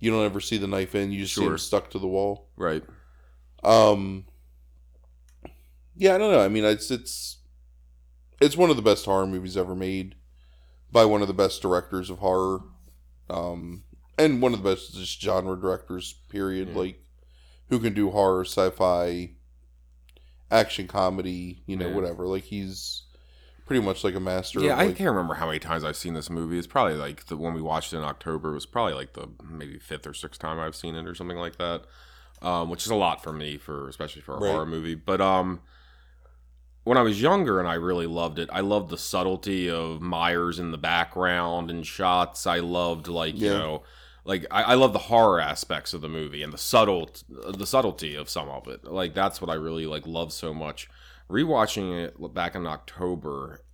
You 0.00 0.10
don't 0.10 0.24
ever 0.24 0.40
see 0.40 0.58
the 0.58 0.66
knife 0.66 0.94
in. 0.94 1.12
You 1.12 1.22
just 1.22 1.34
see 1.34 1.44
him 1.46 1.56
stuck 1.56 1.88
to 1.90 1.98
the 1.98 2.08
wall. 2.08 2.48
Right. 2.56 2.82
Um, 3.64 4.26
yeah, 5.96 6.14
I 6.14 6.18
don't 6.18 6.32
know. 6.32 6.40
I 6.44 6.48
mean, 6.48 6.64
it's 6.64 6.90
it's 6.90 7.38
it's 8.40 8.56
one 8.56 8.68
of 8.68 8.76
the 8.76 8.82
best 8.82 9.04
horror 9.06 9.26
movies 9.26 9.56
ever 9.56 9.74
made 9.74 10.14
by 10.92 11.04
one 11.04 11.22
of 11.22 11.28
the 11.28 11.34
best 11.34 11.62
directors 11.62 12.10
of 12.10 12.18
horror, 12.18 12.60
um, 13.30 13.82
and 14.18 14.40
one 14.42 14.52
of 14.52 14.62
the 14.62 14.70
best 14.70 14.94
just 14.94 15.20
genre 15.20 15.58
directors. 15.58 16.12
Period. 16.28 16.68
Yeah. 16.68 16.76
Like 16.78 16.98
who 17.70 17.78
can 17.80 17.94
do 17.94 18.10
horror, 18.10 18.44
sci-fi, 18.44 19.30
action 20.50 20.86
comedy, 20.86 21.62
you 21.66 21.76
know, 21.76 21.88
Yeah. 21.88 21.94
whatever. 21.94 22.26
Like 22.26 22.44
he's 22.44 23.04
pretty 23.66 23.84
much 23.84 24.04
like 24.04 24.14
a 24.14 24.20
master. 24.20 24.60
Yeah, 24.60 24.74
of, 24.74 24.80
I 24.80 24.92
can't 24.92 25.08
remember 25.10 25.34
how 25.34 25.46
many 25.46 25.58
times 25.58 25.82
I've 25.84 25.96
seen 25.96 26.14
this 26.14 26.28
movie. 26.28 26.58
It's 26.58 26.66
probably 26.66 26.94
like 26.96 27.26
the 27.26 27.36
one 27.36 27.54
we 27.54 27.62
watched 27.62 27.92
in 27.94 28.00
October. 28.00 28.50
It 28.50 28.54
was 28.54 28.66
probably 28.66 28.94
like 28.94 29.14
the 29.14 29.28
maybe 29.42 29.78
fifth 29.78 30.06
or 30.06 30.12
sixth 30.14 30.40
time 30.40 30.58
I've 30.58 30.76
seen 30.76 30.94
it 30.94 31.06
or 31.06 31.14
something 31.14 31.38
like 31.38 31.56
that. 31.56 31.82
Um, 32.42 32.68
which 32.70 32.84
is 32.84 32.90
a 32.90 32.96
lot 32.96 33.22
for 33.22 33.32
me 33.32 33.56
for 33.56 33.88
especially 33.88 34.20
for 34.20 34.34
a 34.34 34.40
Right. 34.40 34.50
horror 34.50 34.66
movie. 34.66 34.96
But 34.96 35.20
um, 35.20 35.60
when 36.84 36.98
I 36.98 37.02
was 37.02 37.20
younger 37.20 37.58
and 37.58 37.68
I 37.68 37.74
really 37.74 38.06
loved 38.06 38.38
it, 38.38 38.48
I 38.52 38.60
loved 38.60 38.90
the 38.90 38.98
subtlety 38.98 39.70
of 39.70 40.00
Myers 40.00 40.58
in 40.58 40.70
the 40.70 40.78
background 40.78 41.70
and 41.70 41.86
shots. 41.86 42.46
I 42.46 42.58
loved 42.58 43.08
like 43.08 43.36
you 43.36 43.50
know 43.50 43.82
like 44.24 44.46
I, 44.50 44.62
I 44.62 44.74
love 44.74 44.92
the 44.92 44.98
horror 44.98 45.40
aspects 45.40 45.94
of 45.94 46.00
the 46.00 46.08
movie 46.08 46.42
and 46.42 46.52
the 46.52 46.58
subtle 46.58 47.10
the 47.28 47.66
subtlety 47.66 48.14
of 48.14 48.28
some 48.28 48.48
of 48.48 48.68
it. 48.68 48.84
Like 48.84 49.14
that's 49.14 49.40
what 49.40 49.50
I 49.50 49.54
really 49.54 49.86
like 49.86 50.06
love 50.06 50.32
so 50.32 50.54
much. 50.54 50.88
Rewatching 51.30 52.04
it 52.04 52.34
back 52.34 52.54
in 52.54 52.66
October 52.66 53.64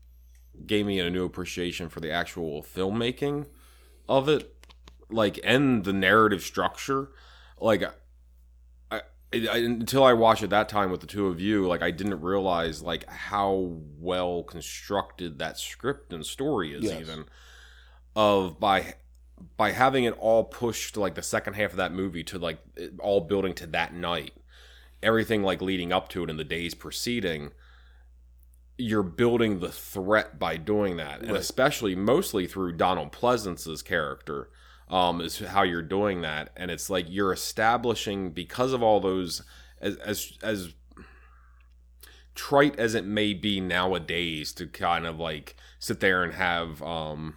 gave 0.67 0.87
me 0.87 1.01
a 1.01 1.11
new 1.11 1.25
appreciation 1.25 1.89
for 1.89 2.01
the 2.01 2.11
actual 2.11 2.63
filmmaking 2.63 3.47
of 4.09 4.29
it, 4.29 4.55
like 5.11 5.39
and 5.45 5.85
the 5.85 5.93
narrative 5.93 6.43
structure. 6.43 7.11
Like 7.61 7.83
I, 9.33 9.59
until 9.59 10.05
I 10.05 10.15
watched 10.15 10.43
it 10.43 10.51
that 10.51 10.69
time 10.69 10.91
with 10.91 11.01
the 11.01 11.07
two 11.07 11.27
of 11.27 11.41
you, 11.41 11.67
like 11.67 11.83
I 11.83 11.91
didn't 11.91 12.21
realize 12.21 12.83
like 12.83 13.07
how 13.09 13.77
well 13.99 14.43
constructed 14.43 15.39
that 15.39 15.59
script 15.59 16.13
and 16.13 16.25
story 16.25 16.73
is 16.73 16.85
Yes. 16.85 17.01
even 17.01 17.27
of 18.17 18.59
by 18.59 18.95
by 19.57 19.73
having 19.73 20.05
it 20.05 20.17
all 20.19 20.45
pushed 20.45 20.97
like 20.97 21.15
the 21.15 21.23
second 21.23 21.55
half 21.55 21.71
of 21.73 21.77
that 21.77 21.93
movie 21.93 22.25
to 22.25 22.39
like 22.39 22.59
it 22.77 22.95
all 23.01 23.21
building 23.21 23.55
to 23.55 23.67
that 23.67 23.95
night. 23.95 24.33
Everything 25.03 25.43
like 25.43 25.61
leading 25.61 25.93
up 25.93 26.09
to 26.09 26.25
it 26.25 26.31
in 26.31 26.37
the 26.37 26.45
days 26.45 26.75
preceding 26.75 27.53
you're 28.81 29.03
building 29.03 29.59
the 29.59 29.73
threat 29.73 30.39
by 30.39 30.57
doing 30.57 30.99
that. 30.99 31.21
And 31.21 31.37
especially 31.37 31.95
mostly 31.97 32.47
through 32.47 32.73
donald 32.75 33.13
pleasence's 33.13 33.83
character 33.83 34.51
um, 34.91 35.21
is 35.21 35.39
how 35.39 35.63
you're 35.63 35.83
doing 35.83 36.23
that. 36.23 36.51
And 36.57 36.71
it's 36.71 36.89
like 36.91 37.07
you're 37.09 37.33
establishing 37.33 38.31
because 38.31 38.73
of 38.73 38.83
all 38.83 39.01
those 39.01 39.43
as 39.81 39.97
as, 39.97 40.33
as 40.43 40.75
trite 42.35 42.79
as 42.79 42.95
it 42.95 43.05
may 43.05 43.35
be 43.35 43.61
nowadays 43.61 44.53
to 44.53 44.67
kind 44.67 45.07
of 45.07 45.19
like 45.19 45.57
sit 45.81 45.99
there 45.99 46.23
and 46.23 46.35
have 46.35 46.81
um 46.83 47.35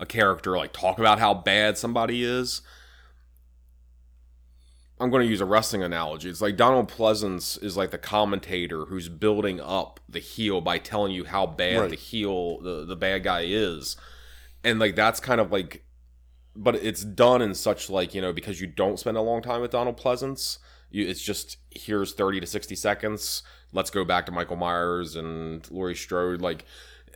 a 0.00 0.04
character 0.06 0.56
like 0.56 0.72
talk 0.72 0.98
about 0.98 1.20
how 1.20 1.32
bad 1.32 1.78
somebody 1.78 2.24
is 2.24 2.60
i'm 4.98 5.10
going 5.10 5.22
to 5.24 5.30
use 5.30 5.40
a 5.40 5.44
wrestling 5.44 5.82
analogy. 5.82 6.28
It's 6.28 6.40
like 6.40 6.56
donald 6.56 6.88
pleasence 6.88 7.60
is 7.62 7.76
like 7.76 7.92
the 7.92 7.98
commentator 7.98 8.86
who's 8.86 9.08
building 9.08 9.60
up 9.60 10.00
the 10.08 10.18
heel 10.18 10.60
by 10.60 10.78
telling 10.78 11.12
you 11.12 11.24
how 11.24 11.46
bad 11.46 11.80
Right. 11.80 11.90
the 11.90 11.96
heel 11.96 12.60
the, 12.60 12.84
the 12.84 12.96
bad 12.96 13.22
guy 13.22 13.42
is. 13.46 13.96
And 14.64 14.78
like 14.80 14.96
that's 14.96 15.20
kind 15.20 15.40
of 15.40 15.52
like 15.52 15.83
but 16.56 16.76
it's 16.76 17.04
done 17.04 17.42
in 17.42 17.54
such 17.54 17.90
like 17.90 18.14
you 18.14 18.20
know 18.20 18.32
because 18.32 18.60
you 18.60 18.66
don't 18.66 18.98
spend 18.98 19.16
a 19.16 19.22
long 19.22 19.42
time 19.42 19.60
with 19.60 19.70
donald 19.70 19.96
pleasence 19.96 20.58
you, 20.90 21.06
it's 21.06 21.22
just 21.22 21.56
here's 21.70 22.12
30 22.12 22.40
to 22.40 22.46
60 22.46 22.74
seconds 22.76 23.42
let's 23.72 23.90
go 23.90 24.04
back 24.04 24.26
to 24.26 24.32
michael 24.32 24.56
myers 24.56 25.16
and 25.16 25.68
laurie 25.70 25.96
strode 25.96 26.40
like 26.40 26.64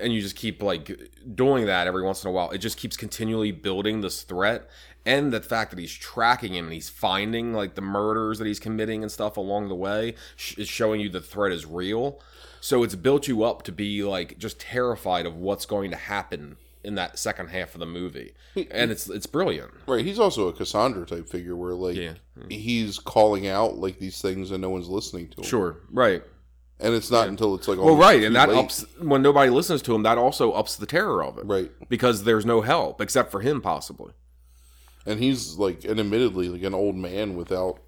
and 0.00 0.12
you 0.12 0.20
just 0.20 0.36
keep 0.36 0.62
like 0.62 1.10
doing 1.34 1.66
that 1.66 1.86
every 1.86 2.02
once 2.02 2.24
in 2.24 2.28
a 2.28 2.32
while. 2.32 2.50
It 2.50 2.58
just 2.58 2.76
keeps 2.76 2.96
continually 2.96 3.52
building 3.52 4.00
this 4.00 4.22
threat 4.22 4.68
and 5.04 5.32
the 5.32 5.40
fact 5.40 5.70
that 5.70 5.78
he's 5.78 5.92
tracking 5.92 6.54
him 6.54 6.66
and 6.66 6.74
he's 6.74 6.88
finding 6.88 7.52
like 7.52 7.74
the 7.74 7.82
murders 7.82 8.38
that 8.38 8.46
he's 8.46 8.60
committing 8.60 9.02
and 9.02 9.10
stuff 9.10 9.36
along 9.36 9.68
the 9.68 9.74
way 9.74 10.14
sh- 10.36 10.58
is 10.58 10.68
showing 10.68 11.00
you 11.00 11.08
the 11.08 11.20
threat 11.20 11.52
is 11.52 11.66
real. 11.66 12.20
So 12.60 12.82
it's 12.82 12.94
built 12.94 13.28
you 13.28 13.44
up 13.44 13.62
to 13.62 13.72
be 13.72 14.02
like 14.02 14.38
just 14.38 14.60
terrified 14.60 15.26
of 15.26 15.36
what's 15.36 15.66
going 15.66 15.90
to 15.90 15.96
happen 15.96 16.56
in 16.84 16.94
that 16.94 17.18
second 17.18 17.48
half 17.48 17.74
of 17.74 17.80
the 17.80 17.86
movie 17.86 18.32
and 18.70 18.90
it's 18.90 19.08
it's 19.08 19.26
brilliant 19.26 19.70
Right, 19.86 20.04
he's 20.04 20.18
also 20.18 20.48
a 20.48 20.52
Cassandra 20.52 21.04
type 21.06 21.28
figure 21.28 21.56
where 21.56 21.74
like 21.74 21.96
Yeah. 21.96 22.12
he's 22.48 22.98
calling 22.98 23.46
out 23.46 23.76
like 23.78 23.98
these 23.98 24.20
things 24.22 24.50
and 24.50 24.62
no 24.62 24.70
one's 24.70 24.88
listening 24.88 25.28
to 25.30 25.38
him. 25.38 25.44
sure 25.44 25.76
right 25.90 26.22
And 26.80 26.94
it's 26.94 27.10
not 27.10 27.28
until 27.28 27.54
it's 27.56 27.66
like 27.68 27.78
well 27.78 27.96
right 27.96 28.22
and 28.22 28.36
that 28.36 28.48
late. 28.48 28.58
ups 28.58 28.84
when 29.00 29.22
nobody 29.22 29.50
listens 29.50 29.82
to 29.82 29.94
him 29.94 30.02
that 30.04 30.18
also 30.18 30.52
ups 30.52 30.76
the 30.76 30.86
terror 30.86 31.22
of 31.24 31.38
it 31.38 31.46
right. 31.46 31.70
because 31.88 32.24
there's 32.24 32.46
no 32.46 32.60
help 32.60 33.00
except 33.00 33.30
for 33.32 33.40
him 33.40 33.60
possibly 33.60 34.12
And 35.06 35.18
he's 35.20 35.54
like 35.56 35.84
and 35.84 35.98
admittedly 35.98 36.48
like 36.48 36.62
an 36.62 36.74
old 36.74 36.94
man 36.96 37.34
without 37.36 37.80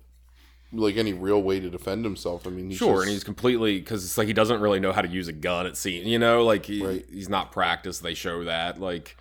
like 0.73 0.97
any 0.97 1.13
real 1.13 1.43
way 1.43 1.59
to 1.61 1.69
defend 1.69 2.05
himself. 2.05 2.47
I 2.47 2.51
mean, 2.51 2.71
he's 2.71 2.79
sure 2.79 2.95
just- 2.97 3.03
and 3.05 3.13
he's 3.13 3.25
completely 3.25 3.79
because 3.79 4.05
it's 4.05 4.17
like 4.17 4.29
he 4.29 4.33
doesn't 4.33 4.61
really 4.61 4.81
know 4.81 4.93
how 4.93 5.03
to 5.03 5.09
use 5.09 5.29
a 5.29 5.33
gun 5.33 5.67
at 5.67 5.77
scene 5.77 6.07
you 6.07 6.19
know 6.19 6.45
like 6.45 6.67
he, 6.67 6.85
Right. 6.85 7.05
he's 7.11 7.29
not 7.29 7.51
practiced 7.53 8.03
they 8.03 8.15
show 8.15 8.45
that 8.45 8.81
like 8.81 9.17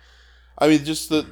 I 0.58 0.68
mean, 0.68 0.84
just 0.84 1.08
the 1.08 1.26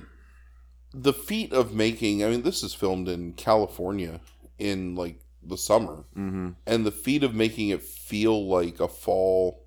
the 0.94 1.12
feat 1.12 1.52
of 1.52 1.74
making. 1.74 2.24
I 2.24 2.30
mean, 2.30 2.42
this 2.42 2.62
is 2.62 2.72
filmed 2.72 3.08
in 3.08 3.34
California 3.34 4.20
in 4.58 4.94
like 4.94 5.20
the 5.42 5.58
summer, 5.58 6.04
mm-hmm. 6.16 6.50
and 6.66 6.86
the 6.86 6.90
feat 6.90 7.22
of 7.22 7.34
making 7.34 7.68
it 7.68 7.82
feel 7.82 8.48
like 8.48 8.80
a 8.80 8.88
fall 8.88 9.66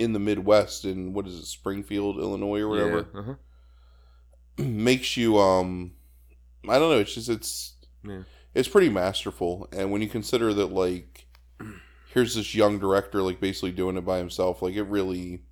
in 0.00 0.12
the 0.12 0.18
Midwest 0.18 0.84
in 0.84 1.12
what 1.12 1.26
is 1.28 1.36
it, 1.36 1.46
Springfield, 1.46 2.18
Illinois, 2.18 2.60
or 2.60 2.68
whatever, 2.68 3.08
yeah, 3.14 3.20
uh-huh. 3.20 3.34
makes 4.64 5.16
you. 5.16 5.38
Um, 5.38 5.92
I 6.68 6.78
don't 6.78 6.90
know. 6.90 6.98
It's 6.98 7.14
just 7.14 7.28
it's 7.28 7.74
Yeah. 8.04 8.22
It's 8.54 8.68
pretty 8.68 8.88
masterful, 8.90 9.68
and 9.72 9.90
when 9.90 10.02
you 10.02 10.08
consider 10.08 10.52
that, 10.54 10.66
like, 10.72 11.26
here's 12.12 12.34
this 12.34 12.54
young 12.54 12.78
director 12.78 13.22
like 13.22 13.40
basically 13.40 13.72
doing 13.72 13.96
it 13.96 14.04
by 14.04 14.18
himself, 14.18 14.62
like 14.62 14.74
it 14.74 14.84
really. 14.84 15.42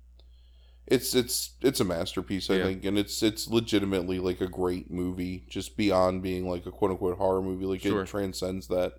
It's 0.87 1.13
it's 1.13 1.51
it's 1.61 1.81
a 1.81 1.83
masterpiece, 1.85 2.49
I 2.49 2.55
Yeah. 2.55 2.63
think, 2.63 2.85
and 2.85 2.97
it's 2.97 3.21
it's 3.21 3.47
legitimately 3.49 4.19
like 4.19 4.39
a 4.39 4.47
great 4.47 4.89
movie, 4.89 5.43
just 5.49 5.75
beyond 5.75 6.23
being 6.23 6.47
like 6.49 6.65
a 6.65 6.71
quote 6.71 6.91
unquote 6.91 7.17
horror 7.17 7.41
movie. 7.41 7.65
Like 7.65 7.81
Sure. 7.81 8.03
it 8.03 8.07
transcends 8.07 8.67
that, 8.69 8.93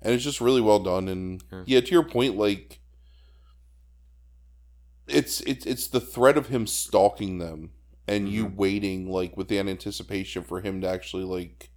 and 0.00 0.14
it's 0.14 0.22
just 0.22 0.40
really 0.40 0.60
well 0.60 0.78
done. 0.78 1.08
And 1.08 1.42
Yeah. 1.52 1.62
yeah, 1.66 1.80
to 1.80 1.90
your 1.90 2.04
point, 2.04 2.36
like 2.36 2.78
it's 5.06 5.40
it's 5.42 5.66
it's 5.66 5.88
the 5.88 6.00
threat 6.00 6.36
of 6.38 6.48
him 6.48 6.66
stalking 6.66 7.38
them 7.38 7.72
and 8.06 8.28
you 8.28 8.46
Mhm. 8.46 8.54
waiting 8.56 9.10
like 9.10 9.36
with 9.36 9.48
the 9.48 9.58
anticipation 9.58 10.42
for 10.44 10.60
him 10.60 10.80
to 10.80 10.88
actually 10.88 11.24
like 11.24 11.70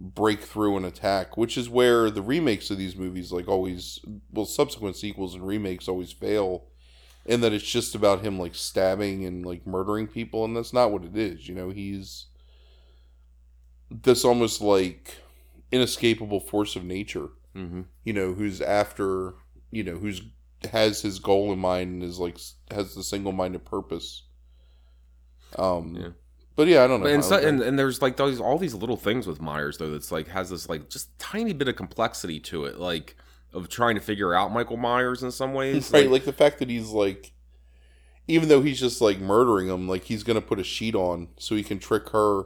break 0.00 0.40
through 0.40 0.76
and 0.76 0.86
attack, 0.86 1.36
which 1.36 1.58
is 1.58 1.68
where 1.68 2.10
the 2.10 2.22
remakes 2.22 2.70
of 2.70 2.78
these 2.78 2.96
movies 2.96 3.32
like 3.32 3.48
always 3.48 3.98
well 4.30 4.46
subsequent 4.46 4.96
sequels 4.96 5.34
and 5.34 5.46
remakes 5.46 5.88
always 5.88 6.12
fail 6.12 6.64
in 7.26 7.40
that 7.40 7.52
it's 7.52 7.64
just 7.70 7.94
about 7.94 8.20
him 8.24 8.38
like 8.38 8.54
stabbing 8.54 9.24
and 9.24 9.44
like 9.44 9.66
murdering 9.66 10.06
people 10.06 10.44
and 10.44 10.56
that's 10.56 10.72
not 10.72 10.90
what 10.92 11.04
it 11.04 11.16
is, 11.16 11.48
you 11.48 11.54
know, 11.54 11.70
he's 11.70 12.26
this 13.90 14.24
almost 14.24 14.60
like 14.60 15.16
inescapable 15.72 16.40
force 16.40 16.76
of 16.76 16.84
nature 16.84 17.28
Mm-hmm. 17.56 17.82
you 18.04 18.12
know, 18.12 18.34
who's 18.34 18.60
after, 18.60 19.34
you 19.72 19.82
know, 19.82 19.96
who's 19.96 20.22
has 20.70 21.02
his 21.02 21.18
goal 21.18 21.52
in 21.52 21.58
mind 21.58 21.90
and 21.90 22.02
is 22.02 22.18
like 22.18 22.38
has 22.70 22.94
the 22.94 23.02
single 23.02 23.32
minded 23.32 23.64
purpose. 23.64 24.22
Um, 25.58 25.96
Yeah. 25.96 26.08
But 26.58 26.66
yeah, 26.66 26.82
I 26.82 26.88
don't 26.88 27.00
know. 27.00 27.06
And, 27.06 27.24
so, 27.24 27.36
and 27.38 27.62
and 27.62 27.78
there's 27.78 28.02
like 28.02 28.16
those 28.16 28.40
all 28.40 28.58
these 28.58 28.74
little 28.74 28.96
things 28.96 29.28
with 29.28 29.40
Myers 29.40 29.78
though 29.78 29.92
that's 29.92 30.10
like 30.10 30.26
has 30.26 30.50
this 30.50 30.68
like 30.68 30.90
just 30.90 31.16
tiny 31.16 31.52
bit 31.52 31.68
of 31.68 31.76
complexity 31.76 32.40
to 32.40 32.64
it, 32.64 32.80
like 32.80 33.14
of 33.52 33.68
trying 33.68 33.94
to 33.94 34.00
figure 34.00 34.34
out 34.34 34.52
Michael 34.52 34.76
Myers 34.76 35.22
in 35.22 35.30
some 35.30 35.54
ways. 35.54 35.88
right, 35.94 36.10
like 36.10 36.24
the 36.24 36.32
fact 36.32 36.58
that 36.58 36.68
he's 36.68 36.90
like, 36.90 37.30
even 38.26 38.48
though 38.48 38.60
he's 38.60 38.80
just 38.80 39.00
like 39.00 39.20
murdering 39.20 39.68
him, 39.68 39.86
like 39.86 40.02
he's 40.02 40.24
gonna 40.24 40.40
put 40.40 40.58
a 40.58 40.64
sheet 40.64 40.96
on 40.96 41.28
so 41.38 41.54
he 41.54 41.62
can 41.62 41.78
trick 41.78 42.08
her 42.08 42.42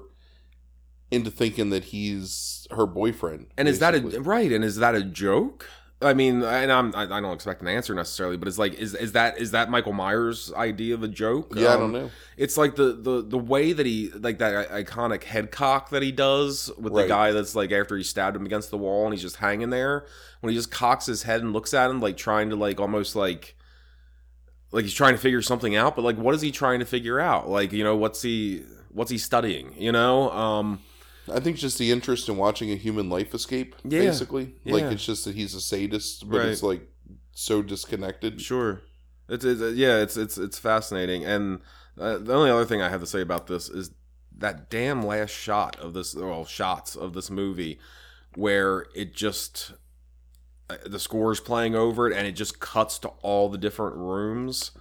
into 1.11 1.31
thinking 1.31 1.71
that 1.71 1.85
he's 1.85 2.67
her 2.73 2.85
boyfriend. 2.85 3.47
and 3.57 3.67
is 3.67 3.79
that 3.79 3.95
a 3.95 4.21
right? 4.21 4.53
And 4.53 4.63
is 4.63 4.77
that 4.77 4.95
a 4.95 5.03
joke? 5.03 5.71
I 6.03 6.15
mean, 6.15 6.43
and 6.43 6.73
I'm 6.73 6.95
I 6.95 7.03
I 7.05 7.21
don't 7.21 7.33
expect 7.35 7.63
an 7.63 7.69
answer 7.69 7.95
necessarily, 7.95 8.37
but 8.37 8.49
it's 8.49 8.59
like 8.59 8.75
is 8.75 8.95
is 8.95 9.13
that 9.13 9.39
is 9.39 9.53
that 9.53 9.71
Michael 9.71 9.93
Myers' 9.93 10.53
idea 10.55 10.95
of 10.95 11.03
a 11.03 11.09
joke? 11.09 11.55
Yeah, 11.57 11.71
I 11.71 11.75
Um, 11.75 11.81
don't 11.81 11.93
know. 11.93 12.11
It's 12.37 12.57
like 12.57 12.77
the 12.77 12.93
the 12.93 13.23
the 13.23 13.39
way 13.39 13.73
that 13.73 13.87
he 13.87 14.11
like 14.11 14.39
that 14.39 14.71
iconic 14.71 15.25
head 15.25 15.51
cock 15.51 15.91
that 15.91 16.03
he 16.03 16.13
does 16.13 16.71
with 16.79 16.95
the 16.95 17.03
guy 17.05 17.33
that's 17.33 17.55
like 17.55 17.73
after 17.73 17.97
he 17.97 18.03
stabbed 18.03 18.37
him 18.37 18.47
against 18.47 18.71
the 18.71 18.79
wall 18.79 19.05
and 19.05 19.15
he's 19.15 19.23
just 19.23 19.37
hanging 19.37 19.71
there 19.71 20.07
when 20.41 20.51
he 20.51 20.57
just 20.57 20.71
cocks 20.71 21.07
his 21.07 21.23
head 21.25 21.43
and 21.43 21.53
looks 21.53 21.75
at 21.75 21.91
him 21.91 22.01
like 22.01 22.17
trying 22.17 22.51
to 22.51 22.57
like 22.57 22.81
almost 22.81 23.15
like 23.17 23.55
like 24.71 24.85
he's 24.85 24.95
trying 24.95 25.15
to 25.15 25.19
figure 25.21 25.43
something 25.43 25.77
out 25.77 25.95
but 25.97 26.03
like 26.03 26.17
what 26.17 26.35
is 26.35 26.41
he 26.41 26.51
trying 26.51 26.79
to 26.81 26.87
figure 26.87 27.21
out 27.21 27.49
like 27.49 27.73
you 27.73 27.85
know 27.85 27.97
what's 27.97 28.23
he 28.23 28.63
what's 28.91 29.11
he 29.11 29.19
studying 29.19 29.75
you 29.77 29.93
know 29.93 30.31
um 30.31 30.81
I 31.31 31.41
think 31.41 31.57
just 31.57 31.79
the 31.79 31.91
interest 31.91 32.29
in 32.29 32.37
watching 32.37 32.71
a 32.73 32.77
human 32.77 33.09
life 33.09 33.35
escape, 33.35 33.77
Yeah, 33.85 34.01
basically. 34.01 34.55
Like 34.65 34.85
it's 34.85 35.05
just 35.05 35.25
that 35.25 35.35
he's 35.35 35.55
a 35.55 35.61
sadist, 35.61 36.29
but 36.29 36.39
Right. 36.39 36.49
it's 36.49 36.63
like 36.63 36.89
so 37.33 37.63
disconnected. 37.63 38.41
Sure. 38.41 38.83
It's, 39.29 39.45
it's 39.45 39.61
yeah, 39.77 39.99
it's 39.99 40.17
it's 40.17 40.37
it's 40.37 40.59
fascinating. 40.59 41.25
And 41.25 41.61
uh, 41.99 42.19
the 42.19 42.35
only 42.35 42.51
other 42.51 42.65
thing 42.65 42.83
I 42.83 42.89
have 42.89 43.01
to 43.01 43.07
say 43.07 43.21
about 43.21 43.47
this 43.47 43.69
is 43.69 43.93
that 44.37 44.69
damn 44.71 45.03
last 45.07 45.31
shot 45.31 45.79
of 45.79 45.93
this, 45.95 46.15
well, 46.15 46.45
shots 46.45 46.97
of 46.97 47.13
this 47.13 47.31
movie, 47.31 47.79
where 48.35 48.87
it 48.95 49.15
just 49.15 49.73
uh, 50.69 50.77
the 50.87 50.99
score's 50.99 51.39
playing 51.41 51.75
over 51.75 52.11
it, 52.11 52.17
and 52.17 52.27
it 52.27 52.33
just 52.33 52.59
cuts 52.61 52.99
to 53.01 53.09
all 53.23 53.49
the 53.49 53.59
different 53.59 53.97
rooms, 53.97 54.73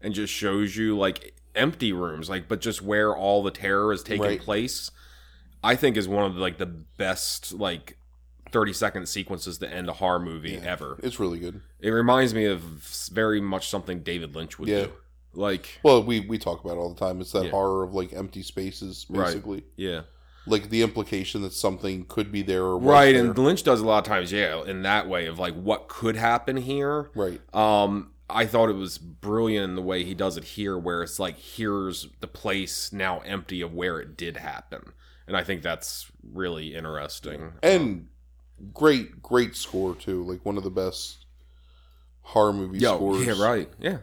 and 0.00 0.12
just 0.12 0.32
shows 0.32 0.76
you 0.76 0.96
like 0.96 1.34
empty 1.54 1.92
rooms, 1.92 2.28
like 2.28 2.48
but 2.48 2.60
just 2.60 2.82
where 2.82 3.16
all 3.16 3.42
the 3.42 3.50
terror 3.50 3.92
is 3.92 4.02
taking 4.02 4.22
Right. 4.22 4.40
place. 4.40 4.90
I 5.62 5.74
think 5.76 5.96
is 5.96 6.06
one 6.08 6.24
of 6.24 6.34
the, 6.34 6.40
like 6.40 6.58
the 6.58 6.66
best 6.66 7.52
like. 7.52 7.98
30 8.52 8.72
second 8.74 9.08
sequences 9.08 9.58
to 9.58 9.68
end 9.68 9.88
a 9.88 9.92
horror 9.92 10.20
movie 10.20 10.52
Yeah. 10.52 10.60
ever. 10.70 11.00
It's 11.02 11.18
really 11.18 11.40
good. 11.40 11.60
It 11.80 11.90
reminds 11.90 12.32
me 12.32 12.44
of 12.44 12.60
very 13.12 13.40
much 13.40 13.68
something 13.68 14.00
David 14.04 14.36
Lynch 14.36 14.56
would 14.56 14.68
Yeah. 14.68 14.84
do. 14.84 14.92
Like, 15.34 15.80
Well, 15.82 16.02
we 16.04 16.20
we 16.20 16.38
talk 16.38 16.64
about 16.64 16.74
it 16.74 16.78
all 16.78 16.94
the 16.94 16.98
time. 16.98 17.20
It's 17.20 17.32
that 17.32 17.46
Yeah. 17.46 17.50
horror 17.50 17.82
of 17.82 17.92
like 17.92 18.12
empty 18.12 18.42
spaces, 18.42 19.04
Right. 19.10 19.26
basically. 19.26 19.64
yeah. 19.76 20.02
like 20.46 20.70
the 20.70 20.80
implication 20.82 21.42
that 21.42 21.52
something 21.52 22.04
could 22.06 22.30
be 22.30 22.40
there 22.40 22.62
or 22.62 22.78
right 22.78 23.14
there. 23.14 23.24
and 23.24 23.36
lynch 23.36 23.64
does 23.64 23.80
a 23.80 23.84
lot 23.84 23.98
of 23.98 24.04
times 24.04 24.30
yeah 24.30 24.62
in 24.62 24.82
that 24.82 25.08
way 25.08 25.26
of 25.26 25.40
like 25.40 25.54
what 25.54 25.88
could 25.88 26.14
happen 26.14 26.56
here 26.56 27.10
right. 27.16 27.40
um 27.52 28.12
i 28.30 28.46
thought 28.46 28.68
it 28.70 28.76
was 28.76 28.96
brilliant 28.96 29.70
in 29.70 29.74
the 29.74 29.82
way 29.82 30.04
he 30.04 30.14
does 30.14 30.36
it 30.36 30.44
here 30.44 30.78
where 30.78 31.02
it's 31.02 31.18
like 31.18 31.36
here's 31.36 32.06
the 32.20 32.28
place 32.28 32.92
now 32.92 33.18
empty 33.26 33.60
of 33.60 33.74
where 33.74 33.98
it 33.98 34.16
did 34.16 34.36
happen 34.36 34.92
and 35.26 35.36
i 35.36 35.42
think 35.44 35.62
that's 35.62 36.10
really 36.32 36.74
interesting 36.74 37.52
And 37.62 38.08
great, 38.72 39.20
great 39.22 39.54
score 39.54 39.94
too. 39.94 40.22
Like 40.24 40.44
one 40.44 40.56
of 40.56 40.64
the 40.64 40.70
best 40.70 41.26
horror 42.22 42.52
movie 42.52 42.78
Yo, 42.78 42.96
scores. 42.96 43.26
yeah 43.26 43.34
right 43.42 43.68
yeah 43.78 43.98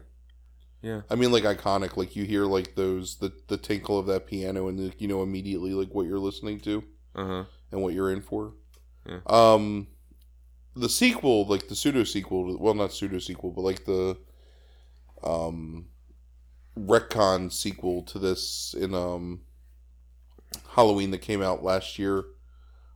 yeah 0.82 1.02
I 1.10 1.16
mean, 1.16 1.32
like 1.32 1.44
iconic. 1.44 1.96
Like 1.98 2.16
you 2.16 2.26
hear 2.26 2.46
like 2.46 2.76
those 2.76 3.16
the 3.18 3.32
the 3.48 3.58
tinkle 3.58 3.98
of 3.98 4.06
that 4.08 4.28
piano, 4.28 4.68
and 4.68 4.78
the, 4.78 4.94
you 4.98 5.08
know 5.08 5.24
immediately 5.24 5.72
like 5.74 5.90
what 5.94 6.06
you're 6.08 6.20
listening 6.20 6.60
to 6.62 6.84
uh-huh 7.16 7.46
and 7.72 7.82
what 7.82 7.94
you're 7.94 8.12
in 8.12 8.22
for. 8.22 8.54
Yeah. 9.08 9.20
Um, 9.28 9.88
the 10.76 10.90
sequel, 10.90 11.46
like 11.48 11.68
the 11.68 11.76
pseudo 11.76 12.04
sequel, 12.04 12.58
well, 12.60 12.74
not 12.74 12.94
pseudo 12.94 13.20
sequel, 13.20 13.52
but 13.52 13.62
like 13.62 13.86
the 13.86 14.18
um 15.24 15.88
retcon 16.78 17.52
sequel 17.52 18.02
to 18.04 18.20
this 18.20 18.76
in 18.78 18.94
um 18.94 19.42
Halloween 20.76 21.12
that 21.12 21.20
came 21.20 21.42
out 21.42 21.64
last 21.64 21.98
year. 22.00 22.26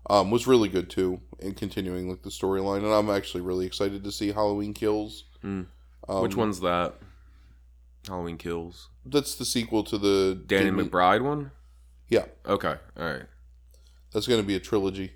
Um, 0.09 0.31
was 0.31 0.47
really 0.47 0.69
good 0.69 0.89
too, 0.89 1.19
and 1.41 1.55
continuing 1.57 2.09
like 2.09 2.21
the 2.23 2.29
storyline, 2.29 2.77
and 2.77 2.93
I'm 2.93 3.09
actually 3.09 3.41
really 3.41 3.65
excited 3.65 4.03
to 4.05 4.11
see 4.11 4.31
Halloween 4.31 4.73
Kills. 4.73 5.25
Mm. 5.43 5.67
Um, 6.09 6.21
which 6.21 6.35
one's 6.37 6.61
that 6.61 6.95
halloween 8.07 8.37
kills 8.37 8.89
That's 9.05 9.35
the 9.35 9.43
sequel 9.43 9.83
to 9.83 9.97
the 9.97 10.41
danny 10.45 10.69
mcbride 10.69 11.21
one 11.21 11.51
Yeah, 12.07 12.25
okay 12.45 12.75
all 12.97 13.03
right 13.05 13.25
that's 14.13 14.25
going 14.27 14.39
to 14.41 14.47
be 14.47 14.55
a 14.55 14.59
trilogy. 14.61 15.11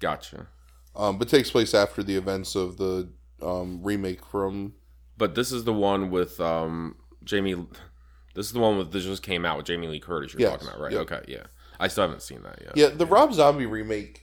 gotcha 0.00 0.48
Um, 0.96 1.18
but 1.18 1.28
takes 1.28 1.50
place 1.50 1.74
after 1.74 2.02
the 2.02 2.16
events 2.16 2.56
of 2.56 2.76
the 2.78 3.10
um, 3.40 3.80
remake 3.84 4.24
from 4.24 4.74
But 5.16 5.36
this 5.36 5.52
is 5.52 5.62
the 5.64 5.72
one 5.72 6.10
with 6.10 6.40
um 6.40 6.96
Jamie. 7.22 7.54
This 8.34 8.46
is 8.46 8.52
the 8.52 8.60
one 8.60 8.78
with 8.78 8.90
this 8.92 9.04
just 9.04 9.22
came 9.22 9.44
out 9.44 9.56
with 9.58 9.66
Jamie 9.66 9.86
Lee 9.88 10.00
Curtis. 10.00 10.32
You're 10.32 10.40
Yes. 10.40 10.52
talking 10.52 10.68
about, 10.68 10.80
right? 10.80 10.92
Yep. 10.92 11.00
Okay, 11.12 11.20
yeah. 11.28 11.44
I 11.80 11.88
still 11.88 12.02
haven't 12.04 12.22
seen 12.22 12.42
that 12.42 12.60
yet. 12.62 12.76
yeah 12.76 12.88
the 12.88 13.06
Rob 13.06 13.32
Zombie 13.34 13.66
remake. 13.66 14.22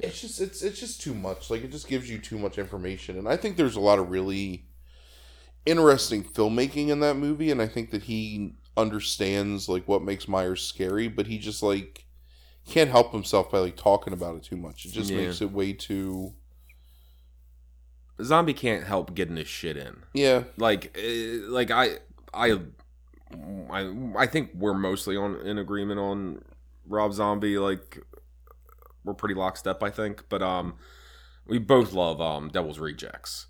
It's 0.00 0.20
just 0.20 0.40
it's 0.40 0.62
it's 0.62 0.78
just 0.78 1.00
too 1.00 1.14
much. 1.14 1.48
Like 1.50 1.64
it 1.64 1.70
just 1.72 1.88
gives 1.88 2.10
you 2.10 2.18
too 2.18 2.38
much 2.38 2.58
information, 2.58 3.18
and 3.18 3.28
I 3.28 3.36
think 3.36 3.56
there's 3.56 3.76
a 3.76 3.80
lot 3.80 3.98
of 3.98 4.10
really 4.10 4.66
interesting 5.64 6.22
filmmaking 6.22 6.88
in 6.88 7.00
that 7.00 7.16
movie, 7.16 7.50
and 7.50 7.60
I 7.62 7.66
think 7.66 7.90
that 7.92 8.02
he 8.04 8.54
understands 8.76 9.68
like 9.70 9.88
what 9.88 10.02
makes 10.02 10.28
Myers 10.28 10.62
scary, 10.62 11.08
but 11.08 11.26
he 11.26 11.38
just 11.38 11.62
like 11.62 12.04
can't 12.68 12.90
help 12.90 13.12
himself 13.12 13.50
by 13.50 13.58
like 13.58 13.76
talking 13.76 14.12
about 14.12 14.36
it 14.36 14.42
too 14.42 14.56
much. 14.56 14.84
It 14.84 14.92
just 14.92 15.10
Yeah. 15.10 15.18
makes 15.22 15.40
it 15.40 15.50
way 15.52 15.72
too 15.72 16.34
Zombie 18.22 18.54
can't 18.54 18.84
help 18.84 19.14
getting 19.14 19.36
his 19.36 19.48
shit 19.48 19.76
in. 19.76 20.02
yeah 20.14 20.44
Like, 20.56 20.96
eh, 20.98 21.38
like 21.48 21.70
I, 21.70 21.98
I, 22.32 22.58
I, 23.70 23.92
I 24.16 24.26
think 24.26 24.50
we're 24.54 24.74
mostly 24.74 25.16
on 25.16 25.40
in 25.40 25.58
agreement 25.58 25.98
on 26.00 26.42
Rob 26.86 27.12
Zombie. 27.12 27.58
Like, 27.58 27.98
we're 29.04 29.14
pretty 29.14 29.34
lockstep, 29.34 29.82
I 29.82 29.90
think. 29.90 30.24
But 30.28 30.42
um, 30.42 30.74
we 31.46 31.58
both 31.58 31.92
love 31.92 32.20
um 32.20 32.48
Devil's 32.48 32.78
Rejects. 32.78 33.46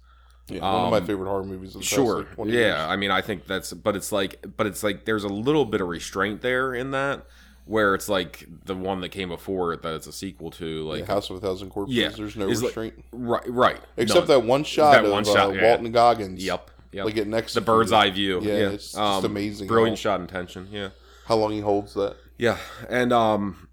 yeah 0.49 0.61
one 0.61 0.85
of 0.87 0.91
my 0.93 0.99
Um, 0.99 1.07
favorite 1.07 1.29
horror 1.29 1.45
movies. 1.45 1.71
Of 1.75 1.81
the 1.83 1.87
past, 1.87 1.95
Sure. 1.95 2.27
like, 2.37 2.49
yeah. 2.49 2.53
years. 2.55 2.77
I 2.79 2.97
mean, 2.97 3.11
I 3.11 3.21
think 3.21 3.47
that's, 3.47 3.73
but 3.73 3.97
it's 3.97 4.13
like, 4.13 4.45
but 4.57 4.67
it's 4.67 4.83
like 4.83 5.05
there's 5.05 5.25
a 5.25 5.29
little 5.29 5.65
bit 5.65 5.81
of 5.81 5.89
restraint 5.89 6.41
there 6.41 6.75
in 6.75 6.93
that, 6.93 7.27
where 7.67 7.95
it's 7.95 8.09
like 8.09 8.47
the 8.65 8.75
one 8.77 9.01
that 9.01 9.09
came 9.11 9.29
before 9.29 9.73
it 9.73 9.83
that 9.83 9.95
it's 9.95 10.07
a 10.07 10.13
sequel 10.13 10.51
to, 10.53 10.85
like, 10.89 11.01
Yeah, 11.01 11.07
House 11.07 11.29
of 11.31 11.37
a 11.37 11.41
Thousand 11.41 11.71
Corpses. 11.71 11.97
Yeah. 11.97 12.09
There's 12.11 12.37
no 12.37 12.49
It's 12.49 12.61
like- 12.63 12.69
restraint 12.69 13.05
right, 13.13 13.43
right. 13.49 13.81
except 13.97 14.29
that 14.29 14.43
one 14.45 14.63
shot 14.65 14.93
that 14.93 15.05
of 15.05 15.11
one 15.11 15.29
uh, 15.29 15.51
yeah. 15.53 15.63
Walton 15.69 15.91
Goggins. 15.93 16.43
Yep. 16.45 16.71
Yep. 16.97 17.05
Like 17.05 17.15
getting 17.15 17.31
next 17.31 17.55
the 17.55 17.61
bird's 17.61 17.93
eye 17.93 18.11
view. 18.11 18.41
Yeah, 18.43 18.53
Yeah, 18.55 18.69
it's 18.71 18.85
just 18.87 18.97
Um, 18.99 19.25
amazing. 19.25 19.69
Brilliant 19.69 19.99
shot 19.99 20.21
intention. 20.21 20.69
Yeah. 20.71 20.89
how 21.27 21.37
long 21.37 21.53
he 21.53 21.61
holds 21.61 21.95
that. 21.95 22.17
Yeah, 22.39 22.59
and 22.89 23.13
um, 23.13 23.69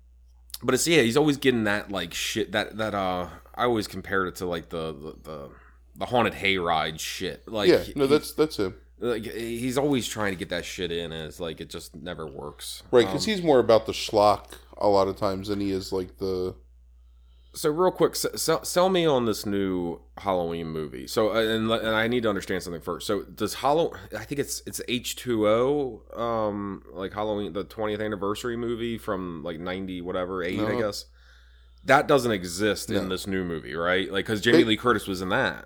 but 0.61 0.73
it's 0.75 0.87
yeah, 0.87 1.01
he's 1.01 1.17
always 1.17 1.37
getting 1.37 1.63
that 1.65 1.91
like 1.91 2.13
shit 2.13 2.51
that 2.53 2.77
that 2.77 2.93
uh, 2.93 3.27
I 3.55 3.63
always 3.63 3.87
compared 3.87 4.27
it 4.27 4.35
to 4.35 4.45
like 4.45 4.69
the 4.69 4.93
the 4.93 5.15
the, 5.23 5.49
the 5.95 6.05
haunted 6.05 6.33
hayride 6.33 6.99
shit. 6.99 7.47
Like 7.47 7.69
yeah, 7.69 7.83
no, 7.95 8.07
that's 8.07 8.33
that's 8.33 8.57
him. 8.57 8.75
like 8.99 9.23
he's 9.25 9.77
always 9.77 10.07
trying 10.07 10.31
to 10.33 10.37
get 10.37 10.49
that 10.49 10.63
shit 10.65 10.91
in, 10.91 11.11
and 11.11 11.27
it's 11.27 11.39
like 11.39 11.59
it 11.61 11.69
just 11.69 11.95
never 11.95 12.25
works. 12.25 12.83
Right, 12.91 13.05
because 13.05 13.27
Um, 13.27 13.33
he's 13.33 13.43
more 13.43 13.59
about 13.59 13.85
the 13.85 13.91
schlock 13.91 14.45
a 14.77 14.87
lot 14.87 15.07
of 15.07 15.17
times 15.17 15.47
than 15.49 15.59
he 15.59 15.71
is 15.71 15.91
like 15.91 16.17
the. 16.17 16.55
So 17.53 17.69
real 17.69 17.91
quick, 17.91 18.15
sell, 18.15 18.63
sell 18.63 18.89
me 18.89 19.05
on 19.05 19.25
this 19.25 19.45
new 19.45 20.01
Halloween 20.17 20.67
movie. 20.67 21.07
So 21.07 21.35
uh, 21.35 21.39
and 21.41 21.71
and 21.71 21.95
I 21.95 22.07
need 22.07 22.23
to 22.23 22.29
understand 22.29 22.63
something 22.63 22.81
first. 22.81 23.05
So 23.07 23.23
does 23.23 23.55
Hallow? 23.55 23.93
I 24.17 24.23
think 24.23 24.39
it's 24.39 24.61
it's 24.65 24.81
H 24.87 25.15
two 25.15 25.47
O, 25.47 26.01
um, 26.19 26.83
like 26.91 27.13
Halloween, 27.13 27.53
the 27.53 27.63
twentieth 27.63 28.01
anniversary 28.01 28.57
movie 28.57 28.97
from 28.97 29.43
like 29.43 29.59
ninety 29.59 30.01
whatever 30.01 30.43
eight, 30.43 30.59
I 30.59 30.79
guess. 30.79 31.05
That 31.85 32.07
doesn't 32.07 32.31
exist 32.31 32.89
in 32.89 33.09
this 33.09 33.27
new 33.27 33.43
movie, 33.43 33.75
right? 33.75 34.11
Like 34.11 34.25
because 34.25 34.41
Jamie 34.41 34.63
Ba- 34.63 34.69
Lee 34.69 34.77
Curtis 34.77 35.07
was 35.07 35.21
in 35.21 35.29
that. 35.29 35.65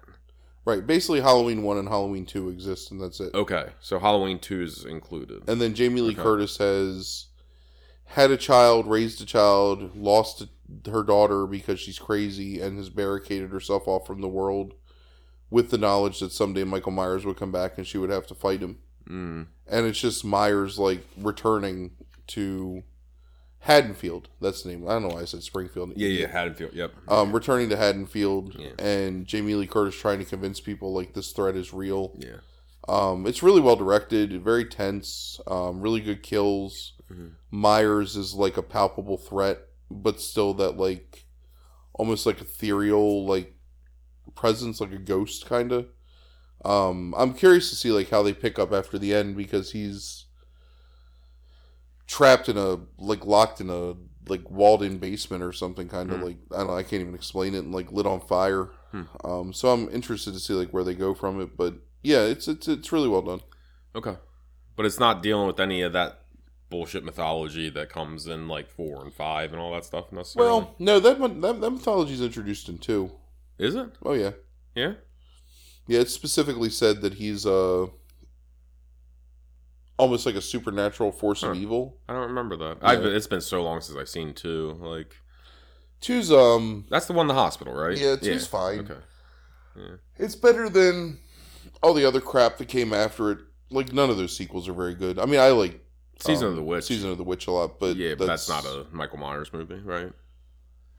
Right, 0.66 0.86
basically 0.86 1.22
Halloween 1.22 1.64
one 1.64 1.78
and 1.78 1.88
Halloween 1.88 2.26
two 2.26 2.50
exist, 2.50 2.92
and 2.92 3.02
that's 3.02 3.22
it. 3.22 3.34
Okay, 3.34 3.68
so 3.80 4.00
Halloween 4.00 4.38
two 4.38 4.62
is 4.64 4.84
included. 4.84 5.48
And 5.48 5.62
then 5.62 5.74
Jamie 5.74 6.02
Lee 6.02 6.12
Okay. 6.12 6.22
Curtis 6.22 6.58
has 6.58 7.28
had 8.04 8.32
a 8.32 8.38
child, 8.38 8.86
raised 8.88 9.22
a 9.22 9.26
child, 9.26 9.96
lost 9.96 10.46
her 10.92 11.04
daughter 11.04 11.46
because 11.48 11.80
she's 11.80 12.00
crazy, 12.00 12.60
and 12.62 12.78
has 12.78 12.90
barricaded 12.90 13.52
herself 13.52 13.88
off 13.88 14.06
from 14.08 14.22
the 14.22 14.28
world, 14.28 14.74
with 15.50 15.70
the 15.72 15.78
knowledge 15.78 16.20
that 16.20 16.32
someday 16.32 16.64
Michael 16.64 16.92
Myers 16.92 17.26
would 17.26 17.38
come 17.38 17.52
back 17.52 17.78
and 17.78 17.88
she 17.88 17.98
would 17.98 18.10
have 18.10 18.28
to 18.28 18.36
fight 18.36 18.62
him. 18.62 18.80
Mm. 19.10 19.48
and 19.68 19.86
it's 19.86 20.02
just 20.02 20.26
Myers 20.26 20.78
like 20.78 21.02
returning 21.18 21.92
to 22.28 22.84
Haddonfield. 23.60 24.28
That's 24.42 24.64
the 24.64 24.70
name. 24.70 24.86
I 24.88 24.92
don't 24.94 25.04
know 25.04 25.16
why 25.16 25.22
I 25.22 25.26
said 25.26 25.44
Springfield. 25.44 25.94
Yeah, 25.96 26.10
yeah, 26.10 26.28
Haddonfield. 26.28 26.74
Yep. 26.74 26.94
Um, 27.08 27.32
returning 27.32 27.70
to 27.70 27.78
Haddonfield, 27.78 28.56
Yeah. 28.60 28.72
and 28.80 29.26
Jamie 29.26 29.56
Lee 29.56 29.68
Curtis 29.68 29.96
trying 29.96 30.20
to 30.20 30.26
convince 30.26 30.60
people 30.60 30.94
like 30.94 31.14
this 31.14 31.32
threat 31.32 31.56
is 31.56 31.74
real. 31.74 32.14
yeah. 32.18 32.38
Um, 32.90 33.26
it's 33.28 33.44
really 33.44 33.60
well 33.60 33.76
directed, 33.76 34.42
very 34.44 34.64
tense, 34.64 35.42
um, 35.48 35.82
really 35.82 36.00
good 36.00 36.24
kills. 36.24 36.94
Mhm. 37.12 37.32
Myers 37.52 38.16
is 38.16 38.34
like 38.34 38.56
a 38.56 38.62
palpable 38.64 39.18
threat, 39.18 39.67
but 39.90 40.20
still 40.22 40.54
that 40.56 40.78
like 40.78 41.26
almost 41.94 42.26
like 42.26 42.42
ethereal 42.42 43.26
like 43.26 43.56
presence, 44.36 44.80
like 44.82 44.92
a 44.92 44.98
ghost 44.98 45.46
kind 45.46 45.72
of. 45.72 45.88
Um, 46.66 47.14
I'm 47.18 47.34
curious 47.34 47.70
to 47.70 47.76
see 47.76 47.92
like 47.92 48.10
how 48.10 48.24
they 48.24 48.34
pick 48.34 48.60
up 48.60 48.74
after 48.74 48.98
the 48.98 49.14
end 49.14 49.38
because 49.38 49.72
he's 49.72 50.26
trapped 52.08 52.50
in 52.50 52.58
a 52.58 52.78
like 52.98 53.26
locked 53.26 53.62
in 53.62 53.70
a 53.70 53.96
like 54.30 54.50
walled 54.50 54.84
in 54.84 54.98
basement 54.98 55.44
or 55.44 55.52
something 55.54 55.88
kind 55.88 56.12
of 56.12 56.20
Hmm. 56.20 56.26
like 56.26 56.38
I 56.54 56.58
don't 56.58 56.68
know 56.68 56.76
I 56.76 56.84
can't 56.84 57.02
even 57.02 57.16
explain 57.16 57.54
it 57.56 57.60
and 57.60 57.74
like 57.74 57.92
lit 57.92 58.06
on 58.06 58.20
fire. 58.22 58.70
Hmm. 58.92 59.04
Um, 59.24 59.54
so 59.54 59.70
I'm 59.70 59.90
interested 59.90 60.34
to 60.34 60.40
see 60.40 60.54
like 60.54 60.70
where 60.72 60.84
they 60.84 60.96
go 60.96 61.14
from 61.14 61.42
it, 61.42 61.56
but 61.58 61.76
yeah, 62.04 62.22
it's 62.24 62.48
it's 62.48 62.68
it's 62.68 62.92
really 62.92 63.08
well 63.10 63.22
done. 63.22 63.42
Okay, 63.96 64.16
but 64.76 64.86
it's 64.86 65.00
not 65.00 65.22
dealing 65.24 65.48
with 65.48 65.60
any 65.60 65.82
of 65.82 65.94
that 65.94 66.22
bullshit 66.70 67.04
mythology 67.04 67.70
that 67.70 67.90
comes 67.90 68.28
in 68.28 68.48
like 68.48 68.70
four 68.70 69.04
and 69.04 69.14
five 69.14 69.52
and 69.54 69.62
all 69.62 69.74
that 69.74 69.86
stuff 69.86 70.12
necessarily. 70.12 70.52
Well, 70.52 70.76
no, 70.80 71.00
that 71.00 71.20
one- 71.20 71.40
that, 71.42 71.62
that 71.62 71.72
mythology 71.72 72.14
is 72.14 72.22
introduced 72.22 72.68
in 72.70 72.78
two. 72.78 73.12
is 73.58 73.76
it? 73.76 73.90
Oh 74.04 74.14
yeah, 74.14 74.32
Yeah. 74.76 74.94
yeah. 75.88 76.00
It's 76.00 76.14
specifically 76.14 76.70
said 76.70 77.02
that 77.02 77.16
he's 77.16 77.46
uh 77.46 77.88
almost 79.98 80.26
like 80.26 80.36
a 80.36 80.42
supernatural 80.42 81.12
force 81.12 81.42
of 81.44 81.56
evil. 81.56 81.98
I 82.08 82.14
don't 82.14 82.28
remember 82.28 82.56
that. 82.58 82.78
I've 82.82 83.02
been, 83.02 83.16
it's 83.16 83.28
been 83.28 83.42
so 83.42 83.64
long 83.64 83.82
since 83.82 83.98
I've 83.98 84.10
seen 84.10 84.34
two. 84.34 84.78
Like 84.80 85.16
Two's 86.02 86.32
um, 86.32 86.86
that's 86.90 87.08
the 87.08 87.14
one 87.14 87.24
in 87.24 87.28
the 87.30 87.34
hospital, 87.34 87.74
right? 87.74 87.98
Yeah, 87.98 88.16
two's 88.18 88.46
fine. 88.46 88.80
Okay. 88.82 89.96
it's 90.18 90.36
better 90.36 90.70
than 90.70 91.18
all 91.82 91.94
the 91.94 92.06
other 92.06 92.22
crap 92.22 92.58
that 92.58 92.68
came 92.68 92.94
after 92.94 93.32
it. 93.32 93.40
Like 93.72 93.92
none 93.94 94.10
of 94.10 94.18
those 94.18 94.36
sequels 94.38 94.68
are 94.70 94.74
very 94.74 94.94
good. 94.94 95.18
I 95.20 95.26
mean, 95.26 95.40
I 95.40 95.50
like 95.50 95.84
Season 96.20 96.46
um, 96.46 96.52
of 96.52 96.56
the 96.56 96.64
Witch. 96.64 96.86
Season 96.86 97.10
of 97.12 97.18
the 97.18 97.24
Witch 97.24 97.48
a 97.48 97.52
lot, 97.52 97.80
but 97.80 97.96
yeah, 97.96 98.16
but 98.16 98.26
that's, 98.28 98.50
not 98.50 98.66
a 98.66 98.86
Michael 98.92 99.18
Myers 99.20 99.52
movie, 99.54 99.80
right? 99.84 100.12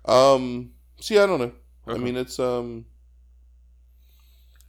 Um, 0.05 0.71
see, 1.01 1.19
I 1.19 1.27
don't 1.27 1.41
know. 1.41 1.53
I 1.87 1.99
mean, 1.99 2.17
it's 2.17 2.39
um, 2.39 2.85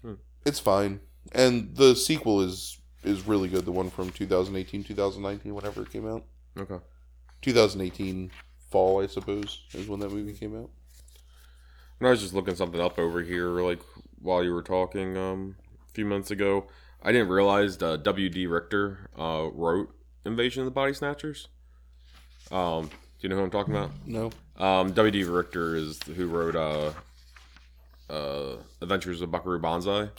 Hmm. 0.01 0.13
it's 0.45 0.59
fine, 0.59 1.01
and 1.33 1.75
the 1.75 1.95
sequel 1.95 2.41
is 2.41 2.77
is 3.03 3.27
really 3.27 3.47
good. 3.49 3.65
The 3.65 3.71
one 3.71 3.89
from 3.89 4.09
2018, 4.11 4.83
2019, 4.83 5.53
whenever 5.53 5.83
it 5.83 5.91
came 5.91 6.07
out, 6.07 6.23
Okay. 6.57 6.79
2018 7.41 8.31
fall, 8.69 9.01
I 9.01 9.07
suppose, 9.07 9.63
is 9.73 9.87
when 9.87 9.99
that 10.01 10.11
movie 10.11 10.33
came 10.33 10.55
out. 10.57 10.69
And 11.99 12.07
I 12.07 12.11
was 12.11 12.21
just 12.21 12.33
looking 12.33 12.55
something 12.55 12.79
up 12.79 12.97
over 12.97 13.21
here, 13.21 13.49
like 13.61 13.79
while 14.21 14.43
you 14.43 14.53
were 14.53 14.63
talking 14.63 15.17
um, 15.17 15.55
a 15.89 15.93
few 15.93 16.05
months 16.05 16.31
ago. 16.31 16.67
I 17.01 17.11
didn't 17.13 17.29
realize 17.29 17.81
uh, 17.81 17.95
W.D. 17.97 18.47
Richter 18.47 19.09
uh, 19.17 19.47
wrote 19.53 19.93
Invasion 20.25 20.61
of 20.61 20.65
the 20.65 20.71
Body 20.71 20.93
Snatchers. 20.93 21.47
Um, 22.51 22.87
Do 22.87 22.91
you 23.21 23.29
know 23.29 23.35
who 23.35 23.43
I'm 23.43 23.51
talking 23.51 23.75
about? 23.75 23.91
No. 24.05 24.31
Um, 24.57 24.91
W.D. 24.93 25.23
Richter 25.23 25.75
is 25.75 25.99
who 26.03 26.27
wrote 26.27 26.55
uh, 26.55 26.91
uh, 28.11 28.57
Adventures 28.81 29.21
of 29.21 29.31
Buckaroo 29.31 29.59
Banzai, 29.59 30.09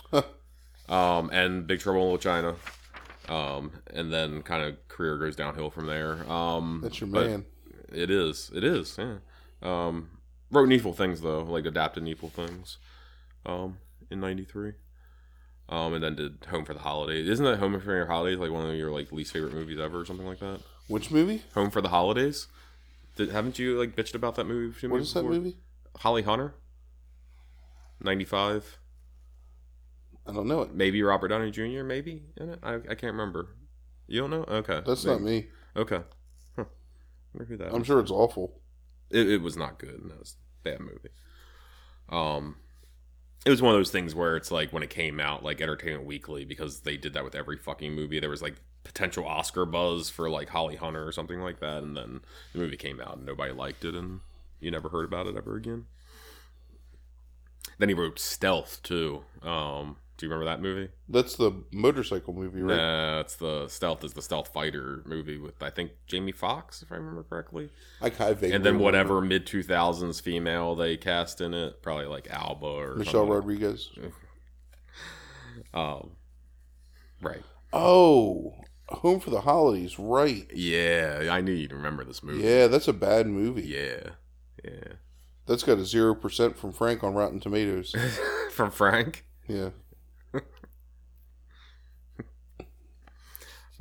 um, 0.89 1.31
and 1.33 1.67
Big 1.67 1.81
Trouble 1.81 2.01
in 2.01 2.07
Little 2.07 2.19
China. 2.19 2.55
Um, 3.29 3.71
and 3.95 4.13
then 4.13 4.43
kind 4.43 4.63
of 4.65 4.89
career 4.89 5.17
goes 5.19 5.37
downhill 5.37 5.71
from 5.71 5.87
there. 5.87 6.29
Um, 6.31 6.81
That's 6.83 7.01
your 7.01 7.09
man. 7.09 7.45
It 7.93 8.11
is. 8.11 8.51
It 8.55 8.65
is. 8.65 8.97
Yeah. 8.99 9.17
Um, 9.63 10.11
wrote 10.51 10.69
Needful 10.69 10.95
Things 10.95 11.21
though, 11.21 11.43
like 11.43 11.65
adapted 11.67 12.03
Needful 12.03 12.31
Things. 12.31 12.79
Um, 13.47 13.79
in 14.11 14.21
'93. 14.21 14.73
Um, 15.71 15.95
and 15.95 16.03
then 16.03 16.17
did 16.17 16.45
Home 16.51 16.65
for 16.65 16.75
the 16.75 16.81
Holidays. 16.81 17.29
Isn't 17.29 17.45
that 17.45 17.61
Home 17.61 17.81
for 17.81 17.95
Your 17.95 18.07
Holidays 18.07 18.39
like 18.39 18.51
one 18.51 18.69
of 18.69 18.75
your 18.75 18.91
like 18.91 19.13
least 19.13 19.33
favorite 19.33 19.55
movies 19.55 19.79
ever 19.79 20.01
or 20.01 20.05
something 20.05 20.27
like 20.27 20.41
that? 20.41 20.61
Which 20.89 21.13
movie? 21.13 21.45
Home 21.55 21.71
for 21.71 21.81
the 21.81 21.91
Holidays. 21.91 22.49
Did, 23.15 23.31
haven't 23.31 23.59
you 23.59 23.79
like 23.79 23.95
bitched 23.95 24.15
about 24.15 24.35
that 24.35 24.45
movie? 24.45 24.75
What 24.89 24.97
movies 24.97 25.15
that 25.15 25.25
movie? 25.25 25.57
Holly 25.97 26.23
Hunter. 26.23 26.55
Ninety 28.01 28.25
five. 28.25 28.79
I 30.27 30.33
don't 30.33 30.49
know 30.49 30.63
it. 30.63 30.75
Maybe 30.75 31.03
Robert 31.03 31.29
Downey 31.29 31.53
Jr. 31.53 31.85
Maybe 31.85 32.25
in 32.37 32.51
it. 32.51 32.59
I, 32.63 32.75
I 32.75 32.95
can't 32.95 33.13
remember. 33.13 33.55
You 34.09 34.21
don't 34.21 34.31
know? 34.31 34.45
Okay. 34.49 34.83
That's 34.85 35.05
not 35.05 35.23
me. 35.23 35.49
Okay. 35.77 36.01
Huh. 36.57 36.65
That. 37.35 37.69
I'm 37.73 37.79
was. 37.79 37.87
sure 37.87 38.01
it's 38.01 38.11
awful. 38.11 38.61
it, 39.11 39.29
it 39.29 39.41
was 39.41 39.57
not 39.57 39.79
good. 39.79 40.05
No, 40.05 40.15
it's 40.21 40.35
a 40.65 40.69
bad 40.69 40.81
movie. 40.81 41.11
Um, 42.09 42.57
it 43.47 43.51
was 43.51 43.63
one 43.63 43.75
of 43.75 43.79
those 43.79 43.91
things 43.91 44.15
where 44.15 44.37
it's 44.37 44.51
like 44.51 44.73
when 44.73 44.83
it 44.83 44.91
came 44.91 45.19
out, 45.19 45.43
like 45.43 45.61
Entertainment 45.61 46.05
Weekly, 46.05 46.45
because 46.45 46.81
they 46.81 46.97
did 46.97 47.15
that 47.15 47.25
with 47.25 47.35
every 47.35 47.57
fucking 47.57 47.95
movie. 47.95 48.21
There 48.21 48.31
was 48.31 48.43
like 48.43 48.57
potential 48.85 49.27
Oscar 49.27 49.65
buzz 49.65 50.11
for 50.11 50.29
like 50.29 50.51
Holly 50.51 50.77
Hunter 50.77 51.07
or 51.07 51.13
something 51.13 51.41
like 51.41 51.61
that, 51.61 51.83
and 51.83 51.97
then 51.97 52.21
the 52.53 52.59
movie 52.59 52.77
came 52.77 53.01
out 53.01 53.17
and 53.17 53.27
nobody 53.27 53.53
liked 53.53 53.85
it, 53.85 53.95
and 53.95 54.21
you 54.61 54.71
never 54.71 54.91
heard 54.91 55.07
about 55.07 55.27
it 55.27 55.37
ever 55.37 55.57
again. 55.57 55.87
Then 57.79 57.89
he 57.89 57.95
wrote 57.95 58.19
Stealth 58.19 58.83
too. 58.83 59.25
Um, 59.43 59.97
do 60.21 60.27
you 60.27 60.33
remember 60.33 60.51
that 60.51 60.61
movie? 60.61 60.91
That's 61.09 61.37
the 61.37 61.65
motorcycle 61.73 62.35
movie, 62.35 62.61
right? 62.61 62.77
Nah, 62.77 63.21
it's 63.21 63.37
the 63.37 63.67
Stealth 63.69 64.05
is 64.05 64.13
the 64.13 64.23
Stealth 64.23 64.49
Fighter 64.53 65.03
movie 65.07 65.39
with 65.39 65.63
I 65.63 65.71
think 65.71 65.93
Jamie 66.07 66.33
Foxx, 66.33 66.83
if 66.83 66.93
I 66.93 66.97
remember 66.97 67.23
correctly. 67.23 67.71
I 68.03 68.11
kind 68.11 68.31
of 68.31 68.43
and 68.43 68.65
then 68.65 68.79
whatever 68.79 69.21
mid 69.23 69.47
two 69.47 69.63
thousands 69.63 70.21
female 70.21 70.75
they 70.75 70.97
cast 70.99 71.41
in 71.41 71.55
it, 71.55 71.83
probably 71.83 72.07
like 72.07 72.29
Alba 72.31 72.67
or 72.67 72.97
Michelle 72.97 73.13
something. 73.23 73.33
Rodriguez. 73.33 73.91
Um, 75.75 76.13
right. 77.21 77.43
Oh, 77.73 78.55
Home 78.89 79.21
for 79.21 79.31
the 79.31 79.43
Holidays, 79.43 79.99
right? 79.99 80.47
Yeah, 80.53 81.29
I 81.31 81.41
knew 81.41 81.53
you'd 81.53 81.73
remember 81.73 82.03
this 82.05 82.23
movie. 82.23 82.43
Yeah, 82.43 82.67
that's 82.67 82.89
a 82.89 82.93
bad 82.93 83.27
movie. 83.27 83.67
Yeah, 83.67 84.11
yeah. 84.65 84.95
That's 85.47 85.63
got 85.63 85.79
a 85.79 85.85
zero 85.85 86.15
percent 86.15 86.57
from 86.57 86.73
Frank 86.73 87.05
on 87.05 87.15
Rotten 87.15 87.41
Tomatoes. 87.41 87.95
From 88.51 88.71
Frank. 88.71 89.25
Yeah, 89.47 89.71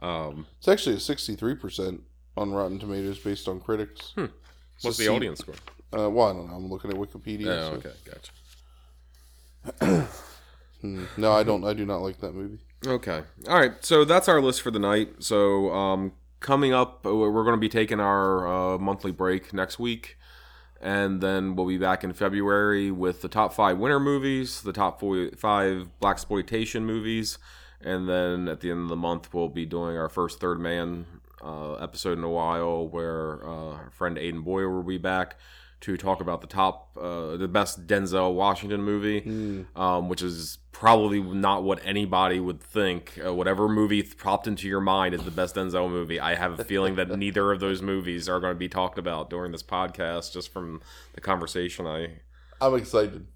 Um, 0.01 0.45
it's 0.57 0.67
actually 0.67 0.95
a 0.95 0.99
sixty-three 0.99 1.55
percent 1.55 2.01
on 2.37 2.51
Rotten 2.51 2.79
Tomatoes 2.79 3.19
based 3.19 3.47
on 3.47 3.59
critics. 3.59 4.13
Hmm. 4.15 4.25
What's 4.81 4.99
a 4.99 5.03
the 5.03 5.09
audience 5.09 5.39
score? 5.39 5.55
Uh, 5.91 6.09
well, 6.09 6.29
I 6.29 6.33
don't 6.33 6.47
know. 6.47 6.53
I'm 6.55 6.69
looking 6.69 6.91
at 6.91 6.97
Wikipedia. 6.97 7.47
Oh, 7.47 7.79
so- 7.81 7.89
okay, 7.89 7.93
gotcha. 9.81 10.07
Hmm. 10.81 11.03
No, 11.17 11.33
I 11.33 11.43
don't. 11.43 11.65
I 11.65 11.73
do 11.73 11.85
not 11.85 11.97
like 11.97 12.21
that 12.21 12.33
movie. 12.33 12.59
Okay. 12.87 13.21
All 13.49 13.59
right. 13.59 13.73
So 13.83 14.05
that's 14.05 14.29
our 14.29 14.41
list 14.41 14.61
for 14.61 14.71
the 14.71 14.79
night. 14.79 15.09
So 15.19 15.69
um, 15.73 16.13
coming 16.39 16.73
up, 16.73 17.05
uh, 17.05 17.13
we're 17.13 17.43
going 17.43 17.55
to 17.55 17.59
be 17.59 17.67
taking 17.67 17.99
our 17.99 18.47
uh, 18.47 18.77
monthly 18.77 19.11
break 19.11 19.53
next 19.53 19.77
week. 19.77 20.17
And 20.81 21.19
then 21.19 21.57
we'll 21.57 21.67
be 21.67 21.77
back 21.77 22.05
in 22.05 22.13
February 22.13 22.89
with 22.91 23.21
the 23.21 23.27
top 23.27 23.53
five 23.53 23.77
winter 23.77 23.99
movies, 23.99 24.61
the 24.61 24.71
top 24.71 25.01
four, 25.01 25.31
five 25.37 25.89
blaxploitation 26.01 26.83
movies, 26.83 27.37
and 27.81 28.07
then 28.09 28.47
at 28.47 28.59
the 28.61 28.71
end 28.71 28.81
of 28.83 28.89
the 28.89 28.95
month 28.95 29.33
we'll 29.33 29.49
be 29.49 29.65
doing 29.65 29.97
our 29.97 30.09
first 30.09 30.39
Third 30.39 30.59
Man 30.59 31.05
uh, 31.41 31.73
episode 31.75 32.17
in 32.17 32.23
a 32.23 32.29
while, 32.29 32.87
where 32.87 33.43
uh, 33.47 33.71
our 33.73 33.91
friend 33.91 34.17
Aiden 34.17 34.43
Boyer 34.43 34.69
will 34.69 34.83
be 34.83 34.97
back 34.97 35.35
to 35.81 35.95
talk 35.95 36.19
about 36.19 36.41
the 36.41 36.47
top, 36.47 36.97
uh, 36.99 37.37
the 37.37 37.47
best 37.47 37.87
Denzel 37.87 38.33
Washington 38.33 38.83
movie, 38.83 39.65
um, 39.77 40.09
which 40.09 40.21
is 40.21 40.57
probably 40.73 41.21
not 41.21 41.63
what 41.63 41.79
anybody 41.85 42.37
would 42.39 42.59
think. 42.61 43.17
Uh, 43.25 43.33
whatever 43.33 43.69
movie 43.69 44.01
th- 44.01 44.17
popped 44.17 44.45
into 44.45 44.67
your 44.67 44.81
mind 44.81 45.13
is 45.15 45.23
the 45.23 45.31
best 45.31 45.55
Denzel 45.55 45.89
movie. 45.89 46.19
I 46.19 46.35
have 46.35 46.59
a 46.59 46.65
feeling 46.65 46.95
that 46.95 47.07
neither 47.17 47.53
of 47.53 47.61
those 47.61 47.81
movies 47.81 48.27
are 48.27 48.41
going 48.41 48.53
to 48.53 48.59
be 48.59 48.67
talked 48.67 48.97
about 48.99 49.29
during 49.29 49.53
this 49.53 49.63
podcast, 49.63 50.33
just 50.33 50.51
from 50.51 50.81
the 51.13 51.21
conversation 51.21 51.87
I 51.87 52.19
I'm 52.59 52.75
excited. 52.75 53.27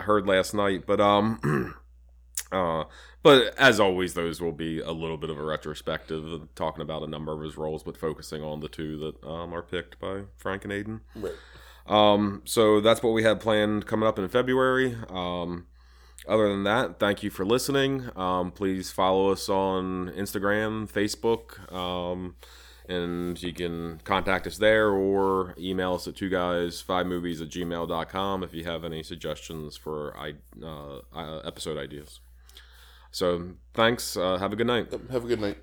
heard 0.00 0.26
last 0.26 0.54
night. 0.54 0.86
But 0.86 1.00
um, 1.00 1.76
uh, 2.52 2.84
but 3.22 3.56
as 3.58 3.78
always, 3.78 4.14
those 4.14 4.40
will 4.40 4.52
be 4.52 4.80
a 4.80 4.92
little 4.92 5.16
bit 5.16 5.30
of 5.30 5.38
a 5.38 5.42
retrospective, 5.42 6.48
talking 6.54 6.82
about 6.82 7.02
a 7.02 7.06
number 7.06 7.32
of 7.32 7.40
his 7.40 7.56
roles, 7.56 7.82
but 7.82 7.96
focusing 7.96 8.42
on 8.42 8.60
the 8.60 8.68
two 8.68 8.98
that 8.98 9.26
um, 9.26 9.54
are 9.54 9.62
picked 9.62 9.98
by 10.00 10.22
Frank 10.36 10.64
and 10.64 10.72
Aiden. 10.72 11.00
Right. 11.14 11.32
Um, 11.86 12.42
so 12.44 12.80
that's 12.80 13.02
what 13.02 13.10
we 13.10 13.22
have 13.22 13.40
planned 13.40 13.86
coming 13.86 14.08
up 14.08 14.18
in 14.18 14.28
February. 14.28 14.96
Um, 15.08 15.66
other 16.26 16.48
than 16.48 16.64
that, 16.64 16.98
thank 16.98 17.22
you 17.22 17.30
for 17.30 17.44
listening. 17.44 18.10
Um, 18.16 18.52
please 18.52 18.90
follow 18.90 19.30
us 19.30 19.48
on 19.48 20.10
Instagram, 20.10 20.90
Facebook, 20.90 21.72
um, 21.72 22.36
and 22.88 23.40
you 23.42 23.52
can 23.52 24.00
contact 24.04 24.46
us 24.46 24.58
there 24.58 24.90
or 24.90 25.54
email 25.58 25.94
us 25.94 26.06
at 26.06 26.16
two 26.16 26.28
guys 26.28 26.80
five 26.80 27.06
movies 27.06 27.40
at 27.40 27.48
gmail.com 27.48 28.42
if 28.42 28.54
you 28.54 28.64
have 28.64 28.84
any 28.84 29.02
suggestions 29.02 29.76
for 29.76 30.16
uh, 30.16 31.00
uh, 31.14 31.38
episode 31.38 31.78
ideas. 31.78 32.20
So 33.12 33.52
thanks. 33.74 34.16
Uh, 34.16 34.38
have 34.38 34.52
a 34.52 34.56
good 34.56 34.66
night. 34.66 34.92
Have 35.10 35.24
a 35.24 35.28
good 35.28 35.40
night. 35.40 35.58